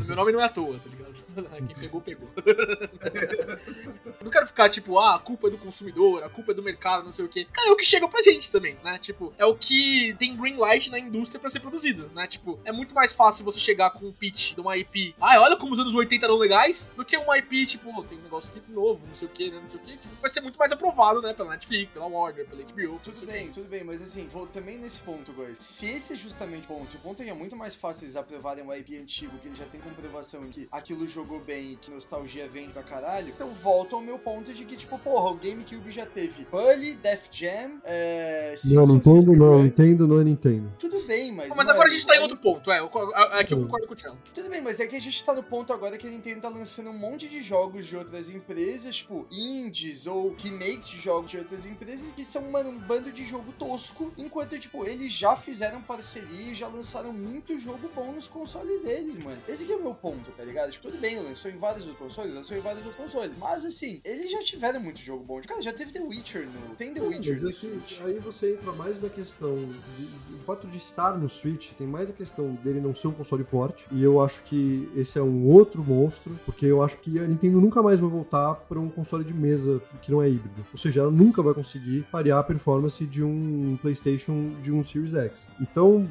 Meu 0.06 0.16
nome 0.16 0.32
não 0.32 0.40
é 0.40 0.44
à 0.44 0.48
toa, 0.48 0.78
tá 0.78 0.90
ligado? 0.90 1.06
Quem 1.66 1.76
pegou, 1.76 2.00
pegou. 2.00 2.28
Não 4.22 4.30
quero 4.30 4.46
ficar 4.46 4.68
tipo, 4.68 4.98
ah, 4.98 5.14
a 5.14 5.18
culpa 5.18 5.48
é 5.48 5.50
do 5.50 5.58
consumidor, 5.58 6.22
a 6.24 6.28
culpa 6.28 6.52
é 6.52 6.54
do 6.54 6.62
mercado, 6.62 7.04
não 7.04 7.12
sei 7.12 7.24
o 7.24 7.28
quê. 7.28 7.46
Cara, 7.52 7.68
é 7.68 7.70
o 7.72 7.76
que 7.76 7.84
chega 7.84 8.08
pra 8.08 8.22
gente 8.22 8.50
também, 8.50 8.76
né? 8.82 8.98
Tipo, 8.98 9.32
é 9.38 9.44
o 9.44 9.54
que 9.54 10.16
tem 10.18 10.36
green 10.36 10.56
light 10.56 10.90
na 10.90 10.98
indústria 10.98 11.38
pra 11.38 11.48
ser 11.48 11.60
produzido, 11.60 12.10
né? 12.14 12.26
Tipo, 12.26 12.58
é 12.64 12.72
muito 12.72 12.94
mais 12.94 13.12
fácil 13.12 13.44
você 13.44 13.60
chegar 13.60 13.90
com 13.90 14.06
um 14.06 14.12
pitch 14.12 14.54
de 14.54 14.60
uma 14.60 14.76
IP, 14.76 15.14
ah, 15.20 15.40
olha 15.40 15.56
como 15.56 15.72
os 15.72 15.78
anos 15.78 15.94
80 15.94 16.26
eram 16.26 16.38
legais, 16.38 16.92
do 16.96 17.04
que 17.04 17.16
uma 17.16 17.38
IP, 17.38 17.66
tipo, 17.66 17.88
oh, 17.96 18.02
tem 18.02 18.18
um 18.18 18.22
negócio 18.22 18.50
aqui 18.50 18.60
novo, 18.72 19.00
não 19.06 19.14
sei 19.14 19.28
o 19.28 19.30
quê, 19.30 19.50
né? 19.50 19.60
Não 19.60 19.68
sei 19.68 19.78
o 19.78 19.82
quê. 19.82 19.92
Tipo, 19.92 20.14
vai 20.20 20.30
ser 20.30 20.40
muito 20.40 20.58
mais 20.58 20.72
aprovado, 20.72 21.22
né? 21.22 21.32
Pela 21.32 21.50
Netflix, 21.50 21.92
pela 21.92 22.06
Warner, 22.06 22.46
pela 22.46 22.62
HBO, 22.62 23.00
Tudo 23.04 23.26
bem, 23.26 23.52
tudo 23.52 23.65
bem, 23.66 23.84
mas 23.84 24.02
assim, 24.02 24.26
vou 24.32 24.46
também 24.46 24.78
nesse 24.78 25.00
ponto, 25.00 25.32
guys. 25.32 25.58
Se 25.60 25.86
esse 25.86 26.12
é 26.12 26.16
justamente 26.16 26.64
o 26.64 26.68
ponto, 26.68 26.96
o 26.96 27.00
ponto 27.00 27.20
é 27.22 27.24
que 27.24 27.30
é 27.30 27.34
muito 27.34 27.56
mais 27.56 27.74
fácil 27.74 28.04
eles 28.04 28.16
aprovarem 28.16 28.64
um 28.64 28.72
IP 28.72 28.96
antigo, 28.98 29.36
que 29.38 29.48
ele 29.48 29.54
já 29.54 29.64
tem 29.66 29.80
comprovação 29.80 30.42
que 30.48 30.68
aquilo 30.70 31.06
jogou 31.06 31.40
bem 31.40 31.72
e 31.72 31.76
que 31.76 31.90
nostalgia 31.90 32.48
vem 32.48 32.70
pra 32.70 32.82
caralho. 32.82 33.28
Então 33.28 33.48
volta 33.50 33.94
ao 33.96 34.00
meu 34.02 34.18
ponto 34.18 34.52
de 34.52 34.64
que, 34.64 34.76
tipo, 34.76 34.98
porra, 34.98 35.30
o 35.30 35.34
GameCube 35.36 35.90
já 35.90 36.06
teve 36.06 36.44
Bully, 36.50 36.94
Def 36.94 37.26
Jam, 37.30 37.80
é. 37.84 38.54
Não, 38.64 38.86
Simpsons 38.86 38.94
Nintendo 38.94 39.32
não. 39.36 39.62
Nintendo 39.62 40.06
não 40.08 40.20
é 40.20 40.24
Nintendo. 40.24 40.72
Tudo 40.78 41.00
bem, 41.06 41.32
mas. 41.32 41.54
Mas 41.54 41.68
agora 41.68 41.88
a 41.88 41.90
gente 41.90 42.06
tá 42.06 42.16
em 42.16 42.20
outro 42.20 42.36
ponto, 42.36 42.70
é. 42.70 42.78
eu- 42.80 42.90
é 43.32 43.44
que 43.44 43.54
eu 43.54 43.58
Hum. 43.58 43.62
concordo 43.64 43.86
com 43.86 43.92
o 43.94 43.96
Thiago. 43.96 44.16
Tudo 44.34 44.48
bem, 44.48 44.60
mas 44.60 44.80
é 44.80 44.86
que 44.86 44.96
a 44.96 45.00
gente 45.00 45.24
tá 45.24 45.32
no 45.32 45.42
ponto 45.42 45.72
agora 45.72 45.96
que 45.98 46.06
a 46.06 46.10
Nintendo 46.10 46.40
tá 46.42 46.48
lançando 46.48 46.90
um 46.90 46.98
monte 46.98 47.28
de 47.28 47.40
jogos 47.42 47.86
de 47.86 47.96
outras 47.96 48.28
empresas, 48.30 48.96
tipo, 48.96 49.26
indies 49.30 50.06
ou 50.06 50.34
remakes 50.38 50.88
de 50.88 50.98
jogos 51.00 51.30
de 51.30 51.38
outras 51.38 51.66
empresas 51.66 52.12
que 52.12 52.24
são, 52.24 52.42
mano, 52.50 52.70
um 52.70 52.78
bando 52.78 53.10
de 53.10 53.24
jogo 53.24 53.52
tosco, 53.58 54.12
enquanto, 54.16 54.58
tipo, 54.58 54.84
eles 54.84 55.12
já 55.12 55.36
fizeram 55.36 55.80
parceria 55.82 56.52
e 56.52 56.54
já 56.54 56.68
lançaram 56.68 57.12
muito 57.12 57.58
jogo 57.58 57.88
bom 57.94 58.12
nos 58.12 58.26
consoles 58.28 58.80
deles, 58.80 59.22
mano. 59.22 59.38
Esse 59.48 59.64
aqui 59.64 59.72
é 59.72 59.76
o 59.76 59.82
meu 59.82 59.94
ponto, 59.94 60.30
tá 60.32 60.44
ligado? 60.44 60.70
Tipo, 60.70 60.88
tudo 60.88 61.00
bem, 61.00 61.18
lançou 61.18 61.50
em 61.50 61.56
vários 61.56 61.86
outros 61.86 61.98
consoles, 62.08 62.34
lançou 62.34 62.56
em 62.56 62.60
vários 62.60 62.84
outros 62.84 63.02
consoles, 63.04 63.36
mas 63.38 63.64
assim, 63.64 64.00
eles 64.04 64.30
já 64.30 64.38
tiveram 64.40 64.80
muito 64.80 65.00
jogo 65.00 65.24
bom. 65.24 65.40
Cara, 65.42 65.62
já 65.62 65.72
teve 65.72 65.92
The 65.92 66.00
Witcher 66.00 66.46
no... 66.46 66.74
Tem 66.76 66.92
The 66.92 67.00
Não, 67.00 67.08
Witcher 67.08 67.42
no 67.42 67.50
é 67.50 67.52
Switch. 67.52 68.00
aí 68.02 68.18
você 68.18 68.54
entra 68.54 68.72
mais 68.72 69.00
na 69.02 69.08
questão 69.08 69.56
de, 69.96 70.04
do 70.04 70.38
fato 70.44 70.66
de 70.66 70.76
estar 70.78 71.16
no 71.18 71.28
Switch, 71.28 71.70
tem 71.72 71.86
mais 71.86 72.10
a 72.10 72.12
questão 72.12 72.54
dele 72.62 72.80
não 72.80 72.94
ser 72.94 73.08
um 73.08 73.12
console 73.12 73.44
forte, 73.44 73.86
e 73.90 74.02
eu 74.02 74.20
acho 74.20 74.42
que 74.44 74.88
esse 74.94 75.18
é 75.18 75.22
um 75.22 75.46
outro 75.46 75.82
monstro, 75.82 76.38
porque 76.44 76.66
eu 76.66 76.82
acho 76.82 76.98
que 76.98 77.18
a 77.18 77.26
Nintendo 77.26 77.60
nunca 77.60 77.82
mais 77.82 78.00
vai 78.00 78.08
voltar 78.10 78.54
para 78.54 78.78
um 78.78 78.88
console 78.88 79.24
de 79.24 79.34
mesa 79.34 79.80
que 80.02 80.10
não 80.10 80.22
é 80.22 80.28
híbrido. 80.28 80.64
Ou 80.72 80.78
seja, 80.78 81.00
ela 81.00 81.10
nunca 81.10 81.42
vai 81.42 81.54
conseguir 81.54 82.02
parear 82.10 82.38
a 82.38 82.42
performance 82.42 83.04
de 83.06 83.22
um 83.22 83.45
PlayStation 83.80 84.52
de 84.62 84.72
um 84.72 84.82
Series 84.82 85.14
X. 85.14 85.48
Então, 85.60 86.08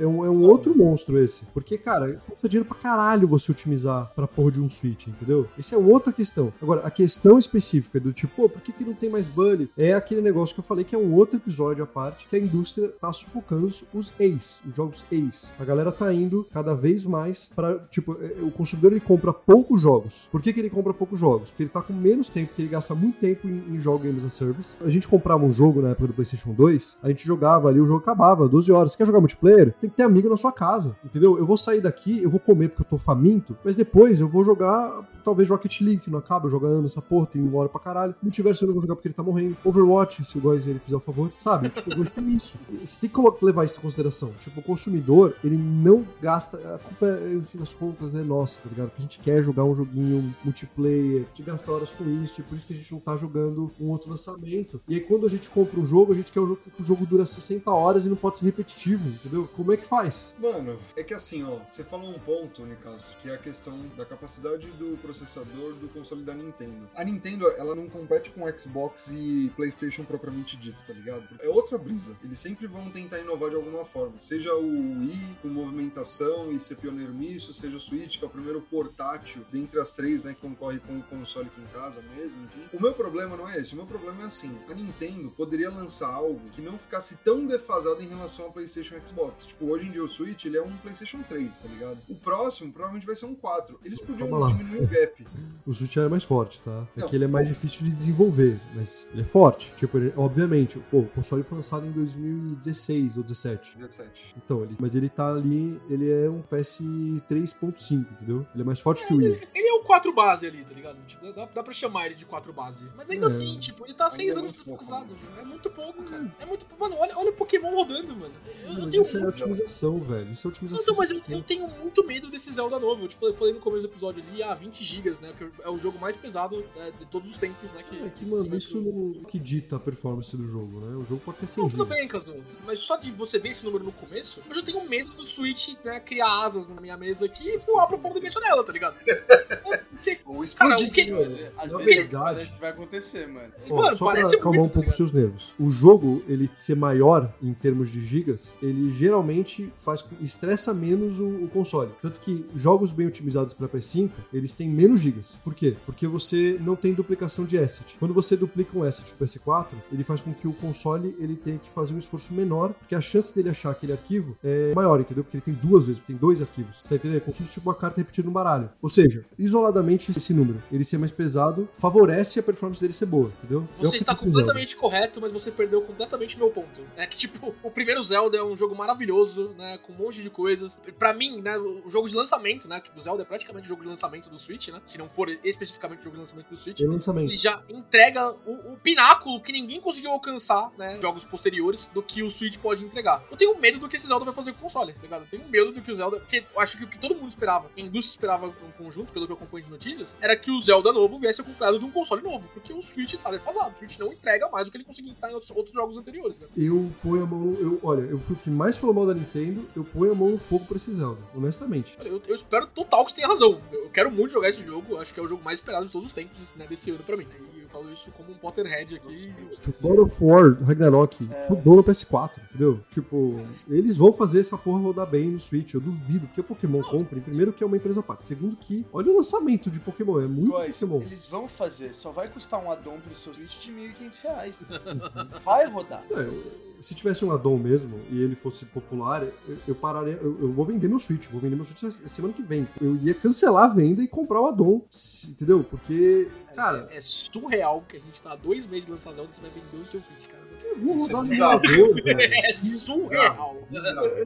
é 0.00 0.06
um, 0.06 0.24
é 0.24 0.30
um 0.30 0.42
outro 0.42 0.76
monstro 0.76 1.18
esse. 1.18 1.46
Porque, 1.46 1.78
cara, 1.78 2.20
custa 2.28 2.48
dinheiro 2.48 2.68
pra 2.68 2.78
caralho 2.78 3.28
você 3.28 3.52
otimizar 3.52 4.12
pra 4.14 4.26
porra 4.26 4.52
de 4.52 4.60
um 4.60 4.68
Switch, 4.68 5.06
entendeu? 5.06 5.48
Essa 5.58 5.74
é 5.74 5.78
outra 5.78 6.12
questão. 6.12 6.52
Agora, 6.60 6.82
a 6.82 6.90
questão 6.90 7.38
específica 7.38 7.98
do 7.98 8.12
tipo, 8.12 8.34
pô, 8.34 8.48
por 8.48 8.62
que, 8.62 8.72
que 8.72 8.84
não 8.84 8.94
tem 8.94 9.10
mais 9.10 9.28
bully? 9.28 9.70
É 9.76 9.92
aquele 9.94 10.20
negócio 10.20 10.54
que 10.54 10.60
eu 10.60 10.64
falei 10.64 10.84
que 10.84 10.94
é 10.94 10.98
um 10.98 11.12
outro 11.14 11.36
episódio 11.36 11.82
à 11.82 11.86
parte, 11.86 12.26
que 12.28 12.36
a 12.36 12.38
indústria 12.38 12.88
tá 13.00 13.12
sufocando 13.12 13.66
os, 13.66 14.12
Ace, 14.18 14.60
os 14.68 14.74
jogos 14.74 15.04
Ace. 15.10 15.52
A 15.58 15.64
galera 15.64 15.92
tá 15.92 16.12
indo 16.12 16.46
cada 16.52 16.74
vez 16.74 17.04
mais 17.04 17.50
pra, 17.54 17.78
tipo, 17.90 18.16
é, 18.20 18.42
o 18.42 18.50
consumidor 18.50 18.92
ele 18.92 19.00
compra 19.00 19.32
poucos 19.32 19.80
jogos. 19.82 20.28
Por 20.30 20.40
que, 20.42 20.52
que 20.52 20.60
ele 20.60 20.70
compra 20.70 20.94
poucos 20.94 21.18
jogos? 21.18 21.50
Porque 21.50 21.64
ele 21.64 21.70
tá 21.70 21.82
com 21.82 21.92
menos 21.92 22.28
tempo, 22.28 22.48
porque 22.48 22.62
ele 22.62 22.68
gasta 22.68 22.94
muito 22.94 23.18
tempo 23.18 23.46
em, 23.46 23.74
em 23.74 23.80
jogo 23.80 24.04
Games 24.04 24.32
Service. 24.32 24.76
A 24.84 24.88
gente 24.88 25.08
comprava 25.08 25.44
um 25.44 25.52
jogo 25.52 25.82
na 25.82 25.90
época 25.90 26.08
do 26.08 26.12
PlayStation 26.12 26.52
2, 26.52 26.77
a 27.02 27.08
gente 27.08 27.26
jogava 27.26 27.68
ali, 27.68 27.80
o 27.80 27.86
jogo 27.86 28.00
acabava, 28.00 28.48
12 28.48 28.70
horas. 28.72 28.92
Você 28.92 28.98
quer 28.98 29.06
jogar 29.06 29.20
multiplayer? 29.20 29.74
Tem 29.80 29.90
que 29.90 29.96
ter 29.96 30.02
amigo 30.02 30.28
na 30.28 30.36
sua 30.36 30.52
casa, 30.52 30.96
entendeu? 31.04 31.38
Eu 31.38 31.46
vou 31.46 31.56
sair 31.56 31.80
daqui, 31.80 32.22
eu 32.22 32.30
vou 32.30 32.40
comer 32.40 32.68
porque 32.68 32.82
eu 32.82 32.86
tô 32.86 32.98
faminto, 32.98 33.56
mas 33.64 33.74
depois 33.74 34.20
eu 34.20 34.28
vou 34.28 34.44
jogar 34.44 35.04
talvez 35.28 35.50
Rocket 35.50 35.82
League, 35.82 36.00
que 36.00 36.10
não 36.10 36.18
acaba, 36.18 36.48
jogando 36.48 36.86
essa 36.86 37.02
porra, 37.02 37.26
tem 37.26 37.42
uma 37.42 37.58
hora 37.58 37.68
pra 37.68 37.78
caralho. 37.78 38.14
Multiverso 38.22 38.64
eu 38.64 38.68
não 38.68 38.74
vou 38.74 38.80
jogar 38.80 38.96
porque 38.96 39.08
ele 39.08 39.14
tá 39.14 39.22
morrendo. 39.22 39.56
Overwatch, 39.62 40.24
se 40.24 40.38
o 40.38 40.40
Góis 40.40 40.66
ele 40.66 40.78
fizer 40.78 40.96
o 40.96 41.00
favor, 41.00 41.30
sabe? 41.38 41.68
Tipo, 41.78 41.96
vai 41.96 42.06
ser 42.06 42.22
isso. 42.22 42.56
Você 42.82 42.98
tem 42.98 43.10
que 43.10 43.44
levar 43.44 43.64
isso 43.64 43.78
em 43.78 43.82
consideração. 43.82 44.32
Tipo, 44.40 44.60
o 44.60 44.62
consumidor, 44.62 45.36
ele 45.44 45.56
não 45.56 46.04
gasta. 46.20 46.56
A 46.56 46.78
culpa, 46.78 47.06
é, 47.06 47.28
no 47.28 47.44
fim 47.44 47.58
das 47.58 47.74
contas, 47.74 48.14
é 48.14 48.22
nossa, 48.22 48.60
tá 48.62 48.68
ligado? 48.70 48.88
Porque 48.88 49.02
a 49.02 49.04
gente 49.04 49.18
quer 49.20 49.44
jogar 49.44 49.64
um 49.64 49.74
joguinho 49.74 50.34
multiplayer, 50.42 51.22
a 51.22 51.26
gente 51.26 51.42
gasta 51.42 51.70
horas 51.70 51.92
com 51.92 52.04
isso, 52.22 52.40
e 52.40 52.44
por 52.44 52.56
isso 52.56 52.66
que 52.66 52.72
a 52.72 52.76
gente 52.76 52.90
não 52.90 53.00
tá 53.00 53.16
jogando 53.16 53.70
um 53.78 53.88
outro 53.88 54.10
lançamento. 54.10 54.80
E 54.88 54.94
aí, 54.94 55.00
quando 55.00 55.26
a 55.26 55.30
gente 55.30 55.50
compra 55.50 55.78
um 55.78 55.84
jogo, 55.84 56.12
a 56.12 56.16
gente 56.16 56.32
quer 56.32 56.40
um 56.40 56.46
jogo 56.46 56.60
o 56.78 56.82
jogo 56.82 57.06
dura 57.06 57.26
60 57.26 57.70
horas 57.70 58.06
e 58.06 58.08
não 58.08 58.16
pode 58.16 58.38
ser 58.38 58.46
repetitivo, 58.46 59.08
entendeu? 59.08 59.48
Como 59.54 59.72
é 59.72 59.76
que 59.76 59.86
faz? 59.86 60.34
Mano, 60.38 60.78
é 60.96 61.02
que 61.02 61.14
assim, 61.14 61.44
ó, 61.44 61.58
você 61.68 61.84
falou 61.84 62.10
um 62.10 62.18
ponto, 62.18 62.64
Nicastro, 62.64 63.16
que 63.18 63.28
é 63.28 63.34
a 63.34 63.38
questão 63.38 63.78
da 63.96 64.04
capacidade 64.04 64.66
do 64.72 64.96
processador 64.98 65.74
do 65.74 65.88
console 65.88 66.22
da 66.22 66.34
Nintendo. 66.34 66.88
A 66.96 67.04
Nintendo, 67.04 67.48
ela 67.52 67.74
não 67.74 67.88
compete 67.88 68.30
com 68.30 68.46
Xbox 68.58 69.08
e 69.10 69.52
PlayStation 69.56 70.04
propriamente 70.04 70.56
dito, 70.56 70.82
tá 70.86 70.92
ligado? 70.92 71.26
É 71.40 71.48
outra 71.48 71.78
brisa. 71.78 72.16
Eles 72.22 72.38
sempre 72.38 72.66
vão 72.66 72.90
tentar 72.90 73.18
inovar 73.18 73.50
de 73.50 73.56
alguma 73.56 73.84
forma. 73.84 74.18
Seja 74.18 74.54
o 74.54 74.66
Wii 74.66 75.38
com 75.42 75.48
movimentação 75.48 76.50
e 76.50 76.58
ser 76.58 76.76
pioneiro 76.76 77.12
nisso, 77.12 77.52
seja 77.52 77.76
o 77.76 77.80
Switch, 77.80 78.18
que 78.18 78.24
é 78.24 78.26
o 78.26 78.30
primeiro 78.30 78.60
portátil 78.60 79.44
dentre 79.52 79.80
as 79.80 79.92
três, 79.92 80.22
né, 80.22 80.34
que 80.34 80.40
concorre 80.40 80.78
com 80.78 80.98
o 80.98 81.02
console 81.02 81.48
aqui 81.48 81.60
em 81.60 81.66
casa 81.66 82.02
mesmo, 82.16 82.44
enfim. 82.44 82.68
O 82.72 82.80
meu 82.80 82.92
problema 82.92 83.36
não 83.36 83.48
é 83.48 83.58
esse, 83.58 83.74
o 83.74 83.76
meu 83.76 83.86
problema 83.86 84.22
é 84.22 84.26
assim, 84.26 84.56
a 84.68 84.74
Nintendo 84.74 85.30
poderia 85.30 85.70
lançar 85.70 86.12
algo 86.12 86.40
que 86.58 86.62
não 86.62 86.76
ficasse 86.76 87.16
tão 87.18 87.46
defasado 87.46 88.02
em 88.02 88.08
relação 88.08 88.46
ao 88.46 88.50
PlayStation 88.52 88.96
e 88.96 89.06
Xbox. 89.06 89.46
Tipo, 89.46 89.66
hoje 89.66 89.86
em 89.86 89.92
dia 89.92 90.02
o 90.02 90.08
Switch, 90.08 90.44
ele 90.44 90.56
é 90.56 90.62
um 90.62 90.76
PlayStation 90.78 91.22
3, 91.22 91.56
tá 91.58 91.68
ligado? 91.68 91.98
O 92.08 92.16
próximo 92.16 92.72
provavelmente 92.72 93.06
vai 93.06 93.14
ser 93.14 93.26
um 93.26 93.34
4. 93.34 93.78
Eles 93.84 94.00
podiam 94.00 94.28
Calma 94.28 94.46
lá. 94.48 94.52
diminuir 94.56 94.82
o 94.84 94.86
gap. 94.88 95.26
O 95.68 95.74
Switch 95.74 95.94
é 95.98 96.08
mais 96.08 96.24
forte, 96.24 96.62
tá? 96.62 96.86
É 96.96 97.00
Não, 97.02 97.08
que 97.10 97.14
ele 97.14 97.24
é 97.26 97.28
mais 97.28 97.46
difícil 97.46 97.84
de 97.84 97.90
desenvolver, 97.90 98.58
mas 98.74 99.06
ele 99.12 99.20
é 99.20 99.24
forte. 99.24 99.70
Tipo, 99.76 99.98
ele- 99.98 100.14
obviamente, 100.16 100.78
pô, 100.90 101.00
o 101.00 101.08
console 101.08 101.42
foi 101.42 101.56
lançado 101.58 101.86
em 101.86 101.90
2016 101.92 103.18
ou 103.18 103.22
17. 103.22 103.76
17. 103.76 104.34
Então, 104.42 104.62
ele, 104.62 104.74
mas 104.80 104.94
ele 104.94 105.10
tá 105.10 105.28
ali, 105.30 105.78
ele 105.90 106.10
é 106.10 106.28
um 106.30 106.40
PS 106.40 106.80
3.5, 107.28 108.06
entendeu? 108.12 108.46
Ele 108.54 108.62
é 108.62 108.64
mais 108.64 108.80
forte 108.80 109.06
que 109.06 109.12
o 109.12 109.18
Wii. 109.18 109.46
Ele 109.54 109.68
é 109.68 109.72
o 109.74 109.82
4 109.84 110.10
base 110.14 110.46
ali, 110.46 110.64
tá 110.64 110.72
ligado? 110.74 110.96
Tipo, 111.06 111.30
dá, 111.34 111.44
dá 111.44 111.62
pra 111.62 111.72
chamar 111.74 112.06
ele 112.06 112.14
de 112.14 112.24
4 112.24 112.50
base. 112.50 112.86
Mas 112.96 113.10
ainda 113.10 113.26
É. 113.26 113.28
assim, 113.28 113.58
tipo, 113.58 113.84
ele 113.84 113.92
tá 113.92 114.08
6 114.08 114.36
é 114.36 114.38
anos 114.38 114.52
desfasado. 114.52 115.04
né? 115.12 115.18
velho. 115.34 115.40
É 115.42 115.44
muito 115.44 115.68
pouco, 115.68 116.02
cara. 116.04 116.34
É 116.40 116.46
muito 116.46 116.66
Mano, 116.78 116.94
olha, 116.98 117.16
olha 117.18 117.30
o 117.30 117.32
Pokémon 117.32 117.74
rodando, 117.74 118.14
mano. 118.14 118.32
Eu, 118.64 118.68
eu 118.68 118.74
Mas 118.74 118.86
tenho 118.86 119.02
isso 119.02 119.16
é 119.16 119.20
muito. 119.20 119.34
otimização, 119.34 119.98
velho. 119.98 120.30
Isso 120.30 120.46
é 120.46 120.48
Não, 120.48 120.52
otimização. 120.52 120.82
então, 120.84 120.94
mas 120.96 121.10
eu, 121.10 121.20
eu 121.28 121.42
tenho 121.42 121.66
muito 121.68 122.04
medo 122.06 122.30
desse 122.30 122.52
Zelda 122.52 122.78
novo. 122.78 123.04
Eu, 123.04 123.08
tipo, 123.08 123.26
eu 123.26 123.34
falei 123.34 123.52
no 123.54 123.60
começo 123.60 123.86
do 123.86 123.90
episódio 123.90 124.22
ali, 124.28 124.42
ah, 124.42 124.54
20 124.54 124.84
GB, 124.84 125.10
né? 125.20 125.32
Que 125.36 125.48
é 125.64 125.68
o 125.68 125.78
jogo 125.78 125.98
mais 125.98 126.14
pesado 126.14 126.64
né, 126.76 126.92
de 126.98 127.04
todos 127.06 127.28
os 127.30 127.36
tempos, 127.36 127.70
né? 127.72 127.82
Que, 127.82 127.96
É 128.04 128.08
que, 128.10 128.24
mano, 128.24 128.56
isso 128.56 128.80
não 128.80 129.24
que 129.24 129.38
dita 129.38 129.76
a 129.76 129.80
performance 129.80 130.36
do 130.36 130.46
jogo, 130.46 130.78
né? 130.80 130.96
O 130.96 131.04
jogo 131.04 131.20
pode 131.24 131.38
ter 131.38 131.46
100 131.48 131.62
Não, 131.64 131.70
tudo 131.70 131.84
bem, 131.86 132.06
Kazu. 132.06 132.36
Mas 132.64 132.78
só 132.78 132.96
de 132.96 133.10
você 133.10 133.38
ver 133.38 133.48
esse 133.50 133.64
número 133.64 133.82
no 133.84 133.92
começo, 133.92 134.40
eu 134.48 134.54
já 134.54 134.62
tenho 134.62 134.88
medo 134.88 135.12
do 135.14 135.24
Switch, 135.24 135.70
né, 135.84 135.98
criar 135.98 136.44
asas 136.44 136.68
na 136.68 136.80
minha 136.80 136.96
mesa 136.96 137.24
aqui 137.26 137.48
e 137.48 137.58
voar 137.58 137.86
pra 137.88 137.98
fora 137.98 138.14
da 138.14 138.20
minha 138.20 138.30
janela, 138.32 138.62
tá 138.62 138.72
ligado? 138.72 138.96
Porque, 139.98 140.18
Ou 140.24 140.44
cara, 140.56 140.76
o 140.80 140.90
que... 140.92 141.10
Às 141.56 141.72
Na 141.72 141.78
vezes 141.78 141.94
verdade- 141.96 142.54
vai 142.60 142.70
acontecer, 142.70 143.26
mano. 143.26 143.52
Ó, 143.68 143.74
Mano, 143.76 143.96
só 143.96 144.04
parece 144.06 144.30
pra 144.30 144.38
acalmar 144.38 144.60
muito, 144.60 144.70
um 144.70 144.74
pouco 144.74 144.86
tá 144.86 144.90
os 144.90 144.96
seus 144.96 145.12
nervos. 145.12 145.52
O 145.58 145.70
jogo, 145.70 146.22
ele 146.28 146.50
ser 146.58 146.76
maior 146.76 147.32
em 147.42 147.52
termos 147.52 147.90
de 147.90 148.04
gigas, 148.04 148.56
ele 148.62 148.90
geralmente 148.90 149.72
faz 149.78 150.04
estressa 150.20 150.74
menos 150.74 151.18
o, 151.18 151.26
o 151.26 151.48
console. 151.48 151.90
Tanto 152.02 152.20
que 152.20 152.46
jogos 152.54 152.92
bem 152.92 153.06
otimizados 153.06 153.54
para 153.54 153.68
PS5, 153.68 154.10
eles 154.32 154.54
têm 154.54 154.68
menos 154.68 155.00
gigas. 155.00 155.40
Por 155.42 155.54
quê? 155.54 155.76
Porque 155.86 156.06
você 156.06 156.58
não 156.60 156.76
tem 156.76 156.92
duplicação 156.92 157.44
de 157.44 157.58
asset. 157.58 157.96
Quando 157.98 158.14
você 158.14 158.36
duplica 158.36 158.76
um 158.78 158.82
asset 158.82 159.12
pro 159.14 159.26
PS4, 159.26 159.74
ele 159.92 160.04
faz 160.04 160.20
com 160.20 160.32
que 160.32 160.46
o 160.46 160.52
console 160.52 161.16
ele 161.18 161.36
tenha 161.36 161.58
que 161.58 161.70
fazer 161.70 161.94
um 161.94 161.98
esforço 161.98 162.32
menor, 162.32 162.72
porque 162.74 162.94
a 162.94 163.00
chance 163.00 163.34
dele 163.34 163.50
achar 163.50 163.70
aquele 163.70 163.92
arquivo 163.92 164.36
é 164.44 164.74
maior, 164.74 165.00
entendeu? 165.00 165.24
Porque 165.24 165.36
ele 165.36 165.44
tem 165.44 165.54
duas 165.54 165.86
vezes, 165.86 166.02
tem 166.06 166.16
dois 166.16 166.40
arquivos. 166.40 166.78
Você 166.78 166.88
tá 166.88 166.94
entendendo? 166.96 167.16
É 167.16 167.20
como 167.20 167.32
se 167.32 167.42
fosse 167.42 167.54
tipo 167.54 167.68
uma 167.68 167.74
carta 167.74 168.00
repetida 168.00 168.26
no 168.26 168.32
baralho. 168.32 168.70
Ou 168.82 168.88
seja, 168.88 169.24
isoladamente 169.38 170.10
esse 170.10 170.34
número, 170.34 170.62
ele 170.70 170.84
ser 170.84 170.98
mais 170.98 171.12
pesado, 171.12 171.68
favorece 171.78 172.40
a 172.40 172.42
performance 172.42 172.80
dele 172.80 172.92
ser 172.92 173.06
boa, 173.06 173.32
entendeu? 173.38 173.66
É 173.78 173.82
Você 173.82 173.90
que 173.92 173.96
está 173.96 174.14
completamente 174.14 174.76
correto, 174.76 175.20
mas 175.20 175.32
você 175.32 175.50
perdeu 175.50 175.80
completamente 175.82 176.17
meu 176.36 176.50
ponto. 176.50 176.86
É 176.96 177.06
que, 177.06 177.16
tipo, 177.16 177.54
o 177.62 177.70
primeiro 177.70 178.02
Zelda 178.02 178.38
é 178.38 178.42
um 178.42 178.56
jogo 178.56 178.74
maravilhoso, 178.74 179.54
né? 179.56 179.78
Com 179.78 179.92
um 179.92 179.96
monte 179.96 180.22
de 180.22 180.30
coisas. 180.30 180.80
Pra 180.98 181.12
mim, 181.12 181.40
né? 181.40 181.56
O 181.58 181.88
jogo 181.88 182.08
de 182.08 182.14
lançamento, 182.14 182.68
né? 182.68 182.80
Que 182.80 182.90
o 182.96 183.00
Zelda 183.00 183.22
é 183.22 183.26
praticamente 183.26 183.66
o 183.66 183.68
jogo 183.68 183.82
de 183.82 183.88
lançamento 183.88 184.28
do 184.28 184.38
Switch, 184.38 184.68
né? 184.68 184.80
Se 184.86 184.98
não 184.98 185.08
for 185.08 185.28
especificamente 185.44 186.00
o 186.00 186.04
jogo 186.04 186.16
de 186.16 186.20
lançamento 186.20 186.48
do 186.48 186.56
Switch. 186.56 186.80
É 186.80 186.86
lançamento. 186.86 187.30
Ele 187.30 187.36
já 187.36 187.62
entrega 187.68 188.30
o, 188.46 188.72
o 188.72 188.76
pináculo 188.76 189.40
que 189.40 189.52
ninguém 189.52 189.80
conseguiu 189.80 190.10
alcançar, 190.10 190.72
né? 190.76 190.98
Jogos 191.00 191.24
posteriores 191.24 191.86
do 191.92 192.02
que 192.02 192.22
o 192.22 192.30
Switch 192.30 192.58
pode 192.58 192.84
entregar. 192.84 193.24
Eu 193.30 193.36
tenho 193.36 193.58
medo 193.58 193.78
do 193.78 193.88
que 193.88 193.96
esse 193.96 194.06
Zelda 194.06 194.24
vai 194.24 194.34
fazer 194.34 194.52
com 194.52 194.58
o 194.58 194.62
console, 194.62 194.92
tá 194.92 195.02
ligado? 195.02 195.22
Eu 195.22 195.28
tenho 195.28 195.48
medo 195.48 195.72
do 195.72 195.80
que 195.80 195.90
o 195.90 195.96
Zelda. 195.96 196.18
Porque 196.18 196.44
eu 196.54 196.60
acho 196.60 196.78
que 196.78 196.84
o 196.84 196.88
que 196.88 196.98
todo 196.98 197.14
mundo 197.14 197.28
esperava, 197.28 197.70
a 197.76 197.80
indústria 197.80 198.16
esperava 198.16 198.46
no 198.46 198.72
conjunto, 198.72 199.12
pelo 199.12 199.26
que 199.26 199.32
eu 199.32 199.36
acompanho 199.36 199.64
de 199.64 199.70
notícias, 199.70 200.16
era 200.20 200.36
que 200.36 200.50
o 200.50 200.60
Zelda 200.60 200.92
novo 200.92 201.18
viesse 201.18 201.40
acompanhado 201.40 201.78
de 201.78 201.84
um 201.84 201.90
console 201.90 202.22
novo. 202.22 202.48
Porque 202.52 202.72
o 202.72 202.82
Switch 202.82 203.14
tá 203.16 203.30
defasado. 203.30 203.74
O 203.74 203.78
Switch 203.78 203.98
não 203.98 204.12
entrega 204.12 204.48
mais 204.48 204.66
do 204.66 204.70
que 204.70 204.76
ele 204.76 204.84
conseguiu 204.84 205.10
entregar 205.10 205.30
em 205.30 205.34
outros, 205.34 205.50
outros 205.50 205.74
jogos 205.74 205.96
anteriores, 205.96 206.07
né? 206.38 206.46
Eu 206.56 206.90
ponho 207.02 207.22
a 207.22 207.26
mão. 207.26 207.56
Eu, 207.58 207.78
olha, 207.82 208.02
eu 208.02 208.18
fui 208.18 208.34
o 208.34 208.38
que 208.38 208.50
mais 208.50 208.76
falou 208.76 208.94
mal 208.94 209.06
da 209.06 209.14
Nintendo, 209.14 209.64
eu 209.74 209.84
ponho 209.84 210.12
a 210.12 210.14
mão 210.14 210.30
no 210.30 210.38
fogo 210.38 210.64
pra 210.66 210.76
esse 210.76 210.92
Zelda, 210.92 211.20
honestamente. 211.34 211.96
Olha, 212.00 212.08
eu, 212.08 212.22
eu 212.26 212.34
espero 212.34 212.66
total 212.66 213.04
que 213.04 213.10
você 213.10 213.16
tenha 213.16 213.28
razão. 213.28 213.60
Eu 213.72 213.88
quero 213.90 214.10
muito 214.10 214.32
jogar 214.32 214.48
esse 214.48 214.62
jogo, 214.62 214.96
acho 214.98 215.12
que 215.12 215.20
é 215.20 215.22
o 215.22 215.28
jogo 215.28 215.42
mais 215.44 215.58
esperado 215.58 215.86
de 215.86 215.92
todos 215.92 216.08
os 216.08 216.14
tempos. 216.14 216.36
né, 216.56 216.66
desse 216.68 216.90
ano 216.90 217.02
pra 217.04 217.16
mim. 217.16 217.26
Eu 217.70 217.80
falo 217.80 217.92
isso 217.92 218.10
como 218.16 218.30
um 218.32 218.34
Potterhead 218.34 218.94
aqui. 218.96 219.32
Tipo, 219.60 219.88
God 219.88 219.98
of 219.98 220.24
War, 220.24 220.56
Ragnarok, 220.64 221.28
É. 221.30 221.46
rodou 221.48 221.76
no 221.76 221.84
PS4, 221.84 222.30
entendeu? 222.48 222.80
Tipo, 222.90 223.40
eles 223.68 223.96
vão 223.96 224.12
fazer 224.12 224.40
essa 224.40 224.56
porra 224.56 224.80
rodar 224.80 225.06
bem 225.06 225.28
no 225.30 225.38
Switch, 225.38 225.74
eu 225.74 225.80
duvido, 225.80 226.26
porque 226.26 226.40
o 226.40 226.44
Pokémon 226.44 226.82
compra, 226.82 227.20
primeiro 227.20 227.52
que 227.52 227.62
é 227.62 227.66
uma 227.66 227.76
empresa 227.76 228.02
parte, 228.02 228.26
segundo 228.26 228.56
que, 228.56 228.86
olha 228.92 229.10
o 229.12 229.16
lançamento 229.16 229.70
de 229.70 229.78
Pokémon, 229.78 230.20
é 230.20 230.26
muito 230.26 230.56
Guys, 230.56 230.76
Pokémon. 230.78 231.02
eles 231.02 231.26
vão 231.26 231.46
fazer, 231.46 231.94
só 231.94 232.10
vai 232.10 232.28
custar 232.28 232.62
um 232.64 232.70
addon 232.70 232.98
pro 233.00 233.14
seu 233.14 233.34
Switch 233.34 233.58
de 233.60 233.70
1.500 233.70 234.20
reais. 234.22 234.58
Vai 235.44 235.66
rodar. 235.66 236.02
É, 236.10 236.20
eu- 236.20 236.68
se 236.80 236.94
tivesse 236.94 237.24
um 237.24 237.32
addon 237.32 237.58
mesmo 237.58 237.98
e 238.08 238.22
ele 238.22 238.36
fosse 238.36 238.64
popular, 238.64 239.24
eu, 239.24 239.56
eu 239.66 239.74
pararia. 239.74 240.16
Eu, 240.22 240.38
eu 240.40 240.52
vou 240.52 240.64
vender 240.64 240.86
meu 240.86 240.98
Switch, 241.00 241.26
vou 241.28 241.40
vender 241.40 241.56
meu 241.56 241.64
Switch 241.64 241.82
semana 242.06 242.32
que 242.32 242.42
vem. 242.42 242.68
Eu 242.80 242.94
ia 242.96 243.12
cancelar 243.14 243.64
a 243.64 243.74
venda 243.74 244.00
e 244.00 244.06
comprar 244.06 244.40
o 244.40 244.46
addon, 244.46 244.82
entendeu? 245.28 245.64
Porque, 245.64 246.28
cara, 246.54 246.86
É, 246.92 246.98
é 246.98 247.00
surreal 247.00 247.57
que 247.88 247.96
a 247.96 248.00
gente 248.00 248.22
tá 248.22 248.32
há 248.32 248.36
dois 248.36 248.66
meses 248.66 248.86
de 248.86 248.92
lançar 248.92 249.12
Zelda 249.14 249.30
e 249.30 249.34
você 249.34 249.40
vai 249.40 249.50
vender 249.50 249.82
o 249.82 249.86
seu 249.86 250.00
Switch, 250.02 250.26
cara. 250.26 250.42
eu 250.64 250.78
vou 250.78 250.94
Isso 250.94 251.10
é 251.10 251.14
rodar 251.14 251.22
no 251.24 251.28
bizarro. 251.30 251.64
emulador, 251.64 252.02
velho. 252.04 252.18
É 252.48 252.54
surreal. 252.56 253.56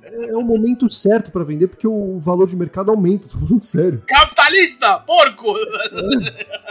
É, 0.04 0.30
é 0.30 0.36
o 0.36 0.42
momento 0.42 0.88
certo 0.90 1.30
pra 1.32 1.42
vender 1.44 1.68
porque 1.68 1.86
o 1.86 2.18
valor 2.20 2.46
de 2.46 2.54
mercado 2.56 2.90
aumenta, 2.90 3.28
tô 3.28 3.38
falando 3.38 3.62
sério. 3.62 4.02
Capitalista! 4.06 4.98
Porco! 5.00 5.54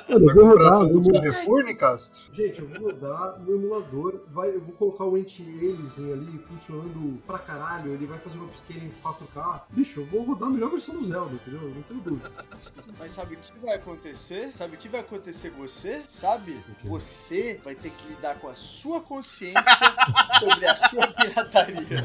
Mano, 0.09 0.30
eu 0.30 0.36
vou 0.36 0.45
rodar. 0.47 1.22
Carrefour, 1.22 1.64
Nicastro? 1.64 2.22
Gente, 2.34 2.62
eu 2.62 2.68
vou 2.68 2.91
rodar 2.91 3.39
no 3.39 3.55
emulador, 3.55 4.22
vai, 4.32 4.49
eu 4.49 4.62
vou 4.62 4.74
colocar 4.76 5.05
o 5.05 5.16
anti-aliasing 5.16 6.12
ali 6.14 6.39
funcionando 6.47 7.22
pra 7.26 7.39
caralho, 7.39 7.93
ele 7.93 8.05
vai 8.05 8.18
fazer 8.20 8.38
uma 8.38 8.45
upscaling 8.45 8.86
em 8.86 8.91
4K. 9.03 9.62
Bicho, 9.72 10.01
eu 10.01 10.05
vou 10.05 10.24
rodar 10.24 10.49
a 10.49 10.51
melhor 10.51 10.70
versão 10.72 10.95
do 10.95 11.03
Zelda, 11.03 11.34
entendeu? 11.36 11.62
Não 11.74 11.82
tenho 11.84 11.99
dúvida. 12.01 12.32
Mas 12.99 13.12
sabe 13.14 13.36
o 13.36 13.38
que 13.38 13.59
vai 13.59 13.76
acontecer? 13.76 14.51
Sabe 14.55 14.76
o 14.76 14.80
que 14.80 14.89
vai 14.89 15.01
acontecer 15.01 15.51
com 15.51 15.62
você? 15.68 16.01
Sabe? 16.07 16.51
Quê? 16.54 16.88
Você 16.88 17.60
vai 17.64 17.76
ter 17.76 17.91
que 17.91 18.08
lidar 18.08 18.36
com 18.36 18.47
a 18.49 18.56
sua 18.56 19.02
consciência 19.02 19.64
sobre 20.39 20.68
a 20.68 20.76
sua 20.76 21.08
pirataria. 21.08 22.04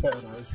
Caralho. 0.00 0.46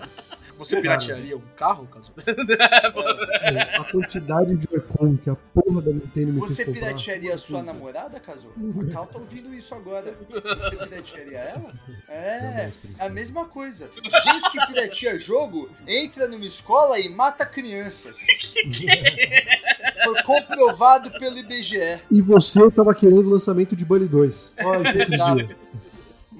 Você 0.60 0.78
piratearia 0.78 1.38
um 1.38 1.42
carro, 1.56 1.86
caso? 1.86 2.12
a 3.80 3.84
quantidade 3.84 4.54
de 4.56 4.68
Joy-Con 4.70 5.16
que 5.16 5.30
a 5.30 5.34
porra 5.34 5.80
da 5.80 5.90
Nintendo 5.90 6.34
me 6.34 6.40
Você 6.40 6.66
piratearia 6.66 7.34
a 7.34 7.38
sua 7.38 7.62
namorada, 7.62 8.20
Caso? 8.20 8.48
A 8.90 8.92
Cal 8.92 9.06
tá 9.06 9.18
ouvindo 9.18 9.54
isso 9.54 9.74
agora. 9.74 10.14
Você 10.28 10.76
piratearia 10.76 11.38
ela? 11.38 11.72
É, 12.10 12.70
é 12.98 13.06
a 13.06 13.08
mesma 13.08 13.46
coisa. 13.46 13.88
Gente 13.94 14.50
que 14.50 14.66
pirateia 14.66 15.18
jogo 15.18 15.70
entra 15.86 16.28
numa 16.28 16.44
escola 16.44 17.00
e 17.00 17.08
mata 17.08 17.46
crianças. 17.46 18.18
Foi 20.04 20.22
comprovado 20.24 21.10
pelo 21.12 21.38
IBGE. 21.38 22.02
E 22.10 22.20
você 22.20 22.70
tava 22.70 22.94
querendo 22.94 23.28
o 23.28 23.30
lançamento 23.30 23.74
de 23.74 23.84
Bunny 23.86 24.06
2. 24.06 24.52
Olha 24.62 24.92
que. 24.92 25.56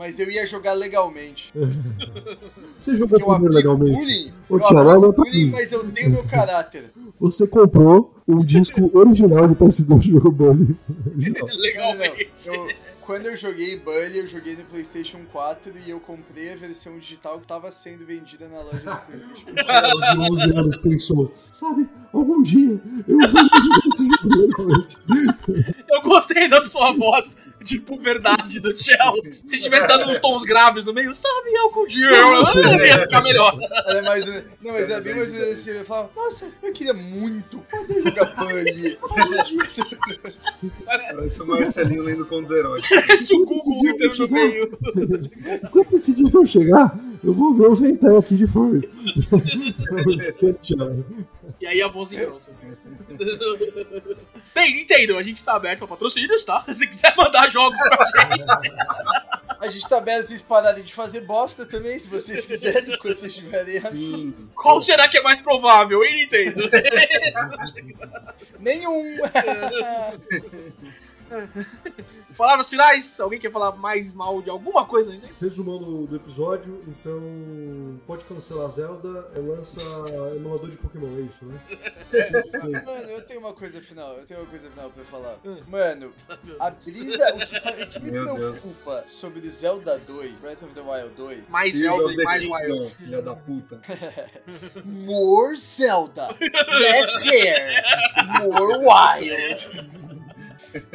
Mas 0.00 0.18
eu 0.18 0.30
ia 0.30 0.46
jogar 0.46 0.72
legalmente. 0.72 1.52
Você 2.80 2.96
jogou 2.96 3.18
Eu 3.20 3.26
primeiro 3.26 3.52
legalmente. 3.52 3.98
bullying, 3.98 4.32
Ô, 4.48 4.56
eu 4.56 5.04
aplico 5.10 5.12
bullying, 5.12 5.50
mas 5.50 5.70
eu 5.72 5.84
tenho 5.92 6.08
meu 6.08 6.24
caráter. 6.24 6.90
Você 7.20 7.46
comprou 7.46 8.14
um 8.26 8.38
disco 8.42 8.90
original 8.96 9.46
de 9.46 9.54
PS2 9.56 9.98
de 9.98 10.12
jogo 10.12 10.30
Bunny. 10.30 10.74
Original. 11.14 11.48
Legalmente. 11.54 12.26
Eu- 12.48 12.68
quando 13.02 13.26
eu 13.26 13.34
joguei 13.36 13.76
Bully, 13.76 14.18
eu 14.18 14.26
joguei 14.26 14.54
no 14.54 14.62
PlayStation 14.64 15.18
4 15.32 15.72
e 15.84 15.90
eu 15.90 15.98
comprei 15.98 16.52
a 16.52 16.56
versão 16.56 16.96
digital 16.96 17.38
que 17.38 17.44
estava 17.44 17.68
sendo 17.72 18.06
vendida 18.06 18.46
na 18.48 18.60
loja 18.62 18.78
do 18.78 18.96
PlayStation 19.06 19.46
4. 19.52 19.64
Ela 19.68 20.14
de 20.14 20.32
11 20.32 20.56
anos 20.56 20.76
pensou, 20.76 21.34
sabe, 21.52 21.88
algum 22.12 22.40
dia 22.40 22.80
eu 23.08 23.18
vou 23.18 23.28
jogar 23.28 23.78
esse 23.92 24.06
jogo 24.06 24.36
legalmente. 24.46 24.96
Eu 25.90 26.02
gostei 26.02 26.48
da 26.48 26.60
sua 26.62 26.92
voz 26.92 27.36
de 27.62 27.78
puberdade 27.78 28.60
do 28.60 28.70
Shell. 28.78 29.14
Se 29.44 29.58
tivesse 29.58 29.86
dado 29.86 30.10
uns 30.10 30.18
tons 30.18 30.44
graves 30.44 30.84
no 30.84 30.92
meio, 30.94 31.14
sabe, 31.14 31.50
dia 31.88 32.10
eu 32.10 32.86
ia 32.86 32.98
ficar 33.00 33.20
melhor. 33.22 33.58
Era 33.86 34.02
mais 34.02 34.26
ou 34.26 34.32
menos- 34.32 34.50
Não, 34.62 34.72
mas 34.72 34.88
era 34.90 35.00
bem 35.00 35.14
mais 35.14 35.30
ou 35.30 35.36
menos 35.38 35.58
assim. 35.58 35.70
Eu 35.70 35.84
falava, 35.84 36.10
nossa, 36.16 36.48
eu 36.62 36.72
queria 36.72 36.94
muito 36.94 37.58
poder 37.70 38.02
jogar 38.02 38.34
Bully. 38.36 38.98
Parece 40.84 41.42
o 41.42 41.46
Marcelinho 41.46 42.02
lendo 42.02 42.26
contos 42.26 42.50
eróticos. 42.52 42.88
Parece 42.88 43.34
o 43.34 43.44
Google 43.44 44.18
no 44.18 44.28
meio. 44.28 44.78
Enquanto 45.64 45.96
esse 45.96 46.12
dia 46.14 46.30
não 46.32 46.44
chegar, 46.46 46.96
eu 47.22 47.34
vou 47.34 47.54
ver 47.54 47.68
os 47.68 47.80
hentai 47.80 48.16
aqui 48.16 48.36
de 48.36 48.46
fora. 48.46 48.80
Tchau. 50.62 51.04
E 51.60 51.66
aí 51.66 51.82
a 51.82 51.88
voz 51.88 52.10
engrossa. 52.12 52.52
Bem, 54.54 54.74
Nintendo, 54.76 55.18
a 55.18 55.22
gente 55.22 55.44
tá 55.44 55.56
aberto 55.56 55.84
a 55.84 55.88
patrocínios, 55.88 56.42
tá? 56.42 56.64
Se 56.72 56.86
quiser 56.86 57.14
mandar 57.16 57.50
jogos 57.50 57.78
pra 57.78 58.30
gente. 58.30 58.44
A 59.60 59.68
gente 59.68 59.86
tá 59.86 59.98
aberto 59.98 60.26
vocês 60.26 60.40
pararem 60.40 60.82
de 60.82 60.94
fazer 60.94 61.20
bosta 61.20 61.66
também, 61.66 61.98
se 61.98 62.08
vocês 62.08 62.46
quiserem, 62.46 62.96
quando 62.98 63.18
vocês 63.18 63.34
estiverem. 63.34 63.78
Sim. 63.90 64.48
Qual 64.54 64.80
será 64.80 65.06
que 65.06 65.18
é 65.18 65.22
mais 65.22 65.38
provável, 65.38 66.02
hein, 66.02 66.20
Nintendo? 66.20 66.62
Nenhum. 68.58 69.16
Palavras 72.36 72.68
finais? 72.68 73.18
Alguém 73.20 73.38
quer 73.38 73.50
falar 73.50 73.72
mais 73.76 74.12
mal 74.12 74.40
de 74.40 74.48
alguma 74.50 74.86
coisa? 74.86 75.10
Né? 75.10 75.20
Resumando 75.40 76.06
do 76.06 76.16
episódio, 76.16 76.82
então 76.86 78.00
pode 78.06 78.24
cancelar 78.24 78.70
Zelda, 78.70 79.28
lança 79.36 79.80
emulador 80.36 80.70
de 80.70 80.76
Pokémon, 80.76 81.08
é 81.18 81.20
isso, 81.22 81.44
né? 81.44 81.60
Mano, 82.84 83.08
eu 83.10 83.22
tenho 83.22 83.40
uma 83.40 83.52
coisa 83.52 83.80
final, 83.80 84.16
eu 84.18 84.26
tenho 84.26 84.40
uma 84.40 84.48
coisa 84.48 84.70
final 84.70 84.90
pra 84.90 85.04
falar. 85.04 85.38
Mano, 85.68 86.12
a 86.58 86.70
brisa, 86.70 87.34
o 87.34 87.38
que, 87.46 87.60
tá- 87.60 87.70
o 87.72 87.86
que 87.86 88.00
me 88.00 88.10
Meu 88.12 88.34
preocupa 88.34 89.04
sobre 89.08 89.48
Zelda 89.50 89.98
2, 89.98 90.40
Breath 90.40 90.62
of 90.62 90.72
the 90.74 90.80
Wild 90.80 91.14
2, 91.16 91.44
Mais 91.48 91.74
Zelda 91.74 92.04
of 92.04 92.14
e 92.14 92.24
mais 92.24 92.42
Kingdom, 92.44 92.56
Wild. 92.80 92.94
filha 92.94 93.22
da 93.22 93.34
puta. 93.36 93.80
more 94.84 95.56
Zelda, 95.56 96.28
less 96.80 97.14
hair, 97.24 97.82
more 98.40 98.78
wild. 98.78 99.90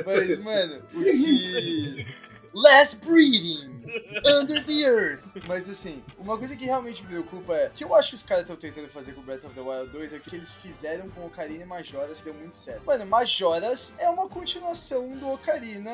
Mas, 0.05 0.39
mano, 0.43 0.81
o 0.93 1.03
que. 1.03 2.05
Less 2.53 2.95
breeding 2.95 3.75
under 4.25 4.63
the 4.63 4.85
earth. 4.85 5.21
Mas 5.47 5.69
assim, 5.69 6.01
uma 6.17 6.37
coisa 6.37 6.55
que 6.55 6.65
realmente 6.65 7.01
me 7.03 7.09
preocupa 7.09 7.53
é 7.53 7.71
que 7.73 7.83
eu 7.83 7.93
acho 7.93 8.09
que 8.09 8.15
os 8.15 8.23
caras 8.23 8.43
estão 8.43 8.55
tentando 8.55 8.87
fazer 8.87 9.13
com 9.13 9.21
Breath 9.21 9.43
of 9.43 9.53
the 9.53 9.61
Wild 9.61 9.91
2 9.91 10.13
é 10.13 10.17
o 10.17 10.19
que 10.21 10.35
eles 10.35 10.51
fizeram 10.51 11.09
com 11.09 11.25
Ocarina 11.25 11.63
e 11.63 11.67
Majoras, 11.67 12.19
que 12.19 12.25
deu 12.25 12.33
muito 12.33 12.55
certo. 12.55 12.85
Mano, 12.85 13.05
Majoras 13.05 13.93
é 13.97 14.09
uma 14.09 14.27
continuação 14.27 15.17
do 15.17 15.31
Ocarina, 15.31 15.91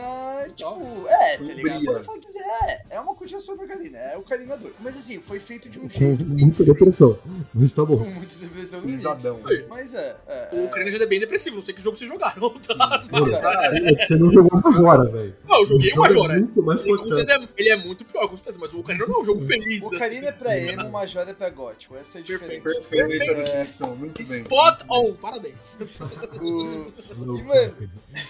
tipo, 0.55 1.07
é, 1.07 1.37
tá 1.37 1.43
ligado? 1.43 2.21
Quiser, 2.21 2.41
é, 2.67 2.85
é 2.91 2.99
uma 2.99 3.15
continuação 3.15 3.57
do 3.57 3.63
Ocarina, 3.63 3.97
é 3.97 4.17
Ocarina 4.17 4.55
2. 4.57 4.75
Mas 4.79 4.97
assim, 4.97 5.19
foi 5.19 5.39
feito 5.39 5.69
de 5.69 5.79
um 5.79 5.89
jeito. 5.89 6.23
feito, 6.23 6.63
depressão, 6.63 7.17
mas 7.53 7.73
tá 7.73 7.85
Com 7.85 7.97
bom. 7.97 8.05
muita 8.05 8.35
depressão. 8.39 8.81
Pisadão. 8.81 9.39
Mas 9.69 9.93
é, 9.93 10.15
é, 10.27 10.49
O 10.53 10.57
é. 10.59 10.65
Ocarina 10.65 10.91
já 10.91 11.03
é 11.03 11.05
bem 11.05 11.19
depressivo, 11.19 11.57
não 11.57 11.63
sei 11.63 11.73
que 11.73 11.81
jogo 11.81 11.97
vocês 11.97 12.09
jogaram. 12.09 12.51
Tá? 12.61 13.05
Mano, 13.11 13.33
é 13.33 13.95
que 13.95 14.05
você 14.05 14.15
não 14.15 14.31
jogou 14.31 14.61
Majora, 14.61 15.09
velho. 15.09 15.35
Não, 15.47 15.59
eu 15.59 15.65
joguei 15.65 15.87
o 15.87 15.95
jogo 15.95 16.01
Majora. 16.01 16.33
É 16.33 16.39
muito 16.39 16.63
mais 16.63 16.81
Ele, 16.85 16.97
com 16.97 17.13
é, 17.13 17.47
ele 17.57 17.69
é 17.69 17.75
muito 17.75 18.05
pior, 18.05 18.27
com 18.27 18.37
certeza, 18.37 18.59
mas 18.59 18.73
o 18.73 18.79
Ocarina 18.79 19.05
não 19.05 19.15
é 19.15 19.19
um 19.21 19.25
jogo 19.25 19.41
feliz. 19.41 19.83
O 19.83 19.87
Ocarina 19.87 20.27
é 20.27 20.31
pra 20.31 20.57
emo, 20.57 20.85
o 20.87 20.91
Majora 20.91 21.31
é 21.31 21.33
pra 21.33 21.49
gótico. 21.49 21.95
Essa 21.95 22.19
é 22.19 22.21
a 22.21 22.23
diferença. 22.23 22.61
Perfeito. 22.61 22.89
Perfeita 22.89 23.35
definição, 23.35 23.95
muito 23.95 24.21
assim. 24.21 24.33
bem. 24.35 24.43
Spot 24.43 24.81
on, 24.89 25.13
parabéns. 25.15 25.77
O 26.41 27.37
E, 27.37 27.43
mano, 27.43 27.75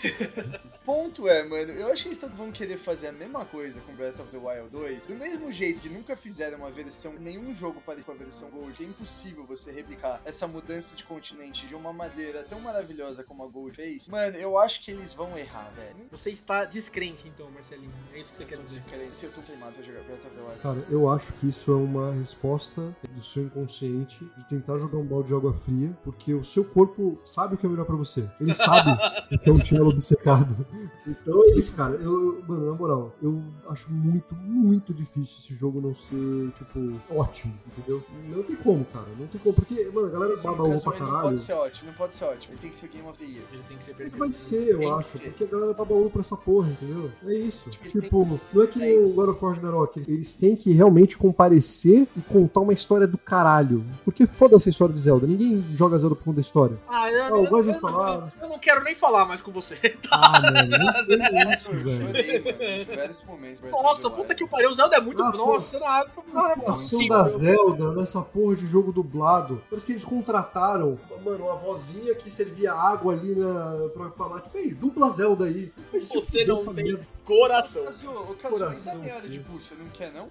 ponto 0.85 1.27
é, 1.27 1.43
mano, 1.43 1.71
eu 1.71 1.91
acho 1.91 2.03
que 2.03 2.09
eles 2.09 2.21
vão 2.35 2.51
querer 2.51 2.77
fazer 2.77 3.07
a 3.07 3.11
mesma 3.11 3.45
coisa 3.45 3.79
com 3.81 3.93
Breath 3.93 4.19
of 4.19 4.29
the 4.31 4.37
Wild 4.37 4.69
2. 4.71 5.07
Do 5.07 5.15
mesmo 5.15 5.51
jeito 5.51 5.81
que 5.81 5.89
nunca 5.89 6.15
fizeram 6.15 6.59
uma 6.59 6.71
versão, 6.71 7.13
nenhum 7.19 7.53
jogo 7.53 7.81
parecido 7.85 8.07
com 8.07 8.11
a 8.13 8.15
versão 8.15 8.49
Gold, 8.49 8.73
que 8.73 8.83
é 8.83 8.87
impossível 8.87 9.10
você 9.47 9.71
replicar 9.71 10.21
essa 10.23 10.47
mudança 10.47 10.95
de 10.95 11.03
continente 11.03 11.67
de 11.67 11.75
uma 11.75 11.91
maneira 11.91 12.43
tão 12.49 12.59
maravilhosa 12.61 13.23
como 13.23 13.43
a 13.43 13.47
Gold 13.47 13.75
fez. 13.75 14.07
Mano, 14.07 14.37
eu 14.37 14.57
acho 14.57 14.81
que 14.81 14.91
eles 14.91 15.13
vão 15.13 15.37
errar, 15.37 15.69
velho. 15.75 16.07
Você 16.09 16.31
está 16.31 16.63
descrente, 16.63 17.27
então, 17.27 17.49
Marcelinho. 17.51 17.91
É 18.13 18.19
isso 18.19 18.29
que 18.29 18.37
você 18.37 18.45
quer 18.45 18.57
dizer. 18.57 18.81
Se 19.13 19.25
eu 19.25 19.31
tô 19.31 19.41
queimado 19.41 19.73
pra 19.73 19.83
jogar 19.83 20.01
Breath 20.03 20.25
of 20.25 20.35
the 20.35 20.41
Wild. 20.41 20.61
Cara, 20.61 20.85
eu 20.89 21.09
acho 21.09 21.33
que 21.33 21.49
isso 21.49 21.71
é 21.71 21.75
uma 21.75 22.13
resposta 22.13 22.95
do 23.09 23.21
seu 23.21 23.43
inconsciente 23.43 24.23
de 24.37 24.47
tentar 24.47 24.77
jogar 24.77 24.97
um 24.97 25.05
balde 25.05 25.27
de 25.27 25.33
água 25.33 25.53
fria, 25.53 25.95
porque 26.03 26.33
o 26.33 26.43
seu 26.43 26.63
corpo 26.63 27.19
sabe 27.23 27.55
o 27.55 27.57
que 27.57 27.65
é 27.65 27.69
melhor 27.69 27.85
pra 27.85 27.95
você. 27.95 28.27
Ele 28.39 28.53
sabe 28.53 28.91
o 29.31 29.37
que 29.37 29.49
é 29.49 29.53
um 29.53 29.59
tiro 29.59 29.87
obcecado. 29.87 30.65
Então 31.05 31.43
é 31.43 31.51
isso, 31.57 31.75
cara. 31.75 31.95
Eu, 31.95 32.41
mano, 32.47 32.71
na 32.71 32.77
moral, 32.77 33.13
eu 33.21 33.43
acho 33.67 33.81
acho 33.81 33.91
muito, 33.91 34.35
muito 34.35 34.93
difícil 34.93 35.37
esse 35.39 35.55
jogo 35.55 35.81
não 35.81 35.95
ser, 35.95 36.51
tipo, 36.57 36.99
ótimo, 37.09 37.53
entendeu? 37.67 38.03
Não 38.29 38.43
tem 38.43 38.55
como, 38.55 38.85
cara. 38.85 39.00
Não 39.17 39.27
tem 39.27 39.41
como. 39.41 39.53
Porque, 39.55 39.89
mano, 39.93 40.07
a 40.07 40.09
galera 40.09 40.33
Esse 40.33 40.43
baba 40.43 40.63
ovo 40.63 40.81
pra 40.81 40.93
aí 40.93 40.99
Não 40.99 41.07
caralho. 41.07 41.23
pode 41.29 41.39
ser 41.41 41.53
ótimo, 41.53 41.87
não 41.89 41.93
pode 41.97 42.15
ser 42.15 42.25
ótimo. 42.25 42.53
Ele 42.53 42.61
tem 42.61 42.69
que 42.69 42.75
ser 42.75 42.85
o 42.85 42.89
Game 42.89 43.07
of 43.07 43.17
the 43.17 43.25
Year. 43.25 43.43
Ele 43.53 43.63
tem 43.67 43.77
que 43.77 43.83
ser 43.85 43.91
Ele 43.91 43.97
perfeito. 43.97 44.19
vai 44.19 44.31
ser, 44.31 44.67
eu 44.69 44.79
Tem 44.79 44.91
acho, 44.91 45.17
ser. 45.17 45.19
porque 45.29 45.43
a 45.43 45.47
galera 45.47 45.73
baba 45.73 45.93
ovo 45.93 46.09
pra 46.09 46.21
essa 46.21 46.37
porra, 46.37 46.69
entendeu? 46.69 47.11
É 47.25 47.33
isso. 47.33 47.69
Tipo, 47.69 47.85
ele 47.87 48.01
Tipo, 48.01 48.39
não 48.53 48.63
é 48.63 48.67
que 48.67 48.79
nem 48.79 48.97
o 49.03 49.09
God 49.09 49.29
of 49.29 49.43
War 49.45 49.53
Ragnarok. 49.55 49.99
Eles 50.07 50.33
têm 50.33 50.55
que 50.55 50.71
realmente 50.71 51.17
comparecer 51.17 52.07
e 52.15 52.21
contar 52.21 52.59
uma 52.61 52.73
história 52.73 53.07
do 53.07 53.17
caralho. 53.17 53.83
Porque 54.05 54.25
foda-se 54.25 54.69
a 54.69 54.71
história 54.71 54.93
de 54.93 54.99
Zelda. 55.01 55.25
Ninguém 55.27 55.63
joga 55.75 55.97
Zelda 55.97 56.15
por 56.15 56.23
conta 56.25 56.35
da 56.35 56.41
história. 56.41 56.77
Ah, 56.87 57.11
eu, 57.11 57.23
Ah, 57.23 57.29
eu 57.29 57.43
eu- 57.43 57.49
gosto 57.49 57.69
de 57.69 57.75
eu- 57.75 57.79
falar. 57.81 58.31
eu- 58.39 58.43
eu 58.43 58.49
não 58.49 58.59
quero 58.59 58.83
nem 58.83 58.95
falar 58.95 59.25
mais 59.25 59.41
com 59.41 59.51
você. 59.51 59.75
Ah, 60.11 60.41
mano, 60.41 60.57
não 60.69 61.05
tem 61.05 61.53
isso, 61.53 61.71
Eu 61.71 61.83
velho. 61.83 63.71
Nossa, 63.71 64.09
puta 64.09 64.35
que 64.35 64.47
pariu. 64.47 64.71
O 64.71 64.73
Zelda 64.75 64.97
é 64.97 65.01
muito. 65.01 65.21
Ah, 65.23 65.31
Nossa, 65.31 65.79
nada. 65.79 66.09
A 66.33 66.53
atuação 66.53 67.07
da 67.07 67.23
Zelda 67.23 67.91
nessa 67.93 68.21
porra 68.21 68.55
de 68.55 68.65
jogo 68.65 68.90
dublado. 68.91 69.61
Parece 69.69 69.85
que 69.85 69.91
eles 69.93 70.03
contrataram, 70.05 70.99
mano, 71.23 71.45
uma 71.45 71.55
vozinha 71.55 72.13
que 72.15 72.29
servia 72.31 72.73
água 72.73 73.13
ali 73.13 73.35
na, 73.35 73.89
pra 73.93 74.09
falar, 74.11 74.41
tipo, 74.41 74.57
ei, 74.57 74.73
dupla 74.73 75.09
Zelda 75.11 75.45
aí. 75.45 75.71
Aí 75.93 76.01
se 76.01 76.13
Você 76.19 76.45
não 76.45 76.63
tem 76.65 76.73
merda. 76.85 77.07
coração. 77.25 77.85
Caso 77.85 78.53
Coração, 78.55 79.01
ainda 79.01 79.21
de 79.21 79.27
filho. 79.29 79.43
pulso, 79.43 79.73
não 79.77 79.87
quer 79.89 80.11
não? 80.13 80.29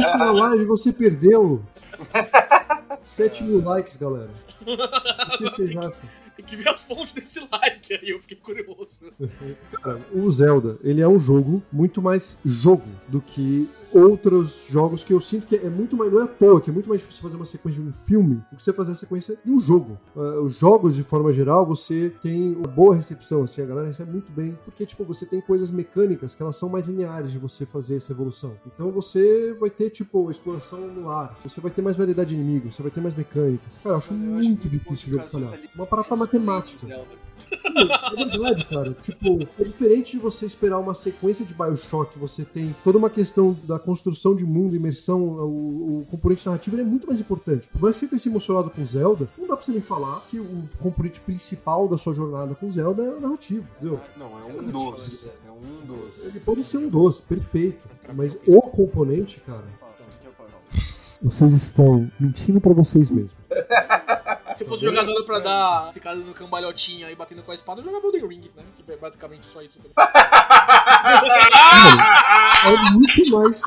Isso 0.00 0.18
na 0.18 0.30
live 0.32 0.64
você 0.64 0.92
perdeu. 0.92 1.62
7 3.04 3.44
mil 3.44 3.62
likes, 3.62 3.96
galera. 3.96 4.30
O 4.62 5.38
que 5.38 5.44
vocês 5.44 5.76
acham? 5.76 6.00
Tem 6.36 6.44
que 6.46 6.56
ver 6.56 6.68
as 6.70 6.82
fontes 6.82 7.12
desse 7.12 7.46
like 7.52 7.92
aí, 7.92 8.10
eu 8.10 8.20
fiquei 8.20 8.36
curioso. 8.38 9.12
Cara, 9.82 10.00
o 10.12 10.30
Zelda, 10.30 10.78
ele 10.82 11.02
é 11.02 11.06
um 11.08 11.18
jogo 11.18 11.62
muito 11.70 12.00
mais 12.00 12.38
jogo 12.44 12.88
do 13.06 13.20
que 13.20 13.68
outros 13.92 14.66
jogos 14.68 15.04
que 15.04 15.12
eu 15.12 15.20
sinto 15.20 15.46
que 15.46 15.56
é 15.56 15.68
muito 15.68 15.96
mais. 15.96 16.12
Não 16.12 16.20
é 16.20 16.24
à 16.24 16.28
toa, 16.28 16.60
que 16.60 16.70
é 16.70 16.72
muito 16.72 16.88
mais 16.88 17.00
difícil 17.00 17.22
fazer 17.22 17.36
uma 17.36 17.44
sequência 17.44 17.82
de 17.82 17.88
um 17.88 17.92
filme 17.92 18.36
do 18.50 18.56
que 18.56 18.62
você 18.62 18.72
fazer 18.72 18.92
a 18.92 18.94
sequência 18.94 19.36
de 19.44 19.50
um 19.50 19.60
jogo. 19.60 19.98
Ah, 20.16 20.40
os 20.40 20.56
jogos, 20.56 20.94
de 20.94 21.02
forma 21.02 21.32
geral, 21.32 21.66
você 21.66 22.12
tem 22.22 22.54
uma 22.54 22.68
boa 22.68 22.94
recepção, 22.94 23.42
assim, 23.42 23.62
a 23.62 23.66
galera 23.66 23.88
recebe 23.88 24.12
muito 24.12 24.30
bem, 24.32 24.56
porque, 24.64 24.86
tipo, 24.86 25.04
você 25.04 25.26
tem 25.26 25.40
coisas 25.40 25.70
mecânicas 25.70 26.34
que 26.34 26.42
elas 26.42 26.56
são 26.56 26.68
mais 26.68 26.86
lineares 26.86 27.30
de 27.30 27.38
você 27.38 27.66
fazer 27.66 27.96
essa 27.96 28.12
evolução. 28.12 28.54
Então 28.66 28.90
você 28.90 29.54
vai 29.54 29.70
ter, 29.70 29.90
tipo, 29.90 30.30
exploração 30.30 30.80
no 30.88 31.10
ar, 31.10 31.36
você 31.42 31.60
vai 31.60 31.70
ter 31.70 31.82
mais 31.82 31.96
variedade 31.96 32.34
de 32.34 32.40
inimigos, 32.40 32.74
você 32.74 32.82
vai 32.82 32.90
ter 32.90 33.00
mais 33.00 33.14
mecânicas. 33.14 33.78
Cara, 33.82 33.94
eu 33.94 33.98
acho 33.98 34.12
eu 34.12 34.38
acho 34.38 34.48
muito 34.48 34.64
bom 34.64 34.70
difícil 34.70 35.08
o 35.08 35.10
jogo 35.16 35.28
falhar. 35.28 35.58
Uma 35.74 35.86
parada 35.86 36.16
matemática. 36.16 36.86
Zelda. 36.86 37.22
É 37.50 38.24
verdade, 38.24 38.64
cara. 38.66 38.92
Tipo, 38.92 39.42
é 39.58 39.64
diferente 39.64 40.12
de 40.12 40.18
você 40.18 40.46
esperar 40.46 40.78
uma 40.78 40.94
sequência 40.94 41.44
de 41.44 41.54
Bioshock. 41.54 42.18
Você 42.18 42.44
tem 42.44 42.74
toda 42.84 42.98
uma 42.98 43.10
questão 43.10 43.56
da 43.64 43.78
construção 43.78 44.34
de 44.34 44.44
mundo, 44.44 44.76
imersão, 44.76 45.20
o, 45.20 46.00
o 46.00 46.06
componente 46.10 46.46
narrativo 46.46 46.76
ele 46.76 46.82
é 46.82 46.86
muito 46.86 47.06
mais 47.06 47.20
importante. 47.20 47.68
Por 47.68 47.80
mais 47.80 47.96
que 47.96 48.00
você 48.00 48.08
tenha 48.08 48.18
se 48.18 48.28
emocionado 48.28 48.70
com 48.70 48.84
Zelda, 48.84 49.28
não 49.38 49.46
dá 49.46 49.56
pra 49.56 49.64
você 49.64 49.72
me 49.72 49.80
falar 49.80 50.24
que 50.28 50.38
o 50.38 50.68
componente 50.80 51.20
principal 51.20 51.88
da 51.88 51.96
sua 51.96 52.12
jornada 52.12 52.54
com 52.54 52.70
Zelda 52.70 53.02
é 53.02 53.10
o 53.10 53.20
narrativo, 53.20 53.66
entendeu? 53.76 54.00
Não, 54.16 54.38
é 54.38 54.44
um 54.44 54.62
dos. 54.70 55.26
É 55.26 55.50
um 55.50 55.86
dos. 55.86 56.24
Ele 56.26 56.40
pode 56.40 56.64
ser 56.64 56.78
um 56.78 56.88
doce, 56.88 57.22
perfeito. 57.22 57.88
Mas 58.14 58.36
o 58.46 58.60
componente, 58.62 59.40
cara, 59.40 59.64
vocês 61.22 61.52
estão 61.52 62.10
mentindo 62.18 62.60
pra 62.60 62.72
vocês 62.72 63.10
mesmos. 63.10 63.32
Se 64.62 64.68
fosse 64.68 64.84
jogar 64.84 65.04
Zelda 65.04 65.24
pra 65.24 65.38
dar, 65.40 65.92
ficar 65.92 66.14
dando 66.14 66.32
cambalhotinha 66.32 67.10
e 67.10 67.16
batendo 67.16 67.42
com 67.42 67.50
a 67.50 67.54
espada, 67.54 67.80
eu 67.80 67.84
jogava 67.84 68.06
Elden 68.06 68.28
Ring, 68.28 68.50
né? 68.56 68.62
Que 68.76 68.92
é 68.92 68.96
basicamente 68.96 69.46
só 69.46 69.60
isso. 69.60 69.80
É 72.64 72.90
muito 72.92 73.30
mais. 73.30 73.62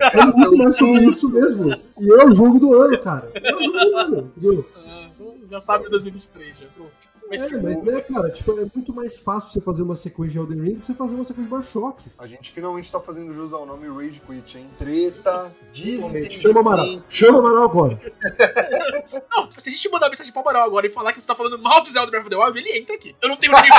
É 0.00 0.26
muito 0.26 0.56
mais 0.56 0.76
sobre 0.76 1.04
isso 1.04 1.28
mesmo. 1.28 1.70
E 2.00 2.10
é 2.10 2.24
o 2.24 2.34
jogo 2.34 2.58
do 2.58 2.74
ano, 2.82 2.98
cara. 3.00 3.30
É 3.34 3.54
o 3.54 3.62
jogo 3.62 3.78
do 3.78 3.96
ano, 3.96 4.32
entendeu? 4.36 4.68
Ah, 4.76 5.08
já 5.50 5.60
sabe 5.60 5.84
de 5.84 5.90
2023, 5.90 6.48
já. 6.58 6.66
Pronto. 6.74 7.13
É, 7.34 7.60
mas 7.60 7.86
é, 7.86 8.00
cara, 8.00 8.30
tipo, 8.30 8.52
é 8.52 8.66
muito 8.74 8.92
mais 8.94 9.18
fácil 9.18 9.50
você 9.50 9.60
fazer 9.60 9.82
uma 9.82 9.94
sequência 9.94 10.32
de 10.32 10.38
Elden 10.38 10.60
Ring 10.62 10.74
do 10.74 10.80
que 10.80 10.86
você 10.86 10.94
fazer 10.94 11.14
uma 11.14 11.24
sequência 11.24 11.50
de 11.50 11.56
Bioshock. 11.56 12.04
A 12.18 12.26
gente 12.26 12.50
finalmente 12.50 12.90
tá 12.90 13.00
fazendo 13.00 13.34
jus 13.34 13.52
ao 13.52 13.66
nome 13.66 13.88
Rage 13.88 14.20
Quit, 14.20 14.58
hein? 14.58 14.68
Treta, 14.78 15.54
desentendimento. 15.72 16.40
Chama 16.40 16.60
Amaral. 16.60 17.02
Chama 17.08 17.38
Amaral 17.38 17.64
agora. 17.64 18.00
Não, 19.30 19.50
se 19.50 19.68
a 19.68 19.72
gente 19.72 19.88
mandar 19.90 20.08
mensagem 20.08 20.32
pro 20.32 20.42
Amaral 20.42 20.66
agora 20.66 20.86
e 20.86 20.90
falar 20.90 21.12
que 21.12 21.20
você 21.20 21.26
tá 21.26 21.34
falando 21.34 21.58
mal 21.58 21.82
de 21.82 21.90
Zelda 21.90 22.10
Breath 22.10 22.26
of 22.26 22.30
the 22.30 22.36
Wild, 22.36 22.58
ele 22.58 22.78
entra 22.78 22.94
aqui. 22.94 23.14
Eu 23.20 23.28
não 23.28 23.36
tenho 23.36 23.52
nenhum. 23.52 23.74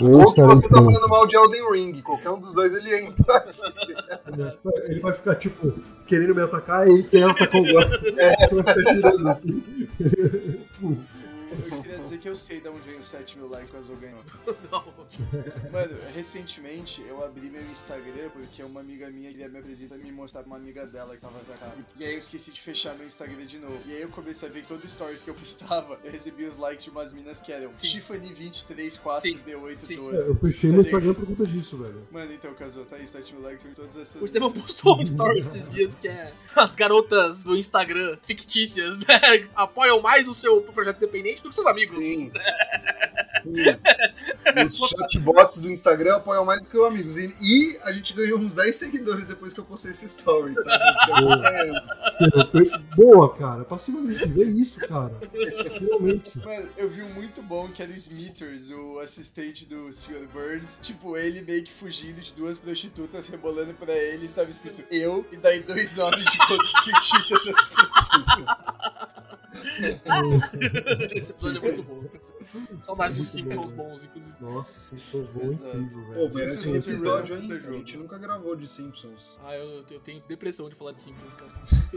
Ou 0.00 0.32
que 0.32 0.42
você 0.42 0.68
tá 0.68 0.76
falando 0.76 1.08
mal 1.08 1.26
de 1.26 1.36
Elden 1.36 1.70
Ring. 1.70 2.02
Qualquer 2.02 2.30
um 2.30 2.38
dos 2.38 2.52
dois 2.52 2.74
ele 2.74 3.00
entra. 3.00 3.46
Ele 4.84 5.00
vai 5.00 5.12
ficar, 5.12 5.34
tipo, 5.36 5.72
querendo 6.06 6.34
me 6.34 6.42
atacar 6.42 6.88
e 6.88 7.02
quem 7.04 7.22
atacou 7.22 7.66
agora. 7.66 8.00
É, 8.16 8.48
vai 8.48 8.64
ficar 8.64 8.94
tirando 8.94 9.28
assim. 9.28 9.62
Eu 10.00 10.10
queria 11.82 12.05
que 12.26 12.30
eu 12.30 12.34
sei 12.34 12.60
de 12.60 12.68
onde 12.68 12.80
vem 12.80 12.98
os 12.98 13.06
7 13.06 13.38
mil 13.38 13.48
likes 13.48 13.70
que 13.70 13.76
o 13.76 13.78
Azul 13.78 13.96
ganhou. 13.98 14.20
não. 14.72 14.84
Mano, 15.70 15.96
recentemente 16.12 17.00
eu 17.06 17.24
abri 17.24 17.48
meu 17.48 17.62
Instagram 17.70 18.30
porque 18.30 18.64
uma 18.64 18.80
amiga 18.80 19.08
minha 19.10 19.30
queria 19.30 19.48
me 19.48 19.60
apresentar 19.60 19.94
e 19.94 20.02
me 20.02 20.10
mostrar 20.10 20.40
pra 20.40 20.48
uma 20.48 20.56
amiga 20.56 20.84
dela 20.84 21.14
que 21.14 21.20
tava 21.20 21.38
pra 21.38 21.56
cá. 21.56 21.72
E 21.96 22.04
aí 22.04 22.14
eu 22.14 22.18
esqueci 22.18 22.50
de 22.50 22.60
fechar 22.60 22.96
meu 22.96 23.06
Instagram 23.06 23.46
de 23.46 23.60
novo. 23.60 23.78
E 23.86 23.92
aí 23.94 24.02
eu 24.02 24.08
comecei 24.08 24.48
a 24.48 24.50
ver 24.50 24.62
que 24.62 24.66
todo 24.66 24.88
stories 24.88 25.22
que 25.22 25.30
eu 25.30 25.34
postava, 25.34 26.00
eu 26.02 26.10
recebia 26.10 26.48
os 26.48 26.58
likes 26.58 26.82
de 26.82 26.90
umas 26.90 27.12
minas 27.12 27.40
que 27.40 27.52
eram 27.52 27.70
Sim. 27.76 27.90
Tiffany 27.92 28.32
23, 28.32 28.92
Sim. 28.92 28.98
4D8, 28.98 29.78
Sim. 29.84 29.96
12. 29.96 30.16
É, 30.16 30.28
eu 30.28 30.34
fechei 30.34 30.72
meu 30.72 30.80
Instagram 30.80 31.14
por 31.14 31.26
conta 31.26 31.46
disso, 31.46 31.76
velho. 31.78 32.08
Mano, 32.10 32.32
então, 32.32 32.52
casou, 32.54 32.84
tá 32.86 32.96
aí, 32.96 33.06
7 33.06 33.34
mil 33.34 33.42
likes 33.44 33.64
em 33.64 33.72
todas 33.72 33.96
essas. 33.96 34.20
O 34.20 34.24
Esteban 34.24 34.50
postou 34.50 34.98
um 34.98 35.02
story 35.02 35.38
esses 35.38 35.62
dias 35.70 35.94
que 35.94 36.08
é 36.08 36.32
as 36.56 36.74
garotas 36.74 37.44
do 37.44 37.56
Instagram 37.56 38.18
fictícias, 38.22 38.98
né? 38.98 39.46
Apoiam 39.54 40.00
mais 40.02 40.26
o 40.26 40.34
seu 40.34 40.60
projeto 40.62 40.96
independente 40.96 41.40
do 41.40 41.50
que 41.50 41.54
seus 41.54 41.68
amigos. 41.68 41.96
Sim. 41.98 42.15
Sim. 42.16 42.32
Os 44.64 44.78
chatbots 44.78 45.60
do 45.60 45.70
Instagram 45.70 46.16
apoiam 46.16 46.44
mais 46.44 46.60
do 46.60 46.66
que 46.66 46.76
os 46.76 46.86
amigos. 46.86 47.16
E, 47.16 47.34
e 47.40 47.78
a 47.82 47.92
gente 47.92 48.12
ganhou 48.14 48.38
uns 48.38 48.52
10 48.52 48.74
seguidores 48.74 49.26
depois 49.26 49.52
que 49.52 49.60
eu 49.60 49.64
postei 49.64 49.90
esse 49.90 50.06
story, 50.06 50.54
tá? 50.54 50.96
Boa, 52.96 53.34
cara. 53.36 53.64
Passiva 53.64 53.98
agressiva. 53.98 54.42
É 54.42 54.44
isso, 54.44 54.80
cara. 54.80 55.12
Realmente. 55.80 56.38
Mano, 56.38 56.68
eu 56.76 56.88
vi 56.88 57.02
um 57.02 57.12
muito 57.14 57.42
bom 57.42 57.68
que 57.68 57.82
era 57.82 57.92
o 57.92 57.94
Smithers, 57.94 58.70
o 58.70 58.98
assistente 59.00 59.64
do 59.64 59.92
Sr. 59.92 60.26
Burns. 60.32 60.78
Tipo, 60.82 61.16
ele 61.16 61.42
meio 61.42 61.62
que 61.62 61.72
fugindo 61.72 62.20
de 62.20 62.32
duas 62.32 62.58
prostitutas, 62.58 63.26
rebolando 63.26 63.74
pra 63.74 63.92
ele, 63.92 64.26
estava 64.26 64.50
escrito 64.50 64.82
eu, 64.90 65.26
e 65.30 65.36
daí 65.36 65.60
dois 65.60 65.94
nomes 65.94 66.24
de 66.24 66.38
contas 66.38 66.72
fictícias. 66.84 67.40
Esse 71.14 71.30
episódio 71.32 71.58
é 71.58 71.60
muito 71.60 71.82
bom. 71.82 72.02
Saudade 72.80 73.14
dos 73.14 73.28
Simpsons 73.28 73.72
bons, 73.72 74.04
inclusive. 74.04 74.34
Nossa, 74.40 74.80
Simpsons 74.80 75.28
bom, 75.28 75.52
incrível, 75.52 76.04
Pô, 76.14 76.14
velho. 76.14 76.34
merece 76.34 76.68
um 76.68 76.76
episódio, 76.76 77.34
é 77.34 77.38
hein? 77.38 77.52
A 77.52 77.72
gente 77.72 77.96
nunca 77.96 78.18
gravou 78.18 78.54
de 78.56 78.68
Simpsons. 78.68 79.38
Ah, 79.44 79.56
eu, 79.56 79.84
eu 79.90 80.00
tenho 80.00 80.22
depressão 80.28 80.68
de 80.68 80.74
falar 80.74 80.92
de 80.92 81.00
Simpsons, 81.00 81.32
cara. 81.34 81.50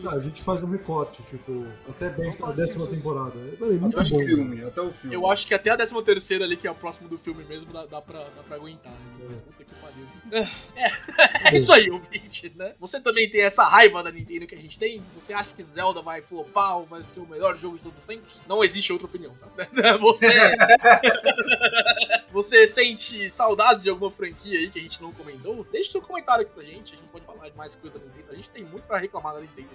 Ah, 0.07 0.15
a 0.15 0.19
gente 0.19 0.41
faz 0.43 0.63
um 0.63 0.69
recorte, 0.69 1.21
tipo, 1.23 1.65
até 1.89 2.09
décima, 2.09 2.33
falar 2.33 2.51
de 2.53 2.57
décima 2.57 2.85
Simpsons. 2.85 2.97
temporada. 2.97 3.35
Mano, 3.59 3.73
é 3.73 3.77
muito 3.77 3.99
Até 3.99 4.09
bom. 4.09 4.17
o 4.17 4.25
filme, 4.25 4.61
até 4.63 4.81
o 4.81 4.91
filme. 4.91 5.15
Eu 5.15 5.27
acho 5.27 5.47
que 5.47 5.53
até 5.53 5.69
a 5.69 5.77
13 5.77 6.03
terceira 6.03 6.45
ali, 6.45 6.57
que 6.57 6.67
é 6.67 6.71
o 6.71 6.75
próximo 6.75 7.07
do 7.09 7.17
filme 7.17 7.43
mesmo, 7.45 7.71
dá, 7.71 7.85
dá, 7.85 8.01
pra, 8.01 8.19
dá 8.19 8.43
pra 8.43 8.55
aguentar. 8.55 8.91
né? 8.91 9.25
Mas 9.29 9.41
puta 9.41 9.63
que 9.63 9.73
pariu. 9.75 10.05
É, 10.31 11.51
é 11.53 11.57
isso 11.57 11.71
aí, 11.71 11.89
ouvinte, 11.89 12.51
né? 12.55 12.73
Você 12.79 12.99
também 12.99 13.29
tem 13.29 13.41
essa 13.41 13.63
raiva 13.63 14.03
da 14.03 14.11
Nintendo 14.11 14.47
que 14.47 14.55
a 14.55 14.59
gente 14.59 14.77
tem? 14.79 15.01
Você 15.15 15.33
acha 15.33 15.55
que 15.55 15.63
Zelda 15.63 16.01
vai 16.01 16.21
flopar 16.21 16.77
ou 16.79 16.85
vai 16.85 17.03
ser 17.03 17.19
o 17.19 17.27
melhor 17.27 17.48
jogo 17.57 17.77
de 17.77 17.83
todos 17.83 17.99
os 17.99 18.05
tempos? 18.05 18.41
Não 18.47 18.63
existe 18.63 18.91
outra 18.91 19.07
opinião, 19.07 19.33
tá? 19.35 19.97
Você... 19.99 20.27
Você 22.31 22.67
sente 22.67 23.29
saudades 23.31 23.83
de 23.83 23.89
alguma 23.89 24.11
franquia 24.11 24.59
aí 24.59 24.69
que 24.69 24.77
a 24.77 24.81
gente 24.81 25.01
não 25.01 25.11
comentou? 25.11 25.65
Deixe 25.71 25.91
seu 25.91 26.01
comentário 26.01 26.45
aqui 26.45 26.53
pra 26.53 26.63
gente, 26.63 26.93
a 26.93 26.97
gente 26.97 27.09
pode 27.09 27.25
falar 27.25 27.49
de 27.49 27.57
mais 27.57 27.73
coisa 27.75 27.97
da 27.97 28.05
Nintendo. 28.05 28.31
A 28.31 28.35
gente 28.35 28.49
tem 28.51 28.63
muito 28.63 28.83
pra 28.83 28.97
reclamar 28.97 29.33
da 29.33 29.41
Nintendo. 29.41 29.69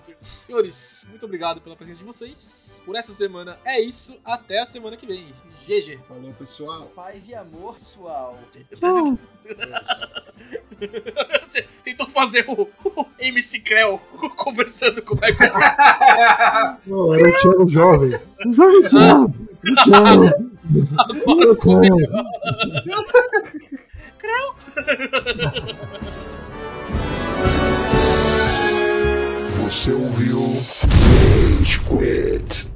Senhores, 0.47 1.05
muito 1.09 1.27
obrigado 1.27 1.61
pela 1.61 1.75
presença 1.75 1.99
de 1.99 2.05
vocês. 2.05 2.81
Por 2.85 2.95
essa 2.95 3.13
semana 3.13 3.59
é 3.65 3.81
isso. 3.81 4.17
Até 4.25 4.61
a 4.61 4.67
semana 4.67 4.97
que 4.97 5.07
vem. 5.07 5.35
GG. 5.67 5.99
Falou, 6.07 6.33
pessoal. 6.35 6.87
Paz 6.95 7.27
e 7.27 7.35
amor, 7.35 7.75
pessoal. 7.75 8.39
Você 11.47 11.63
tentou 11.83 12.07
fazer 12.11 12.45
o, 12.49 12.63
o 12.85 13.07
MC 13.19 13.61
Creu 13.61 13.99
conversando 14.37 15.03
com 15.03 15.15
o 15.15 15.17
Michael. 15.17 15.53
Não, 16.87 17.15
era 17.15 17.29
o 17.61 17.64
Jovem. 17.69 18.11
O 18.47 18.53
jovem 18.53 18.83
Thiago. 18.83 19.35
Agora 20.99 21.55
Thiago. 21.57 21.99
Você 29.49 29.93
ouviu 29.93 30.41
Rage 30.41 31.81
Quit. 31.81 32.74